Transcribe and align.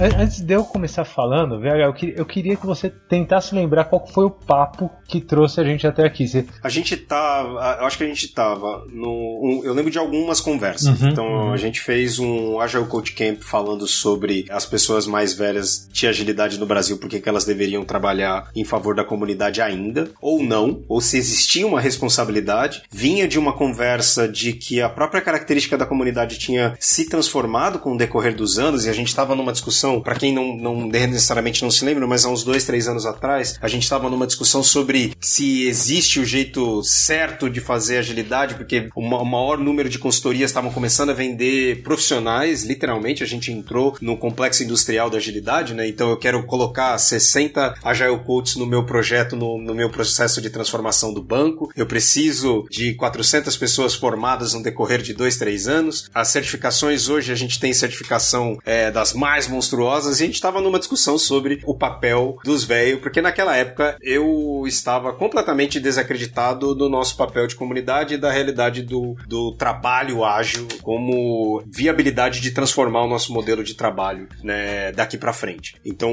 Antes 0.00 0.40
de 0.40 0.54
eu 0.54 0.62
começar 0.62 1.04
falando, 1.04 1.58
VH, 1.58 1.84
eu, 1.84 1.92
que, 1.92 2.14
eu 2.16 2.24
queria 2.24 2.56
que 2.56 2.64
você 2.64 2.88
tentasse 2.88 3.52
lembrar 3.52 3.84
qual 3.84 4.06
foi 4.06 4.26
o 4.26 4.30
papo 4.30 4.88
que 5.08 5.20
trouxe 5.20 5.60
a 5.60 5.64
gente 5.64 5.86
até 5.86 6.06
aqui. 6.06 6.28
Você... 6.28 6.46
A 6.62 6.68
gente 6.68 6.96
tava. 6.96 7.78
Eu 7.80 7.86
acho 7.86 7.98
que 7.98 8.04
a 8.04 8.06
gente 8.06 8.28
tava 8.28 8.86
no. 8.92 9.08
Um, 9.10 9.62
eu 9.64 9.74
lembro 9.74 9.90
de 9.90 9.98
algumas 9.98 10.40
conversas. 10.40 11.02
Uhum, 11.02 11.08
então 11.08 11.26
uhum. 11.26 11.52
a 11.52 11.56
gente 11.56 11.80
fez 11.80 12.20
um 12.20 12.60
Agile 12.60 12.86
Coach 12.86 13.12
Camp 13.12 13.42
falando 13.42 13.88
sobre 13.88 14.46
as 14.50 14.64
pessoas 14.64 15.04
mais 15.04 15.34
velhas 15.34 15.88
de 15.90 16.06
agilidade 16.06 16.58
no 16.60 16.66
Brasil, 16.66 16.98
porque 16.98 17.18
que 17.18 17.28
elas 17.28 17.44
deveriam 17.44 17.84
trabalhar 17.84 18.50
em 18.54 18.64
favor 18.64 18.94
da 18.94 19.04
comunidade 19.04 19.60
ainda, 19.60 20.10
ou 20.20 20.44
não, 20.44 20.84
ou 20.88 21.00
se 21.00 21.16
existia 21.16 21.66
uma 21.66 21.80
responsabilidade. 21.80 22.82
Vinha 22.88 23.26
de 23.26 23.38
uma 23.38 23.52
conversa 23.52 24.28
de 24.28 24.52
que 24.52 24.80
a 24.80 24.88
própria 24.88 25.20
característica 25.20 25.76
da 25.76 25.86
comunidade 25.86 26.38
tinha 26.38 26.76
se 26.78 27.08
transformado 27.08 27.80
com 27.80 27.94
o 27.94 27.98
decorrer 27.98 28.36
dos 28.36 28.60
anos, 28.60 28.86
e 28.86 28.90
a 28.90 28.92
gente 28.92 29.08
estava 29.08 29.34
numa 29.34 29.52
discussão 29.52 29.87
discussão, 29.88 30.00
para 30.00 30.14
quem 30.14 30.32
não, 30.32 30.56
não 30.56 30.86
necessariamente 30.86 31.62
não 31.62 31.70
se 31.70 31.84
lembra, 31.84 32.06
mas 32.06 32.24
há 32.24 32.28
uns 32.28 32.44
dois, 32.44 32.64
três 32.64 32.86
anos 32.86 33.06
atrás, 33.06 33.58
a 33.60 33.68
gente 33.68 33.82
estava 33.82 34.10
numa 34.10 34.26
discussão 34.26 34.62
sobre 34.62 35.12
se 35.20 35.66
existe 35.66 36.20
o 36.20 36.24
jeito 36.24 36.82
certo 36.82 37.48
de 37.48 37.60
fazer 37.60 37.98
agilidade, 37.98 38.54
porque 38.54 38.88
o 38.94 39.02
maior 39.02 39.58
número 39.58 39.88
de 39.88 39.98
consultorias 39.98 40.50
estavam 40.50 40.70
começando 40.70 41.10
a 41.10 41.14
vender 41.14 41.82
profissionais, 41.82 42.64
literalmente, 42.64 43.22
a 43.22 43.26
gente 43.26 43.50
entrou 43.50 43.96
no 44.00 44.16
complexo 44.16 44.62
industrial 44.62 45.08
da 45.08 45.16
agilidade, 45.16 45.74
né? 45.74 45.88
Então 45.88 46.10
eu 46.10 46.16
quero 46.16 46.44
colocar 46.44 46.96
60 46.98 47.76
Agile 47.82 48.18
Coaches 48.18 48.56
no 48.56 48.66
meu 48.66 48.84
projeto, 48.84 49.36
no, 49.36 49.58
no 49.58 49.74
meu 49.74 49.88
processo 49.88 50.40
de 50.40 50.50
transformação 50.50 51.12
do 51.12 51.22
banco. 51.22 51.70
Eu 51.76 51.86
preciso 51.86 52.66
de 52.70 52.94
400 52.94 53.56
pessoas 53.56 53.94
formadas 53.94 54.52
no 54.52 54.62
decorrer 54.62 55.00
de 55.00 55.14
dois, 55.14 55.36
três 55.36 55.66
anos. 55.66 56.10
As 56.14 56.28
certificações 56.28 57.08
hoje 57.08 57.32
a 57.32 57.36
gente 57.36 57.58
tem 57.60 57.72
certificação 57.72 58.58
é, 58.64 58.90
das 58.90 59.12
mais 59.12 59.48
monstruosas 59.48 59.77
monstruosas 59.78 60.20
e 60.20 60.24
a 60.24 60.26
gente 60.26 60.34
estava 60.34 60.60
numa 60.60 60.78
discussão 60.78 61.16
sobre 61.16 61.60
o 61.64 61.74
papel 61.74 62.38
dos 62.44 62.64
velhos, 62.64 63.00
porque 63.00 63.22
naquela 63.22 63.56
época 63.56 63.96
eu 64.02 64.64
estava 64.66 65.12
completamente 65.12 65.78
desacreditado 65.78 66.74
do 66.74 66.88
nosso 66.88 67.16
papel 67.16 67.46
de 67.46 67.54
comunidade 67.54 68.14
e 68.14 68.18
da 68.18 68.30
realidade 68.30 68.82
do, 68.82 69.16
do 69.26 69.52
trabalho 69.52 70.24
ágil 70.24 70.66
como 70.82 71.62
viabilidade 71.66 72.40
de 72.40 72.50
transformar 72.50 73.04
o 73.04 73.08
nosso 73.08 73.32
modelo 73.32 73.62
de 73.62 73.74
trabalho 73.74 74.28
né, 74.42 74.92
daqui 74.92 75.16
para 75.16 75.32
frente. 75.32 75.76
Então, 75.84 76.10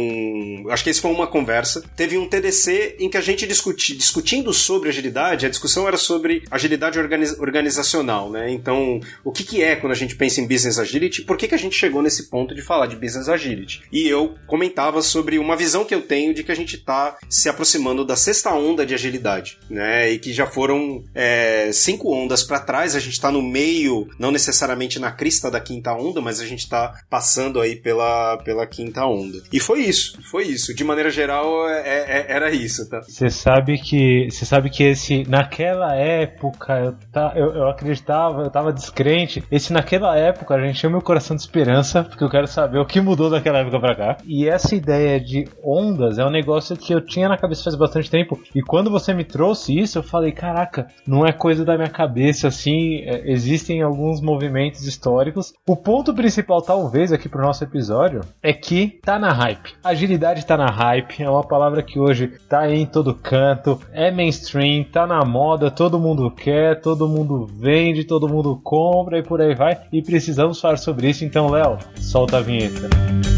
acho 0.69 0.83
que 0.83 0.89
esse 0.89 1.02
foi 1.02 1.11
uma 1.11 1.27
conversa. 1.27 1.83
Teve 1.95 2.17
um 2.17 2.27
TDC 2.27 2.97
em 3.00 3.09
que 3.09 3.17
a 3.17 3.22
gente 3.22 3.47
discuti, 3.47 3.95
discutindo 3.95 4.53
sobre 4.53 4.89
agilidade, 4.89 5.45
a 5.45 5.50
discussão 5.50 5.88
era 5.88 5.97
sobre 5.97 6.44
agilidade 6.52 7.00
organiz, 7.00 7.38
organizacional, 7.39 8.29
né? 8.29 8.52
Então, 8.52 9.00
o 9.23 9.31
que, 9.31 9.44
que 9.44 9.63
é 9.63 9.75
quando 9.75 9.94
a 9.94 9.95
gente 9.95 10.16
pensa 10.16 10.41
em 10.41 10.47
business 10.47 10.77
agility? 10.77 11.23
Por 11.23 11.38
que, 11.38 11.47
que 11.47 11.55
a 11.55 11.57
gente 11.57 11.75
chegou 11.75 12.02
nesse 12.02 12.29
ponto 12.29 12.53
de 12.53 12.61
falar 12.61 12.88
de 12.88 12.95
business 12.95 13.27
agility? 13.27 13.55
E 13.92 14.08
eu 14.08 14.36
comentava 14.48 15.02
sobre 15.02 15.39
uma 15.39 15.56
visão 15.56 15.86
que 15.86 15.94
eu 15.94 16.02
tenho 16.02 16.34
de 16.34 16.44
que 16.44 16.52
a 16.52 16.56
gente 16.56 16.75
está 16.75 17.17
se 17.30 17.50
aproximando 17.50 18.06
da 18.06 18.16
sexta 18.16 18.53
onda 18.53 18.86
de 18.86 18.94
agilidade, 18.94 19.58
né? 19.70 20.12
E 20.12 20.20
que 20.20 20.34
já 20.34 20.45
foram 20.45 21.03
é, 21.14 21.72
cinco 21.72 22.14
ondas 22.14 22.44
para 22.44 22.59
trás, 22.59 22.95
a 22.95 23.00
gente 23.00 23.14
está 23.14 23.31
no 23.31 23.42
meio, 23.42 24.08
não 24.20 24.31
necessariamente 24.31 25.00
na 25.00 25.12
crista 25.12 25.50
da 25.50 25.59
quinta 25.59 25.94
onda, 25.94 26.22
mas 26.22 26.39
a 26.39 26.45
gente 26.45 26.59
está 26.59 26.94
passando 27.09 27.59
aí 27.59 27.75
pela, 27.75 28.38
pela 28.38 28.66
quinta 28.66 29.06
onda. 29.06 29.42
E 29.52 29.59
foi 29.59 29.81
isso, 29.81 30.19
foi 30.30 30.44
isso. 30.45 30.73
De 30.73 30.84
maneira 30.84 31.09
geral, 31.09 31.67
é, 31.69 31.80
é, 31.80 32.25
era 32.30 32.52
isso, 32.52 32.90
tá? 32.90 33.02
Você 33.02 33.30
sabe 33.30 33.78
que 33.78 34.28
você 34.30 34.45
sabe 34.45 34.69
que 34.69 34.84
esse 34.84 35.23
naquela 35.28 35.95
época 35.95 36.73
eu, 36.80 36.95
tá, 37.12 37.34
eu, 37.36 37.53
eu 37.53 37.69
acreditava, 37.69 38.44
eu 38.44 38.50
tava 38.50 38.73
descrente. 38.73 39.44
Esse 39.52 39.72
naquela 39.72 40.17
época 40.17 40.56
a 40.56 40.66
gente 40.66 40.80
tinha 40.80 40.90
meu 40.90 41.02
coração 41.02 41.36
de 41.36 41.42
esperança, 41.42 42.03
porque 42.03 42.23
eu 42.23 42.30
quero 42.30 42.47
saber 42.47 42.80
o 42.80 42.86
que 42.86 43.02
mudou 43.02 43.30
daquela 43.45 43.59
época 43.59 43.79
pra 43.79 43.95
cá. 43.95 44.17
E 44.25 44.47
essa 44.47 44.75
ideia 44.75 45.19
de 45.19 45.47
ondas 45.63 46.17
é 46.17 46.25
um 46.25 46.31
negócio 46.31 46.75
que 46.75 46.94
eu 46.94 47.00
tinha 47.00 47.29
na 47.29 47.38
cabeça 47.38 47.63
faz 47.63 47.75
bastante 47.75 48.09
tempo. 48.09 48.39
E 48.56 48.61
quando 48.61 48.89
você 48.89 49.13
me 49.13 49.23
trouxe 49.23 49.78
isso, 49.78 50.00
eu 50.00 50.03
falei: 50.03 50.31
caraca, 50.31 50.88
não 51.07 51.25
é 51.25 51.31
coisa 51.31 51.63
da 51.63 51.75
minha 51.75 51.89
cabeça 51.89 52.47
assim. 52.47 53.01
É, 53.05 53.31
existem 53.31 53.81
alguns 53.81 54.19
movimentos 54.22 54.85
históricos. 54.85 55.53
O 55.67 55.75
ponto 55.75 56.13
principal, 56.13 56.61
talvez, 56.61 57.11
aqui 57.11 57.29
pro 57.29 57.41
nosso 57.41 57.63
episódio 57.63 58.22
é 58.41 58.51
que 58.51 59.00
tá 59.03 59.19
na 59.19 59.31
hype. 59.31 59.73
Agilidade 59.84 60.45
tá 60.45 60.57
na 60.57 60.67
hype, 60.67 61.22
é 61.22 61.29
uma 61.29 61.44
palavra 61.44 61.84
que 61.84 62.00
hoje 62.00 62.31
tá 62.50 62.69
em 62.69 62.85
todo 62.85 63.13
canto, 63.13 63.79
é 63.91 64.11
mainstream, 64.11 64.84
tá 64.84 65.05
na 65.05 65.23
moda, 65.23 65.69
todo 65.69 66.00
mundo 66.00 66.31
quer, 66.31 66.81
todo 66.81 67.07
mundo 67.07 67.45
vende, 67.45 68.03
todo 68.03 68.28
mundo 68.28 68.59
compra 68.63 69.19
e 69.19 69.23
por 69.23 69.41
aí 69.41 69.53
vai. 69.53 69.78
E 69.91 70.01
precisamos 70.01 70.59
falar 70.59 70.78
sobre 70.78 71.09
isso. 71.09 71.23
Então, 71.23 71.50
Léo, 71.50 71.78
solta 72.00 72.38
a 72.38 72.41
vinheta. 72.41 73.34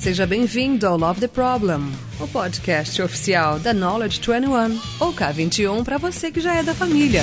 Seja 0.00 0.26
bem-vindo 0.26 0.86
ao 0.86 0.96
Love 0.96 1.20
the 1.20 1.28
Problem, 1.28 1.92
o 2.18 2.26
podcast 2.26 3.02
oficial 3.02 3.58
da 3.58 3.74
Knowledge 3.74 4.18
21, 4.18 4.80
ou 4.98 5.12
K21 5.12 5.84
para 5.84 5.98
você 5.98 6.32
que 6.32 6.40
já 6.40 6.54
é 6.54 6.62
da 6.62 6.74
família. 6.74 7.22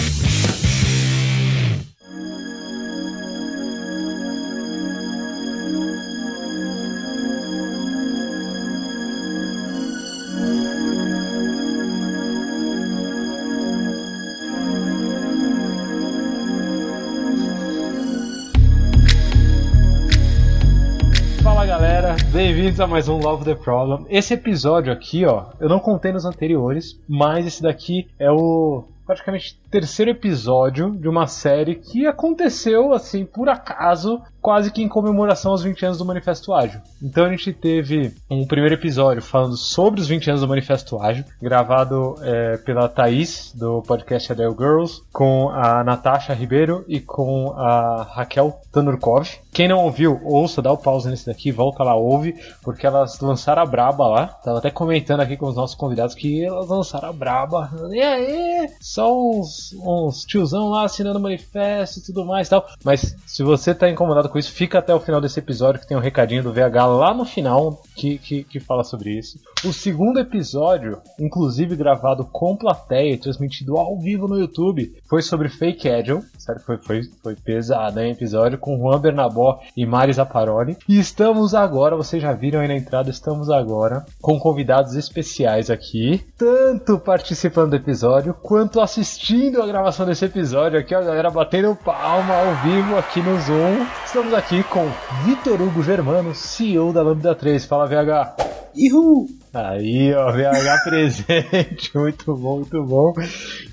Bem-vindos 22.67 22.81
a 22.81 22.87
mais 22.87 23.07
um 23.07 23.17
Love 23.17 23.45
the 23.45 23.55
Problem. 23.55 24.05
Esse 24.09 24.33
episódio 24.33 24.91
aqui, 24.91 25.23
ó, 25.23 25.45
eu 25.57 25.69
não 25.69 25.79
contei 25.79 26.11
nos 26.11 26.25
anteriores, 26.25 26.99
mas 27.07 27.47
esse 27.47 27.63
daqui 27.63 28.09
é 28.19 28.29
o 28.29 28.83
praticamente 29.05 29.57
terceiro 29.69 30.11
episódio 30.11 30.91
de 30.91 31.07
uma 31.07 31.27
série 31.27 31.75
que 31.75 32.05
aconteceu 32.05 32.93
assim 32.93 33.25
por 33.25 33.49
acaso 33.49 34.21
quase 34.47 34.71
que 34.71 34.81
em 34.81 34.87
comemoração 34.87 35.51
aos 35.51 35.61
20 35.61 35.85
anos 35.85 35.97
do 35.97 36.05
Manifesto 36.05 36.53
Ágil. 36.53 36.79
Então 37.03 37.25
a 37.25 37.29
gente 37.29 37.51
teve 37.51 38.13
um 38.31 38.47
primeiro 38.47 38.75
episódio 38.75 39.21
falando 39.21 39.57
sobre 39.57 39.99
os 39.99 40.07
20 40.07 40.29
anos 40.29 40.41
do 40.41 40.47
Manifesto 40.47 40.97
Ágil, 41.01 41.25
gravado 41.41 42.15
é, 42.21 42.55
pela 42.55 42.87
Thaís, 42.87 43.51
do 43.53 43.81
podcast 43.81 44.31
Adele 44.31 44.55
Girls, 44.57 45.01
com 45.11 45.49
a 45.49 45.83
Natasha 45.83 46.33
Ribeiro 46.33 46.85
e 46.87 47.01
com 47.01 47.51
a 47.57 48.03
Raquel 48.03 48.61
Tanurkov. 48.71 49.27
Quem 49.51 49.67
não 49.67 49.79
ouviu, 49.79 50.21
ouça, 50.23 50.61
dá 50.61 50.71
o 50.71 50.77
pause 50.77 51.09
nesse 51.09 51.25
daqui, 51.25 51.51
volta 51.51 51.83
lá, 51.83 51.95
ouve, 51.95 52.35
porque 52.61 52.85
elas 52.85 53.19
lançaram 53.19 53.63
a 53.63 53.65
braba 53.65 54.07
lá. 54.07 54.27
Tava 54.27 54.59
até 54.59 54.69
comentando 54.69 55.21
aqui 55.21 55.35
com 55.35 55.47
os 55.47 55.55
nossos 55.55 55.75
convidados 55.75 56.13
que 56.13 56.45
elas 56.45 56.69
lançaram 56.69 57.09
a 57.09 57.13
braba. 57.13 57.69
E 57.89 57.99
aí, 57.99 58.69
só 58.79 59.11
uns, 59.19 59.56
uns 59.81 60.23
tiozão 60.25 60.69
lá 60.69 60.85
assinando 60.85 61.19
manifesto 61.19 61.99
e 61.99 62.03
tudo 62.03 62.25
mais 62.25 62.47
e 62.47 62.49
tal. 62.49 62.67
Mas 62.83 63.15
se 63.25 63.43
você 63.43 63.73
tá 63.73 63.89
incomodado 63.89 64.29
com 64.29 64.37
isso, 64.37 64.51
fica 64.51 64.79
até 64.79 64.93
o 64.93 64.99
final 64.99 65.21
desse 65.21 65.39
episódio 65.39 65.79
que 65.79 65.87
tem 65.87 65.97
um 65.97 66.01
recadinho 66.01 66.43
do 66.43 66.53
VH 66.53 66.85
lá 66.85 67.13
no 67.13 67.25
final 67.25 67.81
que, 67.95 68.17
que, 68.17 68.43
que 68.43 68.59
fala 68.59 68.83
sobre 68.83 69.17
isso. 69.17 69.39
O 69.65 69.73
segundo 69.73 70.19
episódio, 70.19 71.01
inclusive 71.19 71.75
gravado 71.75 72.25
com 72.25 72.55
plateia 72.55 73.13
e 73.13 73.17
transmitido 73.17 73.77
ao 73.77 73.97
vivo 73.97 74.27
no 74.27 74.39
YouTube, 74.39 74.95
foi 75.09 75.21
sobre 75.21 75.49
Fake 75.49 75.89
Agile. 75.89 76.21
Sério, 76.37 76.61
foi, 76.61 76.77
foi, 76.77 77.01
foi 77.23 77.35
pesado, 77.35 77.99
hein? 77.99 78.11
Episódio 78.11 78.57
com 78.57 78.77
Juan 78.77 78.99
Bernabó 78.99 79.59
e 79.75 79.85
Mari 79.85 80.13
Zaparoli. 80.13 80.77
E 80.87 80.99
estamos 80.99 81.53
agora, 81.53 81.95
vocês 81.95 82.21
já 82.21 82.33
viram 82.33 82.59
aí 82.59 82.67
na 82.67 82.75
entrada, 82.75 83.09
estamos 83.09 83.49
agora 83.49 84.05
com 84.21 84.39
convidados 84.39 84.95
especiais 84.95 85.69
aqui, 85.69 86.23
tanto 86.37 86.99
participando 86.99 87.71
do 87.71 87.75
episódio 87.75 88.33
quanto 88.33 88.79
assistindo 88.79 89.46
a 89.55 89.65
gravação 89.65 90.05
desse 90.05 90.25
episódio 90.25 90.77
aqui, 90.77 90.93
ó, 90.93 90.99
a 90.99 91.03
galera 91.03 91.31
batendo 91.31 91.73
palma 91.73 92.33
ao 92.33 92.55
vivo 92.57 92.97
aqui 92.97 93.21
no 93.21 93.39
Zoom. 93.39 93.87
Estamos 94.05 94.33
aqui 94.33 94.61
com 94.63 94.85
Vitor 95.23 95.61
Hugo 95.61 95.81
Germano, 95.81 96.35
CEO 96.35 96.91
da 96.91 97.01
Lambda 97.01 97.33
3. 97.33 97.65
Fala, 97.65 97.87
VH. 97.87 98.35
Ihu! 98.75 99.25
Aí, 99.53 100.13
ó, 100.13 100.31
VH 100.33 100.83
presente. 100.83 101.97
muito 101.97 102.35
bom, 102.35 102.57
muito 102.57 102.83
bom. 102.83 103.13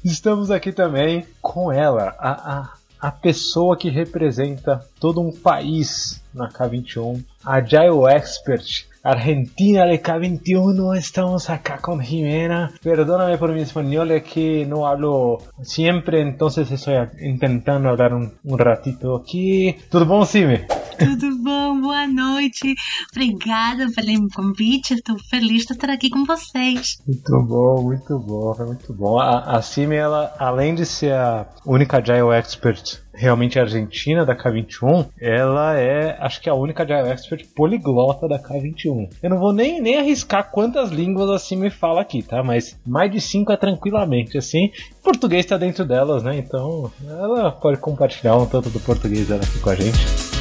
Estamos 0.04 0.48
aqui 0.52 0.70
também 0.70 1.26
com 1.42 1.72
ela, 1.72 2.14
a, 2.20 2.58
a, 2.60 2.72
a 3.00 3.10
pessoa 3.10 3.76
que 3.76 3.90
representa 3.90 4.80
todo 5.00 5.20
um 5.20 5.32
país 5.32 6.22
na 6.32 6.48
K21, 6.48 7.20
Agile 7.44 8.12
Expert, 8.14 8.86
Argentina 9.04 9.84
de 9.84 10.02
K21, 10.02 10.96
estamos 10.96 11.50
acá 11.50 11.76
con 11.76 12.00
Jimena. 12.00 12.72
Perdóname 12.82 13.36
por 13.36 13.52
mi 13.52 13.60
español, 13.60 14.10
es 14.12 14.22
que 14.22 14.64
no 14.64 14.86
hablo 14.86 15.40
siempre, 15.62 16.22
entonces 16.22 16.70
estoy 16.70 16.94
intentando 17.20 17.90
hablar 17.90 18.14
un, 18.14 18.32
ratito 18.58 19.16
aquí. 19.16 19.76
¿Todo 19.90 20.06
bom, 20.06 20.24
Sime? 20.24 20.66
Tudo 20.98 21.42
bom? 21.42 21.80
Boa 21.80 22.06
noite. 22.06 22.74
Obrigada 23.10 23.86
pelo 23.94 24.28
convite. 24.28 24.94
Estou 24.94 25.18
feliz 25.18 25.64
de 25.64 25.72
estar 25.72 25.90
aqui 25.90 26.10
com 26.10 26.24
vocês. 26.24 26.98
Muito 27.06 27.42
bom, 27.42 27.82
muito 27.82 28.18
bom, 28.18 28.54
muito 28.66 28.92
bom. 28.92 29.18
A, 29.18 29.56
a 29.56 29.62
Simi, 29.62 29.96
ela, 29.96 30.34
além 30.38 30.74
de 30.74 30.86
ser 30.86 31.12
a 31.12 31.46
única 31.66 31.98
Agile 31.98 32.32
Expert 32.32 33.02
realmente 33.12 33.58
argentina 33.58 34.24
da 34.24 34.36
K21, 34.36 35.06
ela 35.20 35.78
é, 35.78 36.16
acho 36.20 36.40
que 36.40 36.50
a 36.50 36.54
única 36.54 36.82
Agile 36.82 37.10
Expert 37.10 37.46
poliglota 37.54 38.28
da 38.28 38.38
K21. 38.38 39.10
Eu 39.22 39.30
não 39.30 39.38
vou 39.38 39.52
nem, 39.52 39.80
nem 39.80 39.98
arriscar 39.98 40.50
quantas 40.50 40.90
línguas 40.90 41.30
a 41.30 41.38
Simi 41.38 41.70
fala 41.70 42.00
aqui, 42.00 42.22
tá? 42.22 42.42
Mas 42.42 42.78
mais 42.86 43.10
de 43.10 43.20
cinco 43.20 43.52
é 43.52 43.56
tranquilamente, 43.56 44.36
assim. 44.36 44.70
Português 45.02 45.44
está 45.44 45.56
dentro 45.56 45.84
delas, 45.84 46.22
né? 46.22 46.36
Então 46.36 46.90
ela 47.08 47.52
pode 47.52 47.78
compartilhar 47.78 48.36
um 48.36 48.46
tanto 48.46 48.70
do 48.70 48.80
português 48.80 49.28
dela 49.28 49.42
aqui 49.42 49.58
com 49.60 49.70
a 49.70 49.74
gente. 49.74 50.33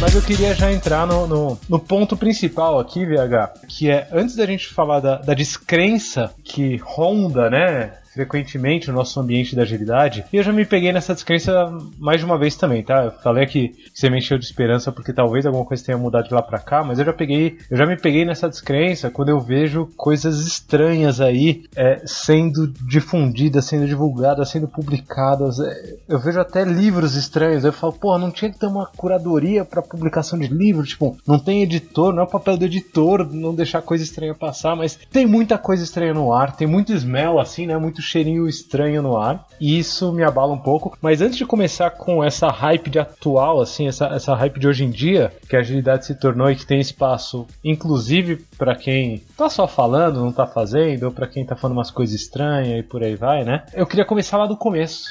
Mas 0.00 0.14
eu 0.14 0.22
queria 0.22 0.54
já 0.54 0.72
entrar 0.72 1.06
no, 1.06 1.26
no, 1.26 1.58
no, 1.68 1.78
ponto 1.78 2.16
principal 2.16 2.80
aqui, 2.80 3.04
VH, 3.04 3.66
que 3.68 3.90
é 3.90 4.08
antes 4.10 4.34
da 4.34 4.46
gente 4.46 4.66
falar 4.68 4.98
da, 4.98 5.16
da 5.16 5.34
descrença 5.34 6.32
que 6.42 6.76
ronda, 6.78 7.50
né, 7.50 7.99
frequentemente 8.12 8.88
no 8.88 8.94
nosso 8.94 9.18
ambiente 9.20 9.54
da 9.54 9.62
agilidade. 9.62 10.24
E 10.32 10.36
eu 10.36 10.42
já 10.42 10.52
me 10.52 10.64
peguei 10.64 10.92
nessa 10.92 11.14
descrença 11.14 11.70
mais 11.98 12.20
de 12.20 12.26
uma 12.26 12.38
vez 12.38 12.56
também, 12.56 12.82
tá? 12.82 13.04
Eu 13.04 13.12
falei 13.12 13.46
que 13.46 13.72
você 13.94 14.10
me 14.10 14.18
encheu 14.18 14.38
de 14.38 14.44
esperança 14.44 14.90
porque 14.90 15.12
talvez 15.12 15.46
alguma 15.46 15.64
coisa 15.64 15.84
tenha 15.84 15.98
mudado 15.98 16.28
de 16.28 16.34
lá 16.34 16.42
para 16.42 16.58
cá, 16.58 16.82
mas 16.82 16.98
eu 16.98 17.04
já 17.04 17.12
peguei, 17.12 17.58
eu 17.70 17.76
já 17.76 17.86
me 17.86 17.96
peguei 17.96 18.24
nessa 18.24 18.48
descrença 18.48 19.10
quando 19.10 19.28
eu 19.28 19.40
vejo 19.40 19.88
coisas 19.96 20.40
estranhas 20.46 21.20
aí 21.20 21.64
é, 21.76 22.02
sendo 22.04 22.66
difundidas, 22.66 23.64
sendo 23.64 23.86
divulgadas, 23.86 24.48
sendo 24.48 24.68
publicadas. 24.68 25.60
É, 25.60 25.96
eu 26.08 26.18
vejo 26.18 26.40
até 26.40 26.64
livros 26.64 27.14
estranhos. 27.14 27.64
Eu 27.64 27.72
falo, 27.72 27.92
pô, 27.92 28.18
não 28.18 28.30
tinha 28.30 28.50
que 28.50 28.58
ter 28.58 28.66
uma 28.66 28.86
curadoria 28.86 29.64
para 29.64 29.82
publicação 29.82 30.38
de 30.38 30.48
livros, 30.48 30.90
tipo, 30.90 31.16
não 31.26 31.38
tem 31.38 31.62
editor, 31.62 32.12
não 32.12 32.22
é 32.22 32.24
o 32.24 32.30
papel 32.30 32.56
do 32.56 32.64
editor 32.64 33.28
não 33.32 33.54
deixar 33.54 33.82
coisa 33.82 34.04
estranha 34.04 34.34
passar, 34.34 34.76
mas 34.76 34.98
tem 35.10 35.26
muita 35.26 35.58
coisa 35.58 35.82
estranha 35.82 36.14
no 36.14 36.32
ar, 36.32 36.56
tem 36.56 36.66
muito 36.66 36.92
smell 36.92 37.38
assim, 37.38 37.66
né? 37.66 37.76
Muito 37.76 37.99
cheirinho 38.00 38.48
estranho 38.48 39.02
no 39.02 39.16
ar. 39.16 39.46
E 39.60 39.78
isso 39.78 40.12
me 40.12 40.22
abala 40.22 40.52
um 40.52 40.58
pouco. 40.58 40.96
Mas 41.00 41.20
antes 41.20 41.36
de 41.36 41.46
começar 41.46 41.90
com 41.90 42.22
essa 42.22 42.48
hype 42.48 42.90
de 42.90 42.98
atual, 42.98 43.60
assim, 43.60 43.88
essa, 43.88 44.06
essa 44.06 44.34
hype 44.34 44.58
de 44.58 44.68
hoje 44.68 44.84
em 44.84 44.90
dia, 44.90 45.32
que 45.48 45.56
a 45.56 45.60
agilidade 45.60 46.06
se 46.06 46.14
tornou 46.14 46.50
e 46.50 46.56
que 46.56 46.66
tem 46.66 46.80
espaço, 46.80 47.46
inclusive 47.64 48.44
para 48.56 48.74
quem 48.74 49.22
tá 49.36 49.48
só 49.48 49.66
falando, 49.66 50.20
não 50.20 50.32
tá 50.32 50.46
fazendo, 50.46 51.04
ou 51.04 51.12
para 51.12 51.26
quem 51.26 51.44
tá 51.44 51.56
falando 51.56 51.76
umas 51.76 51.90
coisas 51.90 52.14
estranhas 52.14 52.80
e 52.80 52.82
por 52.82 53.02
aí 53.02 53.16
vai, 53.16 53.44
né? 53.44 53.64
Eu 53.74 53.86
queria 53.86 54.04
começar 54.04 54.38
lá 54.38 54.46
do 54.46 54.56
começo. 54.56 55.04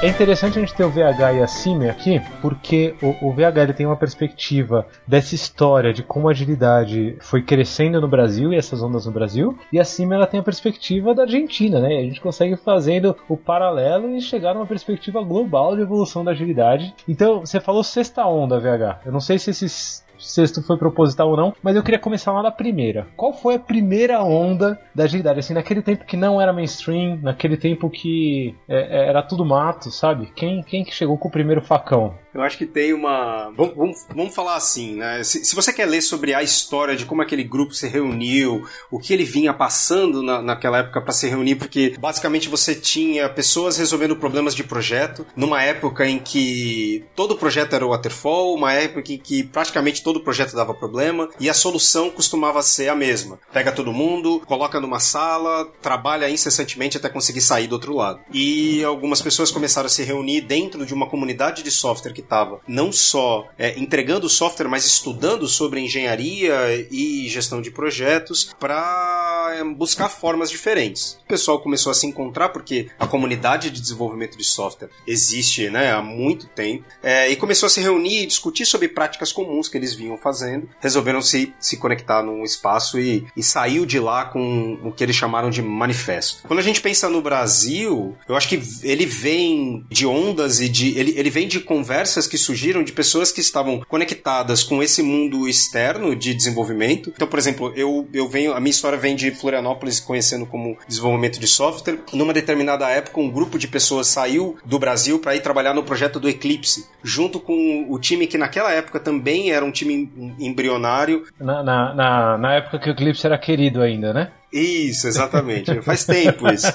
É 0.00 0.06
interessante 0.06 0.56
a 0.56 0.60
gente 0.60 0.74
ter 0.74 0.84
o 0.84 0.90
VH 0.90 1.32
e 1.34 1.42
a 1.42 1.46
Cime 1.48 1.90
aqui, 1.90 2.22
porque 2.40 2.94
o, 3.02 3.30
o, 3.30 3.32
VH 3.32 3.62
ele 3.62 3.72
tem 3.72 3.84
uma 3.84 3.96
perspectiva 3.96 4.86
dessa 5.04 5.34
história 5.34 5.92
de 5.92 6.04
como 6.04 6.28
a 6.28 6.30
agilidade 6.30 7.16
foi 7.18 7.42
crescendo 7.42 8.00
no 8.00 8.06
Brasil 8.06 8.52
e 8.52 8.56
essas 8.56 8.80
ondas 8.80 9.06
no 9.06 9.12
Brasil, 9.12 9.58
e 9.72 9.80
a 9.80 9.84
Cime 9.84 10.14
ela 10.14 10.28
tem 10.28 10.38
a 10.38 10.42
perspectiva 10.42 11.16
da 11.16 11.22
Argentina, 11.22 11.80
né? 11.80 11.98
A 11.98 12.02
gente 12.02 12.20
consegue 12.20 12.54
fazendo 12.54 13.16
o 13.28 13.36
paralelo 13.36 14.14
e 14.14 14.20
chegar 14.20 14.54
numa 14.54 14.66
perspectiva 14.66 15.20
global 15.20 15.74
de 15.74 15.82
evolução 15.82 16.24
da 16.24 16.30
agilidade. 16.30 16.94
Então, 17.08 17.40
você 17.40 17.58
falou 17.58 17.82
sexta 17.82 18.24
onda, 18.24 18.60
VH. 18.60 19.00
Eu 19.04 19.10
não 19.10 19.20
sei 19.20 19.36
se 19.36 19.50
esses 19.50 20.04
sexto 20.18 20.62
foi 20.62 20.76
proposital 20.76 21.30
ou 21.30 21.36
não, 21.36 21.54
mas 21.62 21.76
eu 21.76 21.82
queria 21.82 21.98
começar 21.98 22.32
lá 22.32 22.42
da 22.42 22.50
primeira. 22.50 23.06
Qual 23.16 23.32
foi 23.32 23.54
a 23.54 23.58
primeira 23.58 24.22
onda 24.22 24.78
da 24.94 25.04
agilidade? 25.04 25.40
Assim, 25.40 25.54
naquele 25.54 25.82
tempo 25.82 26.04
que 26.04 26.16
não 26.16 26.40
era 26.40 26.52
mainstream, 26.52 27.18
naquele 27.22 27.56
tempo 27.56 27.90
que 27.90 28.54
é, 28.68 29.04
é 29.04 29.08
era 29.08 29.22
tudo 29.22 29.44
mato, 29.44 29.90
sabe? 29.90 30.30
Quem, 30.34 30.62
quem 30.62 30.84
que 30.84 30.94
chegou 30.94 31.16
com 31.16 31.28
o 31.28 31.32
primeiro 31.32 31.62
facão? 31.62 32.14
Eu 32.34 32.42
acho 32.42 32.58
que 32.58 32.66
tem 32.66 32.92
uma. 32.92 33.50
Vamos, 33.56 34.06
vamos, 34.14 34.34
falar 34.34 34.56
assim, 34.56 34.96
né? 34.96 35.24
Se, 35.24 35.44
se, 35.44 35.54
você 35.54 35.72
quer 35.72 35.86
ler 35.86 36.02
sobre 36.02 36.34
a 36.34 36.42
história 36.42 36.94
de 36.94 37.04
como 37.04 37.22
aquele 37.22 37.42
grupo 37.42 37.74
se 37.74 37.88
reuniu, 37.88 38.66
o 38.90 38.98
que 38.98 39.12
ele 39.12 39.24
vinha 39.24 39.52
passando 39.54 40.22
na, 40.22 40.42
naquela 40.42 40.78
época 40.78 41.00
para 41.00 41.12
se 41.12 41.28
reunir, 41.28 41.56
porque 41.56 41.96
basicamente 41.98 42.48
você 42.48 42.74
tinha 42.74 43.28
pessoas 43.28 43.78
resolvendo 43.78 44.16
problemas 44.16 44.54
de 44.54 44.62
projeto, 44.62 45.26
numa 45.34 45.62
época 45.62 46.06
em 46.06 46.18
que 46.18 47.04
todo 47.16 47.36
projeto 47.36 47.74
era 47.74 47.86
waterfall, 47.86 48.54
uma 48.54 48.72
época 48.72 49.12
em 49.12 49.18
que 49.18 49.42
praticamente 49.42 50.02
todo 50.02 50.20
projeto 50.20 50.54
dava 50.54 50.74
problema, 50.74 51.28
e 51.40 51.48
a 51.48 51.54
solução 51.54 52.10
costumava 52.10 52.62
ser 52.62 52.88
a 52.88 52.94
mesma. 52.94 53.38
Pega 53.52 53.72
todo 53.72 53.92
mundo, 53.92 54.42
coloca 54.46 54.80
numa 54.80 55.00
sala, 55.00 55.70
trabalha 55.80 56.28
incessantemente 56.28 56.96
até 56.98 57.08
conseguir 57.08 57.40
sair 57.40 57.66
do 57.66 57.72
outro 57.72 57.94
lado. 57.94 58.20
E 58.32 58.84
algumas 58.84 59.22
pessoas 59.22 59.50
começaram 59.50 59.86
a 59.86 59.90
se 59.90 60.02
reunir 60.02 60.42
dentro 60.42 60.84
de 60.84 60.92
uma 60.92 61.08
comunidade 61.08 61.62
de 61.62 61.70
software 61.70 62.17
que 62.18 62.22
estava 62.22 62.60
não 62.66 62.90
só 62.90 63.48
é, 63.56 63.78
entregando 63.78 64.28
software, 64.28 64.68
mas 64.68 64.84
estudando 64.84 65.46
sobre 65.46 65.80
engenharia 65.80 66.86
e 66.90 67.28
gestão 67.28 67.62
de 67.62 67.70
projetos 67.70 68.52
para 68.58 69.56
é, 69.56 69.64
buscar 69.64 70.08
formas 70.08 70.50
diferentes. 70.50 71.18
O 71.24 71.28
pessoal 71.28 71.60
começou 71.60 71.92
a 71.92 71.94
se 71.94 72.06
encontrar 72.06 72.48
porque 72.48 72.88
a 72.98 73.06
comunidade 73.06 73.70
de 73.70 73.80
desenvolvimento 73.80 74.36
de 74.36 74.44
software 74.44 74.90
existe 75.06 75.70
né, 75.70 75.92
há 75.92 76.02
muito 76.02 76.48
tempo 76.48 76.84
é, 77.02 77.30
e 77.30 77.36
começou 77.36 77.68
a 77.68 77.70
se 77.70 77.80
reunir 77.80 78.22
e 78.22 78.26
discutir 78.26 78.66
sobre 78.66 78.88
práticas 78.88 79.32
comuns 79.32 79.68
que 79.68 79.76
eles 79.76 79.94
vinham 79.94 80.18
fazendo. 80.18 80.68
Resolveram 80.80 81.22
se, 81.22 81.54
se 81.60 81.76
conectar 81.76 82.22
num 82.22 82.42
espaço 82.42 82.98
e, 82.98 83.26
e 83.36 83.42
saiu 83.42 83.86
de 83.86 84.00
lá 84.00 84.24
com 84.24 84.78
o 84.82 84.90
que 84.90 85.04
eles 85.04 85.14
chamaram 85.14 85.50
de 85.50 85.62
manifesto. 85.62 86.42
Quando 86.48 86.58
a 86.58 86.62
gente 86.62 86.80
pensa 86.80 87.08
no 87.08 87.22
Brasil, 87.22 88.16
eu 88.28 88.34
acho 88.34 88.48
que 88.48 88.60
ele 88.82 89.06
vem 89.06 89.86
de 89.88 90.06
ondas 90.06 90.60
e 90.60 90.68
de. 90.68 90.98
Ele, 90.98 91.14
ele 91.16 91.30
vem 91.30 91.46
de 91.46 91.60
conversas 91.60 92.07
conversas 92.08 92.26
que 92.26 92.38
surgiram 92.38 92.82
de 92.82 92.92
pessoas 92.92 93.30
que 93.30 93.40
estavam 93.40 93.80
conectadas 93.86 94.62
com 94.62 94.82
esse 94.82 95.02
mundo 95.02 95.46
externo 95.46 96.16
de 96.16 96.32
desenvolvimento. 96.32 97.12
Então, 97.14 97.28
por 97.28 97.38
exemplo, 97.38 97.72
eu, 97.76 98.08
eu 98.14 98.26
venho, 98.26 98.54
a 98.54 98.60
minha 98.60 98.70
história 98.70 98.96
vem 98.96 99.14
de 99.14 99.30
Florianópolis 99.30 100.00
conhecendo 100.00 100.46
como 100.46 100.78
desenvolvimento 100.88 101.38
de 101.38 101.46
software. 101.46 101.98
Numa 102.14 102.32
determinada 102.32 102.88
época, 102.88 103.20
um 103.20 103.30
grupo 103.30 103.58
de 103.58 103.68
pessoas 103.68 104.06
saiu 104.06 104.56
do 104.64 104.78
Brasil 104.78 105.18
para 105.18 105.36
ir 105.36 105.40
trabalhar 105.40 105.74
no 105.74 105.82
projeto 105.82 106.18
do 106.18 106.28
Eclipse, 106.28 106.86
junto 107.02 107.38
com 107.38 107.86
o 107.90 107.98
time 107.98 108.26
que 108.26 108.38
naquela 108.38 108.72
época 108.72 108.98
também 108.98 109.50
era 109.50 109.64
um 109.64 109.70
time 109.70 110.10
embrionário. 110.38 111.26
Na, 111.38 111.62
na, 111.62 111.94
na, 111.94 112.38
na 112.38 112.54
época 112.54 112.78
que 112.78 112.88
o 112.88 112.92
Eclipse 112.92 113.26
era 113.26 113.36
querido 113.36 113.82
ainda, 113.82 114.14
né? 114.14 114.30
Isso, 114.52 115.06
exatamente. 115.06 115.80
Faz 115.82 116.04
tempo 116.04 116.48
isso. 116.48 116.66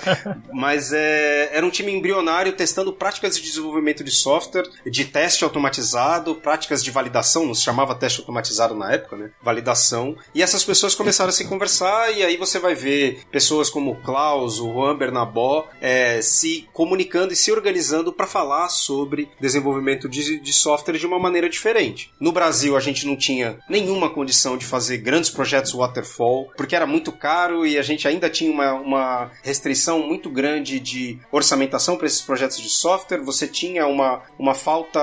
Mas 0.52 0.94
é, 0.94 1.50
era 1.54 1.66
um 1.66 1.70
time 1.70 1.92
embrionário 1.92 2.54
testando 2.54 2.94
práticas 2.94 3.36
de 3.36 3.42
desenvolvimento 3.42 4.04
de 4.04 4.12
software, 4.12 4.70
de 4.86 5.06
teste 5.06 5.44
automatizado, 5.44 6.36
práticas 6.36 6.84
de 6.84 6.92
validação, 6.92 7.46
não 7.46 7.54
se 7.54 7.64
chamava 7.64 7.96
teste 7.96 8.20
automatizado 8.20 8.76
na 8.76 8.92
época, 8.92 9.18
né? 9.18 9.32
Validação. 9.42 10.16
E 10.34 10.42
essas 10.42 10.64
pessoas 10.64 10.96
começaram 10.96 11.30
a 11.30 11.34
se 11.34 11.46
conversar, 11.46 12.12
e 12.16 12.24
aí 12.24 12.38
você 12.38 12.60
vai 12.60 12.76
ver 12.76 13.24
pessoas 13.32 13.70
como 13.70 13.92
o 13.92 14.02
Klaus, 14.02 14.60
o 14.60 14.72
Juan 14.72 14.96
Bernabó, 14.96 15.68
é, 15.82 16.22
se 16.22 16.68
comunicando 16.74 17.34
e 17.34 17.36
se 17.36 17.52
organizando 17.52 18.14
para 18.14 18.28
falar 18.28 18.70
sobre 18.70 19.30
desenvolvimento 19.40 20.08
de, 20.08 20.40
de 20.40 20.54
software 20.54 20.98
de 20.98 21.06
uma 21.06 21.20
maneira 21.20 21.50
diferente. 21.50 22.12
No 22.20 22.32
Brasil, 22.32 22.78
a 22.78 22.80
gente 22.80 23.06
não 23.06 23.16
tinha 23.16 23.58
nenhuma 23.70 24.10
condição 24.10 24.58
de 24.58 24.66
fazer 24.66 24.98
grandes 24.98 25.30
projetos 25.30 25.74
waterfall, 25.74 26.52
porque 26.56 26.76
era 26.76 26.86
muito 26.86 27.12
caro 27.12 27.63
e 27.66 27.78
a 27.78 27.82
gente 27.82 28.08
ainda 28.08 28.30
tinha 28.30 28.52
uma, 28.52 28.74
uma 28.74 29.32
restrição 29.42 30.00
muito 30.00 30.30
grande 30.30 30.80
de 30.80 31.20
orçamentação 31.32 31.98
para 31.98 32.08
esses 32.08 32.22
projetos 32.22 32.60
de 32.62 32.70
software, 32.70 33.22
você 33.22 33.48
tinha 33.48 33.88
uma, 33.88 34.22
uma 34.38 34.54
falta 34.54 35.00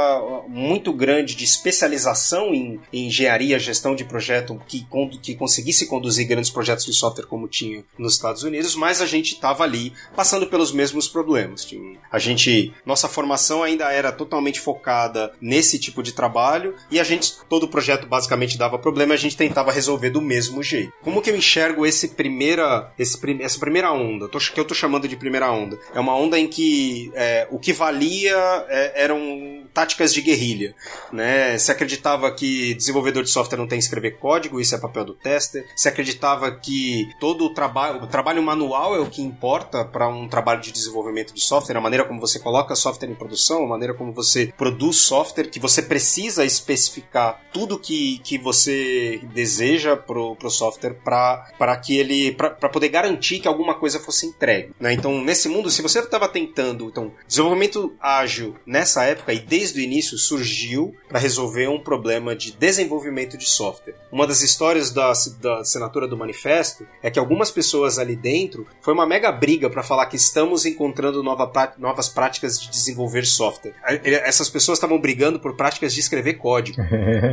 muito 0.48 0.92
grande 0.92 1.34
de 1.34 1.44
especialização 1.44 2.54
em, 2.54 2.80
em 2.92 3.06
engenharia, 3.06 3.58
gestão 3.58 3.94
de 3.94 4.04
projeto 4.04 4.60
que, 4.66 4.86
que 5.22 5.34
conseguisse 5.34 5.86
conduzir 5.86 6.26
grandes 6.26 6.50
projetos 6.50 6.84
de 6.84 6.92
software 6.92 7.26
como 7.26 7.48
tinha 7.48 7.84
nos 7.98 8.14
Estados 8.14 8.42
Unidos, 8.42 8.74
mas 8.74 9.00
a 9.00 9.06
gente 9.06 9.34
estava 9.34 9.64
ali 9.64 9.92
passando 10.14 10.46
pelos 10.46 10.72
mesmos 10.72 11.08
problemas. 11.08 11.66
A 12.10 12.18
gente, 12.18 12.72
nossa 12.84 13.08
formação 13.08 13.62
ainda 13.62 13.90
era 13.92 14.12
totalmente 14.12 14.60
focada 14.60 15.32
nesse 15.40 15.78
tipo 15.78 16.02
de 16.02 16.12
trabalho 16.12 16.74
e 16.90 16.98
a 16.98 17.04
gente, 17.04 17.34
todo 17.48 17.68
projeto 17.68 18.06
basicamente 18.06 18.58
dava 18.58 18.78
problema, 18.78 19.14
a 19.14 19.16
gente 19.16 19.36
tentava 19.36 19.72
resolver 19.72 20.10
do 20.10 20.20
mesmo 20.20 20.62
jeito. 20.62 20.92
Como 21.02 21.22
que 21.22 21.30
eu 21.30 21.36
enxergo 21.36 21.86
esse 21.86 22.08
primeiro 22.08 22.49
primeira, 22.50 22.92
esse, 22.98 23.42
essa 23.42 23.58
primeira 23.58 23.92
onda, 23.92 24.28
que 24.28 24.60
eu 24.60 24.64
tô 24.64 24.74
chamando 24.74 25.06
de 25.06 25.16
primeira 25.16 25.50
onda, 25.50 25.78
é 25.94 26.00
uma 26.00 26.16
onda 26.16 26.38
em 26.38 26.48
que 26.48 27.10
é, 27.14 27.46
o 27.50 27.58
que 27.58 27.72
valia 27.72 28.36
é, 28.68 29.04
eram 29.04 29.64
táticas 29.72 30.12
de 30.12 30.20
guerrilha, 30.20 30.74
né? 31.12 31.58
Se 31.58 31.70
acreditava 31.70 32.30
que 32.32 32.74
desenvolvedor 32.74 33.22
de 33.22 33.30
software 33.30 33.58
não 33.58 33.66
tem 33.66 33.78
que 33.78 33.84
escrever 33.84 34.18
código, 34.18 34.60
isso 34.60 34.74
é 34.74 34.78
papel 34.78 35.04
do 35.04 35.14
tester. 35.14 35.66
Se 35.76 35.88
acreditava 35.88 36.50
que 36.52 37.08
todo 37.18 37.44
o 37.44 37.54
trabalho, 37.54 38.02
o 38.02 38.06
trabalho 38.06 38.42
manual 38.42 38.94
é 38.94 38.98
o 38.98 39.06
que 39.06 39.22
importa 39.22 39.84
para 39.84 40.08
um 40.08 40.28
trabalho 40.28 40.60
de 40.60 40.72
desenvolvimento 40.72 41.32
de 41.32 41.40
software, 41.40 41.76
a 41.76 41.80
maneira 41.80 42.04
como 42.04 42.20
você 42.20 42.38
coloca 42.38 42.74
software 42.74 43.08
em 43.08 43.14
produção, 43.14 43.64
a 43.64 43.68
maneira 43.68 43.94
como 43.94 44.12
você 44.12 44.52
produz 44.56 44.96
software, 44.96 45.48
que 45.48 45.60
você 45.60 45.82
precisa 45.82 46.44
especificar 46.44 47.40
tudo 47.52 47.78
que, 47.78 48.18
que 48.18 48.38
você 48.38 49.20
deseja 49.32 49.96
pro, 49.96 50.36
pro 50.36 50.50
software 50.50 50.94
para 51.04 51.76
que 51.76 51.96
ele 51.96 52.32
para 52.32 52.68
poder 52.68 52.88
garantir 52.88 53.40
que 53.40 53.48
alguma 53.48 53.74
coisa 53.74 54.00
fosse 54.00 54.26
entregue, 54.26 54.72
né? 54.78 54.92
Então, 54.92 55.22
nesse 55.22 55.48
mundo, 55.48 55.70
se 55.70 55.82
você 55.82 56.00
estava 56.00 56.28
tentando, 56.28 56.86
então, 56.86 57.12
desenvolvimento 57.26 57.94
ágil 58.00 58.56
nessa 58.66 59.04
época 59.04 59.32
e 59.32 59.38
desde 59.38 59.59
o 59.60 59.80
início 59.80 60.16
surgiu 60.16 60.94
para 61.08 61.18
resolver 61.18 61.68
um 61.68 61.78
problema 61.78 62.34
de 62.34 62.52
desenvolvimento 62.52 63.36
de 63.36 63.48
software. 63.48 63.94
Uma 64.10 64.26
das 64.26 64.42
histórias 64.42 64.90
da, 64.90 65.12
da 65.40 65.58
assinatura 65.60 66.08
do 66.08 66.16
manifesto 66.16 66.86
é 67.02 67.10
que 67.10 67.18
algumas 67.18 67.50
pessoas 67.50 67.98
ali 67.98 68.16
dentro 68.16 68.66
foi 68.80 68.94
uma 68.94 69.06
mega 69.06 69.30
briga 69.30 69.68
para 69.68 69.82
falar 69.82 70.06
que 70.06 70.16
estamos 70.16 70.64
encontrando 70.64 71.22
nova, 71.22 71.50
novas 71.78 72.08
práticas 72.08 72.60
de 72.60 72.70
desenvolver 72.70 73.26
software. 73.26 73.74
Essas 74.04 74.48
pessoas 74.48 74.78
estavam 74.78 74.98
brigando 74.98 75.38
por 75.38 75.54
práticas 75.56 75.92
de 75.94 76.00
escrever 76.00 76.34
código. 76.34 76.80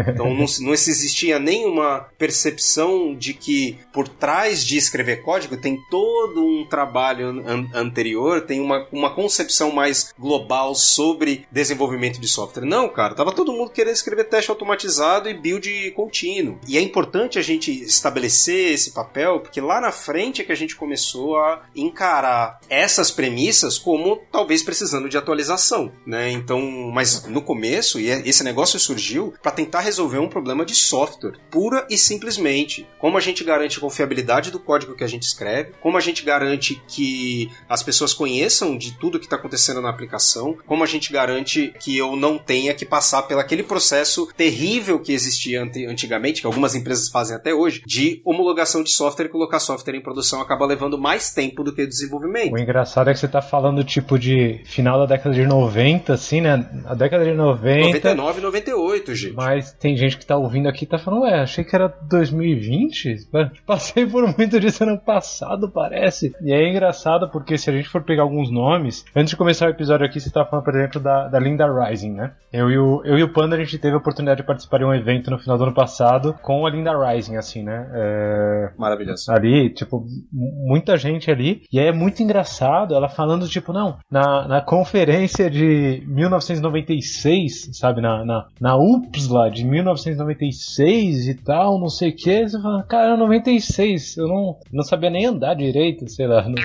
Então 0.08 0.34
não, 0.34 0.46
não 0.62 0.74
existia 0.74 1.38
nenhuma 1.38 2.08
percepção 2.18 3.16
de 3.16 3.34
que 3.34 3.78
por 3.92 4.08
trás 4.08 4.64
de 4.66 4.78
escrever 4.78 5.22
código 5.22 5.58
tem 5.58 5.78
todo 5.90 6.44
um 6.44 6.66
trabalho 6.66 7.28
an 7.28 7.68
anterior, 7.74 8.42
tem 8.42 8.60
uma, 8.60 8.88
uma 8.92 9.14
concepção 9.14 9.72
mais 9.72 10.14
global 10.18 10.74
sobre 10.76 11.46
desenvolvimento 11.52 12.17
desenvolvimento 12.18 12.22
de 12.22 12.28
software. 12.28 12.66
Não, 12.66 12.90
cara, 12.90 13.14
tava 13.14 13.32
todo 13.32 13.54
mundo 13.54 13.72
querendo 13.72 13.94
escrever 13.94 14.26
teste 14.26 14.52
automatizado 14.52 15.30
e 15.30 15.34
build 15.34 15.92
contínuo. 15.92 16.60
E 16.68 16.78
é 16.78 16.82
importante 16.82 17.40
a 17.40 17.42
gente 17.42 17.72
estabelecer 17.84 18.74
esse 18.74 18.92
papel, 18.92 19.40
porque 19.40 19.62
lá 19.62 19.80
na 19.80 19.92
frente 19.92 20.42
é 20.42 20.46
que 20.46 20.52
a 20.52 20.56
gente 20.56 20.76
começou 20.76 21.38
a 21.38 21.64
encarar 21.76 22.60
essas 22.70 23.12
premissas 23.12 23.78
como 23.78 24.22
talvez 24.32 24.64
precisando 24.64 25.10
de 25.10 25.18
atualização, 25.18 25.92
né? 26.06 26.32
Então, 26.32 26.62
mas 26.94 27.26
no 27.26 27.42
começo, 27.42 28.00
e 28.00 28.10
é, 28.10 28.28
esse 28.28 28.44
negócio 28.44 28.80
surgiu 28.80 29.34
para 29.42 29.52
tentar 29.52 29.82
resolver 29.82 30.20
um 30.20 30.30
problema 30.30 30.66
de 30.66 30.76
software, 30.76 31.38
pura 31.50 31.86
e 31.90 31.98
simplesmente. 31.98 32.88
Como 33.00 33.18
a 33.18 33.22
gente 33.22 33.44
garante 33.44 33.78
a 33.78 33.82
confiabilidade 33.82 34.52
do 34.52 34.60
código 34.60 34.96
que 34.96 35.04
a 35.04 35.08
gente 35.08 35.24
escreve, 35.24 35.74
como 35.82 35.98
a 35.98 36.02
gente 36.02 36.24
garante 36.24 36.82
que 36.88 37.52
as 37.70 37.84
pessoas 37.84 38.14
conheçam 38.14 38.78
de 38.78 38.98
tudo 38.98 39.20
que 39.20 39.26
está 39.26 39.36
acontecendo 39.36 39.82
na 39.82 39.90
aplicação, 39.90 40.58
como 40.66 40.84
a 40.84 40.88
gente 40.88 41.12
garante 41.12 41.74
que 41.80 41.98
eu 41.98 42.07
não 42.16 42.38
tenha 42.38 42.74
que 42.74 42.86
passar 42.86 43.24
pelo 43.24 43.40
aquele 43.40 43.64
processo 43.64 44.28
terrível 44.36 45.00
que 45.00 45.12
existia 45.12 45.62
antigamente, 45.62 46.42
que 46.42 46.48
algumas 46.48 46.76
empresas 46.76 47.10
fazem 47.10 47.36
até 47.36 47.54
hoje, 47.54 47.82
de 47.86 48.22
homologação 48.26 48.84
de 48.84 48.92
software 48.92 49.26
e 49.26 49.30
colocar 49.30 49.60
software 49.60 49.96
em 49.96 50.02
produção 50.02 50.42
acaba 50.42 50.66
levando 50.66 50.98
mais 50.98 51.32
tempo 51.32 51.64
do 51.64 51.74
que 51.74 51.84
o 51.84 51.88
desenvolvimento. 51.88 52.54
O 52.54 52.60
engraçado 52.60 53.10
é 53.10 53.14
que 53.14 53.20
você 53.20 53.28
tá 53.28 53.42
falando 53.42 53.84
tipo 53.84 54.18
de 54.18 54.62
final 54.66 55.00
da 55.00 55.06
década 55.06 55.34
de 55.36 55.46
90, 55.46 56.14
assim, 56.14 56.42
né? 56.42 56.70
A 56.86 56.94
década 56.94 57.26
de 57.26 57.34
90. 57.34 57.88
99 57.88 58.42
98, 58.42 59.16
gente. 59.16 59.36
Mas 59.36 59.72
tem 59.74 59.96
gente 59.96 60.18
que 60.18 60.26
tá 60.26 60.38
ouvindo 60.38 60.68
aqui 60.68 60.86
e 60.86 60.88
tá 60.88 60.98
falando, 60.98 61.24
ué, 61.24 61.42
achei 61.42 61.64
que 61.64 61.76
era 61.76 61.88
2020. 61.88 63.28
Passei 63.66 64.06
por 64.06 64.26
muito 64.38 64.60
disso 64.60 64.84
ano 64.84 64.98
passado, 64.98 65.70
parece. 65.70 66.34
E 66.42 66.52
é 66.52 66.70
engraçado 66.70 67.30
porque 67.30 67.58
se 67.58 67.70
a 67.70 67.74
gente 67.74 67.90
for 67.90 68.04
pegar 68.04 68.24
alguns 68.24 68.52
nomes, 68.52 69.06
antes 69.16 69.32
de 69.32 69.38
começar 69.38 69.68
o 69.68 69.72
episódio 69.72 70.06
aqui, 70.06 70.20
você 70.20 70.30
tá 70.30 70.46
falando, 70.46 70.66
por 70.66 70.76
exemplo, 70.76 71.02
da, 71.02 71.28
da 71.28 71.40
Linda 71.40 71.66
Rising, 71.98 72.14
né? 72.14 72.34
Eu 72.54 72.70
e, 72.70 72.78
o, 72.78 73.02
eu 73.04 73.18
e 73.18 73.24
o 73.24 73.34
Panda, 73.34 73.56
a 73.56 73.60
gente 73.60 73.78
teve 73.78 73.96
a 73.96 73.98
oportunidade 73.98 74.42
de 74.42 74.48
participar 74.48 74.78
de 74.78 74.86
um 74.86 74.94
evento 74.94 75.32
no 75.32 75.40
final 75.40 75.58
do 75.58 75.66
ano 75.66 75.74
passado 75.74 76.34
com 76.42 76.66
a 76.66 76.70
Linda 76.70 76.92
Rising, 76.98 77.36
assim, 77.36 77.64
né? 77.64 77.90
É... 77.94 78.70
Maravilhoso. 78.78 79.32
Ali, 79.32 79.70
tipo, 79.70 80.06
muita 80.32 80.98
gente 80.98 81.30
ali. 81.30 81.64
E 81.72 81.80
aí 81.80 81.88
é 81.88 81.92
muito 81.92 82.22
engraçado 82.24 82.96
ela 82.96 83.10
falando, 83.10 83.48
tipo, 83.50 83.74
não, 83.74 83.98
na, 84.10 84.48
na 84.48 84.62
conferência 84.62 85.50
de 85.50 86.04
1996, 86.08 87.70
sabe? 87.74 88.02
Na, 88.02 88.24
na, 88.24 88.46
na 88.62 88.78
UPSLA 88.78 89.52
de 89.52 89.66
1996 89.66 91.28
e 91.28 91.34
tal, 91.36 91.80
não 91.80 91.90
sei 91.90 92.12
o 92.12 92.16
que. 92.16 92.48
Você 92.48 92.62
fala, 92.62 92.84
cara, 92.84 93.18
96, 93.18 94.18
eu 94.18 94.28
não, 94.28 94.56
não 94.72 94.84
sabia 94.84 95.10
nem 95.10 95.26
andar 95.26 95.54
direito, 95.54 96.08
sei 96.10 96.28
lá, 96.28 96.44
não, 96.48 96.56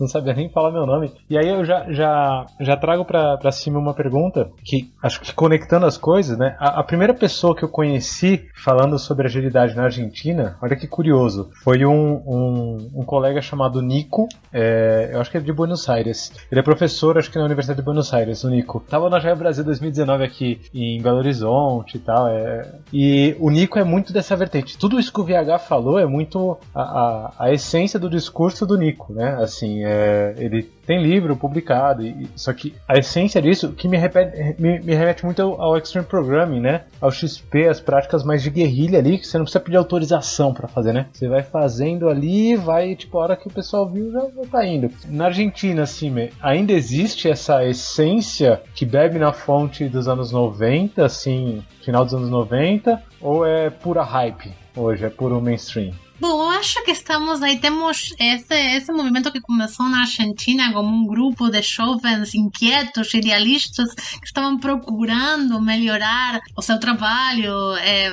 não 0.00 0.08
sabia 0.08 0.34
nem 0.34 0.48
falar 0.48 0.72
meu 0.72 0.86
nome. 0.86 1.12
E 1.28 1.36
aí 1.36 1.48
eu 1.48 1.64
já, 1.64 1.92
já, 1.92 2.46
já 2.60 2.76
trago 2.76 3.04
pra, 3.04 3.36
pra 3.36 3.52
cima 3.52 3.78
uma 3.78 3.94
pergunta 3.94 4.50
que 4.64 4.75
acho 5.02 5.20
que 5.20 5.32
conectando 5.32 5.86
as 5.86 5.96
coisas, 5.96 6.36
né? 6.38 6.56
A, 6.58 6.80
a, 6.80 6.82
primeira 6.82 7.14
pessoa 7.14 7.54
que 7.54 7.62
eu 7.62 7.68
conheci 7.68 8.48
falando 8.54 8.98
sobre 8.98 9.26
agilidade 9.26 9.74
na 9.74 9.84
Argentina, 9.84 10.56
olha 10.60 10.76
que 10.76 10.86
curioso, 10.86 11.50
foi 11.62 11.84
um, 11.84 12.22
um, 12.26 12.90
um 12.96 13.04
colega 13.04 13.40
chamado 13.40 13.82
Nico, 13.82 14.28
é, 14.52 15.10
eu 15.12 15.20
acho 15.20 15.30
que 15.30 15.36
é 15.36 15.40
de 15.40 15.52
Buenos 15.52 15.88
Aires. 15.88 16.32
Ele 16.50 16.60
é 16.60 16.62
professor, 16.62 17.18
acho 17.18 17.30
que 17.30 17.38
na 17.38 17.44
Universidade 17.44 17.78
de 17.78 17.84
Buenos 17.84 18.12
Aires, 18.12 18.42
o 18.44 18.50
Nico. 18.50 18.80
Tava 18.88 19.08
na 19.08 19.20
Jaia 19.20 19.34
Brasil 19.34 19.64
2019 19.64 20.24
aqui 20.24 20.60
em 20.72 21.00
Belo 21.00 21.18
Horizonte 21.18 21.96
e 21.96 22.00
tal. 22.00 22.28
É, 22.28 22.68
e 22.92 23.36
o 23.38 23.50
Nico 23.50 23.78
é 23.78 23.84
muito 23.84 24.12
dessa 24.12 24.36
vertente. 24.36 24.78
Tudo 24.78 24.98
isso 24.98 25.12
que 25.12 25.20
o 25.20 25.24
VH 25.24 25.58
falou 25.60 25.98
é 25.98 26.06
muito 26.06 26.58
a, 26.74 26.82
a, 26.82 27.32
a 27.38 27.52
essência 27.52 27.98
do 27.98 28.08
discurso 28.08 28.66
do 28.66 28.76
Nico, 28.76 29.12
né? 29.12 29.36
Assim, 29.40 29.84
é, 29.84 30.34
ele 30.38 30.70
tem 30.86 31.02
livro 31.02 31.36
publicado, 31.36 32.04
e, 32.04 32.28
só 32.36 32.52
que 32.52 32.74
a 32.86 32.96
essência 32.96 33.42
disso, 33.42 33.72
que 33.72 33.88
me, 33.88 33.96
repete, 33.96 34.60
me, 34.60 34.78
me 34.80 34.94
remete 34.94 35.24
muito 35.24 35.42
ao, 35.42 35.60
ao, 35.60 35.76
Extreme 35.76 36.06
Programming, 36.06 36.60
né? 36.60 36.82
Ao 37.00 37.10
XP, 37.10 37.68
as 37.68 37.80
práticas 37.80 38.22
mais 38.24 38.42
de 38.42 38.50
guerrilha 38.50 38.98
ali, 38.98 39.18
que 39.18 39.26
você 39.26 39.36
não 39.36 39.44
precisa 39.44 39.62
pedir 39.62 39.76
autorização 39.76 40.54
para 40.54 40.68
fazer, 40.68 40.92
né? 40.92 41.06
Você 41.12 41.28
vai 41.28 41.42
fazendo 41.42 42.08
ali, 42.08 42.54
vai, 42.56 42.94
tipo, 42.94 43.18
a 43.18 43.22
hora 43.22 43.36
que 43.36 43.48
o 43.48 43.52
pessoal 43.52 43.88
viu, 43.88 44.12
já, 44.12 44.20
já 44.20 44.48
tá 44.50 44.64
indo. 44.64 44.90
Na 45.08 45.26
Argentina, 45.26 45.82
assim, 45.82 46.06
ainda 46.40 46.72
existe 46.72 47.28
essa 47.28 47.64
essência 47.64 48.62
que 48.74 48.86
bebe 48.86 49.18
na 49.18 49.32
fonte 49.32 49.88
dos 49.88 50.06
anos 50.06 50.30
90, 50.30 51.04
assim, 51.04 51.64
final 51.82 52.04
dos 52.04 52.14
anos 52.14 52.30
90, 52.30 53.02
ou 53.20 53.44
é 53.44 53.70
pura 53.70 54.02
hype 54.02 54.52
hoje, 54.76 55.04
é 55.04 55.10
puro 55.10 55.40
mainstream? 55.40 55.92
Bom, 56.18 56.44
eu 56.44 56.50
acho 56.50 56.82
que 56.82 56.92
estamos 56.92 57.42
aí, 57.42 57.58
temos 57.58 58.14
esse, 58.18 58.54
esse 58.54 58.90
movimento 58.90 59.30
que 59.30 59.40
começou 59.40 59.86
na 59.86 60.00
Argentina 60.00 60.72
como 60.72 60.88
um 60.88 61.06
grupo 61.06 61.50
de 61.50 61.60
jovens 61.60 62.34
inquietos, 62.34 63.12
idealistas, 63.12 63.94
que 63.94 64.24
estavam 64.24 64.58
procurando 64.58 65.60
melhorar 65.60 66.40
o 66.56 66.62
seu 66.62 66.80
trabalho, 66.80 67.76
é, 67.76 68.10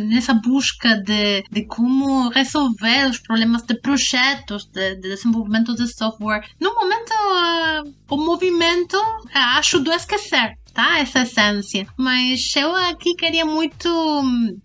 nessa 0.00 0.34
busca 0.34 0.96
de, 0.96 1.42
de 1.50 1.64
como 1.64 2.28
resolver 2.28 3.08
os 3.08 3.18
problemas 3.18 3.62
de 3.62 3.80
projetos 3.80 4.66
de, 4.66 4.96
de 4.96 5.08
desenvolvimento 5.08 5.74
de 5.74 5.86
software. 5.86 6.46
No 6.60 6.74
momento, 6.74 7.12
uh, 7.12 7.94
o 8.10 8.16
movimento 8.18 8.96
uh, 8.96 9.58
ajudou 9.58 9.94
a 9.94 9.96
esquecer 9.96 10.60
tá? 10.72 10.98
Essa 10.98 11.22
essência. 11.22 11.86
Mas 11.96 12.54
eu 12.56 12.74
aqui 12.74 13.14
queria 13.14 13.44
muito 13.44 13.88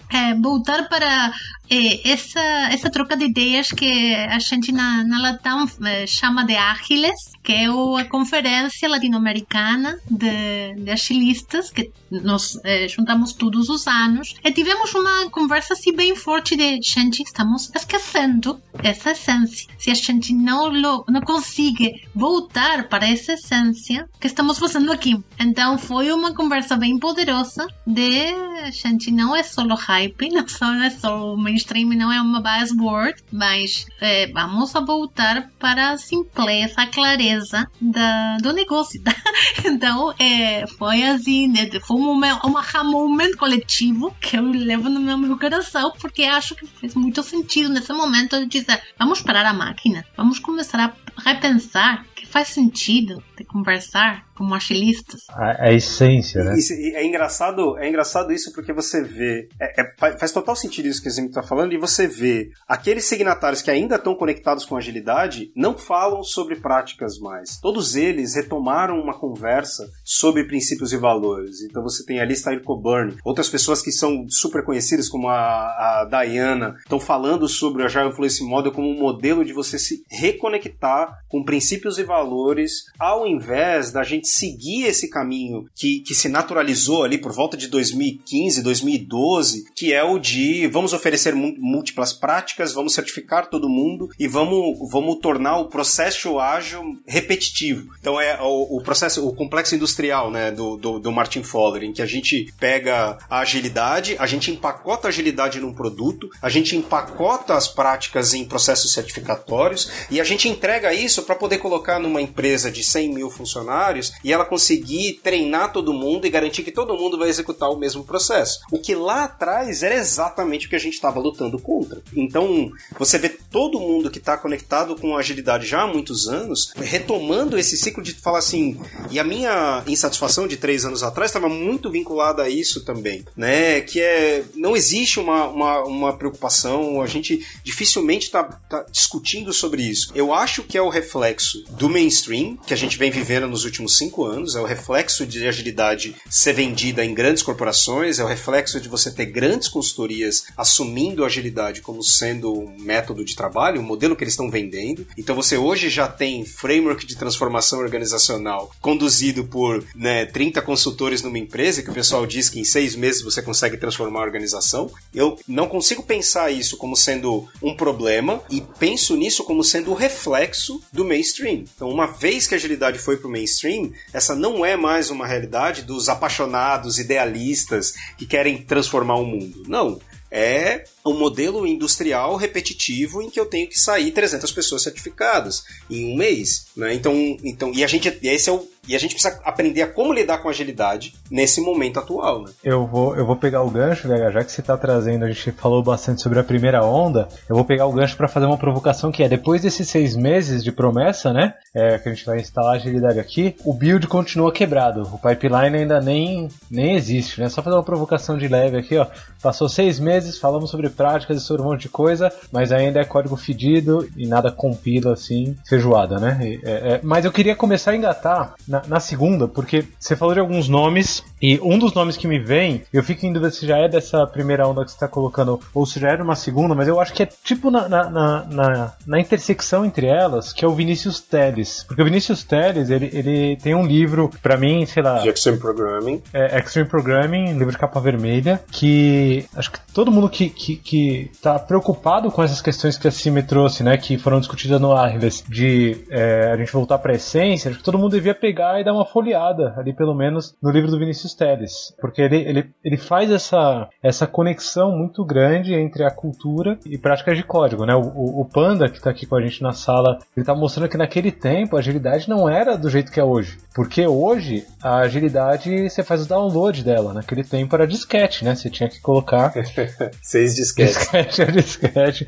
é, 0.10 0.34
voltar 0.36 0.88
para 0.88 1.34
é, 1.70 2.12
essa, 2.12 2.40
essa 2.72 2.90
troca 2.90 3.18
de 3.18 3.26
ideias 3.26 3.70
que 3.70 4.16
a 4.16 4.40
gente 4.40 4.72
na, 4.72 5.04
na 5.04 5.22
Latam 5.22 5.66
é, 5.84 6.06
chama 6.06 6.46
de 6.46 6.56
Ágiles, 6.56 7.32
que 7.44 7.54
é 7.54 7.66
a 7.68 8.06
conferência 8.06 8.90
latino-americana 8.90 10.00
de, 10.10 10.76
de 10.84 10.92
agilistas, 10.92 11.72
que 11.72 11.92
nos 12.10 12.60
é, 12.64 12.88
juntamos 12.88 13.34
todos 13.34 13.70
os 13.70 13.88
anos, 13.88 14.36
e 14.44 14.52
tivemos 14.52 14.94
uma 14.94 15.30
conversa 15.30 15.74
assim 15.74 15.94
bem 15.94 16.16
forte 16.16 16.56
de, 16.56 16.80
gente, 16.82 17.22
estamos 17.22 17.70
esquecendo 17.76 18.60
essa 18.84 19.12
essência. 19.12 19.68
Se 19.78 19.92
a 19.92 19.94
gente 19.94 20.34
não, 20.34 20.72
não 20.72 21.22
consegue 21.22 22.04
voltar 22.14 22.88
para 22.88 23.08
essa 23.08 23.34
essência, 23.34 24.08
que 24.20 24.28
estamos 24.28 24.58
fazendo 24.58 24.92
aqui? 24.92 25.20
Então 25.40 25.78
foi 25.78 26.12
uma 26.12 26.34
conversa 26.34 26.76
bem 26.76 26.98
poderosa 26.98 27.68
de, 27.86 28.34
gente, 28.72 29.12
não 29.12 29.36
é 29.36 29.44
só 29.44 29.66
hype, 29.76 30.30
não 30.62 30.84
é 30.84 30.90
só 30.90 31.34
uma 31.34 31.52
mainstream 31.56 31.90
não 31.90 32.12
é 32.12 32.22
uma 32.22 32.42
buzzword, 32.42 33.24
mas 33.32 33.86
é, 34.02 34.28
vamos 34.28 34.74
voltar 34.74 35.50
para 35.58 35.92
a 35.92 35.98
simpleza, 35.98 36.82
a 36.82 36.88
clareza 36.88 37.70
da, 37.80 38.38
do 38.38 38.52
negócio. 38.52 39.02
Tá? 39.02 39.16
Então, 39.66 40.14
é, 40.20 40.66
foi 40.68 41.04
assim, 41.04 41.48
né? 41.48 41.70
foi 41.82 41.98
um, 41.98 42.20
um 42.20 42.58
aha 42.58 42.84
moment 42.84 43.34
coletivo 43.36 44.16
que 44.20 44.38
eu 44.38 44.44
levo 44.44 44.90
no 44.90 45.00
meu, 45.00 45.38
coração, 45.38 45.92
porque 46.00 46.24
acho 46.24 46.56
que 46.56 46.66
fez 46.66 46.96
muito 46.96 47.22
sentido 47.24 47.70
nesse 47.70 47.92
momento 47.92 48.40
de 48.40 48.46
dizer, 48.46 48.82
vamos 48.98 49.22
parar 49.22 49.46
a 49.46 49.54
máquina, 49.54 50.06
vamos 50.16 50.40
começar 50.40 50.80
a 50.80 50.94
repensar 51.22 52.06
que 52.16 52.26
faz 52.26 52.50
sentido 52.50 53.22
conversar 53.44 54.26
como 54.36 54.54
agilistas. 54.54 55.22
A, 55.30 55.68
a 55.68 55.74
essência, 55.74 56.44
né? 56.44 56.58
Isso, 56.58 56.74
é 56.74 57.06
engraçado, 57.06 57.78
é 57.78 57.88
engraçado 57.88 58.32
isso 58.32 58.52
porque 58.54 58.74
você 58.74 59.04
vê, 59.04 59.48
é, 59.60 59.82
é, 59.82 60.18
faz 60.18 60.32
total 60.32 60.56
sentido 60.56 60.88
isso 60.88 61.02
que 61.02 61.10
o 61.10 61.26
está 61.26 61.42
falando 61.42 61.74
e 61.74 61.78
você 61.78 62.08
vê 62.08 62.52
aqueles 62.68 63.06
signatários 63.06 63.62
que 63.62 63.72
ainda 63.72 63.96
estão 63.96 64.16
conectados 64.16 64.66
com 64.66 64.76
agilidade 64.76 65.52
não 65.56 65.78
falam 65.78 66.24
sobre 66.24 66.58
práticas 66.58 67.18
mais. 67.20 67.60
Todos 67.60 67.96
eles 67.96 68.36
retomaram 68.36 69.00
uma 69.00 69.18
conversa 69.18 69.90
sobre 70.04 70.46
princípios 70.46 70.94
e 70.94 70.98
valores. 70.98 71.62
Então 71.62 71.82
você 71.82 72.06
tem 72.06 72.20
a 72.20 72.26
lista 72.26 72.56
Coburn, 72.60 73.16
outras 73.24 73.50
pessoas 73.50 73.82
que 73.82 73.92
são 73.92 74.26
super 74.30 74.64
conhecidas 74.64 75.10
como 75.10 75.28
a, 75.28 75.36
a 75.36 76.06
Diana 76.10 76.76
estão 76.80 77.00
falando 77.00 77.48
sobre 77.48 77.82
o 77.82 77.86
Agile 77.86 78.10
Influence 78.10 78.44
Model 78.44 78.72
como 78.72 78.90
um 78.90 79.00
modelo 79.00 79.44
de 79.44 79.54
você 79.54 79.80
se 79.80 80.04
reconectar 80.10 81.20
com 81.28 81.44
princípios 81.44 81.98
e 81.98 82.04
valores 82.04 82.84
ao 83.00 83.25
invés 83.28 83.92
da 83.92 84.04
gente 84.04 84.28
seguir 84.28 84.86
esse 84.86 85.10
caminho 85.10 85.66
que, 85.76 86.00
que 86.02 86.16
se 86.16 86.30
naturalizou 86.30 87.04
ali 87.04 87.18
por 87.18 87.32
volta 87.32 87.58
de 87.58 87.68
2015, 87.68 88.62
2012, 88.62 89.66
que 89.76 89.94
é 89.94 90.04
o 90.04 90.20
de 90.20 90.68
vamos 90.68 90.94
oferecer 90.94 91.36
múltiplas 91.36 92.14
práticas, 92.14 92.74
vamos 92.74 92.94
certificar 92.94 93.50
todo 93.50 93.70
mundo 93.70 94.10
e 94.20 94.28
vamos, 94.28 94.78
vamos 94.92 95.20
tornar 95.20 95.58
o 95.58 95.70
processo 95.70 96.40
ágil 96.40 96.98
repetitivo. 97.06 97.94
Então 98.00 98.20
é 98.20 98.40
o, 98.42 98.78
o 98.78 98.82
processo, 98.82 99.28
o 99.28 99.34
complexo 99.34 99.76
industrial 99.76 100.32
né, 100.32 100.52
do, 100.52 100.78
do, 100.78 101.00
do 101.00 101.12
Martin 101.12 101.44
Fowler, 101.44 101.84
em 101.84 101.94
que 101.94 102.02
a 102.02 102.06
gente 102.06 102.54
pega 102.60 103.18
a 103.30 103.40
agilidade, 103.40 104.16
a 104.20 104.26
gente 104.26 104.52
empacota 104.52 105.08
a 105.08 105.10
agilidade 105.10 105.60
num 105.60 105.74
produto, 105.74 106.30
a 106.42 106.50
gente 106.50 106.76
empacota 106.76 107.54
as 107.54 107.68
práticas 107.68 108.34
em 108.34 108.46
processos 108.46 108.94
certificatórios 108.94 109.92
e 110.10 110.20
a 110.20 110.24
gente 110.24 110.48
entrega 110.48 110.94
isso 110.94 111.24
para 111.24 111.36
poder 111.36 111.58
colocar 111.58 112.00
numa 112.00 112.22
empresa 112.22 112.72
de 112.72 112.84
100 112.84 113.14
mil 113.16 113.30
funcionários 113.30 114.12
e 114.24 114.32
ela 114.32 114.46
conseguir 114.46 115.22
treinar 115.24 115.72
todo 115.72 115.94
mundo 115.94 116.28
e 116.28 116.30
garantir 116.30 116.64
que 116.64 116.72
todo 116.72 116.98
mundo 116.98 117.18
vai 117.18 117.30
executar 117.30 117.70
o 117.70 117.78
mesmo 117.78 118.04
processo. 118.04 118.60
O 118.72 118.80
que 118.80 118.94
lá 118.94 119.24
atrás 119.24 119.82
era 119.82 119.96
exatamente 119.96 120.68
o 120.68 120.70
que 120.70 120.76
a 120.76 120.80
gente 120.80 120.94
estava 120.94 121.20
lutando 121.20 121.58
contra. 121.58 122.02
Então, 122.16 122.70
você 123.00 123.18
vê 123.18 123.30
todo 123.30 123.80
mundo 123.80 124.12
que 124.12 124.20
está 124.20 124.38
conectado 124.38 124.96
com 124.96 125.16
agilidade 125.16 125.66
já 125.66 125.84
há 125.84 125.88
muitos 125.88 126.28
anos 126.28 126.74
retomando 126.76 127.58
esse 127.58 127.78
ciclo 127.78 128.04
de 128.04 128.14
falar 128.14 128.40
assim. 128.40 128.80
E 129.10 129.20
a 129.20 129.24
minha 129.24 129.84
insatisfação 129.88 130.48
de 130.48 130.58
três 130.58 130.86
anos 130.86 131.04
atrás 131.04 131.32
estava 131.32 131.50
muito 131.50 131.90
vinculada 131.90 132.44
a 132.44 132.50
isso 132.50 132.84
também, 132.84 133.26
né? 133.36 133.82
Que 133.82 134.02
é 134.02 134.44
não 134.56 134.76
existe 134.76 135.20
uma, 135.20 135.48
uma, 135.48 135.84
uma 135.84 136.18
preocupação, 136.18 137.02
a 137.02 137.08
gente 137.08 137.46
dificilmente 137.64 138.26
está 138.26 138.44
tá 138.44 138.86
discutindo 138.92 139.54
sobre 139.54 139.84
isso. 139.84 140.12
Eu 140.16 140.34
acho 140.34 140.64
que 140.64 140.78
é 140.78 140.82
o 140.82 140.90
reflexo 140.90 141.64
do 141.72 141.90
mainstream 141.90 142.58
que 142.58 142.74
a 142.74 142.78
gente 142.78 142.98
vem 143.06 143.12
vivendo 143.12 143.48
nos 143.48 143.66
últimos 143.66 143.98
cinco 143.98 144.26
anos, 144.26 144.56
é 144.56 144.60
o 144.60 144.66
reflexo 144.66 145.28
de 145.28 145.48
agilidade 145.48 146.16
ser 146.28 146.54
vendida 146.54 147.06
em 147.06 147.14
grandes 147.14 147.44
corporações, 147.44 148.18
é 148.18 148.24
o 148.24 148.28
reflexo 148.28 148.82
de 148.82 148.90
você 148.90 149.12
ter 149.12 149.28
grandes 149.28 149.68
consultorias 149.68 150.46
assumindo 150.58 151.24
agilidade 151.24 151.82
como 151.82 152.02
sendo 152.02 152.52
um 152.52 152.76
método 152.80 153.24
de 153.24 153.36
trabalho, 153.36 153.80
um 153.80 153.84
modelo 153.84 154.16
que 154.16 154.24
eles 154.24 154.34
estão 154.34 154.50
vendendo. 154.50 155.06
Então 155.16 155.36
você 155.36 155.56
hoje 155.56 155.88
já 155.88 156.08
tem 156.08 156.46
framework 156.46 157.06
de 157.06 157.16
transformação 157.16 157.80
organizacional 157.80 158.72
conduzido 158.82 159.44
por 159.44 159.86
né, 159.94 160.26
30 160.26 160.62
consultores 160.64 161.22
numa 161.22 161.38
empresa, 161.38 161.84
que 161.84 161.92
o 161.92 161.94
pessoal 161.94 162.26
diz 162.26 162.50
que 162.50 162.60
em 162.60 162.64
seis 162.64 162.96
meses 162.96 163.22
você 163.22 163.42
consegue 163.42 163.78
transformar 163.78 164.22
a 164.22 164.26
organização. 164.26 164.92
Eu 165.14 165.38
não 165.48 165.68
consigo 165.68 166.02
pensar 166.02 166.52
isso 166.52 166.76
como 166.76 166.96
sendo 166.96 167.48
um 167.62 167.76
problema 167.76 168.42
e 168.50 168.62
penso 168.80 169.16
nisso 169.16 169.44
como 169.44 169.64
sendo 169.64 169.92
o 169.92 169.96
reflexo 169.96 170.82
do 170.92 171.06
mainstream. 171.06 171.66
Então, 171.76 171.90
uma 171.90 172.08
vez 172.08 172.48
que 172.48 172.56
a 172.56 172.58
agilidade 172.58 172.95
foi 172.98 173.18
para 173.18 173.28
o 173.28 173.32
mainstream, 173.32 173.92
essa 174.14 174.36
não 174.36 174.66
é 174.66 174.76
mais 174.76 175.10
uma 175.10 175.28
realidade 175.28 175.82
dos 175.84 176.10
apaixonados, 176.10 177.00
idealistas 177.00 177.94
que 178.18 178.26
querem 178.26 178.58
transformar 178.58 179.16
o 179.16 179.26
mundo. 179.26 179.64
Não 179.68 180.00
é 180.32 180.84
um 181.06 181.18
modelo 181.18 181.68
industrial 181.68 182.36
repetitivo 182.36 183.22
em 183.22 183.30
que 183.30 183.40
eu 183.40 183.46
tenho 183.46 183.68
que 183.68 183.80
sair 183.80 184.12
300 184.12 184.52
pessoas 184.52 184.82
certificadas 184.82 185.64
em 185.90 186.14
um 186.14 186.18
mês, 186.18 186.68
né? 186.76 186.94
Então, 186.94 187.14
então 187.44 187.72
e 187.74 187.84
a 187.84 187.88
gente 187.88 188.18
esse 188.24 188.50
é 188.50 188.54
o 188.54 188.68
e 188.88 188.96
a 188.96 189.00
gente 189.00 189.14
precisa 189.16 189.40
aprender 189.44 189.82
a 189.82 189.88
como 189.88 190.14
lidar 190.14 190.40
com 190.40 190.50
agilidade 190.50 191.14
nesse 191.30 191.60
momento 191.60 192.00
atual, 192.00 192.44
né? 192.44 192.52
Eu 192.64 192.86
vou, 192.86 193.16
eu 193.16 193.26
vou 193.26 193.36
pegar 193.36 193.64
o 193.64 193.70
gancho, 193.70 194.08
né, 194.08 194.32
já 194.32 194.44
que 194.44 194.52
você 194.52 194.62
está 194.62 194.78
trazendo, 194.78 195.26
a 195.26 195.28
gente 195.28 195.52
falou 195.54 195.82
bastante 195.84 196.22
sobre 196.22 196.40
a 196.40 196.44
primeira 196.44 196.86
onda, 196.86 197.28
eu 197.50 197.56
vou 197.56 197.66
pegar 197.66 197.86
o 197.88 197.92
gancho 197.92 198.16
para 198.16 198.28
fazer 198.28 198.46
uma 198.46 198.58
provocação 198.58 199.12
que 199.12 199.24
é, 199.24 199.30
depois 199.30 199.62
desses 199.62 199.90
seis 199.90 200.16
meses 200.16 200.64
de 200.64 200.72
promessa, 200.72 201.34
né, 201.34 201.56
é, 201.74 201.98
que 201.98 202.10
a 202.10 202.14
gente 202.14 202.26
vai 202.26 202.40
instalar 202.40 202.76
agilidade 202.76 203.20
aqui, 203.20 203.56
o 203.64 203.74
build 203.74 204.08
continua 204.08 204.52
quebrado, 204.52 205.02
o 205.12 205.18
pipeline 205.18 205.78
ainda 205.78 206.00
nem, 206.00 206.50
nem 206.70 206.96
existe, 206.96 207.42
né? 207.42 207.50
Só 207.50 207.62
fazer 207.62 207.76
uma 207.76 207.84
provocação 207.84 208.38
de 208.38 208.48
leve 208.48 208.78
aqui, 208.78 208.98
ó, 208.98 209.08
passou 209.42 209.68
seis 209.68 210.00
meses, 210.00 210.38
falamos 210.38 210.70
sobre 210.70 210.90
práticas 210.96 211.38
e 211.38 211.42
sobre 211.42 211.62
um 211.62 211.66
monte 211.66 211.82
de 211.82 211.90
coisa, 211.90 212.32
mas 212.52 212.72
ainda 212.72 213.00
é 213.00 213.06
código 213.06 213.36
fedido 213.36 214.08
e 214.16 214.28
nada 214.28 214.52
compila 214.52 215.14
assim, 215.14 215.56
feijoada, 215.68 216.20
né? 216.20 216.60
É, 216.64 216.72
é, 216.72 217.00
mas 217.04 217.26
eu 217.26 217.32
queria 217.32 217.56
começar 217.56 217.92
a 217.92 217.96
engatar 217.96 218.56
na, 218.68 218.82
na, 218.88 219.00
segunda, 219.00 219.48
porque 219.48 219.86
você 220.00 220.16
falou 220.16 220.34
de 220.34 220.40
alguns 220.40 220.68
nomes, 220.68 221.24
e 221.42 221.60
um 221.62 221.78
dos 221.78 221.94
nomes 221.94 222.18
que 222.18 222.28
me 222.28 222.40
vem, 222.40 222.84
eu 222.92 223.04
fico 223.04 223.26
em 223.26 223.34
dúvida 223.34 223.52
se 223.52 223.68
já 223.68 223.78
é 223.78 223.88
dessa 223.88 224.26
primeira 224.26 224.68
onda 224.68 224.84
que 224.84 224.92
você 224.92 224.96
está 224.96 225.08
colocando, 225.08 225.60
ou 225.74 225.86
se 225.86 226.00
já 226.00 226.10
era 226.10 226.24
uma 226.24 226.36
segunda, 226.36 226.74
mas 226.74 226.88
eu 226.88 227.00
acho 227.00 227.14
que 227.14 227.24
é 227.24 227.26
tipo 227.26 227.70
na, 227.70 227.88
na, 227.88 228.10
na, 228.10 228.94
na 229.06 229.20
intersecção 229.20 229.86
entre 229.86 230.08
elas, 230.08 230.54
que 230.54 230.64
é 230.64 230.68
o 230.68 230.74
Vinícius 230.74 231.20
Teles. 231.20 231.84
Porque 231.88 232.02
o 232.02 232.06
Vinícius 232.06 232.44
Teles, 232.44 232.90
ele, 232.90 233.10
ele 233.14 233.58
tem 233.58 233.76
um 233.76 233.86
livro, 233.86 234.32
para 234.42 234.58
mim, 234.58 234.86
sei 234.86 235.04
lá. 235.04 235.20
De 235.20 235.30
Extreme 235.30 235.60
Programming. 235.60 236.22
É, 236.34 236.60
Extreme 236.60 236.90
Programming, 236.90 237.54
livro 237.54 237.72
de 237.72 237.78
capa 237.78 238.00
vermelha, 238.00 238.62
que 238.72 239.46
acho 239.56 239.72
que 239.72 239.80
todo 239.94 240.12
mundo 240.12 240.30
que, 240.30 240.50
que, 240.50 240.78
que 240.86 241.32
tá 241.42 241.60
preocupado 241.60 242.32
com 242.32 242.44
essas 242.44 242.62
questões 242.62 242.98
que 242.98 243.08
a 243.08 243.12
Cime 243.12 243.44
trouxe, 243.44 243.84
né, 243.84 243.98
que 243.98 244.18
foram 244.18 244.40
discutidas 244.40 244.80
no 244.80 244.94
Arles, 244.94 245.44
de 245.48 246.06
é, 246.10 246.52
a 246.52 246.58
gente 246.58 246.72
voltar 246.72 247.00
pra 247.00 247.14
essência, 247.14 247.70
acho 247.70 247.80
que 247.80 247.86
todo 247.86 247.98
mundo 247.98 248.12
devia 248.12 248.34
pegar 248.34 248.56
pegar 248.56 248.80
e 248.80 248.84
dar 248.84 248.94
uma 248.94 249.06
folheada 249.06 249.74
ali, 249.78 249.94
pelo 249.94 250.16
menos, 250.16 250.56
no 250.62 250.72
livro 250.72 250.90
do 250.90 250.98
Vinícius 250.98 251.34
Teles. 251.34 251.94
Porque 252.00 252.22
ele, 252.22 252.38
ele, 252.38 252.70
ele 252.84 252.98
faz 252.98 253.30
essa, 253.30 253.90
essa 254.02 254.26
conexão 254.26 254.92
muito 254.92 255.26
grande 255.26 255.74
entre 255.74 256.04
a 256.04 256.12
cultura 256.12 256.80
e 256.86 256.98
práticas 256.98 257.36
de 257.36 257.44
código, 257.44 257.86
né? 257.86 257.94
O, 257.94 258.02
o, 258.02 258.42
o 258.42 258.46
Panda, 258.46 258.90
que 258.90 258.98
está 258.98 259.10
aqui 259.10 259.26
com 259.26 259.36
a 259.36 259.42
gente 259.42 259.62
na 259.62 259.74
sala, 259.74 260.20
ele 260.36 260.44
está 260.44 260.56
mostrando 260.56 260.90
que 260.90 260.98
naquele 260.98 261.32
tempo 261.32 261.76
a 261.76 261.80
agilidade 261.80 262.30
não 262.30 262.48
era 262.48 262.78
do 262.78 262.90
jeito 262.90 263.12
que 263.12 263.20
é 263.20 263.24
hoje. 263.24 263.58
Porque 263.74 264.08
hoje 264.08 264.66
a 264.82 265.00
agilidade 265.00 265.90
você 265.90 266.04
faz 266.04 266.24
o 266.24 266.30
download 266.30 266.84
dela. 266.84 267.14
Naquele 267.14 267.44
tempo 267.44 267.76
era 267.76 267.86
disquete, 267.86 268.46
né? 268.46 268.56
Você 268.56 268.70
tinha 268.70 268.88
que 268.88 269.02
colocar. 269.02 269.54
Seis 270.22 270.56
disquetes. 270.56 270.75
Disquete 270.76 271.42
é 271.42 271.52
disquete. 271.52 272.28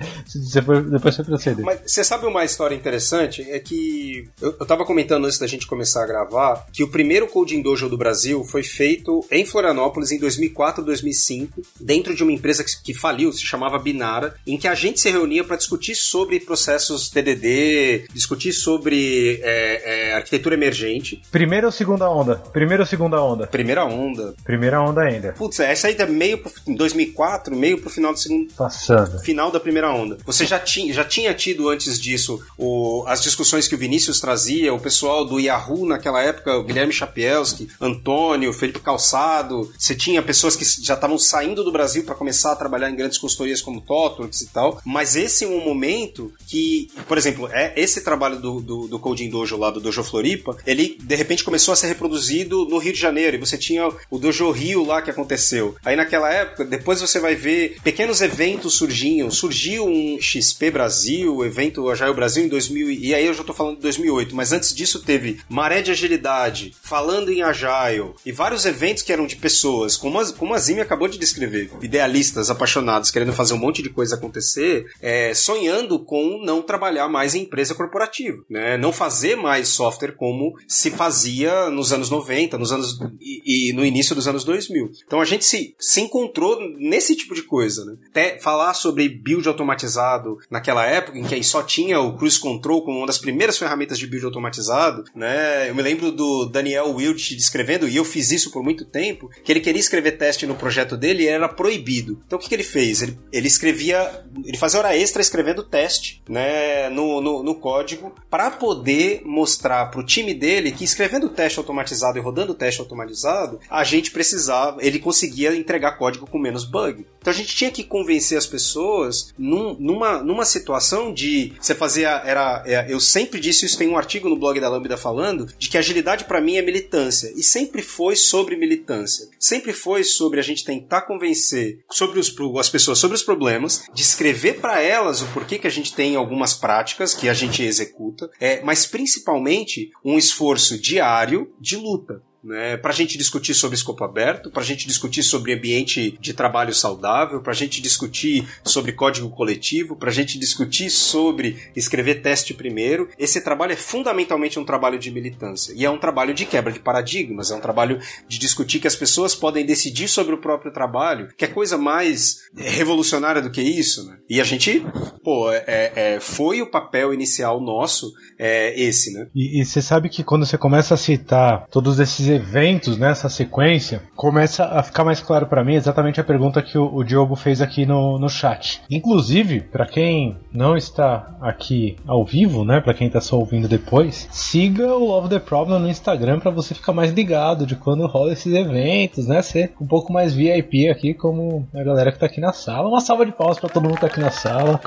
Depois, 0.53 0.89
depois 0.89 1.15
você 1.15 1.23
proceder. 1.23 1.65
Mas 1.65 1.81
você 1.85 2.03
sabe 2.03 2.25
uma 2.25 2.45
história 2.45 2.75
interessante? 2.75 3.41
É 3.49 3.59
que 3.59 4.29
eu, 4.41 4.55
eu 4.59 4.65
tava 4.65 4.85
comentando 4.85 5.25
antes 5.25 5.39
da 5.39 5.47
gente 5.47 5.67
começar 5.67 6.03
a 6.03 6.07
gravar 6.07 6.65
que 6.71 6.83
o 6.83 6.87
primeiro 6.87 7.27
Coding 7.27 7.61
Dojo 7.61 7.89
do 7.89 7.97
Brasil 7.97 8.43
foi 8.43 8.63
feito 8.63 9.25
em 9.31 9.45
Florianópolis 9.45 10.11
em 10.11 10.19
2004, 10.19 10.83
2005, 10.83 11.61
dentro 11.79 12.15
de 12.15 12.23
uma 12.23 12.31
empresa 12.31 12.63
que, 12.63 12.71
que 12.83 12.93
faliu, 12.93 13.31
se 13.31 13.41
chamava 13.41 13.77
Binara, 13.79 14.35
em 14.45 14.57
que 14.57 14.67
a 14.67 14.75
gente 14.75 14.99
se 14.99 15.09
reunia 15.09 15.43
para 15.43 15.57
discutir 15.57 15.95
sobre 15.95 16.39
processos 16.39 17.09
TDD, 17.09 18.07
discutir 18.13 18.53
sobre 18.53 19.39
é, 19.43 20.09
é, 20.09 20.13
arquitetura 20.13 20.55
emergente. 20.55 21.21
Primeira 21.31 21.67
ou 21.67 21.71
segunda 21.71 22.09
onda? 22.09 22.35
Primeira 22.35 22.83
ou 22.83 22.87
segunda 22.87 23.21
onda? 23.21 23.47
Primeira 23.47 23.85
onda. 23.85 24.35
Primeira 24.43 24.81
onda 24.81 25.01
ainda. 25.01 25.33
Putz, 25.33 25.59
essa 25.59 25.87
aí 25.87 25.95
tá 25.95 26.05
meio 26.05 26.37
pro, 26.37 26.51
em 26.67 26.75
2004, 26.75 27.55
meio 27.55 27.79
pro 27.79 27.89
final 27.89 28.13
do 28.13 28.19
segundo. 28.19 28.36
Passando. 28.45 29.19
Final 29.19 29.51
da 29.51 29.59
primeira 29.59 29.91
onda. 29.91 30.17
Você 30.25 30.45
já 30.45 30.59
tinha, 30.59 30.93
já 30.93 31.03
tinha 31.03 31.33
tido 31.33 31.69
antes 31.69 31.99
disso 31.99 32.41
o, 32.57 33.03
as 33.07 33.21
discussões 33.21 33.67
que 33.67 33.75
o 33.75 33.77
Vinícius 33.77 34.19
trazia, 34.19 34.73
o 34.73 34.79
pessoal 34.79 35.25
do 35.25 35.39
Yahoo 35.39 35.85
naquela 35.85 36.21
época, 36.21 36.57
o 36.57 36.63
Guilherme 36.63 36.93
Chapelski, 36.93 37.67
Antônio, 37.79 38.53
Felipe 38.53 38.79
Calçado. 38.79 39.71
Você 39.77 39.95
tinha 39.95 40.21
pessoas 40.21 40.55
que 40.55 40.65
já 40.81 40.93
estavam 40.93 41.17
saindo 41.17 41.63
do 41.63 41.71
Brasil 41.71 42.03
para 42.03 42.15
começar 42.15 42.51
a 42.51 42.55
trabalhar 42.55 42.89
em 42.89 42.95
grandes 42.95 43.17
consultorias 43.17 43.61
como 43.61 43.81
Totorx 43.81 44.41
e 44.41 44.47
tal. 44.47 44.81
Mas 44.85 45.15
esse 45.15 45.45
é 45.45 45.47
um 45.47 45.63
momento 45.63 46.33
que, 46.47 46.89
por 47.07 47.17
exemplo, 47.17 47.47
é 47.51 47.73
esse 47.75 48.01
trabalho 48.01 48.39
do, 48.39 48.61
do, 48.61 48.87
do 48.87 48.99
Coding 48.99 49.29
Dojo 49.29 49.57
lá 49.57 49.69
do 49.71 49.79
Dojo 49.79 50.03
Floripa, 50.03 50.57
ele 50.65 50.97
de 51.01 51.15
repente 51.15 51.43
começou 51.43 51.73
a 51.73 51.75
ser 51.75 51.87
reproduzido 51.87 52.65
no 52.65 52.77
Rio 52.77 52.93
de 52.93 52.99
Janeiro. 52.99 53.37
E 53.37 53.39
você 53.39 53.57
tinha 53.57 53.89
o 54.09 54.17
Dojo 54.17 54.49
Rio 54.51 54.85
lá 54.85 55.01
que 55.01 55.11
aconteceu. 55.11 55.75
Aí 55.83 55.95
naquela 55.95 56.31
época, 56.31 56.65
depois 56.65 57.01
você 57.01 57.19
vai 57.19 57.35
ver 57.35 57.77
pequenos 57.83 58.16
vários 58.17 58.21
eventos 58.21 58.73
surgiam. 58.75 59.29
Surgiu 59.29 59.85
um 59.85 60.17
XP 60.19 60.71
Brasil, 60.71 61.45
evento 61.45 61.89
Agile 61.89 62.13
Brasil 62.13 62.45
em 62.45 62.47
2000, 62.47 62.91
e 62.91 63.13
aí 63.13 63.25
eu 63.25 63.33
já 63.33 63.43
tô 63.43 63.53
falando 63.53 63.75
de 63.75 63.81
2008, 63.81 64.35
mas 64.35 64.51
antes 64.51 64.73
disso 64.73 65.01
teve 65.01 65.39
Maré 65.49 65.81
de 65.81 65.91
Agilidade, 65.91 66.73
Falando 66.81 67.31
em 67.31 67.41
Agile, 67.41 68.13
e 68.25 68.31
vários 68.31 68.65
eventos 68.65 69.03
que 69.03 69.11
eram 69.11 69.27
de 69.27 69.35
pessoas, 69.35 69.97
como 69.97 70.19
a, 70.19 70.33
como 70.33 70.53
a 70.53 70.57
Zimi 70.57 70.81
acabou 70.81 71.07
de 71.07 71.17
descrever, 71.17 71.69
idealistas, 71.81 72.49
apaixonados, 72.49 73.11
querendo 73.11 73.33
fazer 73.33 73.53
um 73.53 73.57
monte 73.57 73.81
de 73.81 73.89
coisa 73.89 74.15
acontecer, 74.15 74.85
é, 75.01 75.33
sonhando 75.33 75.99
com 75.99 76.41
não 76.43 76.61
trabalhar 76.61 77.07
mais 77.07 77.35
em 77.35 77.41
empresa 77.41 77.75
corporativa, 77.75 78.37
né? 78.49 78.77
Não 78.77 78.91
fazer 78.91 79.35
mais 79.35 79.67
software 79.69 80.13
como 80.13 80.53
se 80.67 80.91
fazia 80.91 81.69
nos 81.69 81.91
anos 81.91 82.09
90, 82.09 82.57
nos 82.57 82.71
anos 82.71 82.99
e, 83.19 83.69
e 83.69 83.73
no 83.73 83.85
início 83.85 84.15
dos 84.15 84.27
anos 84.27 84.43
2000. 84.43 84.91
Então 85.05 85.21
a 85.21 85.25
gente 85.25 85.45
se, 85.45 85.75
se 85.79 86.01
encontrou 86.01 86.57
nesse 86.77 87.15
tipo 87.15 87.35
de 87.35 87.43
coisa, 87.43 87.85
né? 87.85 87.95
Até 88.09 88.37
falar 88.39 88.73
sobre 88.73 89.07
build 89.09 89.47
automatizado 89.47 90.37
naquela 90.49 90.85
época 90.85 91.17
em 91.17 91.23
que 91.23 91.43
só 91.43 91.61
tinha 91.61 91.99
o 91.99 92.17
Cruise 92.17 92.39
Control 92.39 92.81
como 92.81 92.97
uma 92.97 93.07
das 93.07 93.17
primeiras 93.17 93.57
ferramentas 93.57 93.97
de 93.97 94.07
build 94.07 94.25
automatizado, 94.25 95.03
né? 95.15 95.69
Eu 95.69 95.75
me 95.75 95.81
lembro 95.81 96.11
do 96.11 96.45
Daniel 96.45 96.93
Wilt 96.93 97.31
descrevendo, 97.33 97.87
e 97.87 97.95
eu 97.95 98.05
fiz 98.05 98.31
isso 98.31 98.51
por 98.51 98.63
muito 98.63 98.85
tempo, 98.85 99.29
que 99.43 99.51
ele 99.51 99.59
queria 99.59 99.79
escrever 99.79 100.13
teste 100.13 100.45
no 100.45 100.55
projeto 100.55 100.97
dele 100.97 101.23
e 101.23 101.27
era 101.27 101.47
proibido. 101.47 102.21
Então 102.25 102.37
o 102.37 102.41
que, 102.41 102.49
que 102.49 102.55
ele 102.55 102.63
fez? 102.63 103.01
Ele, 103.01 103.17
ele 103.31 103.47
escrevia, 103.47 104.23
ele 104.43 104.57
fazia 104.57 104.79
hora 104.79 104.95
extra 104.95 105.21
escrevendo 105.21 105.63
teste, 105.63 106.21
né? 106.27 106.89
No, 106.89 107.21
no, 107.21 107.43
no 107.43 107.55
código, 107.55 108.13
para 108.29 108.51
poder 108.51 109.21
mostrar 109.25 109.87
para 109.87 109.99
o 109.99 110.05
time 110.05 110.33
dele 110.33 110.71
que 110.71 110.83
escrevendo 110.83 111.29
teste 111.29 111.59
automatizado 111.59 112.17
e 112.17 112.21
rodando 112.21 112.53
teste 112.53 112.81
automatizado, 112.81 113.59
a 113.69 113.83
gente 113.83 114.11
precisava, 114.11 114.77
ele 114.81 114.99
conseguia 114.99 115.55
entregar 115.55 115.97
código 115.97 116.27
com 116.27 116.37
menos 116.37 116.65
bug. 116.65 117.05
Então 117.19 117.33
a 117.33 117.35
gente 117.35 117.55
tinha 117.55 117.71
que 117.71 117.83
convencer 117.97 118.37
as 118.37 118.45
pessoas 118.45 119.33
num, 119.37 119.75
numa, 119.79 120.21
numa 120.21 120.45
situação 120.45 121.11
de 121.11 121.53
você 121.59 121.73
fazia 121.73 122.21
era 122.23 122.63
é, 122.65 122.85
eu 122.87 122.99
sempre 122.99 123.39
disse 123.39 123.65
isso 123.65 123.77
tem 123.77 123.89
um 123.89 123.97
artigo 123.97 124.29
no 124.29 124.37
blog 124.37 124.59
da 124.59 124.69
Lambda 124.69 124.95
falando 124.95 125.47
de 125.57 125.67
que 125.67 125.77
agilidade 125.77 126.25
para 126.25 126.39
mim 126.39 126.57
é 126.57 126.61
militância. 126.61 127.33
E 127.35 127.41
sempre 127.41 127.81
foi 127.81 128.15
sobre 128.15 128.55
militância. 128.55 129.27
Sempre 129.39 129.73
foi 129.73 130.03
sobre 130.03 130.39
a 130.39 130.43
gente 130.43 130.63
tentar 130.63 131.01
convencer 131.01 131.79
sobre 131.89 132.19
os, 132.19 132.33
as 132.59 132.69
pessoas 132.69 132.99
sobre 132.99 133.15
os 133.15 133.23
problemas 133.23 133.83
descrever 133.93 134.59
para 134.59 134.81
elas 134.81 135.21
o 135.21 135.27
porquê 135.27 135.57
que 135.57 135.67
a 135.67 135.71
gente 135.71 135.93
tem 135.93 136.15
algumas 136.15 136.53
práticas 136.53 137.13
que 137.13 137.27
a 137.27 137.33
gente 137.33 137.63
executa 137.63 138.29
é 138.39 138.61
mas 138.61 138.85
principalmente 138.85 139.91
um 140.03 140.17
esforço 140.17 140.77
diário 140.77 141.51
de 141.59 141.75
luta 141.77 142.21
né, 142.43 142.77
para 142.77 142.91
a 142.91 142.95
gente 142.95 143.17
discutir 143.17 143.53
sobre 143.53 143.75
escopo 143.75 144.03
aberto, 144.03 144.49
para 144.49 144.61
a 144.61 144.65
gente 144.65 144.87
discutir 144.87 145.23
sobre 145.23 145.53
ambiente 145.53 146.17
de 146.19 146.33
trabalho 146.33 146.73
saudável, 146.73 147.41
para 147.41 147.51
a 147.51 147.55
gente 147.55 147.81
discutir 147.81 148.47
sobre 148.63 148.91
código 148.91 149.29
coletivo, 149.29 149.95
para 149.95 150.09
a 150.09 150.13
gente 150.13 150.37
discutir 150.39 150.89
sobre 150.89 151.57
escrever 151.75 152.21
teste 152.21 152.53
primeiro. 152.53 153.09
Esse 153.17 153.41
trabalho 153.41 153.73
é 153.73 153.75
fundamentalmente 153.75 154.59
um 154.59 154.65
trabalho 154.65 154.99
de 154.99 155.11
militância 155.11 155.73
e 155.75 155.85
é 155.85 155.89
um 155.89 155.97
trabalho 155.97 156.33
de 156.33 156.45
quebra 156.45 156.71
de 156.71 156.79
paradigmas, 156.79 157.51
é 157.51 157.55
um 157.55 157.61
trabalho 157.61 157.99
de 158.27 158.37
discutir 158.37 158.79
que 158.79 158.87
as 158.87 158.95
pessoas 158.95 159.35
podem 159.35 159.65
decidir 159.65 160.07
sobre 160.07 160.33
o 160.33 160.39
próprio 160.39 160.71
trabalho, 160.71 161.29
que 161.35 161.45
é 161.45 161.47
coisa 161.47 161.77
mais 161.77 162.47
revolucionária 162.55 163.41
do 163.41 163.51
que 163.51 163.61
isso, 163.61 164.07
né? 164.07 164.17
E 164.29 164.39
a 164.41 164.43
gente, 164.43 164.85
pô, 165.23 165.51
é, 165.51 165.91
é, 165.95 166.19
foi 166.19 166.61
o 166.61 166.69
papel 166.69 167.13
inicial 167.13 167.59
nosso 167.61 168.11
é, 168.37 168.79
esse, 168.79 169.13
né? 169.13 169.27
E 169.35 169.63
você 169.63 169.81
sabe 169.81 170.09
que 170.09 170.23
quando 170.23 170.45
você 170.45 170.57
começa 170.57 170.93
a 170.93 170.97
citar 170.97 171.67
todos 171.69 171.99
esses 171.99 172.27
eventos 172.37 172.97
nessa 172.97 173.27
sequência, 173.29 174.01
começa 174.15 174.65
a 174.65 174.81
ficar 174.81 175.03
mais 175.03 175.19
claro 175.19 175.47
para 175.47 175.63
mim 175.63 175.75
exatamente 175.75 176.21
a 176.21 176.23
pergunta 176.23 176.61
que 176.61 176.77
o, 176.77 176.95
o 176.95 177.03
Diogo 177.03 177.35
fez 177.35 177.61
aqui 177.61 177.85
no, 177.85 178.17
no 178.17 178.29
chat. 178.29 178.81
Inclusive, 178.89 179.61
para 179.61 179.85
quem 179.85 180.37
não 180.51 180.77
está 180.77 181.35
aqui 181.41 181.97
ao 182.07 182.23
vivo, 182.23 182.63
né, 182.63 182.79
para 182.79 182.93
quem 182.93 183.09
tá 183.09 183.19
só 183.19 183.37
ouvindo 183.37 183.67
depois, 183.67 184.27
siga 184.31 184.87
o 184.95 185.07
Love 185.07 185.29
the 185.29 185.39
Problem 185.39 185.79
no 185.79 185.89
Instagram 185.89 186.39
para 186.39 186.51
você 186.51 186.73
ficar 186.73 186.93
mais 186.93 187.11
ligado 187.11 187.65
de 187.65 187.75
quando 187.75 188.07
rola 188.07 188.33
esses 188.33 188.53
eventos, 188.53 189.27
né, 189.27 189.41
ser 189.41 189.73
um 189.81 189.87
pouco 189.87 190.13
mais 190.13 190.33
VIP 190.33 190.89
aqui 190.89 191.13
como 191.13 191.67
a 191.73 191.83
galera 191.83 192.11
que 192.11 192.19
tá 192.19 192.25
aqui 192.27 192.39
na 192.39 192.53
sala. 192.53 192.87
Uma 192.87 193.01
salva 193.01 193.25
de 193.25 193.31
palmas 193.31 193.59
para 193.59 193.69
todo 193.69 193.83
mundo 193.83 193.95
que 193.95 194.01
tá 194.01 194.07
aqui 194.07 194.19
na 194.19 194.31
sala. 194.31 194.79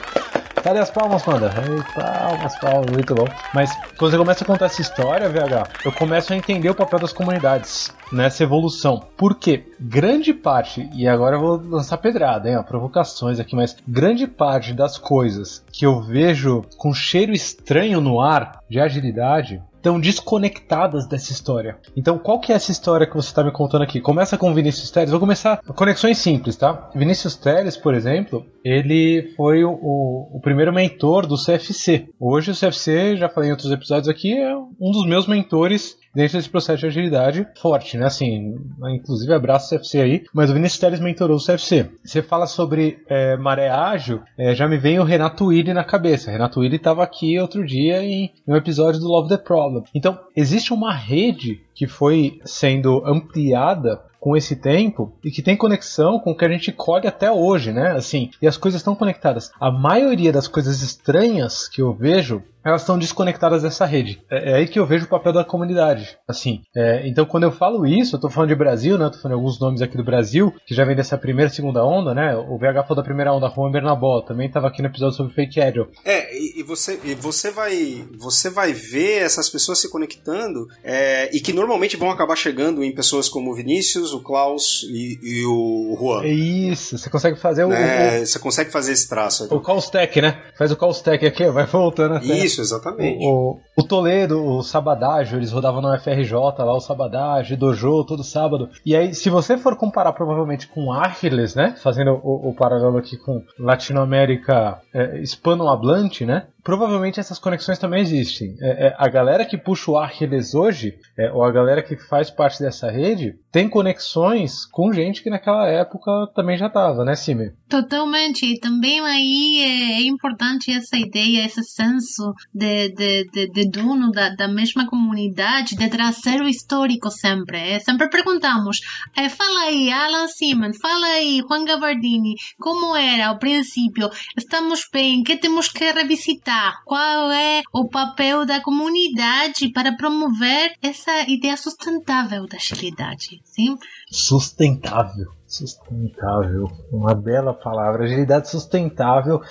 Cadê 0.55 0.79
as 0.79 0.91
palmas, 0.91 1.23
Panda? 1.23 1.51
palmas, 1.95 2.59
palmas, 2.59 2.91
muito 2.91 3.15
bom. 3.15 3.27
Mas 3.55 3.75
quando 3.97 4.11
você 4.11 4.19
começa 4.19 4.45
a 4.45 4.47
contar 4.47 4.67
essa 4.67 4.83
história, 4.83 5.29
VH, 5.29 5.69
eu 5.85 5.93
começo 5.93 6.33
a 6.33 6.37
entender 6.37 6.69
o 6.69 6.75
papel 6.75 6.99
das 6.99 7.13
comunidades 7.13 7.91
nessa 8.13 8.43
evolução. 8.43 9.03
Porque 9.17 9.65
grande 9.81 10.35
parte, 10.35 10.89
e 10.95 11.09
agora 11.09 11.37
eu 11.37 11.41
vou 11.41 11.57
lançar 11.57 11.97
pedrada, 11.99 12.51
hein, 12.51 12.63
provocações 12.63 13.41
aqui, 13.41 13.57
mas 13.57 13.77
grande 13.87 14.27
parte 14.27 14.75
das 14.75 14.99
coisas 14.99 15.65
que 15.73 15.87
eu 15.87 16.03
vejo 16.03 16.65
com 16.77 16.93
cheiro 16.93 17.33
estranho 17.33 18.01
no 18.01 18.21
ar 18.21 18.61
de 18.69 18.79
agilidade 18.79 19.63
estão 19.81 19.99
desconectadas 19.99 21.07
dessa 21.07 21.33
história. 21.33 21.79
Então, 21.97 22.19
qual 22.19 22.39
que 22.39 22.53
é 22.53 22.55
essa 22.55 22.71
história 22.71 23.07
que 23.07 23.17
você 23.17 23.29
está 23.29 23.43
me 23.43 23.51
contando 23.51 23.83
aqui? 23.83 24.01
Começa 24.01 24.37
com 24.37 24.55
Vinícius 24.55 24.91
Teles. 24.91 25.11
Vou 25.11 25.19
começar 25.19 25.61
conexões 25.75 26.19
simples, 26.19 26.55
tá? 26.55 26.91
Vinícius 26.95 27.35
Teles, 27.35 27.77
por 27.77 27.95
exemplo, 27.95 28.47
ele 28.65 29.33
foi 29.37 29.65
o, 29.65 29.73
o, 29.73 30.41
primeiro 30.43 30.73
mentor 30.73 31.27
do 31.27 31.37
CFC. 31.37 32.09
Hoje 32.19 32.51
o 32.51 32.55
CFC, 32.55 33.17
já 33.17 33.29
falei 33.29 33.49
em 33.49 33.53
outros 33.53 33.71
episódios 33.71 34.09
aqui, 34.09 34.37
é 34.37 34.57
um 34.57 34.91
dos 34.91 35.07
meus 35.07 35.27
mentores 35.27 35.99
dentro 36.15 36.37
desse 36.37 36.51
processo 36.51 36.81
de 36.81 36.87
agilidade 36.87 37.47
forte, 37.61 37.97
né? 37.97 38.07
Assim, 38.07 38.57
inclusive 38.95 39.33
abraço 39.33 39.75
o 39.75 39.79
CFC 39.79 40.01
aí, 40.01 40.25
mas 40.35 40.51
o 40.51 40.55
Vinícius 40.55 40.81
Teles 40.81 41.01
mentorou 41.01 41.37
o 41.37 41.45
CFC. 41.45 41.91
Você 42.05 42.23
fala 42.23 42.47
sobre 42.47 42.99
é, 43.09 43.37
maré 43.37 43.69
ágil, 43.71 44.21
é, 44.37 44.55
já 44.55 44.67
me 44.67 44.77
vem 44.77 44.99
o 44.99 45.05
Renato 45.05 45.47
Willi 45.47 45.73
na 45.73 45.85
cabeça. 45.85 46.31
Renato 46.31 46.61
Willi 46.61 46.77
estava 46.77 47.03
aqui 47.03 47.39
outro 47.39 47.65
dia 47.65 48.03
em, 48.03 48.33
em 48.47 48.53
um 48.53 48.57
episódio 48.57 49.01
do 49.01 49.09
Love 49.09 49.29
the 49.29 49.37
Problem. 49.37 49.85
Então, 49.95 50.19
existe 50.37 50.73
uma 50.73 50.93
rede 50.93 51.61
que 51.75 51.87
foi 51.87 52.41
sendo 52.45 53.03
ampliada 53.07 54.01
com 54.21 54.37
esse 54.37 54.55
tempo 54.55 55.13
e 55.25 55.31
que 55.31 55.43
tem 55.43 55.57
conexão 55.57 56.21
com 56.21 56.33
o 56.33 56.37
que 56.37 56.45
a 56.45 56.49
gente 56.49 56.71
colhe 56.71 57.09
até 57.09 57.33
hoje, 57.33 57.73
né? 57.73 57.93
Assim, 57.93 58.31
e 58.41 58.47
as 58.47 58.59
coisas 58.59 58.81
estão 58.81 58.95
conectadas. 58.95 59.51
A 59.59 59.71
maioria 59.71 60.31
das 60.31 60.47
coisas 60.47 60.83
estranhas 60.83 61.67
que 61.67 61.81
eu 61.81 61.95
vejo 61.95 62.43
elas 62.65 62.83
estão 62.83 62.99
desconectadas 62.99 63.63
dessa 63.63 63.85
rede. 63.85 64.23
É, 64.31 64.51
é, 64.51 64.55
aí 64.57 64.67
que 64.67 64.79
eu 64.79 64.87
vejo 64.87 65.07
o 65.07 65.09
papel 65.09 65.33
da 65.33 65.45
comunidade. 65.45 66.17
Assim, 66.29 66.63
é, 66.77 67.07
então 67.09 67.25
quando 67.25 67.45
eu 67.45 67.53
falo 67.53 67.87
isso, 67.87 68.15
eu 68.15 68.19
estou 68.19 68.31
falando 68.31 68.51
de 68.51 68.55
Brasil, 68.55 68.99
né? 68.99 69.07
Eu 69.07 69.11
tô 69.11 69.19
falando 69.19 69.39
alguns 69.39 69.59
nomes 69.59 69.83
aqui 69.83 69.97
do 69.97 70.05
Brasil, 70.05 70.55
que 70.67 70.75
já 70.75 70.85
vem 70.85 70.97
dessa 70.97 71.17
primeira 71.17 71.51
e 71.51 71.55
segunda 71.55 71.85
onda, 71.85 72.15
né? 72.15 72.37
O 72.37 72.59
VH 72.59 72.83
falou 72.83 72.97
da 72.97 73.03
primeira 73.03 73.33
onda, 73.33 73.51
Juan 73.55 73.71
Bernabó, 73.71 74.21
também 74.21 74.47
estava 74.47 74.69
aqui 74.69 74.83
no 74.83 74.89
episódio 74.89 75.17
sobre 75.17 75.35
Fake 75.35 75.61
Agile. 75.61 75.87
É, 76.05 76.37
e, 76.37 76.61
e, 76.61 76.63
você, 76.63 77.01
e 77.05 77.15
você 77.15 77.51
vai 77.51 78.05
você 78.19 78.51
vai 78.51 78.73
ver 78.73 79.23
essas 79.23 79.49
pessoas 79.49 79.81
se 79.81 79.91
conectando 79.91 80.67
é, 80.85 81.35
e 81.35 81.41
que 81.41 81.53
normalmente 81.53 81.97
vão 81.97 82.11
acabar 82.11 82.37
chegando 82.37 82.85
em 82.85 82.95
pessoas 82.95 83.29
como 83.29 83.51
o 83.51 83.55
Vinícius, 83.55 84.13
o 84.13 84.21
Klaus 84.21 84.87
e, 84.89 85.19
e 85.23 85.45
o 85.47 85.97
Juan. 85.99 86.25
É 86.25 86.29
isso, 86.29 86.99
você 86.99 87.09
consegue 87.09 87.39
fazer 87.39 87.65
o, 87.65 87.73
é, 87.73 88.21
o, 88.21 88.27
Você 88.27 88.39
consegue 88.39 88.71
fazer 88.71 88.93
esse 88.93 89.09
traço. 89.09 89.53
O 89.55 89.61
call 89.61 89.79
stack, 89.79 90.21
né? 90.21 90.43
Faz 90.57 90.71
o 90.71 90.77
call 90.77 90.91
stack 90.91 91.25
aqui, 91.27 91.49
vai 91.51 91.67
voltando 91.67 92.17
até. 92.17 92.27
Isso. 92.27 92.50
Isso, 92.51 92.61
exatamente. 92.61 93.25
O, 93.25 93.59
o, 93.77 93.83
Toledo, 93.83 94.45
o 94.45 94.63
Sabadágio, 94.63 95.39
eles 95.39 95.53
rodavam 95.53 95.81
no 95.81 95.99
FRJ 95.99 96.33
lá, 96.33 96.75
o 96.75 96.81
Sabadágio, 96.81 97.57
Dojo, 97.57 98.05
todo 98.05 98.25
sábado. 98.25 98.69
E 98.85 98.97
aí, 98.97 99.15
se 99.15 99.31
você 99.31 99.57
for 99.57 99.77
comparar 99.77 100.13
provavelmente 100.13 100.67
com 100.69 100.93
Archiles, 100.93 101.55
né? 101.55 101.75
Fazendo 101.83 102.21
o, 102.23 102.51
o 102.51 102.55
paralelo 102.55 102.99
aqui 102.99 103.17
com 103.17 103.43
Latinoamérica 103.59 104.81
é, 104.93 105.21
hispanohablante, 105.21 106.25
né? 106.25 106.47
provavelmente 106.63 107.19
essas 107.19 107.39
conexões 107.39 107.79
também 107.79 108.01
existem. 108.01 108.57
É, 108.61 108.89
é, 108.89 108.95
a 108.97 109.09
galera 109.09 109.45
que 109.45 109.57
puxa 109.57 109.91
o 109.91 109.97
Archiles 109.97 110.55
hoje, 110.55 110.95
é, 111.19 111.31
ou 111.33 111.43
a 111.43 111.51
galera 111.51 111.83
que 111.83 111.97
faz 111.97 112.31
parte 112.31 112.61
dessa 112.61 112.91
rede, 112.91 113.35
tem 113.51 113.69
conexões 113.69 114.65
com 114.67 114.93
gente 114.93 115.23
que 115.23 115.31
naquela 115.31 115.67
época 115.67 116.11
também 116.35 116.57
já 116.57 116.67
estava, 116.67 117.05
né, 117.05 117.15
Simi? 117.15 117.53
Totalmente. 117.69 118.47
E 118.47 118.59
também 118.59 119.01
aí 119.01 119.59
é, 119.63 120.01
é, 120.01 120.07
importante 120.07 120.71
essa 120.71 120.97
ideia, 120.97 121.45
esse 121.45 121.63
senso 121.65 122.33
de, 122.53 122.89
de, 122.91 123.25
de, 123.33 123.51
de 123.51 123.71
dono 123.71 124.11
da, 124.11 124.31
da 124.31 124.49
mesma 124.49 124.87
comunidade, 124.87 125.77
de 125.77 125.89
trazer 125.89 126.41
o 126.41 126.49
histórico 126.49 127.11
sempre. 127.11 127.59
É, 127.59 127.79
sempre 127.79 128.09
perguntamos, 128.09 128.81
é, 129.17 129.29
fala 129.29 129.61
aí, 129.61 129.91
Alan 129.91 130.29
Simon, 130.29 130.73
fala 130.81 131.07
aí, 131.07 131.41
Juan 131.47 131.65
Gabardini, 131.65 132.35
como 132.59 132.97
era 132.97 133.29
ao 133.29 133.39
princípio? 133.39 134.09
Estamos 134.37 134.81
bem? 134.93 135.23
que 135.23 135.37
temos 135.37 135.69
que 135.69 135.91
revisitar? 135.91 136.81
qual 136.85 137.31
é 137.31 137.63
o 137.73 137.89
papel 137.89 138.45
da 138.45 138.61
comunidade 138.61 139.71
para 139.73 139.97
promover 139.97 140.73
essa 140.83 141.29
ideia 141.29 141.57
sustentável 141.57 142.47
da 142.47 142.57
agilidade. 142.57 143.41
Sim? 143.45 143.77
Sustentável. 144.11 145.40
Sustentável, 145.51 146.71
uma 146.93 147.13
bela 147.13 147.53
palavra. 147.53 148.05
Agilidade 148.05 148.49
sustentável. 148.49 149.43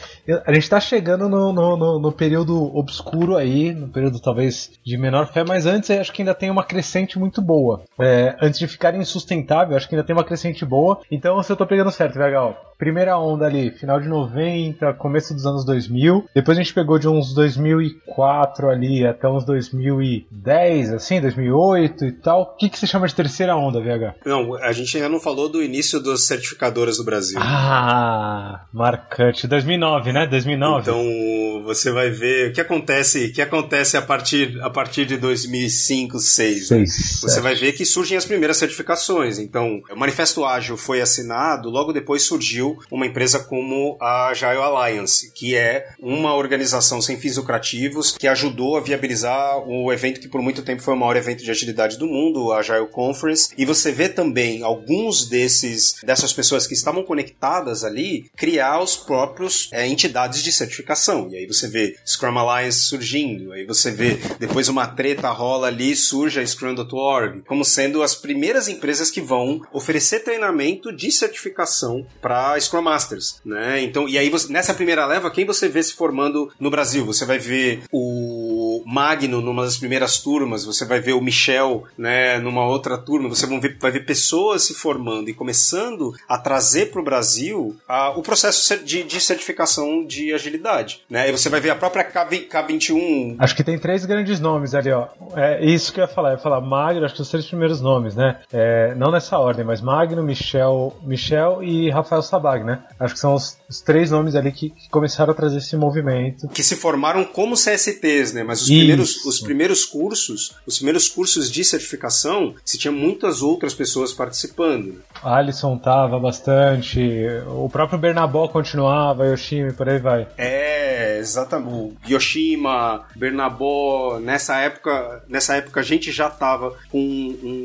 A 0.46 0.54
gente 0.54 0.64
está 0.64 0.80
chegando 0.80 1.28
no, 1.28 1.52
no, 1.52 1.76
no, 1.76 2.00
no, 2.00 2.12
período 2.14 2.74
obscuro 2.74 3.36
aí, 3.36 3.74
no 3.74 3.90
período 3.90 4.18
talvez 4.22 4.72
de 4.82 4.98
menor 4.98 5.28
fé, 5.28 5.44
mas 5.44 5.66
antes 5.66 5.90
acho 5.90 6.14
que 6.14 6.22
ainda 6.22 6.34
tem 6.34 6.50
uma 6.50 6.64
crescente 6.64 7.20
muito 7.20 7.42
boa. 7.42 7.82
É, 8.00 8.34
antes 8.42 8.58
de 8.58 8.66
ficar 8.66 8.96
insustentável, 8.96 9.76
acho 9.76 9.90
que 9.90 9.96
ainda 9.96 10.08
tem 10.08 10.16
uma 10.16 10.24
crescente 10.24 10.66
boa. 10.66 11.02
Então, 11.12 11.44
se 11.44 11.52
eu 11.52 11.56
estou 11.56 11.68
pegando 11.68 11.92
certo, 11.92 12.18
VH, 12.18 12.69
primeira 12.80 13.20
onda 13.20 13.46
ali, 13.46 13.72
final 13.72 14.00
de 14.00 14.08
90, 14.08 14.94
começo 14.94 15.34
dos 15.34 15.46
anos 15.46 15.66
2000. 15.66 16.30
Depois 16.34 16.58
a 16.58 16.62
gente 16.62 16.74
pegou 16.74 16.98
de 16.98 17.10
uns 17.10 17.34
2004 17.34 18.70
ali 18.70 19.06
até 19.06 19.28
uns 19.28 19.44
2010, 19.44 20.94
assim, 20.94 21.20
2008 21.20 22.06
e 22.06 22.12
tal. 22.14 22.42
O 22.44 22.56
que, 22.56 22.70
que 22.70 22.80
você 22.80 22.88
chama 22.88 23.06
de 23.06 23.14
terceira 23.14 23.58
onda, 23.58 23.82
VH? 23.82 24.16
Não, 24.26 24.56
a 24.56 24.72
gente 24.72 24.96
ainda 24.96 25.10
não 25.10 25.20
falou 25.20 25.50
do 25.50 25.62
início 25.62 26.00
dos 26.00 26.26
certificadoras 26.26 26.96
do 26.96 27.04
Brasil. 27.04 27.38
Ah, 27.42 28.66
marcante. 28.72 29.46
2009, 29.46 30.14
né? 30.14 30.26
2009. 30.26 30.82
Então, 30.82 31.64
você 31.66 31.92
vai 31.92 32.10
ver 32.10 32.52
o 32.52 32.54
que 32.54 32.62
acontece, 32.62 33.26
o 33.26 33.34
que 33.34 33.42
acontece 33.42 33.98
a 33.98 34.02
partir, 34.02 34.58
a 34.62 34.70
partir 34.70 35.06
de 35.06 35.18
2005, 35.18 36.14
2006. 36.14 36.70
Né? 36.70 36.86
Você 37.24 37.42
vai 37.42 37.56
ver 37.56 37.74
que 37.74 37.86
surgem 37.86 38.18
as 38.18 38.26
primeiras 38.26 38.56
certificações. 38.56 39.38
Então, 39.38 39.82
o 39.92 40.00
Manifesto 40.00 40.46
Ágil 40.46 40.78
foi 40.78 41.02
assinado, 41.02 41.70
logo 41.70 41.92
depois 41.92 42.24
surgiu 42.26 42.69
uma 42.92 43.06
empresa 43.06 43.40
como 43.40 43.98
a 44.00 44.28
Agile 44.28 44.58
Alliance, 44.58 45.32
que 45.34 45.56
é 45.56 45.90
uma 46.00 46.36
organização 46.36 47.02
sem 47.02 47.18
fins 47.18 47.38
lucrativos 47.38 48.18
que 48.18 48.28
ajudou 48.28 48.78
a 48.78 48.82
viabilizar 48.82 49.58
o 49.68 49.92
evento 49.92 50.20
que 50.20 50.28
por 50.28 50.42
muito 50.42 50.62
tempo 50.62 50.82
foi 50.82 50.94
o 50.94 50.98
maior 50.98 51.16
evento 51.16 51.44
de 51.44 51.52
agilidade 51.52 51.98
do 51.98 52.08
mundo, 52.08 52.46
o 52.46 52.54
Agile 52.54 52.88
Conference. 52.88 53.50
E 53.58 53.66
você 53.66 53.92
vê 53.92 54.10
também 54.10 54.64
alguns 54.64 55.28
desses 55.28 55.96
dessas 56.04 56.34
pessoas 56.34 56.68
que 56.68 56.74
estavam 56.74 57.04
conectadas 57.04 57.84
ali 57.84 58.30
criar 58.36 58.82
os 58.82 58.96
próprios 58.96 59.70
é, 59.72 59.88
entidades 59.88 60.44
de 60.44 60.52
certificação. 60.52 61.30
E 61.32 61.38
aí 61.38 61.46
você 61.46 61.68
vê 61.68 61.96
Scrum 62.06 62.38
Alliance 62.38 62.80
surgindo, 62.80 63.52
aí 63.52 63.66
você 63.66 63.92
vê 63.92 64.20
depois 64.40 64.68
uma 64.68 64.88
treta 64.88 65.30
rola 65.30 65.68
ali, 65.68 65.96
surge 65.96 66.40
a 66.40 66.46
Scrum.org, 66.46 67.44
como 67.48 67.64
sendo 67.64 68.02
as 68.04 68.16
primeiras 68.16 68.68
empresas 68.68 69.10
que 69.10 69.22
vão 69.22 69.62
oferecer 69.72 70.20
treinamento 70.20 70.92
de 70.92 71.12
certificação 71.12 72.06
para 72.22 72.59
Scrum 72.60 72.82
Masters, 72.82 73.40
né? 73.46 73.82
Então, 73.82 74.08
e 74.08 74.18
aí 74.18 74.30
você, 74.30 74.52
nessa 74.52 74.74
primeira 74.74 75.06
leva, 75.06 75.32
quem 75.32 75.46
você 75.46 75.68
vê 75.68 75.82
se 75.82 75.94
formando 75.94 76.52
no 76.60 76.70
Brasil? 76.70 77.06
Você 77.06 77.26
vai 77.26 77.40
ver 77.40 77.84
o 77.92 78.84
Magno 78.86 79.42
numa 79.42 79.64
das 79.64 79.78
primeiras 79.78 80.18
turmas, 80.20 80.66
você 80.66 80.86
vai 80.86 81.00
ver 81.00 81.14
o 81.14 81.22
Michel, 81.22 81.84
né, 81.98 82.40
numa 82.40 82.66
outra 82.66 82.98
turma, 82.98 83.30
você 83.30 83.46
vai 83.46 83.60
ver, 83.60 83.78
vai 83.80 83.92
ver 83.92 84.06
pessoas 84.06 84.64
se 84.64 84.74
formando 84.74 85.30
e 85.30 85.34
começando 85.34 86.14
a 86.28 86.38
trazer 86.38 86.92
para 86.92 87.02
o 87.02 87.04
Brasil 87.04 87.76
a, 87.88 88.10
o 88.12 88.22
processo 88.22 88.84
de, 88.84 89.04
de, 89.04 89.20
certificação 89.22 90.06
de 90.06 90.34
agilidade, 90.34 91.02
né? 91.10 91.30
E 91.30 91.32
você 91.32 91.50
vai 91.50 91.60
ver 91.60 91.70
a 91.70 91.76
própria 91.76 92.04
K, 92.04 92.26
K21. 92.28 93.36
Acho 93.38 93.56
que 93.56 93.64
tem 93.64 93.78
três 93.78 94.06
grandes 94.06 94.40
nomes 94.40 94.74
ali, 94.74 94.92
ó. 94.92 95.08
É 95.36 95.64
isso 95.64 95.94
que 95.94 96.00
eu 96.00 96.06
ia 96.06 96.08
falar, 96.08 96.30
eu 96.30 96.34
ia 96.34 96.40
falar 96.40 96.62
Magno, 96.62 97.06
acho 97.06 97.16
que 97.16 97.22
os 97.22 97.30
três 97.30 97.46
primeiros 97.46 97.82
nomes, 97.82 98.16
né? 98.16 98.40
É, 98.52 98.96
não 98.96 99.12
nessa 99.12 99.38
ordem, 99.38 99.66
mas 99.66 99.82
Magno, 99.82 100.24
Michel, 100.24 100.96
Michel 101.04 101.64
e 101.64 101.90
Rafael 101.90 102.22
Sabag 102.50 102.64
né? 102.64 102.80
Acho 103.00 103.14
que 103.14 103.20
são 103.20 103.36
os, 103.36 103.58
os 103.70 103.82
três 103.82 104.12
nomes 104.12 104.36
ali 104.36 104.52
que, 104.52 104.70
que, 104.70 104.90
começaram 104.90 105.32
a 105.32 105.36
trazer 105.36 105.58
esse 105.58 105.76
movimento. 105.78 106.48
Que 106.48 106.64
se 106.64 106.76
formaram 106.76 107.24
como 107.24 107.56
CSTs, 107.56 108.34
né? 108.34 108.44
Mas 108.44 108.62
os 108.62 108.68
primeiros, 108.68 109.26
os 109.26 109.40
primeiros 109.40 109.86
cursos, 109.86 110.56
os 110.66 110.78
primeiros 110.78 111.08
cursos 111.08 111.52
de 111.52 111.64
certificação, 111.64 112.56
se 112.66 112.78
tinha 112.78 112.92
muitas 112.92 113.42
outras 113.42 113.74
pessoas 113.74 114.12
participando. 114.12 115.02
Alisson 115.24 115.78
tava 115.78 116.20
bastante, 116.20 117.00
o 117.48 117.70
próprio 117.70 118.00
Bernabó 118.00 118.48
continuava, 118.48 119.28
Yoshimi, 119.28 119.74
por 119.74 119.88
aí 119.88 120.00
vai. 120.00 120.28
É, 120.38 121.20
exatamente. 121.20 121.98
Yoshima, 122.10 123.06
Bernabó, 123.16 124.20
nessa 124.20 124.58
época, 124.60 125.24
nessa 125.28 125.56
época 125.56 125.80
a 125.80 125.84
gente 125.84 126.12
já 126.12 126.30
tava 126.30 126.74
com 126.90 127.00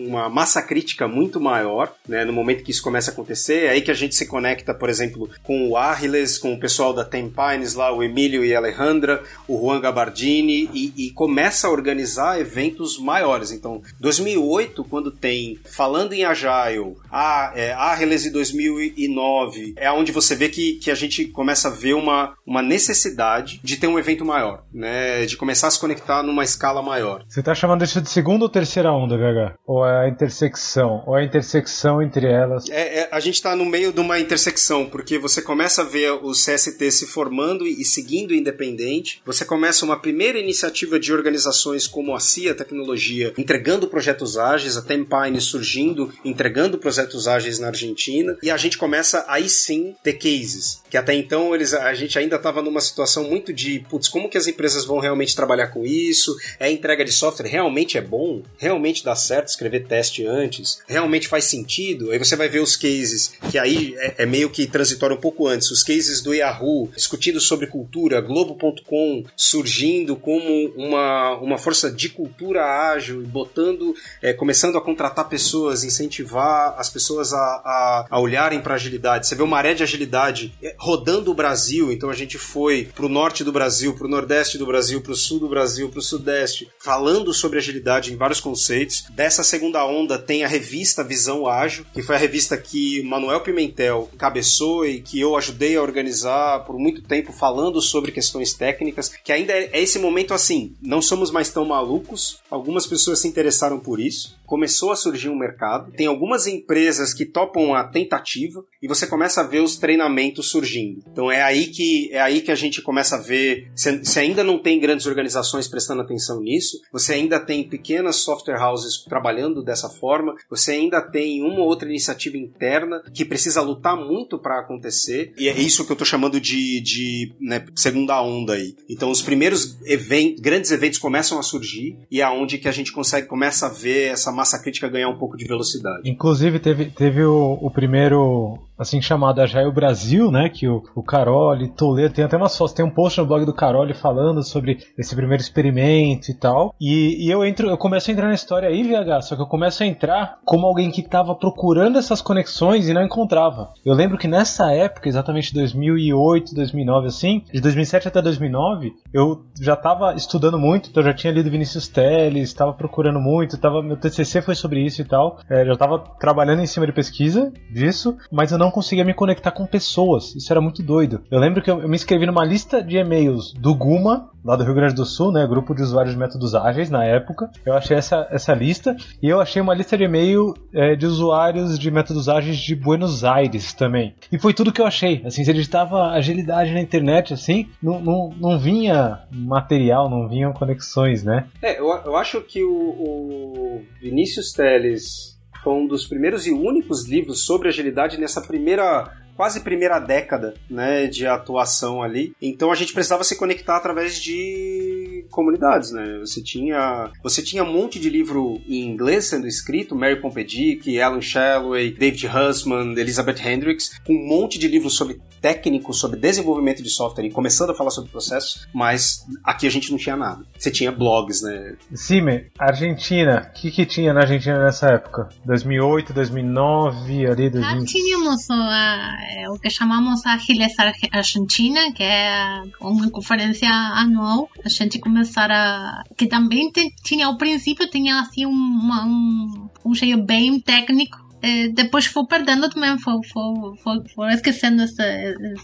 uma 0.08 0.28
massa 0.28 0.60
crítica 0.60 1.06
muito 1.06 1.40
maior, 1.40 1.92
né? 2.08 2.24
No 2.24 2.32
momento 2.32 2.62
que 2.62 2.70
isso 2.70 2.82
começa 2.82 3.10
a 3.10 3.14
acontecer, 3.14 3.66
é 3.66 3.70
aí 3.70 3.80
que 3.80 3.90
a 3.90 3.94
gente 3.94 4.14
se 4.14 4.26
conecta 4.26 4.73
por 4.74 4.88
exemplo, 4.88 5.28
com 5.42 5.68
o 5.68 5.76
Arles, 5.76 6.38
com 6.38 6.54
o 6.54 6.60
pessoal 6.60 6.92
da 6.92 7.04
Ten 7.04 7.30
Pines 7.30 7.74
lá, 7.74 7.92
o 7.92 8.02
Emílio 8.02 8.44
e 8.44 8.54
a 8.54 8.58
Alejandra, 8.58 9.22
o 9.48 9.58
Juan 9.58 9.80
Gabardini, 9.80 10.68
e, 10.72 10.92
e 10.96 11.10
começa 11.10 11.68
a 11.68 11.70
organizar 11.70 12.40
eventos 12.40 12.98
maiores. 12.98 13.52
Então, 13.52 13.82
2008, 14.00 14.84
quando 14.84 15.10
tem 15.10 15.58
Falando 15.64 16.12
em 16.12 16.24
Agile, 16.24 16.96
a 17.10 17.52
é, 17.54 17.72
Arles 17.72 18.22
de 18.22 18.30
2009, 18.30 19.74
é 19.76 19.90
onde 19.90 20.12
você 20.12 20.34
vê 20.34 20.48
que, 20.48 20.74
que 20.74 20.90
a 20.90 20.94
gente 20.94 21.26
começa 21.26 21.68
a 21.68 21.70
ver 21.70 21.94
uma, 21.94 22.34
uma 22.46 22.62
necessidade 22.62 23.60
de 23.62 23.76
ter 23.76 23.86
um 23.86 23.98
evento 23.98 24.24
maior, 24.24 24.62
né? 24.72 25.24
De 25.26 25.36
começar 25.36 25.68
a 25.68 25.70
se 25.70 25.78
conectar 25.78 26.22
numa 26.22 26.44
escala 26.44 26.82
maior. 26.82 27.24
Você 27.28 27.40
está 27.40 27.54
chamando 27.54 27.84
isso 27.84 28.00
de 28.00 28.08
segunda 28.08 28.44
ou 28.44 28.48
terceira 28.48 28.92
onda, 28.92 29.16
VH? 29.16 29.54
Ou 29.66 29.86
é 29.86 30.06
a 30.06 30.08
intersecção? 30.08 31.02
Ou 31.06 31.16
é 31.16 31.22
a 31.22 31.24
intersecção 31.24 32.02
entre 32.02 32.26
elas? 32.26 32.68
É, 32.70 33.00
é 33.00 33.08
a 33.10 33.20
gente 33.20 33.34
está 33.34 33.54
no 33.54 33.64
meio 33.64 33.92
de 33.92 34.00
uma 34.00 34.18
intersecção 34.18 34.63
porque 34.88 35.18
você 35.18 35.42
começa 35.42 35.82
a 35.82 35.84
ver 35.84 36.12
o 36.12 36.30
CST 36.30 36.90
se 36.90 37.06
formando 37.06 37.66
e 37.66 37.84
seguindo 37.84 38.34
independente, 38.34 39.20
você 39.24 39.44
começa 39.44 39.84
uma 39.84 39.98
primeira 39.98 40.38
iniciativa 40.38 40.98
de 40.98 41.12
organizações 41.12 41.86
como 41.86 42.14
a 42.14 42.20
CIA 42.20 42.54
Tecnologia 42.54 43.34
entregando 43.36 43.88
projetos 43.88 44.38
ágeis, 44.38 44.78
a 44.78 44.82
Tempine 44.82 45.38
surgindo, 45.38 46.10
entregando 46.24 46.78
projetos 46.78 47.28
ágeis 47.28 47.58
na 47.58 47.66
Argentina, 47.66 48.38
e 48.42 48.50
a 48.50 48.56
gente 48.56 48.78
começa 48.78 49.24
aí 49.28 49.50
sim 49.50 49.94
ter 50.02 50.14
cases, 50.14 50.82
que 50.88 50.96
até 50.96 51.12
então 51.12 51.54
eles, 51.54 51.74
a 51.74 51.92
gente 51.92 52.18
ainda 52.18 52.36
estava 52.36 52.62
numa 52.62 52.80
situação 52.80 53.24
muito 53.24 53.52
de, 53.52 53.84
putz, 53.90 54.08
como 54.08 54.30
que 54.30 54.38
as 54.38 54.46
empresas 54.46 54.86
vão 54.86 54.98
realmente 54.98 55.36
trabalhar 55.36 55.68
com 55.68 55.84
isso? 55.84 56.34
É 56.58 56.70
entrega 56.70 57.04
de 57.04 57.12
software 57.12 57.48
realmente 57.48 57.98
é 57.98 58.00
bom? 58.00 58.42
Realmente 58.56 59.04
dá 59.04 59.14
certo 59.14 59.48
escrever 59.48 59.86
teste 59.86 60.26
antes? 60.26 60.78
Realmente 60.86 61.28
faz 61.28 61.44
sentido? 61.44 62.10
Aí 62.10 62.18
você 62.18 62.34
vai 62.34 62.48
ver 62.48 62.60
os 62.60 62.76
cases 62.76 63.32
que 63.50 63.58
aí 63.58 63.94
é, 63.98 64.22
é 64.22 64.26
meio 64.26 64.43
que 64.50 64.66
transitório 64.66 65.16
um 65.16 65.20
pouco 65.20 65.46
antes, 65.48 65.70
os 65.70 65.82
cases 65.82 66.20
do 66.20 66.34
Yahoo 66.34 66.90
discutindo 66.94 67.40
sobre 67.40 67.66
cultura, 67.66 68.20
Globo.com 68.20 69.24
surgindo 69.36 70.16
como 70.16 70.72
uma, 70.76 71.36
uma 71.38 71.58
força 71.58 71.90
de 71.90 72.08
cultura 72.08 72.64
ágil 72.92 73.22
e 73.22 73.26
botando, 73.26 73.94
é, 74.22 74.32
começando 74.32 74.76
a 74.76 74.80
contratar 74.80 75.28
pessoas, 75.28 75.84
incentivar 75.84 76.74
as 76.78 76.88
pessoas 76.90 77.32
a, 77.32 77.36
a, 77.36 78.06
a 78.10 78.20
olharem 78.20 78.60
para 78.60 78.74
agilidade. 78.74 79.26
Você 79.26 79.34
vê 79.34 79.42
uma 79.42 79.54
maré 79.54 79.72
de 79.72 79.84
agilidade 79.84 80.52
é, 80.60 80.74
rodando 80.76 81.30
o 81.30 81.34
Brasil, 81.34 81.92
então 81.92 82.10
a 82.10 82.14
gente 82.14 82.36
foi 82.38 82.88
para 82.92 83.06
o 83.06 83.08
norte 83.08 83.44
do 83.44 83.52
Brasil, 83.52 83.94
para 83.94 84.06
o 84.06 84.10
nordeste 84.10 84.58
do 84.58 84.66
Brasil, 84.66 85.00
para 85.00 85.12
o 85.12 85.16
sul 85.16 85.38
do 85.38 85.48
Brasil, 85.48 85.88
para 85.88 86.00
o 86.00 86.02
sudeste, 86.02 86.68
falando 86.80 87.32
sobre 87.32 87.58
agilidade 87.58 88.12
em 88.12 88.16
vários 88.16 88.40
conceitos. 88.40 89.04
Dessa 89.10 89.44
segunda 89.44 89.86
onda 89.86 90.18
tem 90.18 90.42
a 90.42 90.48
revista 90.48 91.04
Visão 91.04 91.46
Ágil, 91.46 91.86
que 91.94 92.02
foi 92.02 92.16
a 92.16 92.18
revista 92.18 92.56
que 92.56 93.00
Manuel 93.04 93.42
Pimentel 93.42 94.10
cabeçou 94.34 94.64
começou 94.64 94.86
e 94.86 95.00
que 95.00 95.20
eu 95.20 95.36
ajudei 95.36 95.76
a 95.76 95.82
organizar 95.82 96.64
por 96.64 96.78
muito 96.78 97.02
tempo 97.02 97.32
falando 97.32 97.80
sobre 97.80 98.12
questões 98.12 98.54
técnicas, 98.54 99.08
que 99.08 99.32
ainda 99.32 99.52
é 99.52 99.80
esse 99.80 99.98
momento 99.98 100.32
assim, 100.34 100.74
não 100.82 101.02
somos 101.02 101.30
mais 101.30 101.50
tão 101.50 101.64
malucos, 101.64 102.40
algumas 102.50 102.86
pessoas 102.86 103.20
se 103.20 103.28
interessaram 103.28 103.78
por 103.78 104.00
isso, 104.00 104.36
começou 104.46 104.92
a 104.92 104.96
surgir 104.96 105.28
um 105.28 105.38
mercado, 105.38 105.92
tem 105.92 106.06
algumas 106.06 106.46
empresas 106.46 107.14
que 107.14 107.24
topam 107.24 107.74
a 107.74 107.84
tentativa 107.84 108.64
e 108.82 108.88
você 108.88 109.06
começa 109.06 109.40
a 109.40 109.44
ver 109.44 109.60
os 109.60 109.76
treinamentos 109.76 110.50
surgindo. 110.50 111.02
Então 111.10 111.30
é 111.30 111.42
aí 111.42 111.66
que 111.66 112.10
é 112.12 112.20
aí 112.20 112.40
que 112.40 112.50
a 112.50 112.54
gente 112.54 112.82
começa 112.82 113.16
a 113.16 113.20
ver, 113.20 113.70
se, 113.74 114.04
se 114.04 114.18
ainda 114.18 114.44
não 114.44 114.58
tem 114.58 114.78
grandes 114.78 115.06
organizações 115.06 115.66
prestando 115.66 116.02
atenção 116.02 116.40
nisso, 116.40 116.80
você 116.92 117.14
ainda 117.14 117.40
tem 117.40 117.66
pequenas 117.66 118.16
software 118.16 118.60
houses 118.60 119.02
trabalhando 119.04 119.62
dessa 119.62 119.88
forma, 119.88 120.34
você 120.50 120.72
ainda 120.72 121.00
tem 121.00 121.42
uma 121.42 121.60
ou 121.60 121.66
outra 121.66 121.88
iniciativa 121.88 122.36
interna 122.36 123.02
que 123.12 123.24
precisa 123.24 123.62
lutar 123.62 123.96
muito 123.96 124.23
para 124.38 124.60
acontecer, 124.60 125.32
e 125.38 125.48
é 125.48 125.58
isso 125.58 125.84
que 125.84 125.92
eu 125.92 125.94
estou 125.94 126.06
chamando 126.06 126.40
de, 126.40 126.80
de 126.80 127.32
né, 127.40 127.64
segunda 127.74 128.20
onda 128.22 128.54
aí. 128.54 128.74
Então 128.88 129.10
os 129.10 129.22
primeiros 129.22 129.76
eventos, 129.84 130.40
grandes 130.40 130.70
eventos 130.70 130.98
começam 130.98 131.38
a 131.38 131.42
surgir 131.42 131.96
e 132.10 132.20
é 132.20 132.28
onde 132.28 132.58
que 132.58 132.68
a 132.68 132.72
gente 132.72 132.92
consegue 132.92 133.26
começa 133.26 133.66
a 133.66 133.70
ver 133.70 134.12
essa 134.12 134.32
massa 134.32 134.60
crítica 134.60 134.88
ganhar 134.88 135.08
um 135.08 135.18
pouco 135.18 135.36
de 135.36 135.44
velocidade. 135.44 136.08
Inclusive 136.08 136.58
teve, 136.58 136.86
teve 136.86 137.22
o, 137.22 137.58
o 137.60 137.70
primeiro 137.70 138.58
assim 138.78 139.00
chamado 139.00 139.40
Agile 139.40 139.72
Brasil, 139.72 140.30
né? 140.30 140.48
Que 140.48 140.68
o, 140.68 140.82
o 140.94 141.02
Carole, 141.02 141.68
Toledo, 141.68 142.14
tem 142.14 142.24
até 142.24 142.36
umas 142.36 142.56
fotos, 142.56 142.74
tem 142.74 142.84
um 142.84 142.90
post 142.90 143.20
no 143.20 143.26
blog 143.26 143.44
do 143.44 143.54
Carole 143.54 143.94
falando 143.94 144.42
sobre 144.42 144.78
esse 144.98 145.14
primeiro 145.14 145.42
experimento 145.42 146.30
e 146.30 146.34
tal. 146.34 146.74
E, 146.80 147.26
e 147.26 147.30
eu 147.30 147.44
entro, 147.44 147.68
eu 147.68 147.78
começo 147.78 148.10
a 148.10 148.12
entrar 148.12 148.28
na 148.28 148.34
história 148.34 148.68
aí, 148.68 148.82
VH, 148.82 149.22
só 149.22 149.36
que 149.36 149.42
eu 149.42 149.46
começo 149.46 149.82
a 149.82 149.86
entrar 149.86 150.38
como 150.44 150.66
alguém 150.66 150.90
que 150.90 151.00
estava 151.00 151.34
procurando 151.34 151.98
essas 151.98 152.20
conexões 152.20 152.88
e 152.88 152.94
não 152.94 153.02
encontrava. 153.02 153.72
Eu 153.84 153.94
lembro 153.94 154.18
que 154.18 154.28
nessa 154.28 154.72
época, 154.72 155.08
exatamente 155.08 155.54
2008, 155.54 156.54
2009, 156.54 157.06
assim, 157.06 157.44
de 157.52 157.60
2007 157.60 158.08
até 158.08 158.20
2009, 158.20 158.92
eu 159.12 159.44
já 159.60 159.74
estava 159.74 160.14
estudando 160.14 160.58
muito, 160.58 160.90
então 160.90 161.02
eu 161.02 161.08
já 161.08 161.14
tinha 161.14 161.32
lido 161.32 161.50
Vinícius 161.50 161.88
Teles, 161.88 162.48
estava 162.48 162.72
procurando 162.72 163.20
muito, 163.20 163.58
tava, 163.58 163.82
meu 163.82 163.96
TCC 163.96 164.42
foi 164.42 164.54
sobre 164.54 164.80
isso 164.80 165.00
e 165.00 165.04
tal. 165.04 165.38
É, 165.48 165.64
já 165.64 165.72
estava 165.72 165.98
trabalhando 166.18 166.62
em 166.62 166.66
cima 166.66 166.86
de 166.86 166.92
pesquisa 166.92 167.52
disso, 167.72 168.16
mas 168.30 168.52
eu 168.52 168.58
não 168.58 168.63
conseguia 168.70 169.04
me 169.04 169.14
conectar 169.14 169.50
com 169.50 169.66
pessoas. 169.66 170.34
Isso 170.34 170.52
era 170.52 170.60
muito 170.60 170.82
doido. 170.82 171.22
Eu 171.30 171.38
lembro 171.38 171.62
que 171.62 171.70
eu, 171.70 171.80
eu 171.80 171.88
me 171.88 171.96
inscrevi 171.96 172.26
numa 172.26 172.44
lista 172.44 172.82
de 172.82 172.96
e-mails 172.96 173.52
do 173.52 173.74
Guma, 173.74 174.30
lá 174.44 174.56
do 174.56 174.64
Rio 174.64 174.74
Grande 174.74 174.94
do 174.94 175.06
Sul, 175.06 175.32
né, 175.32 175.46
grupo 175.46 175.74
de 175.74 175.82
usuários 175.82 176.14
de 176.14 176.20
métodos 176.20 176.54
ágeis 176.54 176.90
na 176.90 177.04
época. 177.04 177.50
Eu 177.64 177.74
achei 177.74 177.96
essa, 177.96 178.28
essa 178.30 178.52
lista 178.52 178.94
e 179.22 179.28
eu 179.28 179.40
achei 179.40 179.62
uma 179.62 179.74
lista 179.74 179.96
de 179.96 180.04
e-mail 180.04 180.54
é, 180.72 180.94
de 180.94 181.06
usuários 181.06 181.78
de 181.78 181.90
métodos 181.90 182.28
ágeis 182.28 182.58
de 182.58 182.74
Buenos 182.74 183.24
Aires 183.24 183.72
também. 183.72 184.14
E 184.30 184.38
foi 184.38 184.52
tudo 184.52 184.72
que 184.72 184.80
eu 184.80 184.86
achei. 184.86 185.22
Assim, 185.24 185.44
você 185.44 185.52
digitava 185.52 186.10
agilidade 186.10 186.72
na 186.72 186.80
internet, 186.80 187.32
assim, 187.32 187.68
não, 187.82 188.00
não, 188.00 188.34
não 188.38 188.58
vinha 188.58 189.20
material, 189.32 190.10
não 190.10 190.28
vinham 190.28 190.52
conexões, 190.52 191.24
né? 191.24 191.46
É, 191.62 191.80
eu, 191.80 191.88
eu 192.04 192.16
acho 192.16 192.40
que 192.42 192.62
o, 192.62 192.70
o 192.70 193.82
Vinícius 194.00 194.52
Teles 194.52 195.33
foi 195.64 195.72
um 195.72 195.86
dos 195.86 196.06
primeiros 196.06 196.46
e 196.46 196.50
únicos 196.50 197.08
livros 197.08 197.46
sobre 197.46 197.68
agilidade 197.68 198.20
nessa 198.20 198.40
primeira 198.40 199.10
quase 199.36 199.60
primeira 199.60 199.98
década 199.98 200.54
né, 200.70 201.06
de 201.06 201.26
atuação 201.26 202.02
ali. 202.02 202.34
Então 202.40 202.70
a 202.70 202.74
gente 202.74 202.92
precisava 202.92 203.24
se 203.24 203.36
conectar 203.36 203.76
através 203.76 204.22
de 204.22 205.26
comunidades, 205.30 205.90
né? 205.90 206.18
Você 206.20 206.42
tinha, 206.42 207.10
você 207.22 207.42
tinha 207.42 207.64
um 207.64 207.72
monte 207.72 207.98
de 207.98 208.08
livro 208.08 208.60
em 208.68 208.84
inglês 208.84 209.26
sendo 209.26 209.46
escrito, 209.46 209.96
Mary 209.96 210.20
Pompedic, 210.20 211.00
Alan 211.00 211.20
Shalloway, 211.20 211.90
David 211.90 212.28
Hussman, 212.28 212.96
Elizabeth 212.96 213.42
Hendricks, 213.44 213.90
um 214.08 214.28
monte 214.28 214.58
de 214.58 214.68
livros 214.68 214.96
sobre 214.96 215.20
técnico, 215.44 215.92
sobre 215.92 216.18
desenvolvimento 216.18 216.82
de 216.82 216.88
software 216.88 217.26
e 217.26 217.30
começando 217.30 217.68
a 217.68 217.74
falar 217.74 217.90
sobre 217.90 218.10
processos, 218.10 218.66
mas 218.72 219.26
aqui 219.44 219.66
a 219.66 219.70
gente 219.70 219.90
não 219.90 219.98
tinha 219.98 220.16
nada. 220.16 220.42
Você 220.56 220.70
tinha 220.70 220.90
blogs, 220.90 221.42
né? 221.42 221.76
Sim, 221.92 222.22
Argentina, 222.58 223.50
o 223.50 223.60
que, 223.60 223.70
que 223.70 223.84
tinha 223.84 224.14
na 224.14 224.20
Argentina 224.20 224.58
nessa 224.64 224.86
época? 224.86 225.28
2008, 225.44 226.14
2009, 226.14 227.26
ali, 227.26 227.50
2000... 227.50 227.62
Ah, 227.62 227.84
tínhamos 227.84 228.50
a 228.50 229.16
é, 229.36 229.50
o 229.50 229.58
que 229.58 229.68
chamamos 229.68 230.24
Agiles 230.24 230.72
Argentina, 231.12 231.92
que 231.92 232.02
é 232.02 232.62
uma 232.80 233.10
conferência 233.10 233.68
anual. 233.68 234.48
A 234.64 234.68
gente 234.70 234.98
começar 234.98 235.50
a. 235.50 236.04
que 236.16 236.26
também 236.26 236.72
tinha, 237.02 237.26
ao 237.26 237.36
princípio, 237.36 237.90
tinha 237.90 238.18
assim 238.20 238.46
uma, 238.46 239.04
um, 239.04 239.68
um 239.84 239.94
jeito 239.94 240.22
bem 240.22 240.58
técnico 240.58 241.23
eh, 241.44 241.68
depois 241.68 242.06
foi 242.06 242.24
perdendo 242.26 242.70
também, 242.70 242.98
foi, 242.98 243.20
foi, 243.22 244.08
foi 244.14 244.32
esquecendo 244.32 244.82
esse, 244.82 245.02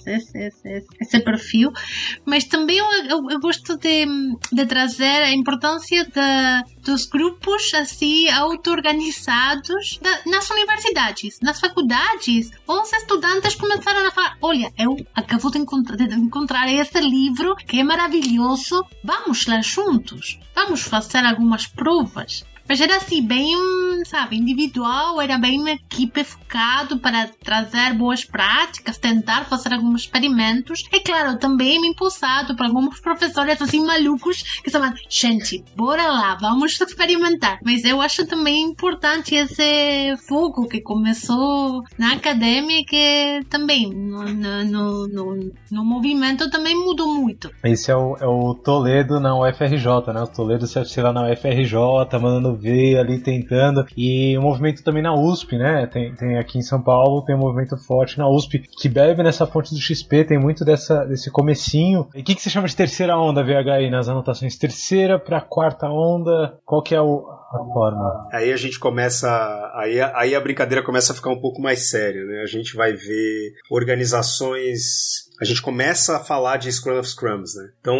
esse, 0.06 0.38
esse, 0.38 0.84
esse, 1.00 1.20
perfil. 1.20 1.72
Mas 2.26 2.44
também 2.44 2.76
eu, 2.76 3.30
eu, 3.30 3.40
gosto 3.40 3.78
de, 3.78 4.04
de, 4.52 4.66
trazer 4.66 5.22
a 5.22 5.32
importância 5.32 6.06
dos 6.84 7.06
grupos 7.06 7.72
assim 7.72 8.28
auto-organizados 8.28 9.98
nas 10.26 10.50
universidades, 10.50 11.38
nas 11.40 11.58
faculdades. 11.58 12.50
Os 12.66 12.92
estudantes 12.92 13.54
começaram 13.54 14.06
a 14.06 14.10
falar: 14.10 14.36
Olha, 14.42 14.70
eu 14.76 14.94
acabo 15.14 15.50
de 15.50 15.58
encontrar, 15.58 15.96
de 15.96 16.14
encontrar 16.14 16.70
esse 16.70 17.00
livro 17.00 17.56
que 17.56 17.80
é 17.80 17.84
maravilhoso, 17.84 18.84
vamos 19.02 19.46
ler 19.46 19.64
juntos, 19.64 20.38
vamos 20.54 20.82
fazer 20.82 21.24
algumas 21.24 21.66
provas. 21.66 22.44
Mas 22.70 22.80
era 22.80 22.98
assim, 22.98 23.20
bem, 23.20 23.52
sabe, 24.04 24.36
individual, 24.36 25.20
era 25.20 25.36
bem 25.36 25.58
uma 25.60 25.72
equipe 25.72 26.22
focado 26.22 27.00
para 27.00 27.26
trazer 27.42 27.94
boas 27.94 28.24
práticas, 28.24 28.96
tentar 28.96 29.44
fazer 29.46 29.74
alguns 29.74 30.02
experimentos. 30.02 30.84
E 30.92 31.00
claro, 31.00 31.36
também 31.36 31.84
impulsado 31.84 32.54
por 32.54 32.66
alguns 32.66 33.00
professores 33.00 33.60
assim 33.60 33.84
malucos 33.84 34.60
que 34.62 34.68
estavam, 34.68 34.94
gente, 35.08 35.64
bora 35.74 36.06
lá, 36.12 36.38
vamos 36.40 36.80
experimentar. 36.80 37.58
Mas 37.64 37.84
eu 37.84 38.00
acho 38.00 38.24
também 38.24 38.62
importante 38.62 39.34
esse 39.34 40.16
foco 40.28 40.68
que 40.68 40.80
começou 40.80 41.82
na 41.98 42.12
academia 42.12 42.84
que 42.86 43.40
também 43.50 43.92
no, 43.92 44.22
no, 44.22 45.08
no, 45.08 45.52
no 45.72 45.84
movimento 45.84 46.48
também 46.48 46.76
mudou 46.76 47.16
muito. 47.16 47.50
Esse 47.64 47.90
é 47.90 47.96
o, 47.96 48.16
é 48.20 48.26
o 48.28 48.54
Toledo 48.54 49.18
na 49.18 49.36
UFRJ, 49.36 50.12
né? 50.14 50.22
O 50.22 50.28
Toledo 50.28 50.68
se 50.68 51.00
lá 51.00 51.12
na 51.12 51.28
UFRJ, 51.32 51.74
mandando 52.20 52.59
ver 52.60 52.98
ali 52.98 53.18
tentando. 53.18 53.86
E 53.96 54.36
o 54.36 54.42
movimento 54.42 54.82
também 54.82 55.02
na 55.02 55.14
USP, 55.14 55.56
né? 55.56 55.86
Tem, 55.86 56.14
tem 56.14 56.38
aqui 56.38 56.58
em 56.58 56.62
São 56.62 56.80
Paulo, 56.80 57.24
tem 57.24 57.34
um 57.34 57.38
movimento 57.38 57.76
forte 57.76 58.18
na 58.18 58.28
USP 58.28 58.60
que 58.80 58.88
bebe 58.88 59.22
nessa 59.22 59.46
fonte 59.46 59.74
do 59.74 59.80
XP, 59.80 60.24
tem 60.24 60.38
muito 60.38 60.64
dessa, 60.64 61.04
desse 61.04 61.30
comecinho. 61.30 62.08
E 62.14 62.20
o 62.20 62.24
que, 62.24 62.34
que 62.34 62.42
você 62.42 62.50
chama 62.50 62.68
de 62.68 62.76
terceira 62.76 63.18
onda, 63.18 63.42
VH, 63.42 63.72
aí 63.72 63.90
nas 63.90 64.08
anotações? 64.08 64.56
Terceira 64.56 65.18
para 65.18 65.40
quarta 65.40 65.88
onda? 65.88 66.58
Qual 66.64 66.82
que 66.82 66.94
é 66.94 67.00
o, 67.00 67.26
a 67.28 67.72
forma? 67.72 68.28
Aí 68.32 68.52
a 68.52 68.56
gente 68.56 68.78
começa. 68.78 69.28
Aí, 69.74 70.00
aí 70.00 70.34
a 70.34 70.40
brincadeira 70.40 70.84
começa 70.84 71.12
a 71.12 71.16
ficar 71.16 71.30
um 71.30 71.40
pouco 71.40 71.60
mais 71.60 71.90
séria, 71.90 72.24
né? 72.24 72.42
A 72.42 72.46
gente 72.46 72.76
vai 72.76 72.92
ver 72.92 73.52
organizações 73.70 75.30
a 75.40 75.44
gente 75.44 75.62
começa 75.62 76.18
a 76.18 76.20
falar 76.20 76.58
de 76.58 76.70
Scrum 76.70 76.98
of 76.98 77.08
Scrums, 77.08 77.54
né? 77.54 77.70
Então, 77.80 77.96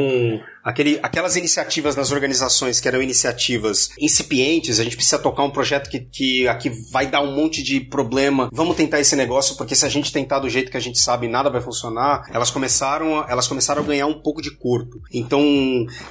aquele, 0.62 0.98
aquelas 1.02 1.36
iniciativas 1.36 1.96
nas 1.96 2.12
organizações 2.12 2.80
que 2.80 2.88
eram 2.88 3.02
iniciativas 3.02 3.90
incipientes, 3.98 4.78
a 4.78 4.84
gente 4.84 4.96
precisa 4.96 5.18
tocar 5.18 5.42
um 5.42 5.50
projeto 5.50 5.88
que, 5.90 6.00
que 6.00 6.48
aqui 6.48 6.70
vai 6.90 7.06
dar 7.06 7.22
um 7.22 7.34
monte 7.34 7.62
de 7.62 7.80
problema, 7.80 8.48
vamos 8.52 8.76
tentar 8.76 9.00
esse 9.00 9.16
negócio, 9.16 9.56
porque 9.56 9.74
se 9.74 9.84
a 9.84 9.88
gente 9.88 10.12
tentar 10.12 10.38
do 10.38 10.48
jeito 10.48 10.70
que 10.70 10.76
a 10.76 10.80
gente 10.80 10.98
sabe, 10.98 11.28
nada 11.28 11.50
vai 11.50 11.60
funcionar, 11.60 12.28
elas 12.32 12.50
começaram, 12.50 13.24
elas 13.28 13.48
começaram 13.48 13.82
a 13.82 13.84
ganhar 13.84 14.06
um 14.06 14.20
pouco 14.20 14.42
de 14.42 14.50
corpo. 14.50 15.00
Então, 15.12 15.42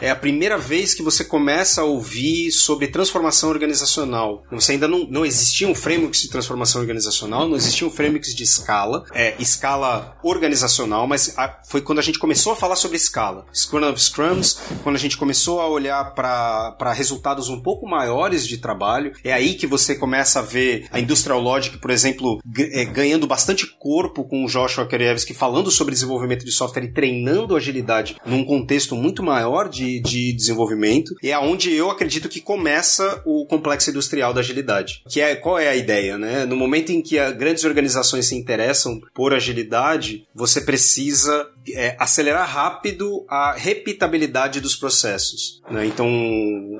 é 0.02 0.10
a 0.10 0.16
primeira 0.16 0.58
vez 0.58 0.94
que 0.94 1.04
você 1.04 1.24
começa 1.24 1.82
a 1.82 1.86
ouvir 1.86 2.52
sobre 2.52 2.88
transformação 2.88 3.50
organizacional. 3.50 4.44
Você 4.52 4.74
ainda 4.74 4.88
não, 4.88 5.06
não 5.10 5.26
existiam 5.26 5.74
frameworks 5.76 6.22
de 6.22 6.30
transformação 6.30 6.82
organizacional, 6.82 7.48
não 7.48 7.56
existiam 7.56 7.90
frameworks 7.90 8.34
de 8.34 8.44
escala, 8.44 9.06
é, 9.14 9.36
escala 9.40 10.18
organizacional, 10.24 11.08
mas 11.08 11.38
a, 11.38 11.60
foi 11.68 11.82
quando 11.82 12.00
a 12.00 12.02
gente 12.02 12.20
começou 12.20 12.54
a 12.54 12.56
falar 12.56 12.76
sobre 12.76 12.98
escala. 12.98 13.46
Scrum 13.54 13.90
of 13.90 14.00
Scrums, 14.40 14.60
quando 14.84 14.96
a 14.96 15.00
gente 15.00 15.18
começou 15.18 15.60
a 15.60 15.68
olhar 15.68 16.14
para 16.14 16.94
resultados 16.94 17.50
um 17.50 17.62
pouco 17.62 17.88
maiores 17.88 18.48
de 18.48 18.58
trabalho, 18.58 19.14
é 19.24 19.32
aí 19.34 19.54
que 19.54 19.68
você 19.68 19.96
começa 19.96 20.40
a 20.40 20.42
ver 20.42 20.88
a 20.92 21.00
Industrial 21.00 21.40
Logic, 21.40 21.78
por 21.78 21.92
exemplo, 21.92 22.40
é, 22.58 22.86
ganhando 22.86 23.28
bastante 23.28 23.68
corpo 23.68 24.24
com 24.24 24.44
o 24.44 24.48
Joshua 24.48 24.88
Kerevsky 24.88 25.34
falando 25.34 25.70
sobre 25.70 25.94
desenvolvimento 25.94 26.46
de 26.46 26.52
software 26.52 26.86
e 26.86 26.94
treinando 26.94 27.56
agilidade 27.56 28.16
num 28.26 28.44
contexto 28.44 28.96
muito 28.96 29.22
maior 29.22 29.70
de, 29.70 30.00
de 30.02 30.34
desenvolvimento. 30.34 31.14
E 31.22 31.32
é 31.32 31.40
onde 31.40 31.74
eu 31.74 31.90
acredito 31.90 32.30
que 32.30 32.42
começa 32.42 33.22
o 33.26 33.46
complexo 33.46 33.90
industrial 33.90 34.34
da 34.34 34.40
agilidade. 34.40 35.04
Que 35.08 35.22
é 35.22 35.36
qual 35.36 35.60
é 35.60 35.68
a 35.68 35.76
ideia, 35.76 36.18
né? 36.18 36.46
No 36.46 36.56
momento 36.56 36.92
em 36.92 37.02
que 37.02 37.20
grandes 37.34 37.64
organizações 37.64 38.28
se 38.28 38.36
interessam 38.36 39.00
por 39.14 39.34
agilidade, 39.34 40.28
você 40.34 40.62
precisa 40.62 41.48
é, 41.76 41.96
acelerar 42.00 42.48
rápido 42.48 43.26
a 43.28 43.54
repitabilidade 43.54 44.60
dos 44.60 44.76
processos. 44.76 45.62
Né? 45.70 45.86
Então, 45.86 46.08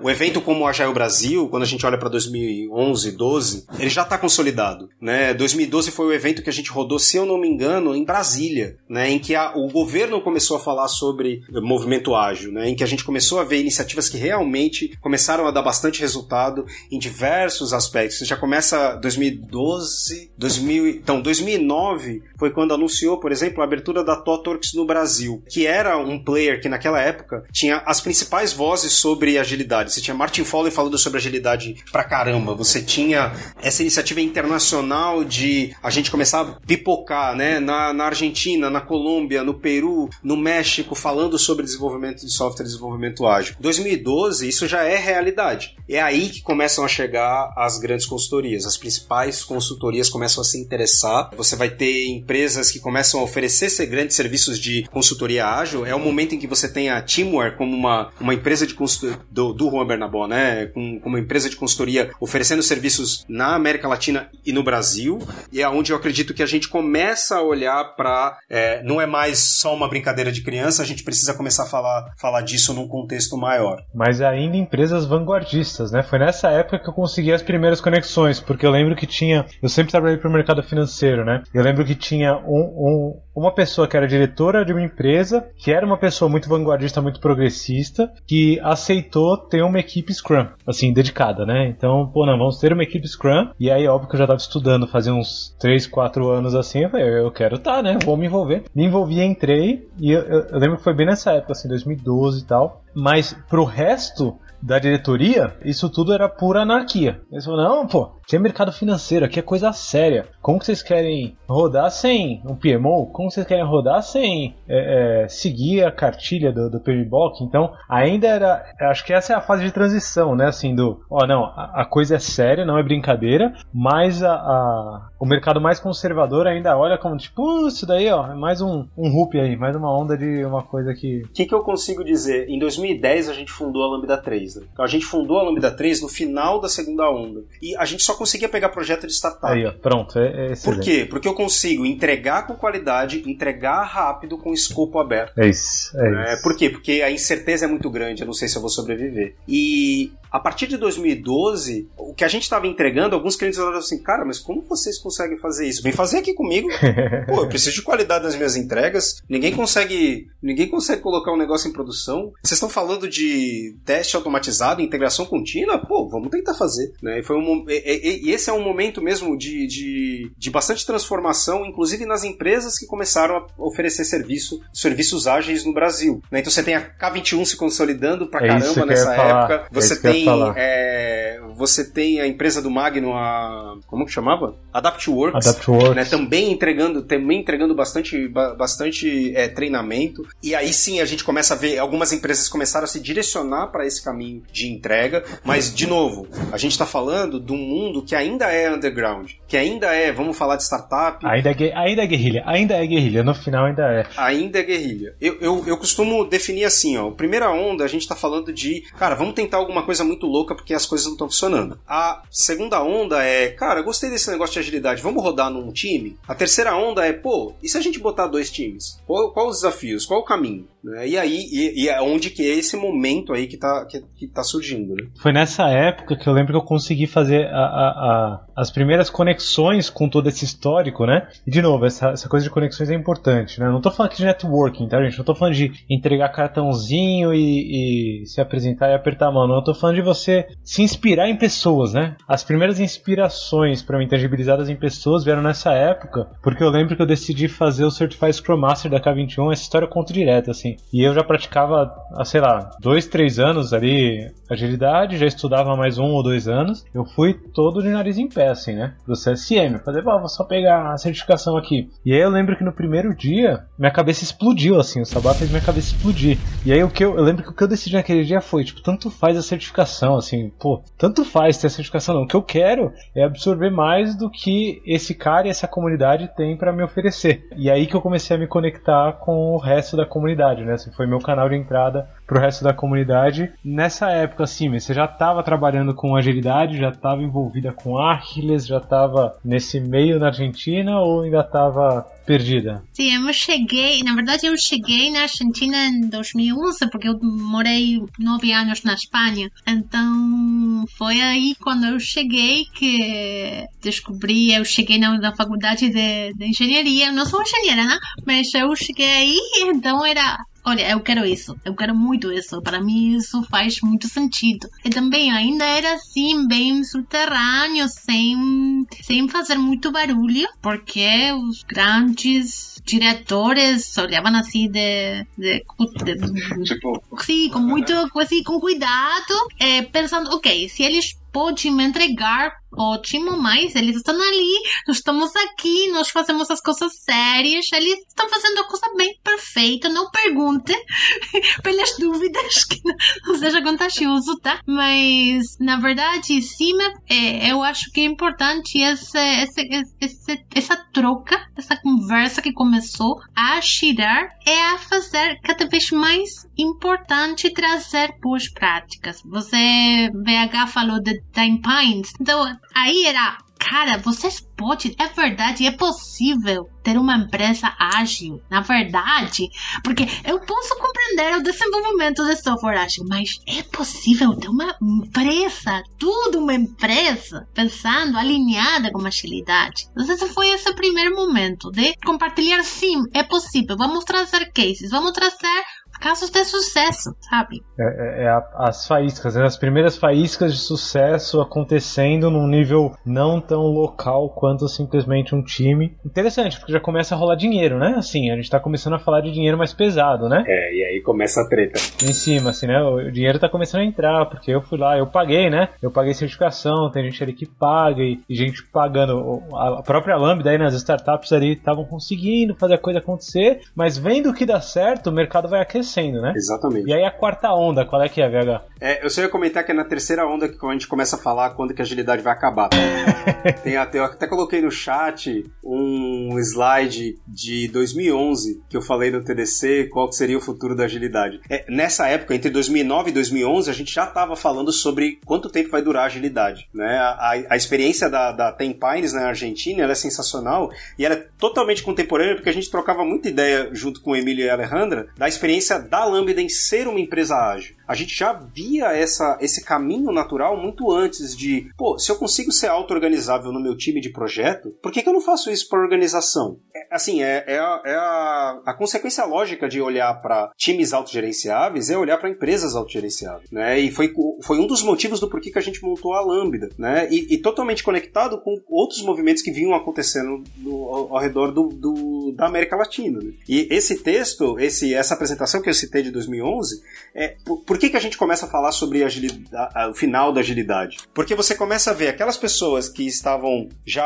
o 0.02 0.10
evento 0.10 0.42
como 0.42 0.64
o 0.64 0.68
Agile 0.68 0.94
Brasil, 0.94 1.48
quando 1.50 1.64
a 1.64 1.66
gente 1.66 1.86
olha 1.86 1.98
para 1.98 2.10
2011, 2.10 3.12
12, 3.12 3.66
ele 3.80 3.90
já 3.90 4.04
está 4.04 4.18
consolidado. 4.18 4.90
Né? 5.02 5.34
2012 5.34 5.92
foi 5.92 6.08
o 6.08 6.14
evento 6.14 6.42
que 6.42 6.50
a 6.50 6.54
gente 6.54 6.72
rodou, 6.72 7.00
se 7.00 7.18
eu 7.18 7.26
não 7.26 7.38
me 7.38 7.48
engano, 7.48 7.96
em 7.96 8.04
Brasília, 8.04 8.78
né? 8.88 9.10
em 9.10 9.20
que 9.20 9.36
a, 9.36 9.54
o 9.56 9.68
governo 9.70 10.22
começou 10.22 10.58
a 10.58 10.60
falar 10.60 10.88
sobre 10.88 11.42
movimento 11.62 12.16
ágil, 12.16 12.52
né? 12.52 12.70
em 12.70 12.76
que 12.76 12.84
a 12.84 12.88
gente 12.88 13.04
começou 13.04 13.40
a 13.40 13.44
ver 13.44 13.60
iniciativas 13.60 14.10
que 14.10 14.18
realmente 14.18 14.98
começaram 15.02 15.48
a 15.48 15.52
dar 15.52 15.62
bastante 15.62 16.02
resultado 16.02 16.66
em 16.92 16.98
diversos 16.98 17.74
aspectos. 17.74 18.28
Já 18.28 18.36
começa 18.36 18.96
2012, 18.96 20.32
2000, 20.38 20.88
então 20.88 21.22
2009 21.22 22.24
foi 22.38 22.52
quando 22.52 22.74
anunciou, 22.74 23.20
por 23.20 23.32
exemplo, 23.32 23.62
a 23.62 23.66
abertura 23.66 24.04
da 24.04 24.16
TOTWORKS 24.16 24.74
no 24.80 24.86
Brasil, 24.86 25.44
que 25.50 25.68
era 25.68 25.98
um 25.98 26.18
player 26.18 26.62
que 26.62 26.70
naquela 26.70 27.02
época 27.02 27.44
tinha 27.52 27.78
as 27.86 28.02
principais 28.02 28.54
vozes 28.54 28.94
sobre 28.94 29.38
agilidade. 29.38 29.94
Você 29.94 30.02
tinha 30.02 30.16
Martin 30.16 30.44
Fowler 30.44 30.72
falando 30.72 30.98
sobre 30.98 31.18
agilidade 31.18 31.76
pra 31.92 32.04
caramba. 32.04 32.56
Você 32.56 32.82
tinha 32.82 33.34
essa 33.62 33.82
iniciativa 33.82 34.22
internacional 34.22 35.24
de 35.24 35.76
a 35.84 35.90
gente 35.90 36.10
começar 36.10 36.42
a 36.42 36.46
pipocar, 36.46 37.36
né? 37.36 37.60
Na, 37.60 37.94
na 37.94 38.06
Argentina, 38.06 38.70
na 38.70 38.82
Colômbia, 38.82 39.44
no 39.44 39.54
Peru, 39.54 40.10
no 40.24 40.38
México, 40.38 40.96
falando 40.96 41.38
sobre 41.38 41.66
desenvolvimento 41.66 42.26
de 42.26 42.32
software 42.32 42.66
desenvolvimento 42.66 43.26
ágil. 43.26 43.56
2012, 43.60 44.48
isso 44.48 44.68
já 44.68 44.84
é 44.84 44.96
realidade. 44.96 45.76
É 45.88 46.00
aí 46.00 46.30
que 46.30 46.42
começam 46.42 46.86
a 46.86 46.88
chegar 46.88 47.52
as 47.58 47.80
grandes 47.80 48.06
consultorias. 48.06 48.66
As 48.66 48.78
principais 48.78 49.44
consultorias 49.44 50.10
começam 50.10 50.42
a 50.42 50.46
se 50.46 50.58
interessar. 50.60 51.32
Você 51.36 51.56
vai 51.56 51.70
ter 51.70 52.08
empresas 52.08 52.72
que 52.72 52.80
começam 52.80 53.20
a 53.20 53.24
oferecer 53.24 53.70
grandes 53.86 54.16
serviços 54.16 54.59
de 54.60 54.84
consultoria 54.92 55.48
ágil. 55.48 55.86
É 55.86 55.96
o 55.96 56.00
momento 56.00 56.36
em 56.36 56.40
que 56.40 56.48
você 56.48 56.72
tem 56.72 56.90
a 56.90 57.02
Teamware 57.02 57.56
como 57.56 57.76
uma, 57.76 58.10
uma 58.20 58.34
empresa 58.34 58.66
de 58.66 58.74
consultoria 58.74 59.20
do, 59.32 59.54
do 59.54 59.70
Juan 59.70 59.86
Bernabó, 59.86 60.28
né? 60.28 60.68
Com, 60.68 61.00
como 61.00 61.16
uma 61.16 61.20
empresa 61.20 61.50
de 61.50 61.56
consultoria 61.56 62.12
oferecendo 62.20 62.62
serviços 62.62 63.26
na 63.28 63.56
América 63.56 63.88
Latina 63.88 64.30
e 64.46 64.52
no 64.52 64.64
Brasil. 64.64 65.20
E 65.52 65.62
é 65.62 65.70
onde 65.70 65.92
eu 65.92 65.98
acredito 65.98 66.34
que 66.34 66.44
a 66.44 66.46
gente 66.46 66.68
começa 66.68 67.38
a 67.38 67.42
olhar 67.42 67.96
para. 67.96 68.38
É, 68.50 68.84
não 68.84 69.00
é 69.00 69.06
mais 69.06 69.40
só 69.40 69.74
uma 69.74 69.88
brincadeira 69.88 70.32
de 70.32 70.42
criança, 70.42 70.82
a 70.82 70.86
gente 70.86 71.04
precisa 71.04 71.34
começar 71.34 71.64
a 71.64 71.68
falar, 71.68 72.14
falar 72.18 72.42
disso 72.42 72.74
num 72.74 72.88
contexto 72.88 73.38
maior. 73.38 73.84
Mas 73.94 74.22
ainda 74.22 74.58
empresas 74.58 75.06
vanguardistas, 75.06 75.92
né? 75.92 76.04
Foi 76.04 76.20
nessa 76.20 76.50
época 76.50 76.80
que 76.80 76.90
eu 76.90 76.94
consegui 76.94 77.32
as 77.32 77.42
primeiras 77.42 77.82
conexões, 77.82 78.40
porque 78.40 78.66
eu 78.66 78.72
lembro 78.72 78.96
que 78.96 79.06
tinha. 79.06 79.46
Eu 79.62 79.70
sempre 79.70 79.92
trabalhei 79.92 80.18
para 80.18 80.30
o 80.30 80.34
mercado 80.34 80.64
financeiro, 80.64 81.24
né? 81.26 81.44
Eu 81.54 81.64
lembro 81.64 81.86
que 81.86 81.96
tinha 81.96 82.38
um, 82.38 82.62
um, 82.62 83.22
uma 83.36 83.54
pessoa 83.54 83.88
que 83.88 83.96
era 83.96 84.08
diretora 84.50 84.66
de 84.66 84.74
uma 84.74 84.82
empresa, 84.82 85.48
que 85.58 85.72
era 85.72 85.86
uma 85.86 85.98
pessoa 85.98 86.30
muito 86.30 86.50
vanguardista, 86.50 87.02
muito 87.02 87.20
progressista, 87.20 88.12
que 88.28 88.60
aceitou 88.62 89.38
ter 89.38 89.62
uma 89.64 89.80
equipe 89.80 90.14
Scrum, 90.14 90.48
assim, 90.66 90.92
dedicada, 90.92 91.46
né? 91.46 91.68
Então, 91.68 92.10
pô, 92.12 92.26
não, 92.26 92.38
vamos 92.38 92.58
ter 92.58 92.74
uma 92.74 92.84
equipe 92.84 93.08
Scrum. 93.08 93.50
E 93.60 93.70
aí, 93.70 93.88
óbvio 93.88 94.10
que 94.10 94.16
eu 94.16 94.20
já 94.20 94.26
estava 94.26 94.40
estudando 94.40 94.88
fazia 94.88 95.14
uns 95.14 95.56
3, 95.60 95.88
4 95.88 96.30
anos 96.30 96.56
assim. 96.56 96.84
Eu 96.84 96.90
falei, 96.90 97.08
eu 97.08 97.32
quero 97.32 97.56
estar, 97.56 97.78
tá, 97.78 97.84
né? 97.84 97.98
Vou 98.04 98.18
me 98.18 98.26
envolver. 98.26 98.64
Me 98.74 98.86
envolvi, 98.86 99.22
entrei. 99.22 99.88
E 100.00 100.12
eu, 100.12 100.22
eu 100.22 100.60
lembro 100.60 100.78
que 100.78 100.84
foi 100.84 100.94
bem 100.94 101.06
nessa 101.06 101.32
época, 101.34 101.54
assim, 101.54 101.68
2012 101.68 102.42
e 102.42 102.46
tal. 102.46 102.82
Mas 102.94 103.34
pro 103.48 103.64
resto, 103.64 104.36
da 104.62 104.80
diretoria, 104.80 105.56
isso 105.64 105.90
tudo 105.90 106.14
era 106.14 106.28
pura 106.28 106.62
anarquia. 106.62 107.22
Eles 107.32 107.46
falaram, 107.46 107.78
não, 107.78 107.88
pô, 107.88 108.20
aqui 108.24 108.36
é 108.36 108.40
mercado 108.40 108.72
financeiro, 108.72 109.26
aqui 109.26 109.40
é 109.40 109.44
coisa 109.44 109.72
séria. 109.72 110.28
Como 110.42 110.60
que 110.60 110.66
vocês 110.66 110.82
querem 110.82 111.38
rodar 111.48 111.90
sem 111.92 112.42
um 112.46 112.56
PMO? 112.56 113.08
Como 113.12 113.32
vocês 113.32 113.46
querem 113.46 113.66
rodar 113.66 114.02
sem 114.04 114.56
é, 114.68 115.24
é, 115.24 115.28
seguir 115.28 115.84
a 115.84 115.92
cartilha 115.92 116.52
do, 116.52 116.70
do 116.70 116.80
PMBOK? 116.80 117.44
Então, 117.44 117.74
ainda 117.90 118.28
era, 118.28 118.64
acho 118.82 119.06
que 119.06 119.14
essa 119.14 119.34
é 119.34 119.36
a 119.36 119.42
fase 119.42 119.64
de 119.64 119.72
transição, 119.72 120.36
né? 120.36 120.48
Assim, 120.48 120.76
do, 120.76 121.02
ó, 121.10 121.26
não, 121.26 121.46
a, 121.46 121.82
a 121.82 121.86
coisa 121.86 122.16
é 122.16 122.20
séria, 122.20 122.66
não 122.66 122.78
é 122.78 122.84
brincadeira, 122.84 123.54
mas 123.74 124.24
a, 124.24 124.34
a, 124.34 125.10
o 125.20 125.26
mercado 125.26 125.62
mais 125.62 125.80
conservador 125.80 126.48
ainda 126.48 126.78
olha 126.78 126.98
como, 126.98 127.18
tipo, 127.18 127.68
isso 127.68 127.86
daí, 127.86 128.10
ó, 128.12 128.28
é 128.32 128.36
mais 128.36 128.62
um, 128.62 128.86
um 128.98 129.10
RUP 129.10 129.40
aí, 129.40 129.56
mais 129.56 129.76
uma 129.76 129.92
onda 129.92 130.18
de 130.18 130.44
uma 130.46 130.64
coisa 130.64 130.94
que... 130.94 131.22
O 131.24 131.32
que, 131.34 131.46
que 131.46 131.54
eu 131.54 131.62
consigo 131.62 132.04
dizer? 132.04 132.48
Em 132.50 132.60
2010 132.60 133.30
a 133.30 133.34
gente 133.34 133.52
fundou 133.52 133.84
a 133.84 133.96
Lambda 133.96 134.18
3. 134.18 134.49
3. 134.54 134.56
Né? 134.56 134.64
Então 134.74 134.86
a 134.86 134.88
gente 134.88 135.06
fundou 135.06 135.40
a 135.40 135.44
Lambda 135.44 135.72
3 135.72 136.02
no 136.02 136.08
final 136.08 136.60
da 136.60 136.70
segunda 136.70 137.10
onda. 137.10 137.44
E 137.62 137.76
a 137.76 137.86
gente 137.86 138.04
só 138.04 138.14
conseguia 138.14 138.50
pegar 138.50 138.70
projeto 138.70 139.06
de 139.06 139.14
startup. 139.14 139.54
Aí, 139.54 139.66
ó, 139.66 139.72
pronto. 139.72 140.18
É, 140.18 140.54
é 140.54 140.56
Por 140.56 140.80
quê? 140.80 141.06
Porque 141.10 141.28
eu 141.28 141.34
consigo 141.34 141.86
entregar 141.86 142.48
com 142.48 142.56
qualidade, 142.56 143.24
entregar 143.26 143.84
rápido 143.84 144.38
com 144.38 144.54
escopo 144.54 145.00
aberto. 145.00 145.38
É 145.40 145.48
isso. 145.48 145.92
É, 145.98 146.34
é 146.34 146.36
Por 146.38 146.56
quê? 146.56 146.70
Porque 146.70 147.02
a 147.02 147.12
incerteza 147.12 147.66
é 147.66 147.68
muito 147.68 147.90
grande. 147.90 148.22
Eu 148.22 148.28
não 148.28 148.34
sei 148.34 148.48
se 148.48 148.56
eu 148.56 148.62
vou 148.62 148.70
sobreviver. 148.70 149.36
E 149.48 150.12
a 150.32 150.40
partir 150.40 150.68
de 150.68 150.78
2012, 150.78 151.90
o 151.98 152.14
que 152.14 152.24
a 152.24 152.28
gente 152.28 152.44
estava 152.44 152.68
entregando, 152.68 153.16
alguns 153.16 153.36
clientes 153.36 153.58
falaram 153.58 153.80
assim, 153.80 154.02
cara, 154.02 154.24
mas 154.24 154.40
como 154.40 154.62
vocês 154.62 155.00
conseguem 155.00 155.38
fazer 155.38 155.68
isso? 155.68 155.82
Vem 155.82 155.92
fazer 155.92 156.20
aqui 156.20 156.34
comigo. 156.34 156.70
Pô, 157.28 157.42
eu 157.42 157.50
preciso 157.50 157.76
de 157.76 157.82
qualidade 157.82 158.26
nas 158.26 158.36
minhas 158.36 158.56
entregas. 158.56 159.22
Ninguém 159.28 159.56
consegue, 159.56 160.28
ninguém 160.42 160.68
consegue 160.68 161.02
colocar 161.02 161.34
um 161.34 161.38
negócio 161.38 161.68
em 161.68 161.74
produção. 161.74 162.32
Vocês 162.44 162.58
estão 162.58 162.70
falando 162.70 163.08
de 163.08 163.76
teste 163.84 164.16
automatizado, 164.40 164.82
integração 164.82 165.26
contínua? 165.26 165.78
Pô, 165.78 166.08
vamos 166.08 166.30
tentar 166.30 166.54
fazer. 166.54 166.94
Né? 167.02 167.20
E, 167.20 167.24
foi 167.24 167.38
um, 167.38 167.66
e, 167.68 168.28
e, 168.28 168.32
esse 168.32 168.50
é 168.50 168.54
um 168.54 168.64
momento 168.64 169.02
mesmo 169.02 169.38
de, 169.38 169.68
de, 169.68 170.32
de 170.38 170.50
bastante 170.50 170.86
transformação, 170.86 171.66
inclusive 171.66 172.06
nas 172.06 172.24
empresas 172.24 172.78
que 172.78 172.86
começaram 172.86 173.38
a 173.38 173.46
oferecer 173.58 174.06
serviço, 174.06 174.62
serviços 174.74 175.28
ágeis 175.28 175.64
no 175.66 175.74
Brasil. 175.74 176.22
Né? 176.32 176.40
Então 176.40 176.52
você 176.52 176.64
tem 176.64 176.76
a 176.76 176.90
K21 176.98 177.46
se 177.46 177.58
consolidando 177.58 178.28
pra 178.28 178.46
é 178.46 178.48
caramba 178.48 178.86
nessa 178.86 179.14
época. 179.14 179.68
Você 179.72 179.94
é 179.94 179.98
tem 179.98 180.20
tem. 180.26 180.54
É, 180.56 181.42
você 181.56 181.84
tem 181.84 182.22
a 182.22 182.28
empresa 182.28 182.62
do 182.62 182.70
Magno, 182.70 183.14
a. 183.14 183.78
Como 183.88 184.06
que 184.06 184.12
chamava? 184.12 184.56
AdaptWorks. 184.74 185.48
AdaptWorks. 185.48 185.96
Né, 185.96 186.06
também 186.06 186.52
entregando, 186.52 187.02
também 187.02 187.40
entregando 187.40 187.76
bastante, 187.76 188.28
bastante 188.28 189.36
é, 189.36 189.48
treinamento. 189.48 190.28
E 190.42 190.56
aí 190.56 190.72
sim 190.72 191.00
a 191.00 191.06
gente 191.06 191.24
começa 191.24 191.54
a 191.54 191.58
ver 191.58 191.78
algumas 191.78 192.14
empresas 192.14 192.48
começaram 192.48 192.86
a 192.86 192.88
se 192.88 193.00
direcionar 193.00 193.68
para 193.68 193.86
esse 193.86 194.04
caminho 194.04 194.29
de 194.52 194.68
entrega. 194.68 195.24
Mas, 195.44 195.74
de 195.74 195.88
novo, 195.88 196.28
a 196.52 196.58
gente 196.58 196.72
está 196.72 196.86
falando 196.86 197.40
de 197.40 197.52
um 197.52 197.58
mundo 197.58 198.02
que 198.02 198.16
ainda 198.16 198.46
é 198.52 198.72
underground. 198.72 199.32
Que 199.48 199.58
ainda 199.58 199.94
é, 199.94 200.12
vamos 200.12 200.38
falar 200.38 200.56
de 200.56 200.64
startup. 200.64 201.26
Ainda 201.26 201.52
é, 201.52 201.74
ainda 201.76 202.04
é 202.04 202.08
guerrilha, 202.08 202.44
ainda 202.46 202.76
é 202.76 202.86
guerrilha, 202.86 203.24
no 203.24 203.34
final 203.34 203.66
ainda 203.66 203.84
é. 203.84 204.06
Ainda 204.18 204.60
é 204.60 204.64
guerrilha. 204.64 205.16
Eu, 205.20 205.38
eu, 205.40 205.64
eu 205.68 205.78
costumo 205.78 206.26
definir 206.26 206.66
assim, 206.66 206.98
ó. 206.98 207.10
Primeira 207.12 207.52
onda, 207.52 207.84
a 207.84 207.88
gente 207.88 208.02
está 208.02 208.16
falando 208.16 208.54
de, 208.54 208.82
cara, 208.98 209.16
vamos 209.16 209.34
tentar 209.34 209.58
alguma 209.58 209.84
coisa 209.84 210.04
muito 210.04 210.26
louca 210.26 210.56
porque 210.56 210.74
as 210.74 210.86
coisas 210.86 211.06
não 211.08 211.14
estão 211.14 211.28
funcionando. 211.28 211.80
A 211.88 212.24
segunda 212.30 212.84
onda 212.84 213.24
é, 213.24 213.50
cara, 213.50 213.82
gostei 213.82 214.10
desse 214.10 214.30
negócio 214.30 214.54
de 214.54 214.60
agilidade, 214.60 215.02
vamos 215.02 215.24
rodar 215.24 215.50
num 215.50 215.72
time? 215.72 216.18
A 216.28 216.36
terceira 216.36 216.76
onda 216.76 217.06
é, 217.06 217.14
pô, 217.14 217.54
e 217.62 217.70
se 217.70 217.78
a 217.78 217.82
gente 217.82 218.00
botar 218.00 218.28
dois 218.28 218.52
times? 218.52 219.00
Qual, 219.06 219.32
qual 219.32 219.48
os 219.48 219.58
desafios? 219.58 220.06
Qual 220.06 220.22
o 220.22 220.26
caminho? 220.26 220.68
Né? 220.84 221.10
E 221.10 221.18
aí, 221.18 221.46
e, 221.52 221.84
e, 221.84 221.90
é 221.90 222.02
onde 222.02 222.30
que 222.30 222.42
é 222.42 222.56
esse 222.56 222.78
momento 222.78 223.34
aí 223.34 223.48
que 223.48 223.58
tá, 223.58 223.86
que, 223.86 224.02
que 224.16 224.28
tá 224.28 224.44
surgindo, 224.44 224.96
né? 224.96 225.08
Foi 225.22 225.34
nessa 225.34 225.68
época 225.70 226.16
que 226.16 226.28
eu 226.28 226.34
lembro 226.34 226.54
que 226.54 226.58
eu 226.58 226.64
consegui 226.64 227.06
fazer 227.06 227.48
a, 227.48 227.60
a, 227.60 227.90
a, 227.90 228.46
as 228.56 228.72
primeiras 228.72 229.10
conexões 229.10 229.90
com 229.90 230.08
todo 230.08 230.30
esse 230.30 230.46
histórico, 230.46 231.06
né? 231.06 231.28
E 231.46 231.52
de 231.52 231.62
novo, 231.62 231.86
essa, 231.86 232.10
essa 232.10 232.30
coisa 232.30 232.46
de 232.46 232.50
conexões 232.50 232.90
é 232.90 232.96
importante, 232.96 233.60
né? 233.60 233.70
não 233.70 233.82
tô 233.82 233.92
falando 233.92 234.12
aqui 234.12 234.20
de 234.20 234.26
networking, 234.26 234.88
tá, 234.88 235.04
gente? 235.04 235.18
Não 235.18 235.26
tô 235.26 235.36
falando 235.36 235.56
de 235.56 235.72
entregar 235.90 236.30
cartãozinho 236.30 237.34
e, 237.34 238.22
e 238.22 238.26
se 238.26 238.40
apresentar 238.40 238.90
e 238.90 238.94
apertar 238.94 239.28
a 239.28 239.32
mão, 239.32 239.48
não. 239.48 239.56
Eu 239.56 239.64
tô 239.64 239.74
falando 239.74 239.96
de 239.98 240.02
você 240.02 240.48
se 240.64 240.82
inspirar 240.82 241.30
em 241.30 241.38
pessoas, 241.38 241.94
né? 241.94 242.16
As 242.28 242.44
primeiras 242.44 242.80
inspirações 242.80 243.82
para 243.82 243.98
mim 243.98 244.08
tangibilizadas 244.08 244.70
em 244.70 244.76
pessoas 244.76 245.24
vieram 245.24 245.42
nessa 245.42 245.74
época, 245.74 246.30
porque 246.42 246.64
eu 246.64 246.70
lembro 246.70 246.96
que 246.96 247.02
eu 247.02 247.08
decidi 247.08 247.48
fazer 247.48 247.84
o 247.84 247.92
Certified 247.92 248.34
Scrum 248.34 248.58
Master 248.58 248.92
da 248.92 249.00
K21, 249.00 249.52
essa 249.52 249.64
história 249.64 249.88
conta 249.88 250.14
direto, 250.14 250.52
assim. 250.52 250.69
E 250.92 251.02
eu 251.02 251.14
já 251.14 251.24
praticava, 251.24 251.94
sei 252.26 252.42
lá, 252.42 252.72
dois, 252.80 253.08
três 253.08 253.40
anos 253.40 253.74
ali 253.74 254.32
agilidade, 254.50 255.18
já 255.18 255.28
estudava 255.28 255.76
mais 255.76 255.98
um 255.98 256.12
ou 256.12 256.24
dois 256.24 256.48
anos. 256.48 256.84
Eu 256.94 257.06
fui 257.06 257.34
todo 257.34 257.82
de 257.82 257.90
nariz 257.90 258.18
em 258.18 258.28
pé, 258.28 258.50
assim, 258.50 258.74
né? 258.74 258.96
Do 259.06 259.14
CSM. 259.14 259.80
Fazer, 259.84 260.02
vou 260.02 260.28
só 260.28 260.44
pegar 260.44 260.92
a 260.92 260.98
certificação 260.98 261.56
aqui. 261.56 261.90
E 262.04 262.14
aí 262.14 262.20
eu 262.20 262.30
lembro 262.30 262.58
que 262.58 262.64
no 262.64 262.74
primeiro 262.74 263.16
dia, 263.16 263.66
minha 263.78 263.92
cabeça 263.92 264.24
explodiu, 264.24 264.80
assim. 264.80 265.02
O 265.02 265.06
Sabá 265.06 265.34
fez 265.34 265.50
minha 265.50 265.62
cabeça 265.62 265.94
explodir. 265.94 266.38
E 266.66 266.74
aí 266.74 266.84
o 266.84 266.90
que 266.90 267.06
eu, 267.06 267.16
eu 267.16 267.24
lembro 267.24 267.44
que 267.44 267.50
o 267.50 267.54
que 267.54 267.64
eu 267.64 267.68
decidi 267.68 267.96
naquele 267.96 268.24
dia 268.24 268.42
foi, 268.42 268.64
tipo, 268.64 268.82
tanto 268.82 269.12
faz 269.12 269.38
a 269.38 269.42
certificação, 269.42 270.16
assim, 270.16 270.52
pô, 270.60 270.84
tanto 270.98 271.24
faz 271.24 271.58
ter 271.58 271.68
a 271.68 271.70
certificação, 271.70 272.16
não. 272.16 272.24
O 272.24 272.28
que 272.28 272.36
eu 272.36 272.42
quero 272.42 272.92
é 273.16 273.24
absorver 273.24 273.70
mais 273.70 274.16
do 274.16 274.30
que 274.30 274.82
esse 274.86 275.14
cara 275.14 275.48
e 275.48 275.50
essa 275.50 275.68
comunidade 275.68 276.30
tem 276.36 276.58
para 276.58 276.74
me 276.74 276.84
oferecer. 276.84 277.48
E 277.56 277.70
aí 277.70 277.86
que 277.86 277.96
eu 277.96 278.02
comecei 278.02 278.36
a 278.36 278.40
me 278.40 278.48
conectar 278.48 279.14
com 279.14 279.54
o 279.54 279.58
resto 279.58 279.96
da 279.96 280.06
comunidade, 280.06 280.59
né? 280.66 280.76
Esse 280.76 280.92
foi 280.92 281.06
meu 281.06 281.20
canal 281.20 281.50
de 281.50 281.56
entrada 281.56 282.08
pro 282.26 282.40
resto 282.40 282.64
da 282.64 282.74
comunidade. 282.74 283.52
Nessa 283.64 284.10
época, 284.12 284.44
assim, 284.44 284.70
você 284.70 284.94
já 284.94 285.06
estava 285.06 285.44
trabalhando 285.44 285.94
com 285.94 286.16
agilidade, 286.16 286.78
já 286.78 286.90
estava 286.90 287.22
envolvida 287.22 287.72
com 287.72 287.98
Achilles, 287.98 288.68
já 288.68 288.78
estava 288.78 289.38
nesse 289.44 289.80
meio 289.80 290.20
na 290.20 290.28
Argentina 290.28 291.00
ou 291.00 291.22
ainda 291.22 291.42
estava 291.42 292.06
perdida? 292.30 292.84
Sim, 292.94 293.16
eu 293.16 293.34
cheguei, 293.34 294.04
na 294.04 294.14
verdade 294.14 294.46
eu 294.46 294.56
cheguei 294.56 295.10
na 295.10 295.22
Argentina 295.22 295.88
em 295.88 296.08
2011, 296.10 296.88
porque 296.92 297.08
eu 297.08 297.18
morei 297.24 298.00
nove 298.20 298.52
anos 298.52 298.84
na 298.84 298.94
Espanha. 298.94 299.50
Então 299.68 300.86
foi 300.96 301.20
aí 301.20 301.56
quando 301.60 301.88
eu 301.88 302.00
cheguei 302.00 302.66
que 302.66 303.66
descobri, 303.82 304.54
eu 304.54 304.64
cheguei 304.64 305.00
na, 305.00 305.18
na 305.18 305.36
faculdade 305.36 305.90
de, 305.90 306.34
de 306.36 306.46
engenharia, 306.46 307.12
não 307.12 307.26
sou 307.26 307.42
engenheira, 307.42 307.84
né? 307.84 307.98
Mas 308.28 308.54
eu 308.54 308.76
cheguei 308.76 309.12
aí, 309.12 309.40
então 309.66 310.06
era 310.06 310.38
olha, 310.66 310.90
eu 310.90 311.00
quero 311.00 311.26
isso, 311.26 311.56
eu 311.64 311.76
quero 311.76 311.96
muito 311.96 312.32
isso. 312.32 312.62
Para 312.62 312.82
mim 312.82 313.16
isso 313.16 313.44
faz 313.44 313.80
muito 313.82 314.08
sentido. 314.08 314.68
E 314.84 314.90
também 314.90 315.32
ainda 315.32 315.66
era 315.66 315.94
assim, 315.94 316.48
bem 316.48 316.84
subterrâneo, 316.84 317.88
sem, 317.88 318.86
sem 319.02 319.28
fazer 319.28 319.56
muito 319.56 319.92
barulho, 319.92 320.48
porque 320.62 321.32
os 321.34 321.64
grandes 321.64 322.82
diretores 322.86 323.98
olhavam 323.98 324.36
assim 324.36 324.70
de, 324.70 325.26
de, 325.38 325.64
de, 326.04 326.64
tipo, 326.64 327.04
sim, 327.20 327.50
com 327.50 327.60
muito 327.60 327.94
assim, 328.18 328.44
com 328.44 328.60
cuidado, 328.60 329.34
é, 329.60 329.82
pensando, 329.84 330.30
ok, 330.36 330.68
se 330.70 330.84
eles 330.84 331.18
podem 331.32 331.72
me 331.72 331.84
entregar 331.84 332.59
ótimo, 332.76 333.38
mas 333.38 333.76
eles 333.76 333.98
estão 333.98 334.16
ali, 334.16 334.62
nós 334.88 334.98
estamos 334.98 335.36
aqui, 335.36 335.92
nós 335.92 336.10
fazemos 336.10 336.50
as 336.50 336.62
coisas 336.62 336.92
sérias, 337.02 337.66
eles 337.74 338.00
estão 338.08 338.30
fazendo 338.30 338.60
a 338.60 338.68
coisa 338.68 338.88
bem 338.96 339.20
perfeita, 339.24 339.90
não 339.90 340.10
pergunte 340.10 340.74
pelas 341.64 341.98
dúvidas 341.98 342.64
que 342.66 342.80
não 343.26 343.36
seja 343.36 343.62
contagioso, 343.62 344.40
tá? 344.40 344.60
Mas, 344.66 345.58
na 345.60 345.78
verdade, 345.78 346.42
sim, 346.42 346.74
é, 347.10 347.52
eu 347.52 347.64
acho 347.64 347.92
que 347.92 348.02
é 348.02 348.06
importante 348.06 348.82
essa, 348.82 349.20
essa, 349.20 349.62
essa, 350.00 350.38
essa 350.54 350.78
troca, 350.94 351.40
essa 351.58 351.76
conversa 351.78 352.42
que 352.42 352.54
começou 352.54 353.20
a 353.36 353.60
girar, 353.62 354.30
é 354.46 354.62
a 354.72 354.78
fazer 354.78 355.40
cada 355.42 355.68
vez 355.68 355.90
mais 355.92 356.30
importante 356.58 357.52
trazer 357.54 358.14
boas 358.22 358.50
práticas. 358.50 359.22
Você, 359.26 360.10
BH, 360.14 360.68
falou 360.72 361.02
de 361.02 361.22
Time 361.34 361.62
Pines, 361.62 362.12
então 362.20 362.46
Aí 362.82 363.06
era, 363.06 363.38
cara, 363.60 363.98
vocês 363.98 364.40
podem, 364.56 364.96
é 364.98 365.08
verdade, 365.08 365.66
é 365.66 365.72
possível 365.72 366.70
ter 366.82 366.98
uma 366.98 367.18
empresa 367.18 367.74
ágil, 367.78 368.42
na 368.50 368.62
verdade, 368.62 369.50
porque 369.84 370.08
eu 370.26 370.40
posso 370.40 370.76
compreender 370.78 371.38
o 371.38 371.44
desenvolvimento 371.44 372.26
de 372.26 372.42
software 372.42 372.78
ágil, 372.78 373.04
mas 373.08 373.40
é 373.46 373.62
possível 373.64 374.34
ter 374.36 374.48
uma 374.48 374.76
empresa, 374.82 375.84
tudo 375.98 376.40
uma 376.40 376.54
empresa, 376.54 377.48
pensando, 377.54 378.18
alinhada 378.18 378.92
com 378.92 379.06
agilidade. 379.06 379.88
Então, 379.92 380.16
esse 380.16 380.28
foi 380.30 380.50
esse 380.50 380.74
primeiro 380.74 381.16
momento 381.16 381.70
de 381.70 381.94
compartilhar, 382.06 382.64
sim, 382.64 383.04
é 383.14 383.24
possível, 383.24 383.76
vamos 383.78 384.06
trazer 384.06 384.52
cases, 384.54 384.90
vamos 384.90 385.12
trazer 385.12 385.64
casos 386.00 386.30
de 386.30 386.44
sucesso, 386.44 387.16
sabe? 387.20 387.62
É, 387.78 387.84
é, 387.84 388.26
é 388.26 388.42
as 388.56 388.88
faíscas, 388.88 389.36
né? 389.36 389.46
as 389.46 389.58
primeiras 389.58 389.98
faíscas 389.98 390.54
de 390.54 390.60
sucesso 390.60 391.42
acontecendo 391.42 392.30
num 392.30 392.48
nível 392.48 392.94
não 393.06 393.42
tão 393.42 393.64
local 393.64 394.30
quanto 394.30 394.68
simplesmente 394.68 395.36
um 395.36 395.44
time. 395.44 395.96
Interessante, 396.06 396.58
porque 396.58 396.72
já 396.72 396.80
começa 396.80 397.14
a 397.14 397.18
rolar 397.18 397.36
dinheiro, 397.36 397.78
né? 397.78 397.96
Assim, 397.98 398.32
a 398.32 398.36
gente 398.36 398.50
tá 398.50 398.60
começando 398.60 398.94
a 398.94 399.00
falar 399.00 399.22
de 399.22 399.32
dinheiro 399.32 399.58
mais 399.58 399.74
pesado, 399.74 400.30
né? 400.30 400.44
É, 400.48 400.74
e 400.74 400.84
aí 400.86 401.02
começa 401.02 401.42
a 401.42 401.48
treta. 401.48 401.80
Em 402.04 402.14
cima, 402.14 402.52
assim, 402.52 402.68
né? 402.68 402.82
O 402.82 403.12
dinheiro 403.12 403.40
tá 403.40 403.50
começando 403.50 403.82
a 403.82 403.86
entrar, 403.86 404.26
porque 404.26 404.52
eu 404.52 404.62
fui 404.62 404.78
lá, 404.78 404.98
eu 404.98 405.08
paguei, 405.08 405.50
né? 405.50 405.70
Eu 405.82 405.92
paguei 405.92 406.14
certificação, 406.14 406.90
tem 406.92 407.04
gente 407.04 407.22
ali 407.22 407.34
que 407.34 407.46
paga 407.46 408.02
e, 408.02 408.20
e 408.30 408.36
gente 408.36 408.64
pagando. 408.64 409.44
A 409.54 409.82
própria 409.84 410.16
Lambda 410.16 410.50
aí, 410.50 410.58
né? 410.58 410.66
As 410.66 410.76
startups 410.76 411.34
ali 411.34 411.54
estavam 411.54 411.86
conseguindo 411.86 412.56
fazer 412.56 412.76
a 412.76 412.78
coisa 412.78 413.00
acontecer, 413.00 413.62
mas 413.76 413.98
vendo 413.98 414.34
que 414.34 414.46
dá 414.46 414.62
certo, 414.62 415.08
o 415.08 415.14
mercado 415.14 415.48
vai 415.48 415.62
aquecer 415.62 415.89
acontecendo, 415.90 416.22
né? 416.22 416.34
Exatamente. 416.36 416.88
E 416.88 416.94
aí 416.94 417.04
a 417.04 417.12
quarta 417.12 417.52
onda, 417.54 417.86
qual 417.86 418.02
é 418.02 418.08
que 418.08 418.22
é, 418.22 418.30
VH? 418.30 418.62
É, 418.80 419.06
eu 419.06 419.10
só 419.10 419.22
ia 419.22 419.30
comentar 419.30 419.66
que 419.66 419.72
é 419.72 419.74
na 419.74 419.84
terceira 419.84 420.26
onda 420.26 420.48
que 420.48 420.66
a 420.66 420.72
gente 420.72 420.88
começa 420.88 421.16
a 421.16 421.20
falar 421.20 421.52
quando 421.52 421.74
que 421.74 421.82
a 421.82 421.86
agilidade 421.86 422.22
vai 422.22 422.32
acabar. 422.32 422.70
Tem 423.64 423.76
até, 423.76 424.00
eu 424.00 424.06
até 424.06 424.28
coloquei 424.28 424.62
no 424.62 424.72
chat 424.72 425.46
um 425.64 426.38
slide 426.40 427.18
de 427.28 427.68
2011 427.70 428.62
que 428.70 428.78
eu 428.78 428.82
falei 428.82 429.12
no 429.12 429.24
TDC 429.24 429.90
qual 429.92 430.08
que 430.08 430.16
seria 430.16 430.38
o 430.38 430.42
futuro 430.42 430.76
da 430.76 430.86
agilidade. 430.86 431.42
É, 431.50 431.66
nessa 431.70 432.08
época, 432.08 432.36
entre 432.36 432.50
2009 432.50 433.10
e 433.10 433.14
2011, 433.14 433.70
a 433.70 433.74
gente 433.74 433.94
já 433.94 434.06
estava 434.06 434.36
falando 434.36 434.72
sobre 434.72 435.20
quanto 435.26 435.50
tempo 435.50 435.70
vai 435.70 435.82
durar 435.82 436.04
a 436.04 436.06
agilidade. 436.06 436.68
Né? 436.74 436.98
A, 436.98 437.32
a 437.50 437.58
experiência 437.58 438.10
da, 438.10 438.32
da 438.32 438.52
Ten 438.52 438.74
Pines 438.74 439.14
na 439.14 439.28
Argentina 439.28 439.90
é 439.90 439.96
sensacional 439.96 440.72
e 440.98 441.06
ela 441.06 441.16
é 441.16 441.26
totalmente 441.38 441.84
contemporânea 441.84 442.36
porque 442.36 442.50
a 442.50 442.54
gente 442.54 442.70
trocava 442.70 443.04
muita 443.04 443.28
ideia 443.28 443.70
junto 443.74 444.02
com 444.02 444.12
o 444.12 444.16
Emílio 444.16 444.46
e 444.46 444.50
a 444.50 444.54
Alejandra 444.54 445.08
da 445.18 445.28
experiência 445.28 445.79
da 445.80 446.06
Lambda 446.06 446.42
em 446.42 446.50
ser 446.50 446.88
uma 446.88 447.00
empresa 447.00 447.36
ágil. 447.36 447.76
A 447.90 447.96
gente 447.96 448.16
já 448.16 448.34
via 448.34 448.96
essa, 448.96 449.36
esse 449.42 449.66
caminho 449.66 450.12
natural 450.12 450.56
muito 450.56 450.92
antes 450.92 451.36
de, 451.36 451.72
pô, 451.76 451.98
se 451.98 452.12
eu 452.12 452.18
consigo 452.18 452.52
ser 452.52 452.68
auto-organizável 452.68 453.52
no 453.52 453.60
meu 453.60 453.76
time 453.76 454.00
de 454.00 454.12
projeto, 454.12 454.70
por 454.80 454.92
que, 454.92 455.02
que 455.02 455.10
eu 455.10 455.14
não 455.14 455.20
faço 455.20 455.50
isso 455.50 455.68
para 455.68 455.80
organização? 455.80 456.60
É, 456.72 456.86
assim, 456.92 457.24
é, 457.24 457.44
é, 457.48 457.58
a, 457.58 457.82
é 457.84 457.96
a, 457.96 458.62
a, 458.68 458.74
consequência 458.76 459.26
lógica 459.26 459.68
de 459.68 459.82
olhar 459.82 460.14
para 460.22 460.52
times 460.56 460.94
autogerenciáveis 460.94 461.90
é 461.90 461.98
olhar 461.98 462.20
para 462.20 462.30
empresas 462.30 462.76
autogerenciáveis, 462.76 463.50
né? 463.50 463.80
E 463.80 463.90
foi, 463.90 464.14
foi 464.44 464.60
um 464.60 464.68
dos 464.68 464.84
motivos 464.84 465.20
do 465.20 465.28
porquê 465.28 465.50
que 465.50 465.58
a 465.58 465.62
gente 465.62 465.82
montou 465.82 466.14
a 466.14 466.22
Lambda, 466.22 466.70
né? 466.78 467.08
E, 467.10 467.34
e 467.34 467.38
totalmente 467.40 467.84
conectado 467.84 468.40
com 468.40 468.62
outros 468.68 469.02
movimentos 469.02 469.42
que 469.42 469.50
vinham 469.50 469.74
acontecendo 469.74 470.44
ao, 470.64 471.16
ao, 471.16 471.20
redor 471.20 471.52
do, 471.52 471.70
do, 471.70 472.34
da 472.34 472.46
América 472.46 472.76
Latina. 472.76 473.20
Né? 473.20 473.34
E 473.48 473.68
esse 473.72 474.04
texto, 474.04 474.60
esse, 474.60 474.94
essa 474.94 475.16
apresentação 475.16 475.60
que 475.60 475.70
eu 475.70 475.74
citei 475.74 476.04
de 476.04 476.12
2011, 476.12 476.84
é, 477.16 477.36
por, 477.44 477.62
por 477.64 477.79
que, 477.80 477.90
que 477.90 477.98
a 477.98 478.02
gente 478.02 478.18
começa 478.18 478.46
a 478.46 478.50
falar 478.50 478.72
sobre 478.72 479.04
o 479.04 479.94
final 479.94 480.32
da 480.32 480.42
agilidade? 480.42 480.98
Porque 481.14 481.36
você 481.36 481.56
começa 481.56 481.92
a 481.92 481.94
ver 481.94 482.10
aquelas 482.10 482.38
pessoas 482.38 482.90
que 482.90 483.08
estavam 483.08 483.70
já 483.86 484.04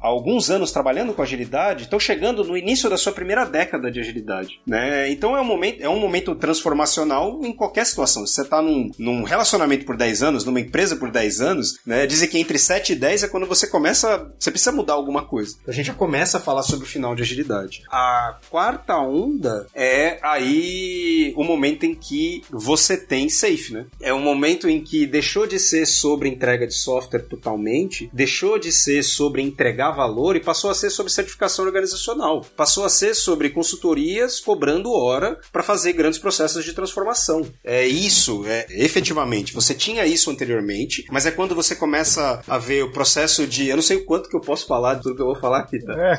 há 0.00 0.06
alguns 0.06 0.50
anos 0.50 0.70
trabalhando 0.70 1.12
com 1.12 1.22
agilidade, 1.22 1.84
estão 1.84 1.98
chegando 1.98 2.44
no 2.44 2.56
início 2.56 2.88
da 2.88 2.96
sua 2.96 3.12
primeira 3.12 3.44
década 3.44 3.90
de 3.90 4.00
agilidade. 4.00 4.60
Né? 4.66 5.10
Então 5.10 5.36
é 5.36 5.40
um 5.40 5.44
momento, 5.44 5.80
é 5.80 5.88
um 5.88 5.98
momento 5.98 6.34
transformacional 6.34 7.40
em 7.42 7.52
qualquer 7.52 7.84
situação. 7.86 8.26
Se 8.26 8.34
você 8.34 8.42
está 8.42 8.62
num, 8.62 8.90
num, 8.98 9.22
relacionamento 9.22 9.84
por 9.84 9.96
10 9.96 10.22
anos, 10.22 10.44
numa 10.44 10.60
empresa 10.60 10.96
por 10.96 11.10
10 11.10 11.40
anos, 11.40 11.78
né? 11.84 12.06
dizem 12.06 12.28
que 12.28 12.38
entre 12.38 12.58
7 12.58 12.92
e 12.92 12.96
10 12.96 13.24
é 13.24 13.28
quando 13.28 13.46
você 13.46 13.66
começa. 13.66 14.30
Você 14.38 14.50
precisa 14.50 14.72
mudar 14.72 14.94
alguma 14.94 15.24
coisa. 15.24 15.56
A 15.66 15.72
gente 15.72 15.86
já 15.86 15.94
começa 15.94 16.38
a 16.38 16.40
falar 16.40 16.62
sobre 16.62 16.84
o 16.86 16.88
final 16.88 17.14
de 17.14 17.22
agilidade. 17.22 17.82
A 17.90 18.38
quarta 18.50 18.96
onda 18.98 19.66
é 19.74 20.18
aí 20.22 21.32
o 21.36 21.44
momento 21.44 21.84
em 21.84 21.94
que 21.94 22.42
você 22.50 22.96
tem 22.96 23.15
safe, 23.28 23.72
né? 23.72 23.86
É 24.00 24.12
um 24.12 24.20
momento 24.20 24.68
em 24.68 24.82
que 24.82 25.06
deixou 25.06 25.46
de 25.46 25.58
ser 25.58 25.86
sobre 25.86 26.28
entrega 26.28 26.66
de 26.66 26.74
software 26.74 27.22
totalmente, 27.22 28.10
deixou 28.12 28.58
de 28.58 28.70
ser 28.72 29.02
sobre 29.02 29.42
entregar 29.42 29.92
valor 29.92 30.36
e 30.36 30.40
passou 30.40 30.70
a 30.70 30.74
ser 30.74 30.90
sobre 30.90 31.12
certificação 31.12 31.64
organizacional. 31.64 32.44
Passou 32.56 32.84
a 32.84 32.88
ser 32.88 33.14
sobre 33.14 33.50
consultorias 33.50 34.40
cobrando 34.40 34.92
hora 34.92 35.38
para 35.52 35.62
fazer 35.62 35.92
grandes 35.92 36.18
processos 36.18 36.64
de 36.64 36.72
transformação. 36.72 37.46
É 37.64 37.86
isso, 37.86 38.44
é 38.46 38.66
efetivamente. 38.70 39.54
Você 39.54 39.74
tinha 39.74 40.06
isso 40.06 40.30
anteriormente, 40.30 41.04
mas 41.10 41.26
é 41.26 41.30
quando 41.30 41.54
você 41.54 41.74
começa 41.74 42.42
a 42.46 42.58
ver 42.58 42.82
o 42.82 42.92
processo 42.92 43.46
de. 43.46 43.68
Eu 43.68 43.76
não 43.76 43.82
sei 43.82 43.98
o 43.98 44.04
quanto 44.04 44.28
que 44.28 44.36
eu 44.36 44.40
posso 44.40 44.66
falar 44.66 44.94
de 44.94 45.02
tudo 45.02 45.16
que 45.16 45.22
eu 45.22 45.26
vou 45.26 45.36
falar 45.36 45.60
aqui, 45.60 45.78
tá? 45.78 45.94
É, 45.94 46.16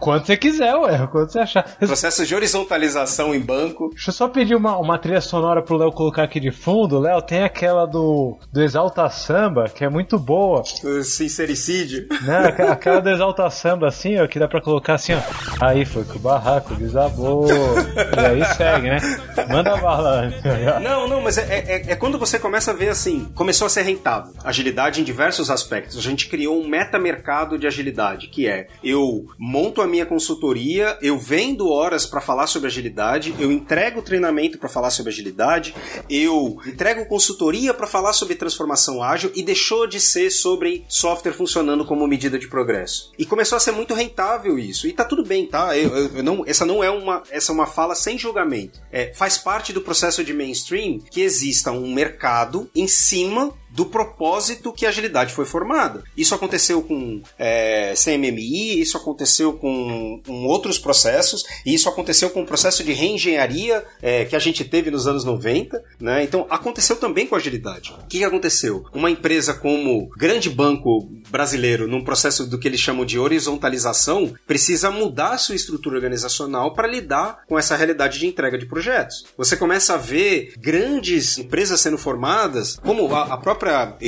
quanto 0.00 0.26
você 0.26 0.36
quiser, 0.36 0.74
ué, 0.76 1.06
quanto 1.10 1.32
você 1.32 1.40
achar. 1.40 1.76
Processo 1.78 2.24
de 2.24 2.34
horizontalização 2.34 3.34
em 3.34 3.40
banco. 3.40 3.90
Deixa 3.90 4.10
eu 4.10 4.14
só 4.14 4.28
pedir 4.28 4.54
uma, 4.54 4.78
uma 4.78 4.98
trilha 4.98 5.20
sonora 5.20 5.62
pro 5.62 5.76
Léo 5.76 5.92
colocar 5.92 6.22
aqui 6.30 6.38
de 6.38 6.52
fundo. 6.52 7.00
Léo, 7.00 7.20
tem 7.20 7.42
aquela 7.42 7.84
do, 7.84 8.38
do 8.52 8.62
Exalta 8.62 9.10
Samba, 9.10 9.68
que 9.68 9.84
é 9.84 9.88
muito 9.88 10.16
boa. 10.16 10.62
Sincericídio. 11.02 12.06
Né? 12.22 12.54
Aquela 12.70 13.00
do 13.00 13.10
Exalta 13.10 13.50
Samba, 13.50 13.88
assim, 13.88 14.16
ó, 14.18 14.26
que 14.28 14.38
dá 14.38 14.46
pra 14.46 14.60
colocar 14.60 14.94
assim, 14.94 15.12
ó. 15.12 15.20
Aí 15.60 15.84
foi 15.84 16.04
que 16.04 16.16
o 16.16 16.20
barraco 16.20 16.74
desabou. 16.76 17.46
e 17.50 18.20
aí 18.20 18.44
segue, 18.56 18.88
né? 18.88 19.00
Manda 19.48 19.76
bala. 19.76 20.32
não, 20.80 21.08
não, 21.08 21.20
mas 21.20 21.36
é, 21.36 21.42
é, 21.42 21.92
é, 21.92 21.96
quando 21.96 22.18
você 22.18 22.38
começa 22.38 22.70
a 22.70 22.74
ver 22.74 22.90
assim, 22.90 23.30
começou 23.34 23.66
a 23.66 23.70
ser 23.70 23.82
rentável. 23.82 24.32
Agilidade 24.44 25.00
em 25.00 25.04
diversos 25.04 25.50
aspectos. 25.50 25.98
A 25.98 26.00
gente 26.00 26.28
criou 26.28 26.60
um 26.60 26.68
metamercado 26.68 27.58
de 27.58 27.66
agilidade, 27.66 28.28
que 28.28 28.46
é 28.46 28.68
eu 28.84 29.26
monto 29.36 29.82
a 29.82 29.86
minha 29.86 30.06
consultoria, 30.06 30.96
eu 31.02 31.18
vendo 31.18 31.68
horas 31.68 32.06
para 32.06 32.20
falar 32.20 32.46
sobre 32.46 32.68
agilidade, 32.68 33.34
eu 33.38 33.50
entrego 33.50 34.02
treinamento 34.02 34.58
para 34.58 34.68
falar 34.68 34.90
sobre 34.90 35.10
agilidade, 35.10 35.74
eu 36.10 36.58
entrego 36.66 37.06
consultoria 37.06 37.72
para 37.72 37.86
falar 37.86 38.12
sobre 38.12 38.34
transformação 38.34 39.02
ágil 39.02 39.30
e 39.34 39.42
deixou 39.42 39.86
de 39.86 40.00
ser 40.00 40.30
sobre 40.30 40.84
software 40.88 41.32
funcionando 41.32 41.84
como 41.84 42.06
medida 42.06 42.38
de 42.38 42.48
progresso. 42.48 43.12
E 43.18 43.24
começou 43.24 43.56
a 43.56 43.60
ser 43.60 43.72
muito 43.72 43.94
rentável 43.94 44.58
isso. 44.58 44.86
E 44.86 44.92
tá 44.92 45.04
tudo 45.04 45.24
bem, 45.24 45.46
tá? 45.46 45.76
Eu, 45.76 45.96
eu, 45.96 46.16
eu 46.16 46.22
não, 46.22 46.44
essa 46.46 46.66
não 46.66 46.82
é 46.82 46.90
uma, 46.90 47.22
essa 47.30 47.52
é 47.52 47.54
uma 47.54 47.66
fala 47.66 47.94
sem 47.94 48.18
julgamento. 48.18 48.80
É, 48.90 49.12
faz 49.14 49.38
parte 49.38 49.72
do 49.72 49.80
processo 49.80 50.24
de 50.24 50.32
mainstream 50.32 50.98
que 50.98 51.20
exista 51.20 51.70
um 51.70 51.92
mercado 51.92 52.68
em 52.74 52.88
cima 52.88 53.54
do 53.70 53.86
propósito 53.86 54.72
que 54.72 54.84
a 54.84 54.88
agilidade 54.88 55.32
foi 55.32 55.44
formada. 55.44 56.02
Isso 56.16 56.34
aconteceu 56.34 56.82
com 56.82 57.22
é, 57.38 57.94
CMMI, 57.94 58.80
isso 58.80 58.96
aconteceu 58.96 59.52
com, 59.52 60.20
com, 60.26 60.44
outros 60.46 60.78
processos, 60.78 61.44
e 61.64 61.74
isso 61.74 61.88
aconteceu 61.88 62.30
com 62.30 62.42
o 62.42 62.46
processo 62.46 62.82
de 62.82 62.92
reengenharia 62.92 63.84
é, 64.02 64.24
que 64.24 64.36
a 64.36 64.38
gente 64.38 64.64
teve 64.64 64.90
nos 64.90 65.06
anos 65.06 65.24
90. 65.24 65.82
Né? 66.00 66.24
Então, 66.24 66.46
aconteceu 66.50 66.96
também 66.96 67.26
com 67.26 67.34
a 67.34 67.38
agilidade. 67.38 67.92
O 68.04 68.06
que, 68.06 68.24
aconteceu? 68.24 68.84
Uma 68.92 69.10
empresa 69.10 69.54
como 69.54 70.08
grande 70.16 70.50
banco 70.50 71.08
brasileiro, 71.30 71.86
num 71.86 72.04
processo 72.04 72.46
do 72.46 72.58
que 72.58 72.68
eles 72.68 72.80
chamam 72.80 73.04
de 73.04 73.18
horizontalização, 73.18 74.34
precisa 74.46 74.90
mudar 74.90 75.38
sua 75.38 75.54
estrutura 75.54 75.96
organizacional 75.96 76.74
para 76.74 76.88
lidar 76.88 77.42
com 77.46 77.58
essa 77.58 77.76
realidade 77.76 78.18
de 78.18 78.26
entrega 78.26 78.58
de 78.58 78.66
projetos. 78.66 79.24
Você 79.36 79.56
começa 79.56 79.94
a 79.94 79.96
ver 79.96 80.54
grandes 80.58 81.38
empresas 81.38 81.80
sendo 81.80 81.98
formadas, 81.98 82.76
como 82.76 83.14
a, 83.14 83.34
a 83.34 83.36
própria 83.36 83.59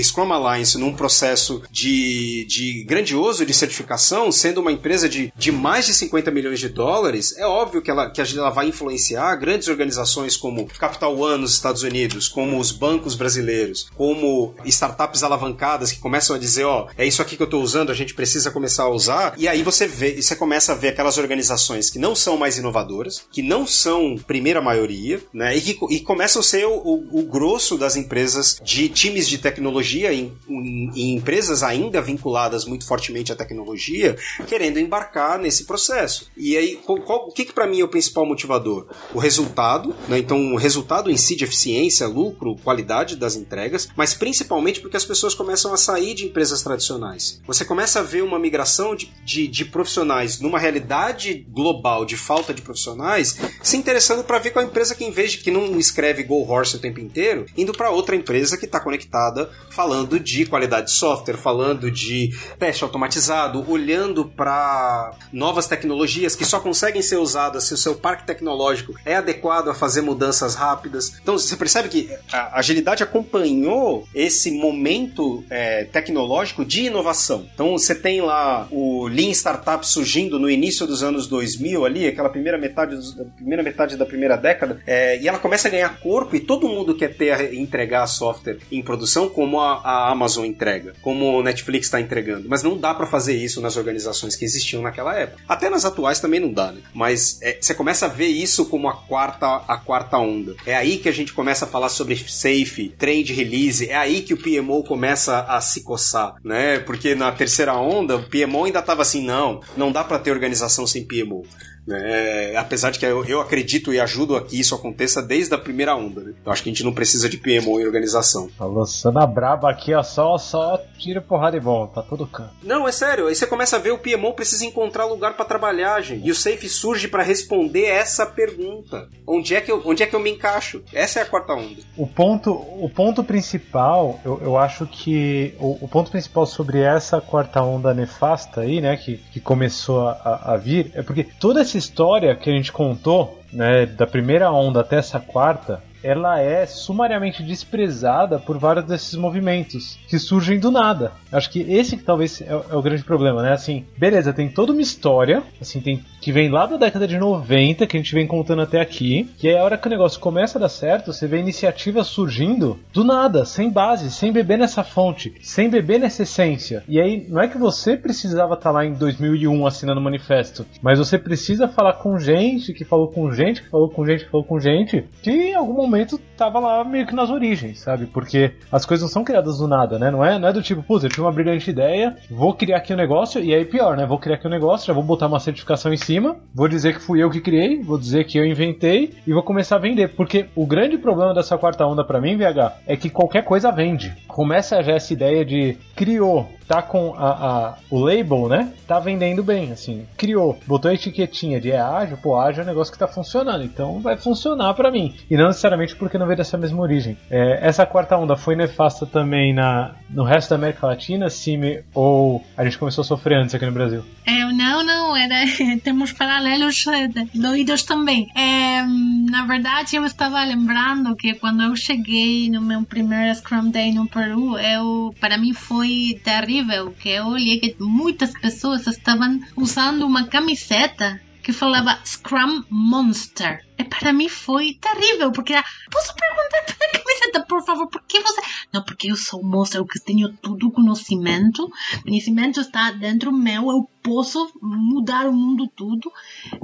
Scrum 0.03 0.33
Alliance, 0.33 0.79
num 0.79 0.95
processo 0.95 1.63
de, 1.71 2.45
de 2.49 2.85
grandioso 2.85 3.45
de 3.45 3.55
certificação, 3.55 4.33
sendo 4.33 4.61
uma 4.61 4.73
empresa 4.73 5.09
de, 5.09 5.33
de 5.37 5.53
mais 5.53 5.87
de 5.87 5.95
50 5.95 6.31
milhões 6.31 6.59
de 6.59 6.69
dólares, 6.69 7.37
é 7.37 7.47
óbvio 7.47 7.83
que 7.83 7.91
ela, 7.91 8.11
que 8.11 8.21
ela 8.21 8.51
vai 8.51 8.69
influenciar 8.69 9.35
grandes 9.37 9.69
organizações 9.69 10.37
como 10.37 10.67
Capital 10.67 11.19
One 11.19 11.43
nos 11.43 11.53
Estados 11.53 11.83
Unidos, 11.83 12.29
como 12.29 12.59
os 12.59 12.73
bancos 12.73 13.15
brasileiros, 13.15 13.91
como 13.97 14.55
startups 14.65 15.23
alavancadas 15.23 15.93
que 15.93 16.01
começam 16.01 16.35
a 16.37 16.39
dizer, 16.39 16.65
ó, 16.65 16.87
oh, 16.87 16.91
é 16.97 17.07
isso 17.07 17.23
aqui 17.23 17.37
que 17.37 17.43
eu 17.43 17.47
estou 17.47 17.63
usando, 17.63 17.91
a 17.91 17.95
gente 17.95 18.15
precisa 18.15 18.51
começar 18.51 18.85
a 18.85 18.91
usar. 18.91 19.35
E 19.37 19.47
aí 19.47 19.63
você 19.63 19.87
vê, 19.87 20.21
você 20.21 20.35
começa 20.35 20.73
a 20.73 20.75
ver 20.75 20.89
aquelas 20.89 21.19
organizações 21.19 21.91
que 21.91 21.99
não 21.99 22.15
são 22.15 22.37
mais 22.37 22.59
inovadoras, 22.59 23.25
que 23.31 23.43
não 23.43 23.67
são 23.67 24.17
primeira 24.27 24.61
maioria, 24.61 25.21
né? 25.33 25.57
E 25.57 25.61
que 25.61 25.79
e 25.91 26.01
começam 26.01 26.41
a 26.41 26.43
ser 26.43 26.67
o, 26.67 26.75
o, 26.75 27.21
o 27.21 27.23
grosso 27.25 27.77
das 27.77 27.97
empresas 27.97 28.61
de 28.63 28.89
times 28.89 29.29
de 29.29 29.39
tecnologia 29.43 30.13
em, 30.13 30.33
em, 30.49 30.91
em, 30.95 31.17
empresas 31.17 31.63
ainda 31.63 32.01
vinculadas 32.01 32.65
muito 32.65 32.87
fortemente 32.87 33.33
à 33.33 33.37
tecnologia, 33.37 34.17
querendo 34.47 34.79
embarcar 34.79 35.39
nesse 35.39 35.65
processo. 35.65 36.31
E 36.37 36.57
aí, 36.57 36.77
qual, 36.77 37.01
qual, 37.01 37.29
o 37.29 37.33
que, 37.33 37.45
que 37.45 37.53
para 37.53 37.67
mim 37.67 37.81
é 37.81 37.85
o 37.85 37.89
principal 37.89 38.25
motivador? 38.25 38.87
O 39.13 39.19
resultado, 39.19 39.95
né? 40.09 40.19
Então, 40.19 40.55
o 40.55 40.57
resultado 40.57 41.11
em 41.11 41.17
si 41.17 41.37
de 41.37 41.45
eficiência, 41.45 42.07
lucro, 42.07 42.57
qualidade 42.63 43.17
das 43.17 43.37
entregas, 43.37 43.89
mas 43.97 44.15
principalmente 44.15 44.81
porque 44.81 44.97
as 44.97 45.05
pessoas 45.05 45.35
começam 45.35 45.73
a 45.73 45.77
sair 45.77 46.15
de 46.15 46.27
empresas 46.27 46.63
tradicionais. 46.63 47.41
Você 47.47 47.65
começa 47.65 48.01
a 48.01 48.03
ver 48.03 48.23
uma 48.23 48.39
migração 48.39 48.95
de, 48.95 49.13
de, 49.25 49.49
de 49.49 49.65
profissionais 49.65 50.41
numa 50.41 50.59
realidade 50.59 51.47
global 51.51 52.05
de 52.05 52.17
falta 52.17 52.55
de 52.55 52.63
profissionais, 52.63 53.37
se 53.63 53.77
interessando 53.77 54.25
para 54.25 54.39
ver 54.39 54.51
com 54.51 54.61
a 54.61 54.65
empresa 54.65 54.95
que, 54.95 55.05
em 55.05 55.11
vez 55.11 55.33
de 55.33 55.39
que 55.39 55.51
não 55.51 55.79
escreve 55.79 56.23
Go 56.23 56.49
Horse 56.49 56.77
o 56.77 56.79
tempo 56.79 57.01
inteiro, 57.01 57.47
indo 57.57 57.73
para 57.73 57.91
outra 57.91 58.15
empresa 58.15 58.57
que 58.57 58.67
está 58.67 58.79
conectada, 58.81 59.32
falando 59.71 60.21
de 60.21 60.45
qualidade 60.47 60.87
de 60.87 60.93
software, 60.93 61.37
falando 61.37 61.91
de 61.91 62.31
teste 62.59 62.85
automatizado, 62.85 63.65
olhando 63.71 64.25
para 64.25 65.13
novas 65.33 65.67
tecnologias 65.67 66.37
que 66.37 66.45
só 66.45 66.61
conseguem 66.61 67.03
ser 67.03 67.17
usadas 67.17 67.65
se 67.65 67.75
o 67.75 67.77
seu 67.77 67.95
parque 67.95 68.27
tecnológico 68.27 68.95
é 69.05 69.17
adequado 69.17 69.69
a 69.69 69.75
fazer 69.75 70.03
mudanças 70.03 70.55
rápidas. 70.55 71.15
Então 71.23 71.39
você 71.39 71.57
percebe 71.57 71.89
que 71.89 72.11
a 72.33 72.59
agilidade 72.59 73.03
acompanhou 73.03 74.07
esse 74.15 74.51
momento 74.51 75.45
é, 75.49 75.85
tecnológico 75.85 76.65
de 76.65 76.85
inovação. 76.85 77.47
Então 77.55 77.73
você 77.73 77.95
tem 77.95 78.21
lá 78.21 78.67
o 78.71 79.07
Lean 79.07 79.31
Startup 79.31 79.87
surgindo 79.87 80.39
no 80.39 80.51
início 80.51 80.87
dos 80.87 81.03
anos 81.03 81.27
2000 81.27 81.85
ali, 81.85 82.07
aquela 82.07 82.29
primeira 82.29 82.59
metade, 82.59 82.97
da 83.17 83.25
primeira 83.25 83.63
metade 83.63 83.97
da 83.97 84.07
primeira 84.07 84.37
década, 84.37 84.81
é, 84.87 85.19
e 85.21 85.29
ela 85.29 85.39
começa 85.39 85.69
a 85.69 85.71
ganhar 85.71 86.01
corpo 86.01 86.37
e 86.37 86.41
todo 86.41 86.69
mundo 86.69 86.95
quer 86.95 87.15
ter 87.15 87.55
entregar 87.55 88.07
software 88.07 88.59
em 88.71 88.83
produção 88.83 89.22
como 89.29 89.61
a, 89.61 89.81
a 89.83 90.11
Amazon 90.11 90.45
entrega, 90.45 90.95
como 91.03 91.39
o 91.39 91.43
Netflix 91.43 91.87
está 91.87 92.01
entregando. 92.01 92.49
Mas 92.49 92.63
não 92.63 92.77
dá 92.77 92.95
para 92.95 93.07
fazer 93.07 93.37
isso 93.37 93.61
nas 93.61 93.77
organizações 93.77 94.37
que 94.37 94.45
existiam 94.45 94.83
naquela 94.83 95.15
época. 95.15 95.43
Até 95.49 95.69
nas 95.69 95.85
atuais 95.85 96.21
também 96.21 96.41
não 96.41 96.53
dá, 96.53 96.73
né? 96.73 96.81
Mas 96.95 97.39
é, 97.43 97.59
você 97.61 97.75
começa 97.75 98.07
a 98.07 98.09
ver 98.09 98.29
isso 98.29 98.67
como 98.67 98.89
a 98.89 98.95
quarta, 98.95 99.47
a 99.69 99.77
quarta 99.77 100.19
onda. 100.19 100.55
É 100.67 100.75
aí 100.75 100.99
que 100.99 101.09
a 101.09 101.13
gente 101.13 101.33
começa 101.33 101.65
a 101.65 101.69
falar 101.69 101.89
sobre 101.89 102.17
safe, 102.17 102.95
trade 102.99 103.33
release, 103.33 103.89
é 103.89 103.97
aí 103.97 104.23
que 104.23 104.35
o 104.35 104.37
PMO 104.37 104.85
começa 104.85 105.41
a 105.41 105.61
se 105.61 105.83
coçar, 105.83 106.37
né? 106.45 106.79
Porque 106.79 107.15
na 107.15 107.33
terceira 107.33 107.75
onda, 107.75 108.17
o 108.17 108.29
PMO 108.29 108.65
ainda 108.65 108.79
estava 108.79 109.03
assim, 109.03 109.23
não, 109.23 109.61
não 109.77 109.93
dá 109.93 110.05
para 110.05 110.19
ter 110.19 110.31
organização 110.31 110.87
sem 110.87 111.05
PMO. 111.05 111.45
É, 111.89 112.55
apesar 112.57 112.91
de 112.91 112.99
que 112.99 113.07
eu, 113.07 113.25
eu, 113.25 113.41
acredito 113.41 113.93
e 113.93 114.01
ajudo 114.01 114.37
a 114.37 114.43
que 114.43 114.59
isso 114.59 114.75
aconteça 114.75 115.21
desde 115.21 115.55
a 115.55 115.59
primeira 115.59 115.97
onda. 115.97 116.21
Né? 116.21 116.35
Então 116.41 116.53
acho 116.53 116.63
que 116.63 116.69
a 116.69 116.73
gente 116.73 116.85
não 116.85 116.93
precisa 116.93 117.29
de 117.29 117.37
PMO 117.37 117.81
em 117.81 117.87
organização. 117.87 118.49
Tá 118.57 118.65
lançando 118.65 119.19
a 119.19 119.27
braba 119.27 119.71
aqui, 119.71 119.93
ó, 119.93 120.03
só, 120.03 120.39
só 120.39 120.81
tira 120.99 121.21
porrada 121.21 121.57
e 121.57 121.61
bom, 121.61 121.87
tá 121.87 122.03
todo 122.03 122.27
canto. 122.27 122.53
Não, 122.63 122.87
é 122.87 122.93
sério. 122.93 123.27
Aí 123.27 123.35
você 123.35 123.47
começa 123.47 123.77
a 123.77 123.79
ver 123.79 123.91
o 123.91 123.99
PMO 123.99 124.33
precisa 124.35 124.65
encontrar 124.65 125.07
lugar 125.07 125.35
para 125.35 125.45
trabalhar, 125.45 126.01
gente. 126.01 126.27
E 126.27 126.31
o 126.31 126.35
Safe 126.35 126.69
surge 126.69 127.09
para 127.09 127.23
responder 127.23 127.87
essa 127.87 128.25
pergunta. 128.27 129.09
Onde 129.27 129.55
é, 129.55 129.61
que 129.61 129.73
eu, 129.73 129.83
onde 129.85 130.03
é 130.03 130.07
que 130.07 130.15
eu 130.15 130.21
me 130.21 130.31
encaixo? 130.31 130.83
Essa 130.93 131.21
é 131.21 131.23
a 131.23 131.27
quarta 131.27 131.55
onda. 131.55 131.83
O 131.97 132.07
ponto, 132.07 132.53
o 132.53 132.89
ponto 132.89 133.25
principal, 133.25 134.21
eu, 134.25 134.41
eu 134.43 134.57
acho 134.57 134.87
que 134.87 135.55
o, 135.59 135.85
o 135.85 135.89
ponto 135.89 136.11
principal 136.11 136.47
sobre 136.47 136.81
essa 136.81 137.21
quarta 137.21 137.63
onda 137.63 137.93
nefasta 137.93 138.61
aí, 138.61 138.81
né, 138.81 138.97
que, 138.97 139.17
que 139.17 139.41
começou 139.41 140.09
a, 140.09 140.53
a 140.53 140.57
vir, 140.57 140.91
é 140.95 141.03
porque 141.03 141.25
toda 141.25 141.61
essa 141.61 141.72
essa 141.73 141.79
história 141.79 142.35
que 142.37 142.51
a 142.51 142.53
gente 142.53 142.71
contou, 142.71 143.41
né, 143.51 143.87
da 143.87 144.07
primeira 144.07 144.51
onda 144.53 144.81
até 144.81 144.97
essa 144.97 145.19
quarta, 145.19 145.83
ela 146.03 146.41
é 146.41 146.67
sumariamente 146.67 147.43
desprezada 147.43 148.39
por 148.39 148.59
vários 148.59 148.85
desses 148.85 149.15
movimentos 149.15 149.99
que 150.09 150.19
surgem 150.19 150.59
do 150.59 150.71
nada. 150.71 151.13
Acho 151.31 151.51
que 151.51 151.61
esse 151.61 151.97
que 151.97 152.03
talvez 152.03 152.41
é, 152.41 152.53
é, 152.53 152.77
o 152.77 152.83
grande 152.83 153.05
problema, 153.05 153.43
né? 153.43 153.53
Assim, 153.53 153.85
beleza, 153.97 154.33
tem 154.33 154.49
toda 154.49 154.73
uma 154.73 154.83
história, 154.83 155.43
assim, 155.61 155.81
tem 155.81 156.03
que 156.21 156.31
vem 156.31 156.49
lá 156.49 156.67
da 156.67 156.77
década 156.77 157.07
de 157.07 157.19
90, 157.19 157.85
que 157.85 157.97
a 157.97 158.01
gente 158.01 158.15
vem 158.15 158.29
contando 158.29 158.63
até 158.63 158.81
aqui, 158.81 159.29
que 159.39 159.49
é 159.49 159.59
a 159.59 159.65
hora 159.65 159.77
que 159.77 159.89
o 159.89 159.91
negócio 159.91 160.21
começa 160.21 160.57
a 160.57 160.61
dar 160.61 160.69
certo, 160.69 161.13
você 161.13 161.27
vê 161.27 161.39
iniciativas 161.39 162.07
surgindo 162.07 162.79
do 162.93 163.03
nada, 163.03 163.45
sem 163.45 163.69
base, 163.69 164.09
sem 164.11 164.33
beber 164.33 164.57
nessa 164.57 164.85
fonte, 164.85 165.35
sem 165.43 165.69
beber 165.69 165.99
nessa 165.99 166.23
essência. 166.23 166.85
E 166.89 167.01
aí, 167.01 167.27
não 167.29 167.43
é 167.43 167.49
que 167.49 167.59
você 167.59 167.97
precisava 167.97 168.55
estar 168.55 168.71
tá 168.71 168.71
lá 168.71 168.85
em 168.85 168.93
2001 168.95 169.67
assinando 169.67 170.01
o 170.01 170.05
manifesto, 170.05 170.65
mas 170.81 170.99
você 170.99 171.19
precisa 171.19 171.67
falar 171.67 171.95
com 171.95 172.19
gente 172.19 172.73
que 172.73 172.85
falou 172.85 173.09
com 173.09 173.33
gente, 173.33 173.63
que 173.63 173.69
falou 173.69 173.89
com 173.89 174.07
gente, 174.07 174.25
que 174.25 174.31
falou 174.31 174.47
com 174.47 174.61
gente, 174.61 175.05
que 175.23 175.31
em 175.31 175.55
algum 175.55 175.75
momento 175.75 175.92
momento 175.93 176.19
tava 176.37 176.59
lá 176.59 176.83
meio 176.85 177.07
que 177.07 177.15
nas 177.15 177.31
origens, 177.31 177.81
sabe? 177.81 178.07
Porque 178.07 178.53
as 178.71 178.87
coisas 178.87 179.03
não 179.03 179.13
são 179.13 179.25
criadas 179.25 179.59
do 179.59 179.69
nada, 179.69 179.99
né? 179.99 180.11
Não 180.11 180.25
é, 180.25 180.39
não 180.39 180.49
é 180.49 180.53
do 180.53 180.63
tipo, 180.63 180.83
putz, 180.83 181.05
eu 181.05 181.11
tive 181.11 181.23
uma 181.23 181.33
brilhante 181.33 181.71
ideia, 181.71 182.17
vou 182.31 182.55
criar 182.55 182.79
aqui 182.79 182.93
um 182.95 182.97
negócio, 182.97 183.43
e 183.43 183.55
aí 183.55 183.65
pior, 183.65 183.97
né? 183.97 184.07
Vou 184.07 184.19
criar 184.19 184.37
aqui 184.37 184.47
um 184.47 184.51
negócio, 184.51 184.87
já 184.87 184.93
vou 184.93 185.03
botar 185.03 185.27
uma 185.27 185.39
certificação 185.39 185.93
em 185.93 185.97
cima, 185.97 186.37
vou 186.55 186.67
dizer 186.67 186.95
que 186.95 187.01
fui 187.01 187.23
eu 187.23 187.31
que 187.31 187.41
criei, 187.41 187.83
vou 187.83 187.99
dizer 187.99 188.25
que 188.25 188.39
eu 188.39 188.45
inventei 188.45 189.15
e 189.27 189.33
vou 189.33 189.43
começar 189.43 189.77
a 189.77 189.81
vender. 189.81 190.09
Porque 190.09 190.47
o 190.57 190.67
grande 190.67 190.97
problema 190.97 191.35
dessa 191.35 191.59
quarta 191.59 191.87
onda 191.87 192.05
para 192.05 192.21
mim, 192.21 192.37
VH, 192.37 192.79
é 192.87 192.97
que 192.97 193.11
qualquer 193.11 193.45
coisa 193.45 193.71
vende. 193.71 194.15
Começa 194.27 194.83
já 194.83 194.93
essa 194.93 195.13
ideia 195.13 195.45
de 195.45 195.77
criou, 195.95 196.49
tá 196.67 196.81
com 196.81 197.15
a, 197.17 197.31
a, 197.31 197.75
o 197.91 197.99
label, 197.99 198.49
né? 198.49 198.73
Tá 198.87 198.99
vendendo 198.99 199.43
bem, 199.43 199.73
assim. 199.73 200.07
Criou, 200.17 200.59
botou 200.67 200.91
a 200.91 200.95
etiquetinha 200.95 201.61
de 201.61 201.71
é 201.71 201.79
ágil, 201.79 202.17
pô, 202.17 202.39
ágil 202.39 202.63
é 202.63 202.65
um 202.65 202.69
negócio 202.69 202.93
que 202.93 202.99
tá 202.99 203.07
funcionando, 203.07 203.63
então 203.65 204.01
vai 204.01 204.17
funcionar 204.17 204.73
para 204.75 204.91
mim. 204.91 205.15
E 205.31 205.37
não 205.37 205.49
necessariamente 205.49 205.82
porque 205.91 206.19
não 206.19 206.27
veio 206.27 206.37
dessa 206.37 206.57
mesma 206.57 206.81
origem. 206.81 207.17
É, 207.31 207.59
essa 207.67 207.85
quarta 207.85 208.17
onda 208.17 208.37
foi 208.37 208.55
nefasta 208.55 209.07
também 209.07 209.53
na, 209.53 209.95
no 210.11 210.25
resto 210.25 210.51
da 210.51 210.57
América 210.57 210.87
Latina, 210.87 211.29
Cime, 211.29 211.83
ou 211.95 212.45
a 212.57 212.65
gente 212.65 212.79
começou 212.79 213.03
a 213.03 213.05
sofrer 213.05 213.39
antes 213.39 213.55
aqui 213.55 213.67
no 213.67 213.73
Brasil? 213.73 214.05
É, 214.27 214.45
não, 214.53 214.85
não, 214.85 215.17
era, 215.17 215.45
temos 215.83 216.13
paralelos 216.13 216.87
é, 216.87 217.09
doidos 217.35 217.83
também. 217.83 218.29
É, 218.37 218.83
na 219.31 219.45
verdade, 219.47 219.97
eu 219.97 220.05
estava 220.05 220.45
lembrando 220.45 221.17
que 221.17 221.35
quando 221.35 221.63
eu 221.63 221.75
cheguei 221.75 222.51
no 222.51 222.61
meu 222.61 222.83
primeiro 222.83 223.35
Scrum 223.35 223.71
Day 223.71 223.93
no 223.93 224.07
Peru, 224.07 224.59
eu, 224.59 225.15
para 225.21 225.39
mim 225.39 225.53
foi 225.53 226.21
terrível 226.23 226.93
que 226.93 227.09
eu 227.09 227.27
olhei 227.27 227.59
que 227.59 227.77
muitas 227.81 228.33
pessoas 228.39 228.87
estavam 228.87 229.41
usando 229.57 230.07
uma 230.07 230.27
camiseta 230.27 231.21
que 231.43 231.53
falava 231.53 231.99
Scrum 232.05 232.65
Monster. 232.71 233.67
E 233.79 233.85
para 233.85 234.13
mim 234.13 234.29
foi 234.29 234.75
terrível, 234.81 235.33
porque 235.33 235.55
posso 235.91 236.15
perguntar 236.15 236.63
para 236.65 236.87
a 236.87 237.03
camiseta, 237.03 237.47
por 237.49 237.65
favor, 237.65 237.89
por 237.89 238.03
que 238.03 238.21
você. 238.21 238.41
Não, 238.73 238.83
porque 238.85 239.11
eu 239.11 239.17
sou 239.17 239.43
monstro, 239.43 239.81
eu 239.81 239.87
que 239.87 240.01
tenho 240.01 240.33
tudo 240.37 240.71
conhecimento, 240.71 241.69
conhecimento 242.03 242.61
está 242.61 242.93
dentro 242.93 243.33
meu, 243.33 243.71
eu 243.71 243.89
posso 244.03 244.53
mudar 244.61 245.27
o 245.27 245.33
mundo 245.33 245.67
tudo. 245.75 246.13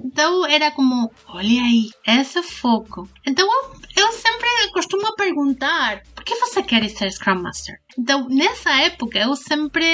Então 0.04 0.46
era 0.46 0.70
como, 0.70 1.10
olha 1.28 1.62
aí, 1.62 1.90
esse 2.06 2.42
foco. 2.42 3.08
Então 3.26 3.46
eu, 3.46 4.04
eu 4.04 4.12
sempre 4.12 4.48
costumo 4.72 5.14
perguntar, 5.16 6.02
que 6.28 6.36
você 6.36 6.62
quer 6.62 6.86
ser 6.90 7.10
Scrum 7.10 7.40
Master? 7.42 7.80
Então, 7.98 8.28
nessa 8.28 8.70
época, 8.82 9.18
eu 9.18 9.34
sempre 9.34 9.84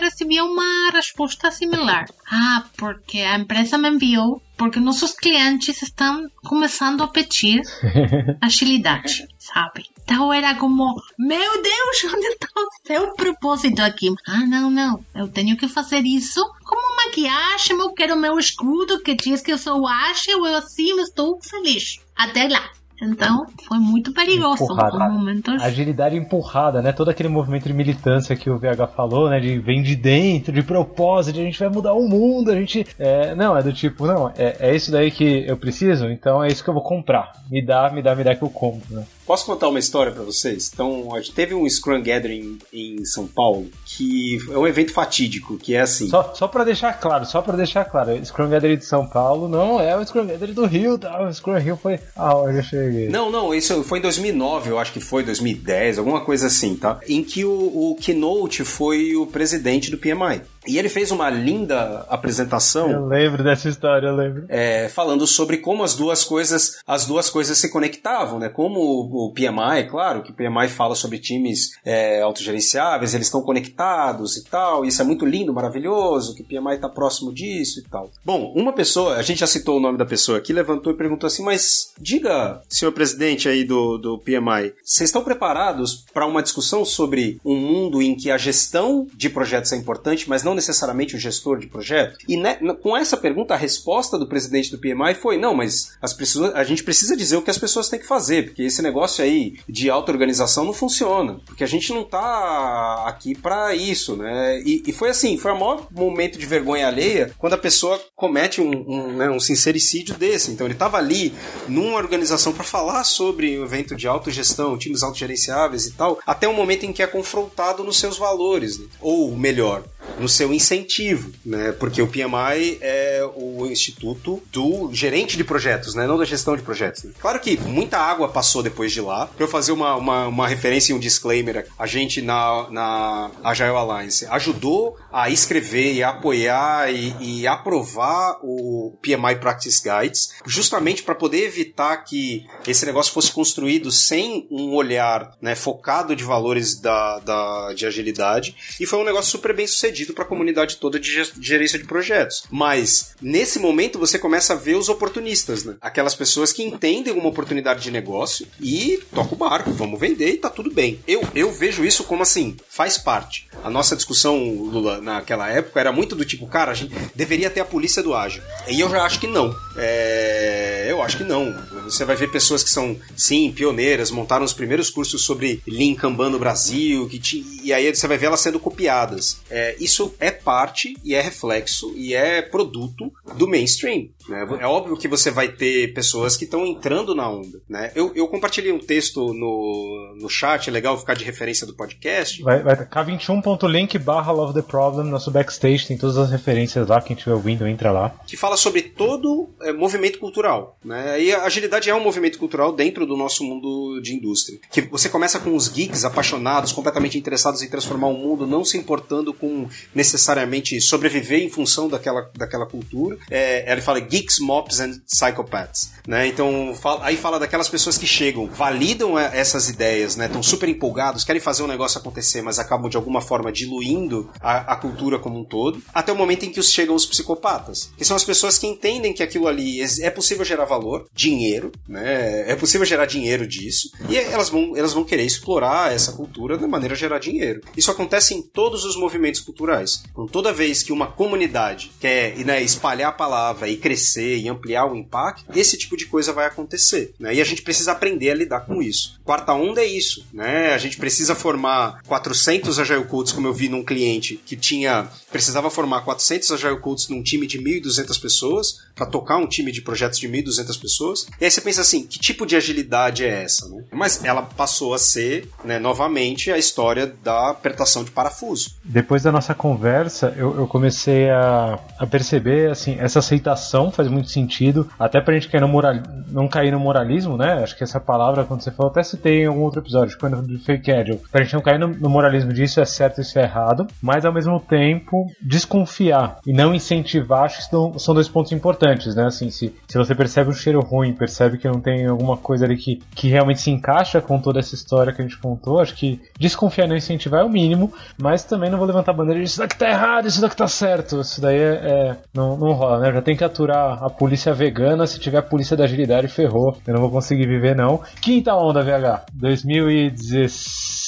recebia 0.00 0.44
uma 0.44 0.90
resposta 0.90 1.50
similar. 1.52 2.06
Ah, 2.30 2.64
porque 2.76 3.18
a 3.18 3.38
empresa 3.38 3.78
me 3.78 3.88
enviou 3.88 4.42
porque 4.56 4.78
nossos 4.78 5.12
clientes 5.12 5.82
estão 5.82 6.28
começando 6.44 7.02
a 7.02 7.08
pedir 7.08 7.60
agilidade, 8.40 9.26
sabe? 9.38 9.84
Então 10.02 10.32
era 10.32 10.54
como, 10.54 10.94
meu 11.18 11.62
Deus, 11.62 12.04
onde 12.14 12.26
está 12.26 12.48
o 12.56 12.86
seu 12.86 13.14
propósito 13.14 13.80
aqui? 13.80 14.08
Ah, 14.26 14.46
não, 14.46 14.70
não, 14.70 15.04
eu 15.14 15.28
tenho 15.28 15.56
que 15.56 15.66
fazer 15.66 16.02
isso 16.04 16.40
como 16.64 16.96
maquiagem, 17.04 17.78
eu 17.78 17.92
quero 17.92 18.16
meu 18.16 18.38
escudo 18.38 19.02
que 19.02 19.14
diz 19.14 19.40
que 19.40 19.52
eu 19.52 19.58
sou 19.58 19.86
Ash, 19.88 20.28
eu 20.28 20.44
assim 20.44 21.00
estou 21.00 21.38
feliz. 21.42 21.98
Até 22.16 22.48
lá. 22.48 22.70
Então, 23.02 23.46
foi 23.66 23.78
muito 23.78 24.12
perigoso 24.12 24.64
empurrada. 24.64 25.08
momentos. 25.08 25.62
Agilidade 25.62 26.16
empurrada, 26.16 26.80
né? 26.80 26.92
Todo 26.92 27.10
aquele 27.10 27.28
movimento 27.28 27.64
de 27.64 27.72
militância 27.72 28.36
que 28.36 28.48
o 28.48 28.58
VH 28.58 28.88
falou, 28.94 29.28
né? 29.28 29.40
De 29.40 29.58
vem 29.58 29.82
de 29.82 29.96
dentro, 29.96 30.52
de 30.52 30.62
propósito, 30.62 31.40
a 31.40 31.42
gente 31.42 31.58
vai 31.58 31.68
mudar 31.68 31.94
o 31.94 32.08
mundo, 32.08 32.50
a 32.50 32.54
gente. 32.54 32.86
É, 32.98 33.34
não, 33.34 33.56
é 33.56 33.62
do 33.62 33.72
tipo, 33.72 34.06
não, 34.06 34.28
é, 34.36 34.56
é 34.60 34.76
isso 34.76 34.92
daí 34.92 35.10
que 35.10 35.44
eu 35.46 35.56
preciso, 35.56 36.08
então 36.08 36.42
é 36.42 36.48
isso 36.48 36.62
que 36.62 36.70
eu 36.70 36.74
vou 36.74 36.82
comprar. 36.82 37.32
Me 37.50 37.64
dá, 37.64 37.90
me 37.90 38.00
dá, 38.00 38.14
me 38.14 38.22
dá 38.22 38.34
que 38.34 38.42
eu 38.42 38.50
compro, 38.50 38.94
né? 38.94 39.04
Posso 39.26 39.46
contar 39.46 39.68
uma 39.68 39.78
história 39.78 40.12
para 40.12 40.22
vocês? 40.22 40.70
Então, 40.72 41.08
teve 41.34 41.54
um 41.54 41.68
Scrum 41.68 42.02
Gathering 42.02 42.58
em 42.72 43.04
São 43.04 43.26
Paulo 43.26 43.68
que 43.84 44.38
é 44.50 44.58
um 44.58 44.66
evento 44.66 44.92
fatídico, 44.92 45.56
que 45.56 45.74
é 45.74 45.80
assim. 45.80 46.08
Só, 46.08 46.34
só 46.34 46.48
para 46.48 46.64
deixar 46.64 46.92
claro, 46.94 47.24
só 47.24 47.40
para 47.40 47.56
deixar 47.56 47.84
claro, 47.84 48.12
o 48.12 48.24
Scrum 48.24 48.48
Gathering 48.48 48.76
de 48.76 48.84
São 48.84 49.06
Paulo 49.06 49.48
não 49.48 49.80
é 49.80 49.96
o 49.96 50.04
Scrum 50.04 50.26
Gathering 50.26 50.52
do 50.52 50.66
Rio, 50.66 50.98
tá? 50.98 51.22
O 51.22 51.32
Scrum 51.32 51.58
Rio 51.58 51.76
foi 51.76 52.00
aonde 52.16 52.58
eu 52.58 52.62
cheguei. 52.62 53.08
Não, 53.08 53.30
não, 53.30 53.54
isso 53.54 53.82
foi 53.84 53.98
em 53.98 54.02
2009, 54.02 54.70
eu 54.70 54.78
acho 54.78 54.92
que 54.92 55.00
foi 55.00 55.22
2010, 55.22 55.98
alguma 55.98 56.20
coisa 56.20 56.48
assim, 56.48 56.76
tá? 56.76 56.98
Em 57.08 57.22
que 57.22 57.44
o, 57.44 57.52
o 57.52 57.96
Keynote 58.00 58.64
foi 58.64 59.14
o 59.14 59.26
presidente 59.26 59.90
do 59.90 59.98
PMI. 59.98 60.42
E 60.66 60.78
ele 60.78 60.88
fez 60.88 61.10
uma 61.10 61.30
linda 61.30 62.06
apresentação. 62.08 62.90
Eu 62.90 63.06
lembro 63.06 63.42
dessa 63.42 63.68
história, 63.68 64.08
eu 64.08 64.16
lembro. 64.16 64.46
É, 64.48 64.88
falando 64.88 65.26
sobre 65.26 65.58
como 65.58 65.82
as 65.82 65.94
duas 65.94 66.24
coisas, 66.24 66.78
as 66.86 67.06
duas 67.06 67.28
coisas 67.30 67.58
se 67.58 67.70
conectavam, 67.70 68.38
né? 68.38 68.48
Como 68.48 68.80
o, 68.80 69.26
o 69.26 69.32
PMI, 69.32 69.88
claro, 69.90 70.22
que 70.22 70.30
o 70.30 70.34
PMI 70.34 70.68
fala 70.68 70.94
sobre 70.94 71.18
times 71.18 71.70
é, 71.84 72.22
autogerenciáveis, 72.22 73.14
eles 73.14 73.26
estão 73.26 73.42
conectados 73.42 74.36
e 74.36 74.44
tal. 74.44 74.84
Isso 74.84 75.02
é 75.02 75.04
muito 75.04 75.26
lindo, 75.26 75.52
maravilhoso, 75.52 76.34
que 76.34 76.42
o 76.42 76.44
PMI 76.44 76.76
está 76.76 76.88
próximo 76.88 77.32
disso 77.32 77.80
e 77.80 77.82
tal. 77.82 78.10
Bom, 78.24 78.52
uma 78.56 78.72
pessoa, 78.72 79.16
a 79.16 79.22
gente 79.22 79.40
já 79.40 79.46
citou 79.46 79.76
o 79.76 79.80
nome 79.80 79.98
da 79.98 80.06
pessoa 80.06 80.38
aqui, 80.38 80.52
levantou 80.52 80.92
e 80.92 80.96
perguntou 80.96 81.26
assim: 81.26 81.42
mas 81.42 81.92
diga, 81.98 82.60
senhor 82.68 82.92
presidente 82.92 83.48
aí 83.48 83.64
do, 83.64 83.98
do 83.98 84.18
PMI, 84.18 84.74
vocês 84.82 85.08
estão 85.10 85.22
preparados 85.22 86.04
para 86.12 86.26
uma 86.26 86.42
discussão 86.42 86.84
sobre 86.84 87.38
um 87.44 87.56
mundo 87.56 88.00
em 88.00 88.14
que 88.14 88.30
a 88.30 88.38
gestão 88.38 89.06
de 89.14 89.28
projetos 89.28 89.72
é 89.72 89.76
importante, 89.76 90.28
mas 90.28 90.42
não 90.42 90.53
não 90.54 90.56
necessariamente 90.56 91.16
o 91.16 91.18
gestor 91.18 91.58
de 91.58 91.66
projeto? 91.66 92.16
E 92.28 92.36
né, 92.36 92.56
com 92.80 92.96
essa 92.96 93.16
pergunta, 93.16 93.54
a 93.54 93.56
resposta 93.56 94.18
do 94.18 94.26
presidente 94.26 94.70
do 94.70 94.78
PMI 94.78 95.14
foi: 95.20 95.36
não, 95.36 95.54
mas 95.54 95.96
as 96.00 96.12
pessoas, 96.12 96.54
a 96.54 96.64
gente 96.64 96.84
precisa 96.84 97.16
dizer 97.16 97.36
o 97.36 97.42
que 97.42 97.50
as 97.50 97.58
pessoas 97.58 97.88
têm 97.88 97.98
que 97.98 98.06
fazer, 98.06 98.46
porque 98.46 98.62
esse 98.62 98.80
negócio 98.80 99.22
aí 99.22 99.58
de 99.68 99.90
auto-organização 99.90 100.64
não 100.64 100.72
funciona, 100.72 101.40
porque 101.44 101.64
a 101.64 101.66
gente 101.66 101.92
não 101.92 102.04
tá 102.04 103.04
aqui 103.06 103.34
para 103.34 103.74
isso, 103.74 104.16
né? 104.16 104.60
E, 104.60 104.82
e, 104.86 104.92
foi 104.92 105.10
assim: 105.10 105.36
foi 105.36 105.52
o 105.52 105.58
maior 105.58 105.86
momento 105.90 106.38
de 106.38 106.46
vergonha 106.46 106.86
alheia 106.86 107.32
quando 107.38 107.54
a 107.54 107.58
pessoa 107.58 108.00
comete 108.14 108.60
um, 108.60 108.70
um, 108.70 109.16
né, 109.16 109.30
um 109.30 109.40
sincericídio 109.40 110.14
desse. 110.14 110.52
Então 110.52 110.66
ele 110.66 110.74
estava 110.74 110.98
ali 110.98 111.34
numa 111.68 111.96
organização 111.96 112.52
para 112.52 112.64
falar 112.64 113.02
sobre 113.04 113.58
o 113.58 113.64
evento 113.64 113.96
de 113.96 114.06
autogestão, 114.06 114.78
times 114.78 115.02
autogerenciáveis 115.02 115.86
e 115.86 115.92
tal, 115.92 116.18
até 116.26 116.46
o 116.46 116.54
momento 116.54 116.84
em 116.84 116.92
que 116.92 117.02
é 117.02 117.06
confrontado 117.06 117.82
nos 117.82 117.98
seus 117.98 118.16
valores, 118.16 118.78
né? 118.78 118.86
ou 119.00 119.34
melhor, 119.36 119.84
no 120.18 120.28
seu 120.28 120.52
incentivo, 120.52 121.32
né? 121.44 121.72
Porque 121.72 122.00
o 122.00 122.06
PMI 122.06 122.78
é 122.80 123.28
o 123.34 123.66
instituto 123.66 124.42
do 124.52 124.90
gerente 124.92 125.36
de 125.36 125.44
projetos, 125.44 125.94
né? 125.94 126.06
Não 126.06 126.18
da 126.18 126.24
gestão 126.24 126.56
de 126.56 126.62
projetos. 126.62 127.04
Né? 127.04 127.12
Claro 127.20 127.40
que 127.40 127.58
muita 127.58 127.98
água 127.98 128.28
passou 128.28 128.62
depois 128.62 128.92
de 128.92 129.00
lá. 129.00 129.26
Para 129.26 129.44
eu 129.44 129.48
fazer 129.48 129.72
uma, 129.72 129.96
uma, 129.96 130.26
uma, 130.28 130.48
referência 130.48 130.92
e 130.92 130.96
um 130.96 130.98
disclaimer, 130.98 131.66
a 131.78 131.86
gente 131.86 132.20
na, 132.22 132.68
na 132.70 133.30
Agile 133.42 133.70
Alliance 133.70 134.26
ajudou 134.26 134.96
a 135.12 135.30
escrever 135.30 135.94
e 135.94 136.02
a 136.02 136.10
apoiar 136.10 136.92
e, 136.92 137.14
e 137.20 137.46
aprovar 137.46 138.38
o 138.42 138.96
PMI 139.02 139.36
Practice 139.40 139.82
Guides, 139.82 140.34
justamente 140.46 141.02
para 141.02 141.14
poder 141.14 141.44
evitar 141.44 141.96
que 141.98 142.46
esse 142.66 142.86
negócio 142.86 143.12
fosse 143.12 143.32
construído 143.32 143.90
sem 143.90 144.46
um 144.50 144.74
olhar 144.74 145.32
né, 145.40 145.54
focado 145.54 146.14
de 146.14 146.24
valores 146.24 146.80
da, 146.80 147.18
da, 147.20 147.72
de 147.74 147.86
agilidade. 147.86 148.54
E 148.78 148.86
foi 148.86 148.98
um 148.98 149.04
negócio 149.04 149.30
super 149.30 149.54
bem 149.54 149.66
sucedido 149.66 149.93
sucedido 149.94 150.12
para 150.12 150.24
a 150.24 150.26
comunidade 150.26 150.76
toda 150.76 150.98
de 150.98 151.24
gerência 151.40 151.78
de 151.78 151.84
projetos. 151.84 152.44
Mas 152.50 153.14
nesse 153.22 153.58
momento 153.58 153.98
você 153.98 154.18
começa 154.18 154.52
a 154.52 154.56
ver 154.56 154.74
os 154.74 154.88
oportunistas, 154.88 155.64
né? 155.64 155.76
Aquelas 155.80 156.14
pessoas 156.14 156.52
que 156.52 156.62
entendem 156.62 157.14
uma 157.14 157.28
oportunidade 157.28 157.82
de 157.82 157.90
negócio 157.90 158.46
e 158.60 159.00
toca 159.14 159.34
o 159.34 159.38
barco, 159.38 159.70
vamos 159.70 159.98
vender 160.00 160.32
e 160.32 160.36
tá 160.36 160.50
tudo 160.50 160.70
bem. 160.70 160.98
Eu, 161.06 161.22
eu 161.34 161.52
vejo 161.52 161.84
isso 161.84 162.04
como 162.04 162.22
assim, 162.22 162.56
faz 162.68 162.98
parte. 162.98 163.48
A 163.62 163.70
nossa 163.70 163.94
discussão, 163.94 164.36
Lula, 164.52 165.00
naquela 165.00 165.48
época 165.48 165.78
era 165.78 165.92
muito 165.92 166.16
do 166.16 166.24
tipo, 166.24 166.46
cara, 166.46 166.72
a 166.72 166.74
gente 166.74 166.94
deveria 167.14 167.48
ter 167.48 167.60
a 167.60 167.64
polícia 167.64 168.02
do 168.02 168.14
ágil. 168.14 168.42
E 168.68 168.80
eu 168.80 168.90
já 168.90 169.02
acho 169.04 169.20
que 169.20 169.26
não. 169.26 169.54
É, 169.76 170.86
eu 170.88 171.00
acho 171.02 171.18
que 171.18 171.24
não. 171.24 171.54
Você 171.84 172.04
vai 172.04 172.16
ver 172.16 172.30
pessoas 172.30 172.62
que 172.62 172.70
são, 172.70 172.98
sim, 173.16 173.52
pioneiras, 173.52 174.10
montaram 174.10 174.44
os 174.44 174.52
primeiros 174.52 174.90
cursos 174.90 175.22
sobre 175.22 175.62
Lean 175.66 175.94
Kanban 175.94 176.30
no 176.30 176.38
Brasil, 176.38 177.08
que 177.08 177.18
e 177.62 177.72
aí 177.72 177.94
você 177.94 178.06
vai 178.06 178.18
ver 178.18 178.26
elas 178.26 178.40
sendo 178.40 178.58
copiadas. 178.58 179.38
É, 179.50 179.76
isso 179.84 180.14
é 180.18 180.30
parte 180.30 180.96
e 181.04 181.14
é 181.14 181.20
reflexo 181.20 181.92
e 181.94 182.14
é 182.14 182.40
produto 182.40 183.12
do 183.36 183.46
mainstream. 183.46 184.08
Né? 184.28 184.46
É 184.60 184.66
óbvio 184.66 184.96
que 184.96 185.08
você 185.08 185.30
vai 185.30 185.48
ter 185.48 185.92
pessoas 185.92 186.36
que 186.36 186.44
estão 186.44 186.66
entrando 186.66 187.14
na 187.14 187.28
onda. 187.28 187.60
Né? 187.68 187.92
Eu, 187.94 188.12
eu 188.14 188.26
compartilhei 188.28 188.72
um 188.72 188.78
texto 188.78 189.32
no, 189.34 190.16
no 190.20 190.28
chat, 190.28 190.68
é 190.68 190.72
legal 190.72 190.98
ficar 190.98 191.14
de 191.14 191.24
referência 191.24 191.66
do 191.66 191.74
podcast. 191.74 192.42
Vai, 192.42 192.62
vai 192.62 192.76
k21.link 192.76 193.98
barra 193.98 194.32
Love 194.32 194.54
the 194.54 194.62
Problem, 194.62 195.08
nosso 195.10 195.30
backstage, 195.30 195.86
tem 195.86 195.96
todas 195.96 196.16
as 196.16 196.30
referências 196.30 196.88
lá, 196.88 197.00
quem 197.00 197.14
estiver 197.14 197.34
ouvindo 197.34 197.66
entra 197.66 197.90
lá. 197.90 198.14
Que 198.26 198.36
fala 198.36 198.56
sobre 198.56 198.82
todo 198.82 199.50
é, 199.62 199.72
movimento 199.72 200.18
cultural. 200.18 200.78
Né? 200.84 201.22
E 201.22 201.32
a 201.32 201.44
agilidade 201.44 201.90
é 201.90 201.94
um 201.94 202.02
movimento 202.02 202.38
cultural 202.38 202.72
dentro 202.72 203.06
do 203.06 203.16
nosso 203.16 203.44
mundo 203.44 204.00
de 204.00 204.14
indústria. 204.14 204.58
Que 204.70 204.82
você 204.82 205.08
começa 205.08 205.38
com 205.38 205.54
os 205.54 205.68
geeks 205.68 206.04
apaixonados, 206.04 206.72
completamente 206.72 207.18
interessados 207.18 207.62
em 207.62 207.68
transformar 207.68 208.08
o 208.08 208.14
mundo, 208.14 208.46
não 208.46 208.64
se 208.64 208.76
importando 208.78 209.32
com 209.32 209.68
necessariamente 209.94 210.80
sobreviver 210.80 211.40
em 211.40 211.50
função 211.50 211.88
daquela, 211.88 212.30
daquela 212.36 212.66
cultura. 212.66 213.18
É, 213.30 213.70
ele 213.70 213.80
fala 213.80 214.00
geeks, 214.14 214.38
mops 214.38 214.78
and 214.78 215.00
psychopaths. 215.08 215.92
Né? 216.06 216.28
Então, 216.28 216.72
aí 217.00 217.16
fala 217.16 217.38
daquelas 217.38 217.68
pessoas 217.68 217.98
que 217.98 218.06
chegam, 218.06 218.46
validam 218.46 219.18
essas 219.18 219.68
ideias, 219.68 220.16
né? 220.16 220.26
Estão 220.26 220.42
super 220.42 220.68
empolgados, 220.68 221.24
querem 221.24 221.40
fazer 221.40 221.62
um 221.62 221.66
negócio 221.66 221.98
acontecer, 221.98 222.42
mas 222.42 222.58
acabam 222.58 222.90
de 222.90 222.96
alguma 222.96 223.20
forma 223.20 223.50
diluindo 223.50 224.30
a, 224.40 224.72
a 224.74 224.76
cultura 224.76 225.18
como 225.18 225.40
um 225.40 225.44
todo, 225.44 225.82
até 225.92 226.12
o 226.12 226.16
momento 226.16 226.44
em 226.44 226.50
que 226.50 226.62
chegam 226.62 226.94
os 226.94 227.06
psicopatas, 227.06 227.90
que 227.96 228.04
são 228.04 228.16
as 228.16 228.22
pessoas 228.22 228.58
que 228.58 228.66
entendem 228.66 229.14
que 229.14 229.22
aquilo 229.22 229.48
ali 229.48 229.80
é 230.02 230.10
possível 230.10 230.44
gerar 230.44 230.66
valor, 230.66 231.08
dinheiro, 231.14 231.72
né? 231.88 232.50
É 232.50 232.54
possível 232.54 232.86
gerar 232.86 233.06
dinheiro 233.06 233.46
disso, 233.46 233.90
e 234.08 234.16
elas 234.16 234.50
vão, 234.50 234.76
elas 234.76 234.92
vão 234.92 235.04
querer 235.04 235.24
explorar 235.24 235.92
essa 235.92 236.12
cultura 236.12 236.58
de 236.58 236.66
maneira 236.66 236.94
a 236.94 236.98
gerar 236.98 237.18
dinheiro. 237.18 237.62
Isso 237.76 237.90
acontece 237.90 238.34
em 238.34 238.42
todos 238.42 238.84
os 238.84 238.94
movimentos 238.96 239.40
culturais. 239.40 240.02
Então, 240.10 240.26
toda 240.26 240.52
vez 240.52 240.82
que 240.82 240.92
uma 240.92 241.06
comunidade 241.06 241.90
quer 241.98 242.36
né, 242.44 242.62
espalhar 242.62 243.08
a 243.08 243.12
palavra 243.12 243.68
e 243.68 243.76
crescer 243.76 244.03
e 244.12 244.48
ampliar 244.48 244.86
o 244.86 244.96
impacto, 244.96 245.44
esse 245.54 245.76
tipo 245.76 245.96
de 245.96 246.06
coisa 246.06 246.32
vai 246.32 246.46
acontecer. 246.46 247.14
Né? 247.18 247.34
E 247.34 247.40
a 247.40 247.44
gente 247.44 247.62
precisa 247.62 247.92
aprender 247.92 248.30
a 248.30 248.34
lidar 248.34 248.60
com 248.60 248.82
isso. 248.82 249.20
Quarta 249.24 249.52
onda 249.52 249.80
é 249.80 249.86
isso. 249.86 250.26
Né? 250.32 250.72
A 250.72 250.78
gente 250.78 250.96
precisa 250.96 251.34
formar 251.34 252.02
400 252.06 252.78
Agile 252.78 253.04
Codes, 253.04 253.32
como 253.32 253.46
eu 253.46 253.54
vi 253.54 253.68
num 253.68 253.84
cliente 253.84 254.40
que 254.44 254.56
tinha 254.56 255.08
precisava 255.34 255.68
formar 255.68 256.02
400 256.02 256.52
Agile 256.52 256.78
Codes 256.78 257.08
num 257.08 257.20
time 257.20 257.44
de 257.44 257.58
1.200 257.58 258.20
pessoas, 258.20 258.84
para 258.94 259.04
tocar 259.04 259.36
um 259.36 259.48
time 259.48 259.72
de 259.72 259.82
projetos 259.82 260.20
de 260.20 260.28
1.200 260.28 260.80
pessoas. 260.80 261.26
E 261.40 261.44
aí 261.44 261.50
você 261.50 261.60
pensa 261.60 261.80
assim, 261.80 262.06
que 262.06 262.20
tipo 262.20 262.46
de 262.46 262.54
agilidade 262.54 263.24
é 263.24 263.42
essa? 263.42 263.68
Né? 263.68 263.82
Mas 263.90 264.24
ela 264.24 264.42
passou 264.42 264.94
a 264.94 264.98
ser, 264.98 265.48
né, 265.64 265.80
novamente, 265.80 266.52
a 266.52 266.56
história 266.56 267.12
da 267.24 267.50
apertação 267.50 268.04
de 268.04 268.12
parafuso. 268.12 268.76
Depois 268.84 269.24
da 269.24 269.32
nossa 269.32 269.56
conversa, 269.56 270.32
eu, 270.36 270.56
eu 270.56 270.68
comecei 270.68 271.28
a, 271.28 271.80
a, 271.98 272.06
perceber, 272.06 272.70
assim, 272.70 272.96
essa 273.00 273.18
aceitação 273.18 273.90
faz 273.94 274.08
muito 274.08 274.28
sentido, 274.28 274.88
até 274.98 275.20
pra 275.20 275.34
gente 275.34 275.48
cair 275.48 275.60
no 275.60 275.68
moral, 275.68 275.94
não 276.30 276.48
cair 276.48 276.72
no 276.72 276.80
moralismo, 276.80 277.36
né? 277.36 277.62
Acho 277.62 277.76
que 277.76 277.84
essa 277.84 278.00
palavra, 278.00 278.44
quando 278.44 278.62
você 278.62 278.70
falou, 278.70 278.90
até 278.90 279.02
citei 279.02 279.42
em 279.42 279.46
algum 279.46 279.62
outro 279.62 279.80
episódio, 279.80 280.18
quando 280.18 280.42
do 280.42 280.58
fake 280.58 280.90
agile, 280.90 281.20
pra 281.30 281.42
gente 281.42 281.54
não 281.54 281.60
cair 281.60 281.78
no, 281.78 281.88
no 281.88 282.08
moralismo 282.08 282.52
disso 282.52 282.80
é 282.80 282.84
certo, 282.84 283.20
isso 283.20 283.38
é 283.38 283.42
errado, 283.42 283.86
mas 284.02 284.24
ao 284.24 284.32
mesmo 284.32 284.58
tempo 284.60 285.30
desconfiar 285.40 286.38
e 286.46 286.52
não 286.52 286.74
incentivar, 286.74 287.44
acho 287.44 287.58
que 287.58 287.64
são, 287.64 287.98
são 287.98 288.14
dois 288.14 288.28
pontos 288.28 288.52
importantes, 288.52 289.14
né? 289.14 289.26
Assim, 289.26 289.50
se, 289.50 289.74
se 289.88 289.98
você 289.98 290.14
percebe 290.14 290.50
um 290.50 290.54
cheiro 290.54 290.80
ruim, 290.80 291.12
percebe 291.12 291.58
que 291.58 291.68
não 291.68 291.80
tem 291.80 292.06
alguma 292.06 292.36
coisa 292.36 292.64
ali 292.64 292.76
que, 292.76 293.02
que 293.14 293.28
realmente 293.28 293.60
se 293.60 293.70
encaixa 293.70 294.20
com 294.20 294.38
toda 294.38 294.58
essa 294.58 294.74
história 294.74 295.12
que 295.12 295.20
a 295.20 295.24
gente 295.24 295.38
contou. 295.38 295.80
Acho 295.80 295.94
que 295.94 296.20
desconfiar 296.38 296.86
não 296.86 296.96
incentivar 296.96 297.40
é 297.40 297.44
o 297.44 297.48
mínimo, 297.48 297.92
mas 298.18 298.44
também 298.44 298.70
não 298.70 298.78
vou 298.78 298.86
levantar 298.86 299.12
a 299.12 299.14
bandeira 299.14 299.40
de 299.40 299.46
isso 299.46 299.58
daqui 299.58 299.76
tá 299.76 299.88
errado, 299.88 300.26
isso 300.26 300.40
daqui 300.40 300.56
tá 300.56 300.68
certo. 300.68 301.20
Isso 301.20 301.40
daí 301.40 301.58
é, 301.58 301.74
é 301.74 302.16
não, 302.32 302.56
não 302.56 302.72
rola, 302.72 303.00
né? 303.00 303.12
Já 303.12 303.22
tem 303.22 303.36
que 303.36 303.44
aturar 303.44 303.83
a 303.92 304.10
polícia 304.10 304.52
vegana, 304.54 305.06
se 305.06 305.18
tiver 305.18 305.38
a 305.38 305.42
polícia 305.42 305.76
da 305.76 305.84
agilidade, 305.84 306.28
ferrou. 306.28 306.76
Eu 306.86 306.94
não 306.94 307.00
vou 307.00 307.10
conseguir 307.10 307.46
viver, 307.46 307.76
não. 307.76 308.00
Quinta 308.20 308.54
onda, 308.54 308.82
VH, 308.82 309.26
2016. 309.32 311.03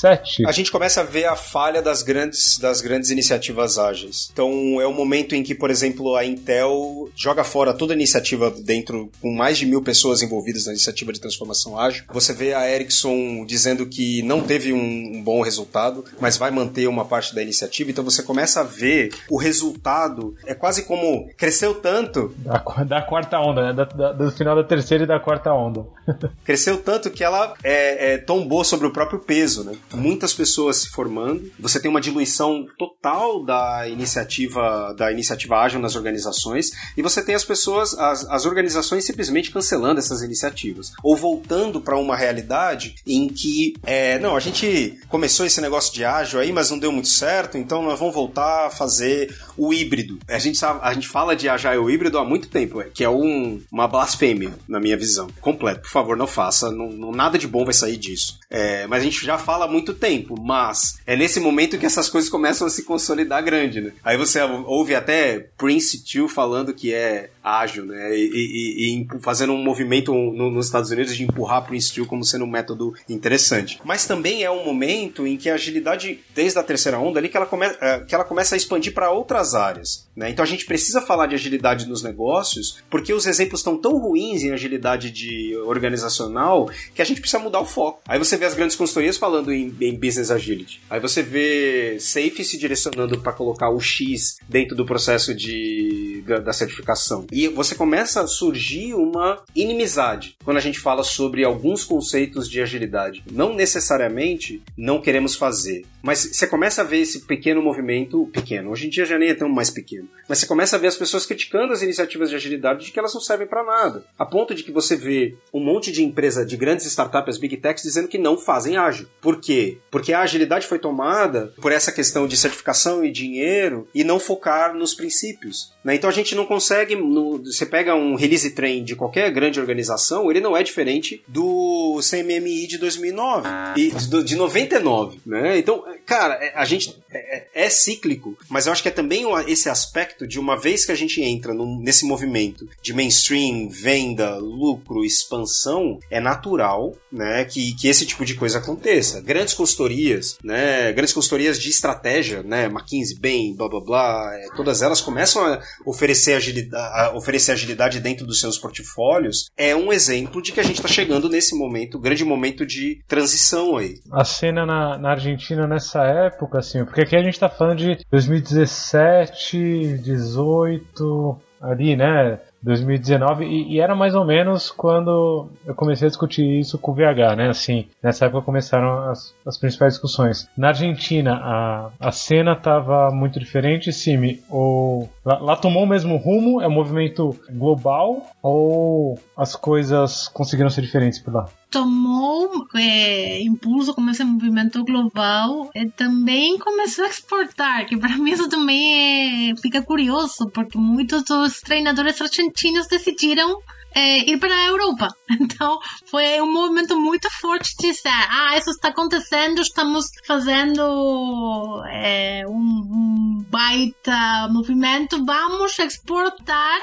7. 0.00 0.46
A 0.46 0.52
gente 0.52 0.70
começa 0.70 1.00
a 1.00 1.04
ver 1.04 1.26
a 1.26 1.36
falha 1.36 1.82
das 1.82 2.02
grandes, 2.02 2.58
das 2.58 2.80
grandes 2.80 3.10
iniciativas 3.10 3.78
ágeis. 3.78 4.28
Então 4.32 4.80
é 4.80 4.86
o 4.86 4.92
momento 4.92 5.34
em 5.34 5.42
que, 5.42 5.54
por 5.54 5.70
exemplo, 5.70 6.14
a 6.14 6.24
Intel 6.24 7.10
joga 7.14 7.44
fora 7.44 7.72
toda 7.72 7.92
a 7.92 7.96
iniciativa 7.96 8.50
dentro, 8.50 9.10
com 9.20 9.32
mais 9.32 9.58
de 9.58 9.66
mil 9.66 9.82
pessoas 9.82 10.22
envolvidas 10.22 10.66
na 10.66 10.72
iniciativa 10.72 11.12
de 11.12 11.20
transformação 11.20 11.78
ágil. 11.78 12.04
Você 12.12 12.32
vê 12.32 12.54
a 12.54 12.68
Ericsson 12.70 13.44
dizendo 13.46 13.86
que 13.86 14.22
não 14.22 14.40
teve 14.40 14.72
um, 14.72 15.16
um 15.16 15.22
bom 15.22 15.42
resultado, 15.42 16.04
mas 16.20 16.36
vai 16.36 16.50
manter 16.50 16.86
uma 16.86 17.04
parte 17.04 17.34
da 17.34 17.42
iniciativa. 17.42 17.90
Então 17.90 18.04
você 18.04 18.22
começa 18.22 18.60
a 18.60 18.64
ver 18.64 19.10
o 19.30 19.36
resultado. 19.36 20.36
É 20.44 20.54
quase 20.54 20.84
como 20.84 21.28
cresceu 21.36 21.74
tanto. 21.74 22.34
Da, 22.38 22.58
da 22.84 23.02
quarta 23.02 23.38
onda, 23.38 23.62
né? 23.62 23.72
Da, 23.72 23.84
da, 23.84 24.12
do 24.12 24.30
final 24.30 24.56
da 24.56 24.64
terceira 24.64 25.04
e 25.04 25.06
da 25.06 25.18
quarta 25.20 25.52
onda. 25.52 25.84
cresceu 26.44 26.78
tanto 26.78 27.10
que 27.10 27.24
ela 27.24 27.54
é, 27.62 28.14
é, 28.14 28.18
tombou 28.18 28.64
sobre 28.64 28.86
o 28.86 28.92
próprio 28.92 29.18
peso, 29.18 29.64
né? 29.64 29.72
Muitas 29.94 30.34
pessoas 30.34 30.78
se 30.78 30.88
formando, 30.88 31.50
você 31.58 31.80
tem 31.80 31.90
uma 31.90 32.00
diluição 32.00 32.66
total 32.78 32.95
da 33.44 33.88
iniciativa 33.88 34.94
da 34.96 35.10
iniciativa 35.12 35.56
ágil 35.56 35.80
nas 35.80 35.96
organizações 35.96 36.70
e 36.96 37.02
você 37.02 37.22
tem 37.22 37.34
as 37.34 37.44
pessoas, 37.44 37.94
as, 37.98 38.28
as 38.28 38.46
organizações 38.46 39.04
simplesmente 39.04 39.50
cancelando 39.50 39.98
essas 39.98 40.22
iniciativas 40.22 40.92
ou 41.02 41.16
voltando 41.16 41.80
para 41.80 41.96
uma 41.96 42.16
realidade 42.16 42.96
em 43.06 43.28
que 43.28 43.74
é, 43.84 44.18
não, 44.18 44.36
a 44.36 44.40
gente 44.40 44.98
começou 45.08 45.46
esse 45.46 45.60
negócio 45.60 45.92
de 45.92 46.04
ágil 46.04 46.40
aí, 46.40 46.52
mas 46.52 46.70
não 46.70 46.78
deu 46.78 46.92
muito 46.92 47.08
certo, 47.08 47.56
então 47.56 47.82
nós 47.82 47.98
vamos 47.98 48.14
voltar 48.14 48.66
a 48.66 48.70
fazer 48.70 49.34
o 49.56 49.72
híbrido. 49.72 50.18
A 50.28 50.38
gente, 50.38 50.58
sabe, 50.58 50.80
a 50.82 50.92
gente 50.92 51.08
fala 51.08 51.34
de 51.34 51.48
agile 51.48 51.92
híbrido 51.92 52.18
há 52.18 52.24
muito 52.24 52.48
tempo, 52.48 52.82
que 52.92 53.04
é 53.04 53.08
um, 53.08 53.60
uma 53.70 53.88
blasfêmia, 53.88 54.54
na 54.68 54.78
minha 54.78 54.96
visão. 54.96 55.28
Completo. 55.40 55.82
Por 55.82 55.90
favor, 55.90 56.16
não 56.16 56.26
faça. 56.26 56.70
Não, 56.70 56.90
não 56.90 57.12
nada 57.12 57.38
de 57.38 57.46
bom 57.46 57.64
vai 57.64 57.74
sair 57.74 57.96
disso. 57.96 58.38
É, 58.50 58.86
mas 58.86 59.02
a 59.02 59.04
gente 59.04 59.24
já 59.24 59.38
fala 59.38 59.66
muito 59.66 59.94
tempo, 59.94 60.40
mas 60.40 60.98
é 61.06 61.16
nesse 61.16 61.40
momento 61.40 61.78
que 61.78 61.86
essas 61.86 62.08
coisas 62.08 62.30
começam 62.30 62.66
a 62.66 62.70
se 62.70 62.82
consolidar 62.96 63.44
grande, 63.44 63.80
né? 63.80 63.92
Aí 64.02 64.16
você 64.16 64.40
ouve 64.42 64.94
até 64.94 65.48
Prince 65.58 66.02
2 66.02 66.32
falando 66.32 66.72
que 66.72 66.92
é 66.94 67.30
ágil, 67.44 67.84
né? 67.84 68.16
E, 68.16 68.30
e, 68.32 69.02
e 69.02 69.06
fazendo 69.20 69.52
um 69.52 69.62
movimento 69.62 70.12
no, 70.12 70.50
nos 70.50 70.66
Estados 70.66 70.90
Unidos 70.90 71.14
de 71.14 71.22
empurrar 71.22 71.64
Prince 71.64 71.94
2 71.94 72.08
como 72.08 72.24
sendo 72.24 72.44
um 72.44 72.50
método 72.50 72.94
interessante. 73.08 73.78
Mas 73.84 74.06
também 74.06 74.42
é 74.42 74.50
um 74.50 74.64
momento 74.64 75.26
em 75.26 75.36
que 75.36 75.48
a 75.50 75.54
agilidade, 75.54 76.20
desde 76.34 76.58
a 76.58 76.62
terceira 76.62 76.98
onda 76.98 77.20
ali, 77.20 77.28
que 77.28 77.36
ela, 77.36 77.46
come, 77.46 77.66
é, 77.66 78.00
que 78.00 78.14
ela 78.14 78.24
começa 78.24 78.54
a 78.54 78.58
expandir 78.58 78.92
para 78.92 79.10
outras 79.10 79.54
áreas. 79.54 80.06
Né? 80.16 80.30
Então 80.30 80.42
a 80.42 80.48
gente 80.48 80.64
precisa 80.64 81.02
falar 81.02 81.26
de 81.26 81.34
agilidade 81.34 81.86
nos 81.86 82.02
negócios, 82.02 82.82
porque 82.88 83.12
os 83.12 83.26
exemplos 83.26 83.60
estão 83.60 83.76
tão 83.76 83.98
ruins 83.98 84.42
em 84.42 84.52
agilidade 84.52 85.10
de 85.10 85.54
organizacional 85.66 86.70
que 86.94 87.02
a 87.02 87.04
gente 87.04 87.20
precisa 87.20 87.42
mudar 87.42 87.60
o 87.60 87.66
foco. 87.66 88.00
Aí 88.08 88.18
você 88.18 88.36
vê 88.36 88.46
as 88.46 88.54
grandes 88.54 88.74
consultorias 88.74 89.18
falando 89.18 89.52
em, 89.52 89.76
em 89.80 89.94
business 89.94 90.30
agility. 90.30 90.80
Aí 90.88 90.98
você 90.98 91.22
vê 91.22 91.98
Safe 92.00 92.42
se 92.42 92.56
direcionando 92.56 92.85
para 93.22 93.32
colocar 93.32 93.70
o 93.70 93.80
X 93.80 94.38
dentro 94.48 94.76
do 94.76 94.86
processo 94.86 95.34
de, 95.34 96.22
da, 96.26 96.38
da 96.38 96.52
certificação. 96.52 97.26
E 97.32 97.48
você 97.48 97.74
começa 97.74 98.20
a 98.20 98.26
surgir 98.26 98.94
uma 98.94 99.42
inimizade 99.54 100.36
quando 100.44 100.56
a 100.58 100.60
gente 100.60 100.78
fala 100.78 101.02
sobre 101.02 101.44
alguns 101.44 101.84
conceitos 101.84 102.48
de 102.48 102.60
agilidade. 102.60 103.24
Não 103.30 103.54
necessariamente 103.54 104.62
não 104.76 105.00
queremos 105.00 105.34
fazer, 105.34 105.84
mas 106.02 106.30
você 106.32 106.46
começa 106.46 106.82
a 106.82 106.84
ver 106.84 107.00
esse 107.00 107.20
pequeno 107.20 107.62
movimento, 107.62 108.26
pequeno, 108.32 108.70
hoje 108.70 108.86
em 108.86 108.90
dia 108.90 109.04
já 109.04 109.18
nem 109.18 109.30
é 109.30 109.34
tão 109.34 109.48
mais 109.48 109.70
pequeno, 109.70 110.08
mas 110.28 110.38
você 110.38 110.46
começa 110.46 110.76
a 110.76 110.78
ver 110.78 110.88
as 110.88 110.96
pessoas 110.96 111.26
criticando 111.26 111.72
as 111.72 111.82
iniciativas 111.82 112.30
de 112.30 112.36
agilidade 112.36 112.84
de 112.84 112.92
que 112.92 112.98
elas 112.98 113.14
não 113.14 113.20
servem 113.20 113.46
para 113.46 113.64
nada. 113.64 114.04
A 114.18 114.24
ponto 114.24 114.54
de 114.54 114.62
que 114.62 114.72
você 114.72 114.96
vê 114.96 115.36
um 115.52 115.60
monte 115.60 115.90
de 115.90 116.04
empresa, 116.04 116.44
de 116.44 116.56
grandes 116.56 116.86
startups, 116.86 117.38
big 117.38 117.56
techs, 117.56 117.82
dizendo 117.82 118.08
que 118.08 118.18
não 118.18 118.36
fazem 118.36 118.76
ágil. 118.76 119.06
Por 119.20 119.40
quê? 119.40 119.78
Porque 119.90 120.12
a 120.12 120.20
agilidade 120.20 120.66
foi 120.66 120.78
tomada 120.78 121.52
por 121.60 121.72
essa 121.72 121.92
questão 121.92 122.26
de 122.26 122.36
certificação 122.36 122.65
e 123.04 123.10
dinheiro 123.10 123.88
e 123.94 124.04
não 124.04 124.18
focar 124.18 124.74
nos 124.74 124.94
princípios. 124.94 125.72
Né? 125.84 125.94
Então 125.94 126.10
a 126.10 126.12
gente 126.12 126.34
não 126.34 126.44
consegue. 126.44 126.96
No, 126.96 127.38
você 127.38 127.64
pega 127.66 127.94
um 127.94 128.14
release 128.14 128.50
train 128.50 128.84
de 128.84 128.96
qualquer 128.96 129.30
grande 129.30 129.60
organização, 129.60 130.30
ele 130.30 130.40
não 130.40 130.56
é 130.56 130.62
diferente 130.62 131.22
do 131.28 132.00
CMMI 132.00 132.66
de 132.66 132.78
2009 132.78 133.48
e 133.76 133.90
de 134.24 134.36
99. 134.36 135.20
Né? 135.24 135.58
Então 135.58 135.84
cara, 136.04 136.34
é, 136.34 136.52
a 136.54 136.64
gente 136.64 136.96
é, 137.16 137.48
é, 137.54 137.66
é, 137.66 137.70
cíclico, 137.70 138.36
mas 138.48 138.66
eu 138.66 138.72
acho 138.72 138.82
que 138.82 138.88
é 138.88 138.92
também 138.92 139.24
esse 139.46 139.68
aspecto 139.68 140.26
de 140.26 140.38
uma 140.38 140.58
vez 140.58 140.84
que 140.84 140.92
a 140.92 140.96
gente 140.96 141.22
entra 141.22 141.54
nesse 141.54 142.04
movimento 142.04 142.68
de 142.82 142.92
mainstream, 142.92 143.68
venda, 143.68 144.36
lucro, 144.36 145.04
expansão, 145.04 145.98
é 146.10 146.20
natural, 146.20 146.94
né, 147.10 147.44
que, 147.44 147.74
que 147.76 147.88
esse 147.88 148.06
tipo 148.06 148.24
de 148.24 148.34
coisa 148.34 148.58
aconteça. 148.58 149.20
Grandes 149.20 149.54
consultorias, 149.54 150.38
né, 150.42 150.92
grandes 150.92 151.14
consultorias 151.14 151.58
de 151.58 151.70
estratégia, 151.70 152.42
né, 152.42 152.66
McKinsey, 152.66 153.18
Bain, 153.18 153.54
blá 153.54 153.68
blá 153.68 153.80
blá, 153.80 154.30
é, 154.34 154.48
todas 154.54 154.82
elas 154.82 155.00
começam 155.00 155.44
a 155.44 155.60
oferecer 155.84 156.34
agilidade, 156.34 157.00
a 157.00 157.16
oferecer 157.16 157.52
agilidade 157.52 158.00
dentro 158.00 158.26
dos 158.26 158.40
seus 158.40 158.58
portfólios, 158.58 159.50
é 159.56 159.74
um 159.74 159.92
exemplo 159.92 160.42
de 160.42 160.52
que 160.52 160.60
a 160.60 160.62
gente 160.62 160.76
está 160.76 160.88
chegando 160.88 161.28
nesse 161.28 161.54
momento, 161.54 161.98
grande 161.98 162.24
momento 162.24 162.66
de 162.66 163.00
transição 163.08 163.76
aí. 163.76 164.00
A 164.12 164.24
cena 164.24 164.66
na, 164.66 164.98
na 164.98 165.10
Argentina 165.10 165.66
nessa 165.66 166.04
época, 166.04 166.58
assim, 166.58 166.84
porque 166.84 167.05
aqui 167.06 167.16
a 167.16 167.22
gente 167.22 167.38
tá 167.38 167.48
falando 167.48 167.78
de 167.78 167.98
2017, 168.10 169.98
18, 170.02 171.40
ali, 171.60 171.96
né? 171.96 172.40
2019 172.62 173.44
e, 173.44 173.74
e, 173.74 173.80
era 173.80 173.94
mais 173.94 174.14
ou 174.14 174.24
menos 174.24 174.70
quando 174.70 175.48
eu 175.64 175.74
comecei 175.74 176.06
a 176.06 176.08
discutir 176.08 176.42
isso 176.58 176.78
com 176.78 176.90
o 176.90 176.94
VH, 176.94 177.36
né? 177.36 177.48
Assim, 177.48 177.86
nessa 178.02 178.26
época 178.26 178.44
começaram 178.44 179.08
as, 179.08 179.34
as 179.46 179.56
principais 179.56 179.94
discussões. 179.94 180.48
Na 180.56 180.68
Argentina, 180.68 181.34
a, 181.34 181.90
a 182.00 182.10
cena 182.10 182.52
estava 182.52 183.10
muito 183.10 183.38
diferente, 183.38 183.92
Simi, 183.92 184.42
ou 184.50 185.08
lá, 185.24 185.38
lá, 185.38 185.56
tomou 185.56 185.84
o 185.84 185.86
mesmo 185.86 186.16
rumo, 186.16 186.60
é 186.60 186.66
um 186.66 186.72
movimento 186.72 187.36
global 187.50 188.22
ou 188.42 189.18
as 189.36 189.54
coisas 189.54 190.26
conseguiram 190.28 190.70
ser 190.70 190.80
diferentes 190.80 191.20
por 191.20 191.32
lá? 191.32 191.48
Tomou 191.76 192.66
é, 192.74 193.42
impulso 193.42 193.92
com 193.92 194.08
esse 194.08 194.24
movimento 194.24 194.82
global 194.82 195.70
e 195.74 195.86
também 195.90 196.58
começou 196.58 197.04
a 197.04 197.08
exportar, 197.08 197.84
que 197.86 197.98
para 197.98 198.16
mim 198.16 198.30
isso 198.30 198.48
também 198.48 199.50
é, 199.50 199.56
fica 199.56 199.82
curioso, 199.82 200.48
porque 200.54 200.78
muitos 200.78 201.22
dos 201.24 201.60
treinadores 201.60 202.18
argentinos 202.18 202.86
decidiram 202.86 203.60
é, 203.96 204.30
ir 204.30 204.38
para 204.38 204.54
a 204.54 204.66
Europa. 204.66 205.08
Então 205.56 205.78
foi 206.10 206.40
um 206.40 206.52
movimento 206.52 206.98
muito 206.98 207.28
forte 207.40 207.70
de 207.78 207.88
dizer: 207.88 208.08
ah, 208.08 208.56
isso 208.56 208.70
está 208.70 208.88
acontecendo, 208.88 209.60
estamos 209.60 210.06
fazendo 210.26 211.82
é, 211.90 212.42
um, 212.46 212.52
um, 212.52 213.44
baita 213.50 214.48
movimento, 214.50 215.24
vamos 215.24 215.78
exportar 215.78 216.80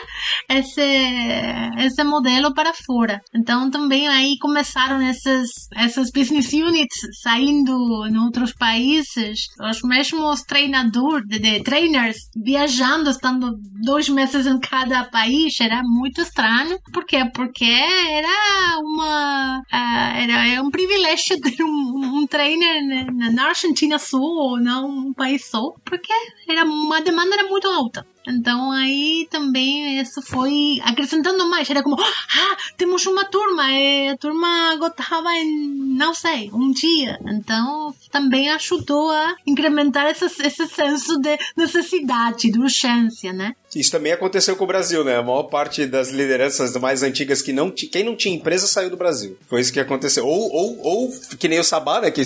esse, 0.50 0.82
esse 1.78 2.04
modelo 2.04 2.54
para 2.54 2.74
fora. 2.74 3.22
Então 3.34 3.70
também 3.70 4.08
aí 4.08 4.38
começaram 4.40 5.02
essas, 5.02 5.50
essas 5.76 6.10
business 6.12 6.52
units 6.52 7.00
saindo 7.22 8.08
em 8.08 8.18
outros 8.18 8.54
países, 8.54 9.48
os 9.62 9.82
mesmos 9.84 10.42
treinadores, 10.42 11.28
de, 11.28 11.40
de 11.40 11.64
trainers 11.64 12.18
viajando, 12.36 13.10
estando 13.10 13.58
dois 13.84 14.10
meses 14.10 14.48
em 14.48 14.60
cada 14.60 15.06
país, 15.06 15.60
era 15.60 15.82
muito 15.84 16.22
estranho. 16.22 16.78
Por 17.04 17.08
quê? 17.08 17.26
Porque 17.36 17.66
era 17.66 18.80
uma. 18.80 19.60
Uh, 19.60 20.18
era, 20.24 20.48
era 20.48 20.64
um 20.64 20.72
privilégio 20.72 21.40
ter 21.42 21.62
um, 21.62 22.20
um 22.20 22.26
trainer 22.26 22.82
na 23.12 23.48
Argentina 23.50 24.00
Sul 24.00 24.22
ou 24.22 24.58
não 24.58 24.90
um 24.90 25.14
país 25.14 25.46
só, 25.46 25.74
porque 25.84 26.14
era 26.48 26.64
uma 26.64 27.02
demanda 27.02 27.36
era 27.36 27.50
muito 27.50 27.68
alta. 27.68 28.06
Então 28.28 28.72
aí 28.72 29.28
também 29.30 30.00
isso 30.00 30.22
foi 30.22 30.80
acrescentando 30.84 31.50
mais. 31.50 31.70
Era 31.70 31.84
como, 31.84 32.00
ah, 32.00 32.58
temos 32.78 33.06
uma 33.06 33.26
turma, 33.26 33.72
e 33.72 34.10
a 34.10 34.18
turma 34.18 34.76
gostava 34.78 35.34
em, 35.36 35.96
não 35.98 36.14
sei, 36.14 36.50
um 36.54 36.72
dia. 36.72 37.20
Então 37.26 37.94
também 38.12 38.50
ajudou 38.52 39.10
a 39.10 39.36
incrementar 39.46 40.08
esse, 40.08 40.26
esse 40.26 40.68
senso 40.68 41.20
de 41.20 41.38
necessidade, 41.56 42.52
de 42.52 42.60
urgência, 42.60 43.34
né? 43.34 43.56
Isso 43.76 43.92
também 43.92 44.12
aconteceu 44.12 44.56
com 44.56 44.64
o 44.64 44.68
Brasil, 44.68 45.04
né? 45.04 45.18
A 45.18 45.24
maior 45.24 45.44
parte 45.44 45.86
das 45.86 46.12
lideranças 46.12 46.76
mais 46.78 47.04
antigas 47.04 47.42
que 47.42 47.52
não 47.52 47.72
quem 47.72 48.04
não 48.04 48.16
tinha 48.16 48.36
empresa 48.36 48.68
saiu 48.68 48.90
do 48.90 48.98
Brasil. 48.98 49.38
Foi 49.48 49.62
isso 49.62 49.74
que 49.74 49.80
aconteceu. 49.80 50.28
Ou, 50.28 50.52
ou, 50.52 50.80
ou 50.84 51.10
que 51.40 51.48
nem 51.48 51.60
o 51.60 51.64
Sabá, 51.64 52.02
né? 52.02 52.12
Que 52.12 52.22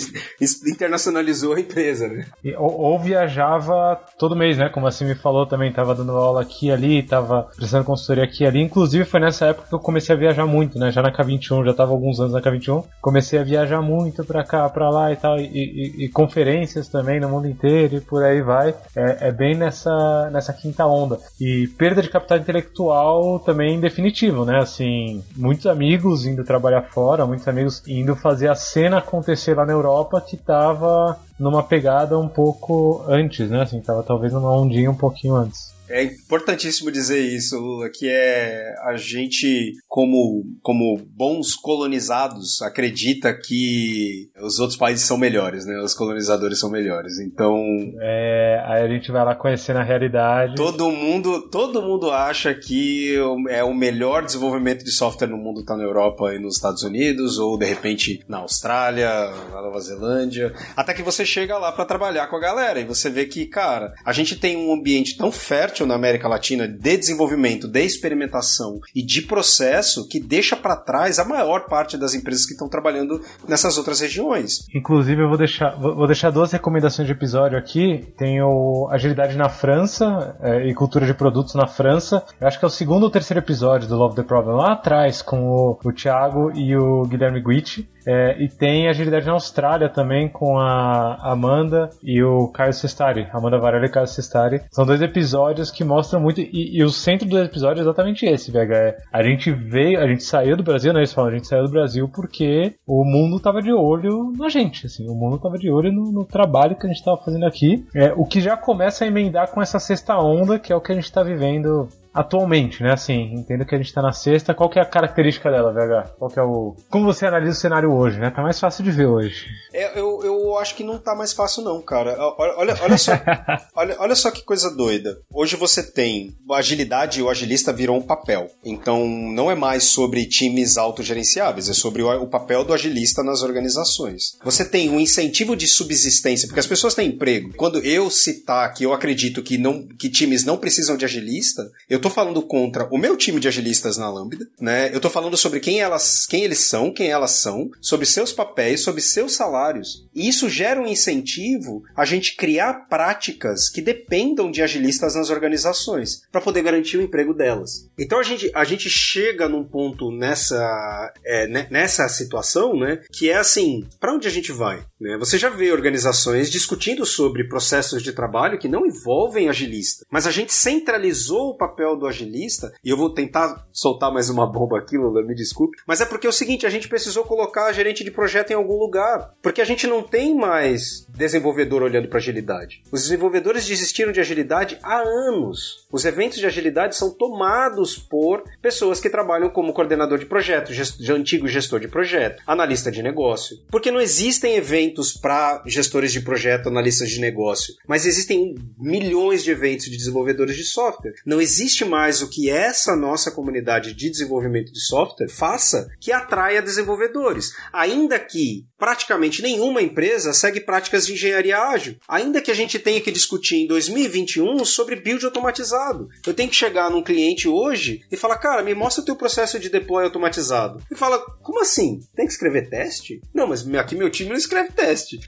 internacionalizou 0.68 1.54
a 1.54 1.60
empresa, 1.60 2.08
né? 2.08 2.26
E, 2.43 2.54
ou, 2.56 2.80
ou, 2.80 3.00
viajava 3.00 4.00
todo 4.18 4.36
mês, 4.36 4.58
né? 4.58 4.70
Como 4.70 4.88
assim 4.88 5.06
me 5.06 5.16
falou 5.16 5.45
também, 5.45 5.72
tava 5.72 5.87
tava 5.88 5.96
dando 5.96 6.12
aula 6.12 6.42
aqui 6.42 6.70
ali, 6.70 7.02
tava 7.02 7.48
prestando 7.56 7.86
consultoria 7.86 8.26
aqui 8.26 8.46
ali. 8.46 8.62
Inclusive 8.62 9.06
foi 9.06 9.20
nessa 9.20 9.46
época 9.46 9.70
que 9.70 9.76
eu 9.76 9.80
comecei 9.80 10.14
a 10.14 10.18
viajar 10.18 10.46
muito, 10.46 10.78
né? 10.78 10.92
Já 10.92 11.02
na 11.02 11.12
K21, 11.12 11.66
já 11.66 11.74
tava 11.74 11.92
alguns 11.92 12.20
anos 12.20 12.34
na 12.34 12.42
K21. 12.42 12.84
Comecei 13.02 13.40
a 13.40 13.44
viajar 13.44 13.82
muito 13.82 14.24
pra 14.26 14.44
cá, 14.44 14.68
pra 14.70 14.90
lá 14.90 15.12
e 15.12 15.16
tal, 15.16 15.40
e, 15.40 15.46
e, 15.46 16.06
e 16.06 16.10
conferências 16.10 16.90
também 16.90 17.20
no 17.20 17.30
mundo 17.30 17.48
inteiro 17.48 17.96
e 17.96 18.02
por 18.02 18.24
aí 18.24 18.42
vai. 18.42 18.76
É, 18.96 19.30
é, 19.30 19.32
bem 19.32 19.56
nessa, 19.56 20.30
nessa 20.32 20.52
quinta 20.52 20.86
onda. 20.86 21.20
E 21.40 21.68
perda 21.78 22.02
de 22.02 22.10
capital 22.10 22.38
intelectual 22.38 23.40
também 23.40 23.80
definitivo, 23.80 24.44
né? 24.44 24.60
Assim, 24.60 25.24
muitos 25.36 25.68
amigos 25.68 26.26
indo 26.26 26.44
trabalhar 26.44 26.82
fora, 26.82 27.26
muitos 27.26 27.48
amigos 27.48 27.82
indo 27.88 28.16
fazer 28.16 28.50
a 28.50 28.56
cena 28.56 28.98
acontecer 28.98 29.56
lá 29.56 29.66
na 29.66 29.74
Europa 29.74 30.20
que 30.20 30.36
tava 30.36 31.18
numa 31.40 31.64
pegada 31.64 32.18
um 32.18 32.28
pouco 32.28 33.04
antes, 33.08 33.50
né? 33.50 33.62
Assim, 33.62 33.80
tava 33.80 34.04
talvez 34.04 34.34
numa 34.34 34.52
ondinha 34.52 34.90
um 34.90 34.96
pouquinho 34.96 35.36
antes. 35.36 35.77
É 35.90 36.04
importantíssimo 36.04 36.92
dizer 36.92 37.20
isso, 37.20 37.58
Lula, 37.60 37.90
que 37.90 38.08
é 38.10 38.76
a 38.84 38.96
gente, 38.98 39.74
como, 39.88 40.44
como 40.62 40.98
bons 40.98 41.56
colonizados, 41.56 42.62
acredita 42.62 43.34
que 43.34 44.30
os 44.42 44.60
outros 44.60 44.78
países 44.78 45.06
são 45.06 45.18
melhores, 45.18 45.66
né? 45.66 45.80
Os 45.82 45.94
colonizadores 45.94 46.60
são 46.60 46.70
melhores. 46.70 47.20
Então. 47.20 47.56
É, 48.02 48.62
aí 48.66 48.84
a 48.84 48.88
gente 48.88 49.12
vai 49.12 49.24
lá 49.24 49.36
conhecendo 49.36 49.80
a 49.80 49.84
realidade. 49.84 50.56
Todo 50.56 50.92
mundo, 50.92 51.50
todo 51.50 51.82
mundo 51.82 52.12
acha 52.12 52.54
que 52.54 53.16
é 53.50 53.64
o 53.64 53.74
melhor 53.74 54.26
desenvolvimento 54.26 54.84
de 54.84 54.92
software 54.92 55.28
no 55.28 55.38
mundo 55.38 55.62
está 55.62 55.76
na 55.76 55.84
Europa 55.84 56.34
e 56.34 56.40
nos 56.40 56.56
Estados 56.56 56.84
Unidos, 56.84 57.38
ou 57.38 57.58
de 57.58 57.66
repente 57.66 58.24
na 58.28 58.40
Austrália, 58.40 59.10
na 59.52 59.62
Nova 59.62 59.80
Zelândia. 59.80 60.54
Até 60.76 60.94
que 60.94 61.04
você 61.04 61.26
chega 61.26 61.58
lá 61.58 61.72
para 61.72 61.86
trabalhar 61.86 62.28
com 62.28 62.36
a 62.36 62.42
galera 62.42 62.80
e 62.80 62.86
você 62.86 63.10
vê 63.10 63.26
que, 63.26 63.46
cara, 63.46 63.94
a 64.04 64.12
gente 64.12 64.36
tem 64.36 64.58
um 64.58 64.74
ambiente 64.74 65.18
tão 65.18 65.32
fértil 65.32 65.77
fértil 65.78 65.86
na 65.86 65.96
América 65.96 66.28
Latina 66.28 66.68
de 66.68 66.98
desenvolvimento, 66.98 67.68
de 67.68 67.84
experimentação 67.84 68.80
e 68.96 69.04
de 69.04 69.22
processo 69.22 70.08
que 70.08 70.20
deixa 70.20 70.56
para 70.56 70.76
trás 70.76 71.20
a 71.20 71.26
maior 71.26 71.66
parte 71.66 71.98
das 71.98 72.14
empresas 72.14 72.46
que 72.46 72.54
estão 72.54 72.68
trabalhando 72.68 73.22
nessas 73.48 73.78
outras 73.78 74.00
regiões. 74.00 74.66
Inclusive, 74.74 75.22
eu 75.22 75.28
vou 75.28 75.38
deixar, 75.38 75.76
vou 75.76 76.08
deixar 76.08 76.32
duas 76.32 76.52
recomendações 76.52 77.08
de 77.08 77.14
episódio 77.14 77.58
aqui. 77.58 78.08
Tem 78.18 78.42
o 78.42 78.88
Agilidade 78.92 79.38
na 79.38 79.50
França 79.50 80.36
é, 80.42 80.68
e 80.68 80.74
Cultura 80.74 81.06
de 81.06 81.14
Produtos 81.14 81.54
na 81.54 81.68
França. 81.68 82.24
Eu 82.40 82.48
acho 82.48 82.58
que 82.58 82.66
é 82.66 82.68
o 82.68 82.72
segundo 82.72 83.04
ou 83.04 83.12
terceiro 83.12 83.40
episódio 83.40 83.88
do 83.88 83.96
Love 83.96 84.16
the 84.16 84.24
Problem, 84.24 84.56
lá 84.56 84.74
atrás, 84.74 85.22
com 85.22 85.50
o, 85.50 85.80
o 85.84 85.92
Thiago 85.92 86.52
e 86.56 86.76
o 86.76 87.04
Guilherme 87.04 87.42
Guitti. 87.42 87.88
É, 88.08 88.41
e 88.41 88.47
tem 88.47 88.88
Agilidade 88.88 89.26
na 89.26 89.34
Austrália 89.34 89.89
também, 89.89 90.30
com 90.30 90.58
a 90.58 91.18
Amanda 91.22 91.89
e 92.01 92.24
o 92.24 92.47
Caio 92.47 92.72
Sestari. 92.72 93.28
Amanda 93.34 93.60
Varela 93.60 93.86
e 93.86 93.89
Caio 93.89 94.08
Sestari. 94.08 94.62
São 94.72 94.86
dois 94.86 95.01
episódios 95.01 95.70
que 95.70 95.84
mostram 95.84 96.22
muito. 96.22 96.39
E, 96.39 96.78
e 96.78 96.84
o 96.84 96.89
centro 96.89 97.28
do 97.28 97.38
episódio 97.38 97.82
é 97.82 97.84
exatamente 97.84 98.26
esse, 98.26 98.49
Vega. 98.49 98.76
É, 98.76 98.97
a 99.12 99.22
gente 99.22 99.51
veio, 99.51 99.99
a 99.99 100.08
gente 100.08 100.24
saiu 100.24 100.55
do 100.55 100.64
Brasil, 100.64 100.93
né? 100.93 100.99
Eles 100.99 101.12
falam, 101.12 101.32
a 101.32 101.34
gente 101.34 101.47
saiu 101.47 101.66
do 101.66 101.72
Brasil 101.72 102.08
porque 102.08 102.76
o 102.88 103.03
mundo 103.03 103.39
tava 103.39 103.62
de 103.62 103.74
olho 103.74 104.32
na 104.38 104.47
gente, 104.47 104.86
assim. 104.86 105.10
O 105.10 105.16
mundo 105.16 105.38
tava 105.38 105.58
de 105.58 105.70
olho 105.70 105.91
no, 105.91 106.12
no 106.12 106.26
trabalho 106.26 106.78
que 106.78 106.86
a 106.86 106.89
gente 106.89 107.03
tava 107.03 107.18
fazendo 107.18 107.45
aqui. 107.45 107.86
É, 107.93 108.14
o 108.16 108.26
que 108.26 108.39
já 108.39 108.55
começa 108.55 109.03
a 109.03 109.08
emendar 109.08 109.51
com 109.51 109.62
essa 109.62 109.80
sexta 109.80 110.18
onda, 110.18 110.58
que 110.58 110.72
é 110.72 110.76
o 110.76 110.82
que 110.82 110.91
a 110.91 110.95
gente 110.95 111.12
tá 111.12 111.24
vivendo 111.24 111.89
atualmente, 112.18 112.82
né? 112.82 112.93
Assim, 112.93 113.34
entendo 113.34 113.65
que 113.65 113.76
a 113.76 113.78
gente 113.78 113.93
tá 113.93 114.01
na 114.01 114.11
sexta. 114.11 114.53
Qual 114.53 114.70
que 114.70 114.80
é 114.80 114.82
a 114.82 114.86
característica 114.86 115.51
dela, 115.51 115.72
VH? 115.72 116.15
Qual 116.18 116.32
que 116.32 116.39
é 116.39 116.43
o. 116.43 116.76
Como 116.89 117.05
você 117.05 117.26
analisa 117.26 117.57
o 117.57 117.61
cenário 117.61 117.91
hoje, 117.91 118.20
né? 118.20 118.32
Tá 118.32 118.41
mais 118.41 118.59
fácil 118.59 118.84
de 118.84 118.91
ver 118.91 119.05
hoje. 119.05 119.45
É, 119.74 119.99
eu, 119.99 120.22
eu 120.24 120.57
acho 120.57 120.76
que 120.76 120.84
não 120.84 120.97
tá 120.97 121.15
mais 121.15 121.34
fácil, 121.34 121.63
não, 121.63 121.82
cara. 121.82 122.15
Olha, 122.38 122.76
olha, 122.82 122.97
só, 122.97 123.11
olha, 123.76 123.95
olha 123.99 124.15
só 124.15 124.32
que 124.32 124.43
coisa 124.43 124.76
doida. 124.76 125.20
Hoje 125.32 125.55
você 125.55 125.84
tem 125.84 126.36
agilidade 126.51 127.20
e 127.20 127.24
o 127.24 127.30
agilista 127.30 127.72
virou 127.72 127.97
um 127.97 128.01
papel. 128.01 128.47
Então 128.63 129.07
não 129.07 129.51
é 129.51 129.55
mais 129.55 129.84
sobre 129.84 130.26
times 130.26 130.78
autogerenciáveis, 130.78 131.70
é 131.70 131.74
sobre 131.74 132.01
o, 132.01 132.24
o 132.24 132.28
papel 132.28 132.63
do 132.63 132.74
agilista 132.74 133.24
nas 133.24 133.43
organizações. 133.43 134.38
Você 134.43 134.65
tem 134.65 134.89
um 134.89 134.99
incentivo 134.99 135.55
de 135.55 135.68
subsistência, 135.68 136.47
porque 136.47 136.59
as 136.59 136.68
pessoas 136.68 136.95
têm 136.95 137.09
emprego. 137.09 137.53
Quando 137.55 137.80
eu 137.80 138.09
citar 138.09 138.74
que 138.74 138.84
eu 138.84 138.93
acredito 138.93 139.43
que, 139.43 139.57
não, 139.57 139.88
que 139.88 140.09
times 140.09 140.43
não 140.43 140.57
precisam 140.57 140.97
de 140.97 141.05
agilista, 141.05 141.70
eu 141.89 141.99
tô 141.99 142.07
tô 142.08 142.10
falando 142.10 142.41
contra 142.41 142.88
o 142.89 142.97
meu 142.97 143.18
time 143.18 143.39
de 143.39 143.47
agilistas 143.47 143.97
na 143.97 144.10
Lambda, 144.10 144.47
né? 144.60 144.89
Eu 144.95 145.01
tô 145.01 145.10
falando 145.10 145.36
sobre 145.36 145.60
quem 145.60 145.82
elas, 145.82 146.26
quem 146.26 146.43
eles 146.43 146.60
são, 146.60 146.91
quem 146.91 147.10
elas 147.10 147.32
são, 147.32 147.70
sobre 147.82 148.05
seus 148.05 148.32
papéis, 148.32 148.82
sobre 148.82 149.01
seus 149.01 149.34
salários. 149.34 150.07
E 150.18 150.28
isso 150.28 150.49
gera 150.49 150.82
um 150.82 150.88
incentivo 150.88 151.84
a 151.95 152.03
gente 152.03 152.36
criar 152.36 152.88
práticas 152.89 153.70
que 153.70 153.82
dependam 153.82 154.49
de 154.49 154.63
agilistas 154.63 155.13
nas 155.13 155.30
organizações 155.30 156.24
para 156.32 156.41
poder 156.41 156.63
garantir 156.63 156.97
o 156.97 157.03
emprego 157.03 157.36
delas. 157.36 157.88
Então 157.97 158.20
a 158.20 158.24
gente, 158.24 158.49
a 158.55 158.63
gente 158.63 158.89
chega 158.89 159.47
num 159.47 159.63
ponto 159.63 160.11
nessa, 160.11 161.13
é, 161.24 161.47
nessa 161.70 162.09
situação, 162.09 162.76
né? 162.76 162.99
Que 163.11 163.30
é 163.30 163.38
assim, 163.38 163.88
para 163.99 164.13
onde 164.13 164.28
a 164.28 164.32
gente 164.32 164.51
vai? 164.51 164.84
Né? 164.99 165.15
Você 165.20 165.38
já 165.38 165.49
vê 165.49 165.72
organizações 165.72 166.49
discutindo 166.49 167.05
sobre 167.05 167.47
processos 167.47 168.01
de 168.01 168.11
trabalho 168.11 168.57
que 168.57 168.68
não 168.68 168.88
envolvem 168.88 169.49
agilista, 169.49 170.03
mas 170.09 170.26
a 170.26 170.32
gente 170.32 170.53
centralizou 170.53 171.49
o 171.49 171.57
papel 171.57 171.95
do 171.95 172.07
agilista, 172.07 172.74
e 172.84 172.89
eu 172.89 172.97
vou 172.97 173.13
tentar 173.13 173.68
soltar 173.72 174.11
mais 174.11 174.30
uma 174.30 174.51
bomba 174.51 174.80
aqui, 174.80 174.97
Lula, 174.97 175.24
me 175.24 175.36
desculpe, 175.36 175.78
mas 175.88 176.01
é 176.01 176.05
porque 176.05 176.26
é 176.26 176.30
o 176.30 176.34
seguinte, 176.34 176.65
a 176.65 176.70
gente 176.70 176.89
precisou 176.89 177.24
colocar 177.24 177.65
a 177.65 177.72
gerente 177.72 178.03
de 178.03 178.09
projeto 178.09 178.51
em 178.51 178.55
algum 178.55 178.78
lugar, 178.78 179.34
porque 179.41 179.61
a 179.61 179.65
gente 179.65 179.86
não 179.86 180.01
tem 180.10 180.36
mais 180.36 181.05
desenvolvedor 181.10 181.84
olhando 181.84 182.08
para 182.08 182.20
agilidade. 182.20 182.84
Os 182.91 183.03
desenvolvedores 183.03 183.66
desistiram 183.66 184.12
de 184.12 184.20
agilidade 184.20 184.78
há 184.84 184.99
anos. 184.99 185.88
Os 185.91 186.05
eventos 186.05 186.38
de 186.38 186.45
agilidade 186.45 186.95
são 186.95 187.10
tomados 187.10 187.97
por 187.97 188.43
pessoas 188.62 188.99
que 188.99 189.10
trabalham 189.10 189.49
como 189.49 189.74
coordenador 189.74 190.20
de 190.20 190.26
projeto, 190.26 190.72
antigo 191.12 191.47
gestor 191.47 191.80
de 191.80 191.88
projeto, 191.88 192.43
analista 192.45 192.91
de 192.91 193.01
negócio. 193.01 193.58
Porque 193.70 193.91
não 193.91 193.99
existem 193.99 194.55
eventos 194.55 195.14
para 195.14 195.64
gestores 195.66 196.12
de 196.12 196.22
projeto, 196.22 196.70
analistas 196.70 197.10
de 197.10 197.20
negócio, 197.20 197.74
mas 197.88 198.05
existem 198.05 198.55
milhões 198.78 199.43
de 199.43 199.51
eventos 199.51 199.86
de 199.86 199.97
desenvolvedores 199.97 200.55
de 200.55 200.64
software. 200.64 201.14
Não 201.26 201.41
existe 201.41 201.84
mais 201.84 202.22
o 202.22 202.30
que 202.30 202.49
essa 202.49 202.95
nossa 202.95 203.32
comunidade 203.32 203.93
de 203.93 204.10
desenvolvimento 204.10 204.72
de 204.72 204.80
software 204.80 205.30
faça 205.30 205.88
que 205.99 206.12
atraia 206.12 206.62
desenvolvedores. 206.62 207.51
Ainda 207.74 208.20
que 208.20 208.66
praticamente 208.78 209.42
nenhuma 209.42 209.82
empresa 209.82 210.34
segue 210.34 210.60
práticas 210.60 211.06
de 211.06 211.14
engenharia 211.14 211.58
ágil, 211.58 211.96
ainda 212.08 212.42
que 212.42 212.52
a 212.52 212.54
gente 212.54 212.80
tenha 212.80 213.02
que 213.02 213.12
discutir 213.12 213.58
em 213.58 213.68
2021 213.68 214.64
sobre 214.66 214.96
build 214.96 215.26
automatizado. 215.26 216.10
Eu 216.26 216.34
tenho 216.34 216.50
que 216.50 216.56
chegar 216.56 216.90
num 216.90 217.04
cliente 217.04 217.48
hoje 217.48 218.02
e 218.12 218.18
falar, 218.18 218.38
cara, 218.38 218.64
me 218.64 218.74
mostra 218.74 219.02
o 219.02 219.06
teu 219.06 219.16
processo 219.16 219.60
de 219.60 219.70
deploy 219.70 220.04
automatizado. 220.04 220.82
E 220.92 220.96
fala, 220.96 221.20
como 221.42 221.62
assim? 221.62 222.00
Tem 222.16 222.26
que 222.26 222.32
escrever 222.32 222.70
teste? 222.70 223.22
Não, 223.34 223.48
mas 223.48 223.68
aqui 223.76 223.96
meu 223.96 224.10
time 224.10 224.30
não 224.30 224.38
escreve 224.38 224.72
teste. 224.72 225.20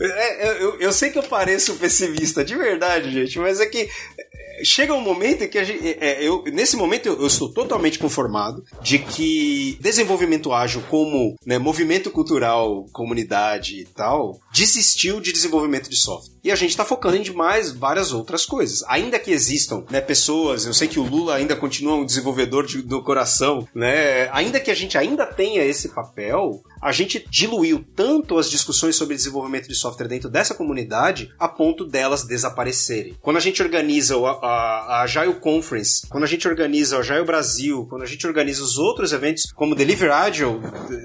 É, 0.00 0.62
eu, 0.80 0.92
sei 0.92 1.10
que 1.10 1.18
eu 1.18 1.22
pareço 1.22 1.74
pessimista, 1.76 2.44
de 2.44 2.56
verdade, 2.56 3.10
gente, 3.10 3.38
mas 3.38 3.60
é 3.60 3.66
que 3.66 3.88
chega 4.64 4.94
um 4.94 5.00
momento 5.00 5.44
em 5.44 5.48
que 5.48 5.62
gente, 5.64 5.96
é, 6.00 6.22
eu, 6.22 6.44
nesse 6.52 6.76
momento 6.76 7.06
eu, 7.06 7.20
eu, 7.20 7.26
estou 7.26 7.48
totalmente 7.48 7.98
conformado 7.98 8.64
de 8.82 8.98
que 8.98 9.78
desenvolvimento 9.80 10.52
ágil 10.52 10.82
como 10.88 11.36
né, 11.44 11.58
movimento 11.58 11.97
cultural, 12.10 12.86
comunidade 12.92 13.80
e 13.80 13.84
tal, 13.84 14.38
desistiu 14.52 15.20
de 15.20 15.32
desenvolvimento 15.32 15.90
de 15.90 15.96
software. 15.96 16.37
E 16.42 16.50
a 16.50 16.56
gente 16.56 16.70
está 16.70 16.84
focando 16.84 17.16
em 17.16 17.22
demais 17.22 17.72
várias 17.72 18.12
outras 18.12 18.46
coisas. 18.46 18.84
Ainda 18.88 19.18
que 19.18 19.30
existam 19.30 19.84
né, 19.90 20.00
pessoas, 20.00 20.66
eu 20.66 20.74
sei 20.74 20.88
que 20.88 21.00
o 21.00 21.04
Lula 21.04 21.34
ainda 21.34 21.56
continua 21.56 21.96
um 21.96 22.04
desenvolvedor 22.04 22.66
de, 22.66 22.82
do 22.82 23.02
coração, 23.02 23.66
né? 23.74 24.28
Ainda 24.32 24.60
que 24.60 24.70
a 24.70 24.74
gente 24.74 24.96
ainda 24.96 25.26
tenha 25.26 25.64
esse 25.64 25.88
papel, 25.88 26.62
a 26.80 26.92
gente 26.92 27.24
diluiu 27.28 27.84
tanto 27.94 28.38
as 28.38 28.50
discussões 28.50 28.96
sobre 28.96 29.16
desenvolvimento 29.16 29.68
de 29.68 29.74
software 29.74 30.08
dentro 30.08 30.30
dessa 30.30 30.54
comunidade 30.54 31.32
a 31.38 31.48
ponto 31.48 31.84
delas 31.84 32.24
desaparecerem. 32.24 33.16
Quando 33.20 33.36
a 33.36 33.40
gente 33.40 33.62
organiza 33.62 34.16
a, 34.16 34.30
a, 34.30 34.78
a 34.98 35.02
Agile 35.02 35.34
Conference, 35.34 36.06
quando 36.08 36.24
a 36.24 36.28
gente 36.28 36.46
organiza 36.46 36.96
o 36.96 37.00
Agile 37.00 37.24
Brasil, 37.24 37.86
quando 37.88 38.02
a 38.02 38.06
gente 38.06 38.26
organiza 38.26 38.62
os 38.62 38.78
outros 38.78 39.12
eventos 39.12 39.50
como 39.52 39.74
Deliver 39.74 40.12
Agile, 40.12 40.60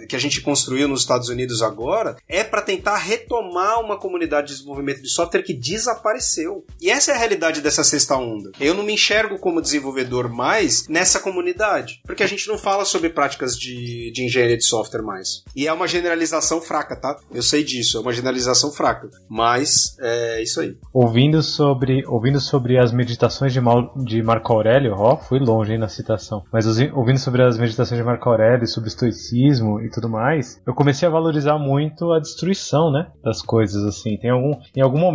que 0.07 0.15
a 0.15 0.19
gente 0.19 0.41
construiu 0.41 0.88
nos 0.88 1.01
Estados 1.01 1.29
Unidos 1.29 1.61
agora, 1.61 2.15
é 2.27 2.43
para 2.43 2.61
tentar 2.61 2.97
retomar 2.97 3.79
uma 3.79 3.97
comunidade 3.97 4.47
de 4.47 4.53
desenvolvimento 4.53 5.01
de 5.01 5.09
software 5.09 5.22
que 5.43 5.53
desapareceu. 5.53 6.65
E 6.82 6.89
essa 6.89 7.11
é 7.11 7.15
a 7.15 7.17
realidade 7.17 7.61
dessa 7.61 7.84
sexta 7.84 8.15
onda. 8.15 8.51
Eu 8.59 8.74
não 8.74 8.84
me 8.84 8.93
enxergo 8.93 9.39
como 9.39 9.61
desenvolvedor 9.61 10.30
mais 10.30 10.88
nessa 10.88 11.19
comunidade, 11.19 12.01
porque 12.05 12.24
a 12.24 12.28
gente 12.28 12.47
não 12.47 12.57
fala 12.57 12.86
sobre 12.86 13.09
práticas 13.09 13.57
de, 13.57 14.11
de 14.11 14.26
engenharia 14.26 14.57
de 14.57 14.65
software 14.65 15.01
mais. 15.01 15.43
E 15.55 15.67
é 15.67 15.74
uma 15.74 15.88
generalização 15.88 16.61
fraca, 16.61 16.95
tá? 16.95 17.17
Eu 17.34 17.41
sei 17.41 17.63
disso, 17.63 17.97
é 17.97 18.01
uma 18.01 18.13
generalização 18.13 18.71
fraca. 18.71 19.09
Mas 19.30 19.95
é 19.99 20.41
isso 20.41 20.59
aí. 20.59 20.78
Ouvindo 20.93 21.41
sobre, 21.41 22.05
ouvindo 22.07 22.39
sobre 22.39 22.78
as 22.78 22.91
meditações 22.91 23.53
de, 23.53 23.61
Mal, 23.61 23.93
de 23.97 24.21
Marco 24.21 24.53
Aurélio, 24.53 24.93
ó, 24.97 25.17
fui 25.17 25.39
longe 25.39 25.74
hein, 25.74 25.80
na 25.80 25.88
citação. 25.88 26.43
Mas 26.51 26.65
ouvindo 26.93 27.19
sobre 27.19 27.43
as 27.43 27.57
meditações 27.57 27.99
de 27.99 28.05
Marco 28.05 28.30
Aurélio, 28.30 28.67
sobre 28.67 28.89
estoicismo 28.89 29.82
e 29.82 29.89
tudo 29.89 30.09
mais, 30.09 30.61
eu 30.65 30.74
comecei 30.74 31.07
a 31.07 31.11
valorizar 31.11 31.57
muito 31.57 32.11
a 32.11 32.19
destruição, 32.19 32.91
né? 32.91 33.07
Das 33.24 33.41
coisas, 33.41 33.84
assim. 33.84 34.17
Tem 34.17 34.30
algum, 34.30 34.59
em 34.76 34.82
algum 34.82 34.99
momento, 34.99 35.12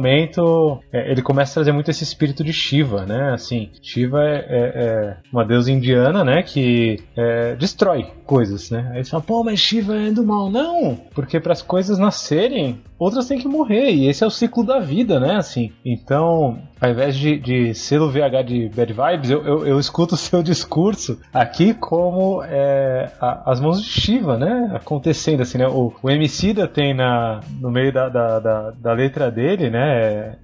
é, 0.92 1.10
ele 1.10 1.22
começa 1.22 1.52
a 1.52 1.54
trazer 1.54 1.72
muito 1.72 1.90
esse 1.90 2.04
espírito 2.04 2.44
de 2.44 2.52
Shiva, 2.52 3.04
né? 3.04 3.32
Assim, 3.32 3.70
Shiva 3.82 4.22
é, 4.22 4.36
é, 4.36 4.72
é 4.76 5.16
uma 5.32 5.44
deusa 5.44 5.70
indiana, 5.70 6.24
né? 6.24 6.42
Que 6.42 7.00
é, 7.16 7.56
destrói 7.56 8.06
coisas, 8.28 8.70
né? 8.70 8.92
Aí 8.94 9.02
você 9.02 9.10
fala, 9.10 9.22
pô, 9.22 9.42
mas 9.42 9.58
Shiva 9.58 9.96
é 9.96 10.10
do 10.10 10.22
mal. 10.22 10.50
Não! 10.50 10.96
Porque 11.14 11.40
para 11.40 11.52
as 11.52 11.62
coisas 11.62 11.98
nascerem, 11.98 12.78
outras 12.98 13.26
têm 13.26 13.38
que 13.38 13.48
morrer. 13.48 13.90
E 13.90 14.06
esse 14.06 14.22
é 14.22 14.26
o 14.26 14.30
ciclo 14.30 14.62
da 14.62 14.78
vida, 14.78 15.18
né? 15.18 15.36
Assim, 15.36 15.72
então, 15.84 16.58
ao 16.78 16.90
invés 16.90 17.16
de, 17.16 17.38
de 17.38 17.74
selo 17.74 18.10
VH 18.10 18.42
de 18.44 18.68
Bad 18.68 18.92
Vibes, 18.92 19.30
eu, 19.30 19.42
eu, 19.46 19.66
eu 19.66 19.80
escuto 19.80 20.12
o 20.14 20.18
seu 20.18 20.42
discurso 20.42 21.18
aqui 21.32 21.72
como 21.72 22.42
é, 22.44 23.10
a, 23.18 23.50
as 23.50 23.60
mãos 23.60 23.82
de 23.82 23.88
Shiva, 23.88 24.36
né? 24.36 24.72
Acontecendo, 24.74 25.40
assim, 25.40 25.58
né? 25.58 25.66
O, 25.66 25.92
o 26.02 26.10
Emicida 26.10 26.68
tem 26.68 26.92
na, 26.94 27.40
no 27.60 27.70
meio 27.70 27.92
da, 27.92 28.08
da, 28.10 28.38
da, 28.38 28.70
da 28.70 28.92
letra 28.92 29.30
dele, 29.30 29.70
né? 29.70 29.87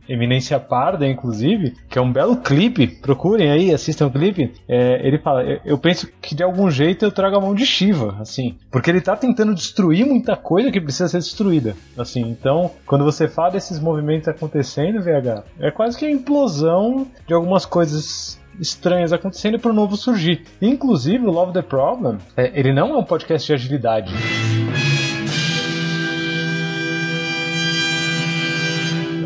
Eminência 0.09 0.59
Parda, 0.59 1.07
inclusive, 1.07 1.75
que 1.89 1.99
é 1.99 2.03
um 2.03 2.13
belo 2.13 2.37
clipe. 2.37 2.87
Procurem 2.87 3.51
aí, 3.51 3.73
assistam 3.73 4.07
o 4.07 4.11
clipe. 4.11 4.53
É, 4.69 5.07
ele 5.07 5.19
fala: 5.19 5.43
Eu 5.65 5.79
penso 5.79 6.09
que 6.21 6.35
de 6.35 6.43
algum 6.43 6.71
jeito 6.71 7.05
eu 7.05 7.13
trago 7.13 7.37
a 7.37 7.41
mão 7.41 7.55
de 7.55 7.67
Shiva, 7.67 8.17
assim, 8.21 8.57
porque 8.71 8.91
ele 8.91 9.01
tá 9.01 9.17
tentando 9.17 9.55
destruir 9.55 10.07
muita 10.07 10.37
coisa 10.37 10.71
que 10.71 10.81
precisa 10.81 11.09
ser 11.09 11.19
destruída, 11.19 11.77
assim. 11.97 12.23
Então, 12.23 12.71
quando 12.87 13.05
você 13.05 13.29
fala 13.29 13.53
desses 13.53 13.79
movimentos 13.81 14.29
acontecendo, 14.29 15.03
VH, 15.03 15.45
é 15.61 15.71
quase 15.71 15.99
que 15.99 16.05
a 16.05 16.11
implosão 16.11 17.07
de 17.27 17.35
algumas 17.35 17.67
coisas 17.67 18.39
estranhas 18.61 19.13
acontecendo 19.13 19.59
para 19.59 19.71
o 19.71 19.75
novo 19.75 19.97
surgir. 19.97 20.45
Inclusive, 20.61 21.27
o 21.27 21.31
Love 21.31 21.53
the 21.53 21.63
Problem, 21.63 22.19
é, 22.37 22.53
ele 22.55 22.73
não 22.73 22.91
é 22.91 22.97
um 22.99 23.05
podcast 23.05 23.47
de 23.47 23.53
agilidade. 23.55 24.15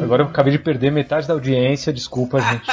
Agora 0.08 0.22
eu 0.22 0.28
acabei 0.28 0.52
de 0.52 0.58
perder 0.58 0.90
metade 0.90 1.28
da 1.28 1.34
audiência, 1.34 1.92
desculpa, 1.92 2.40
gente. 2.40 2.66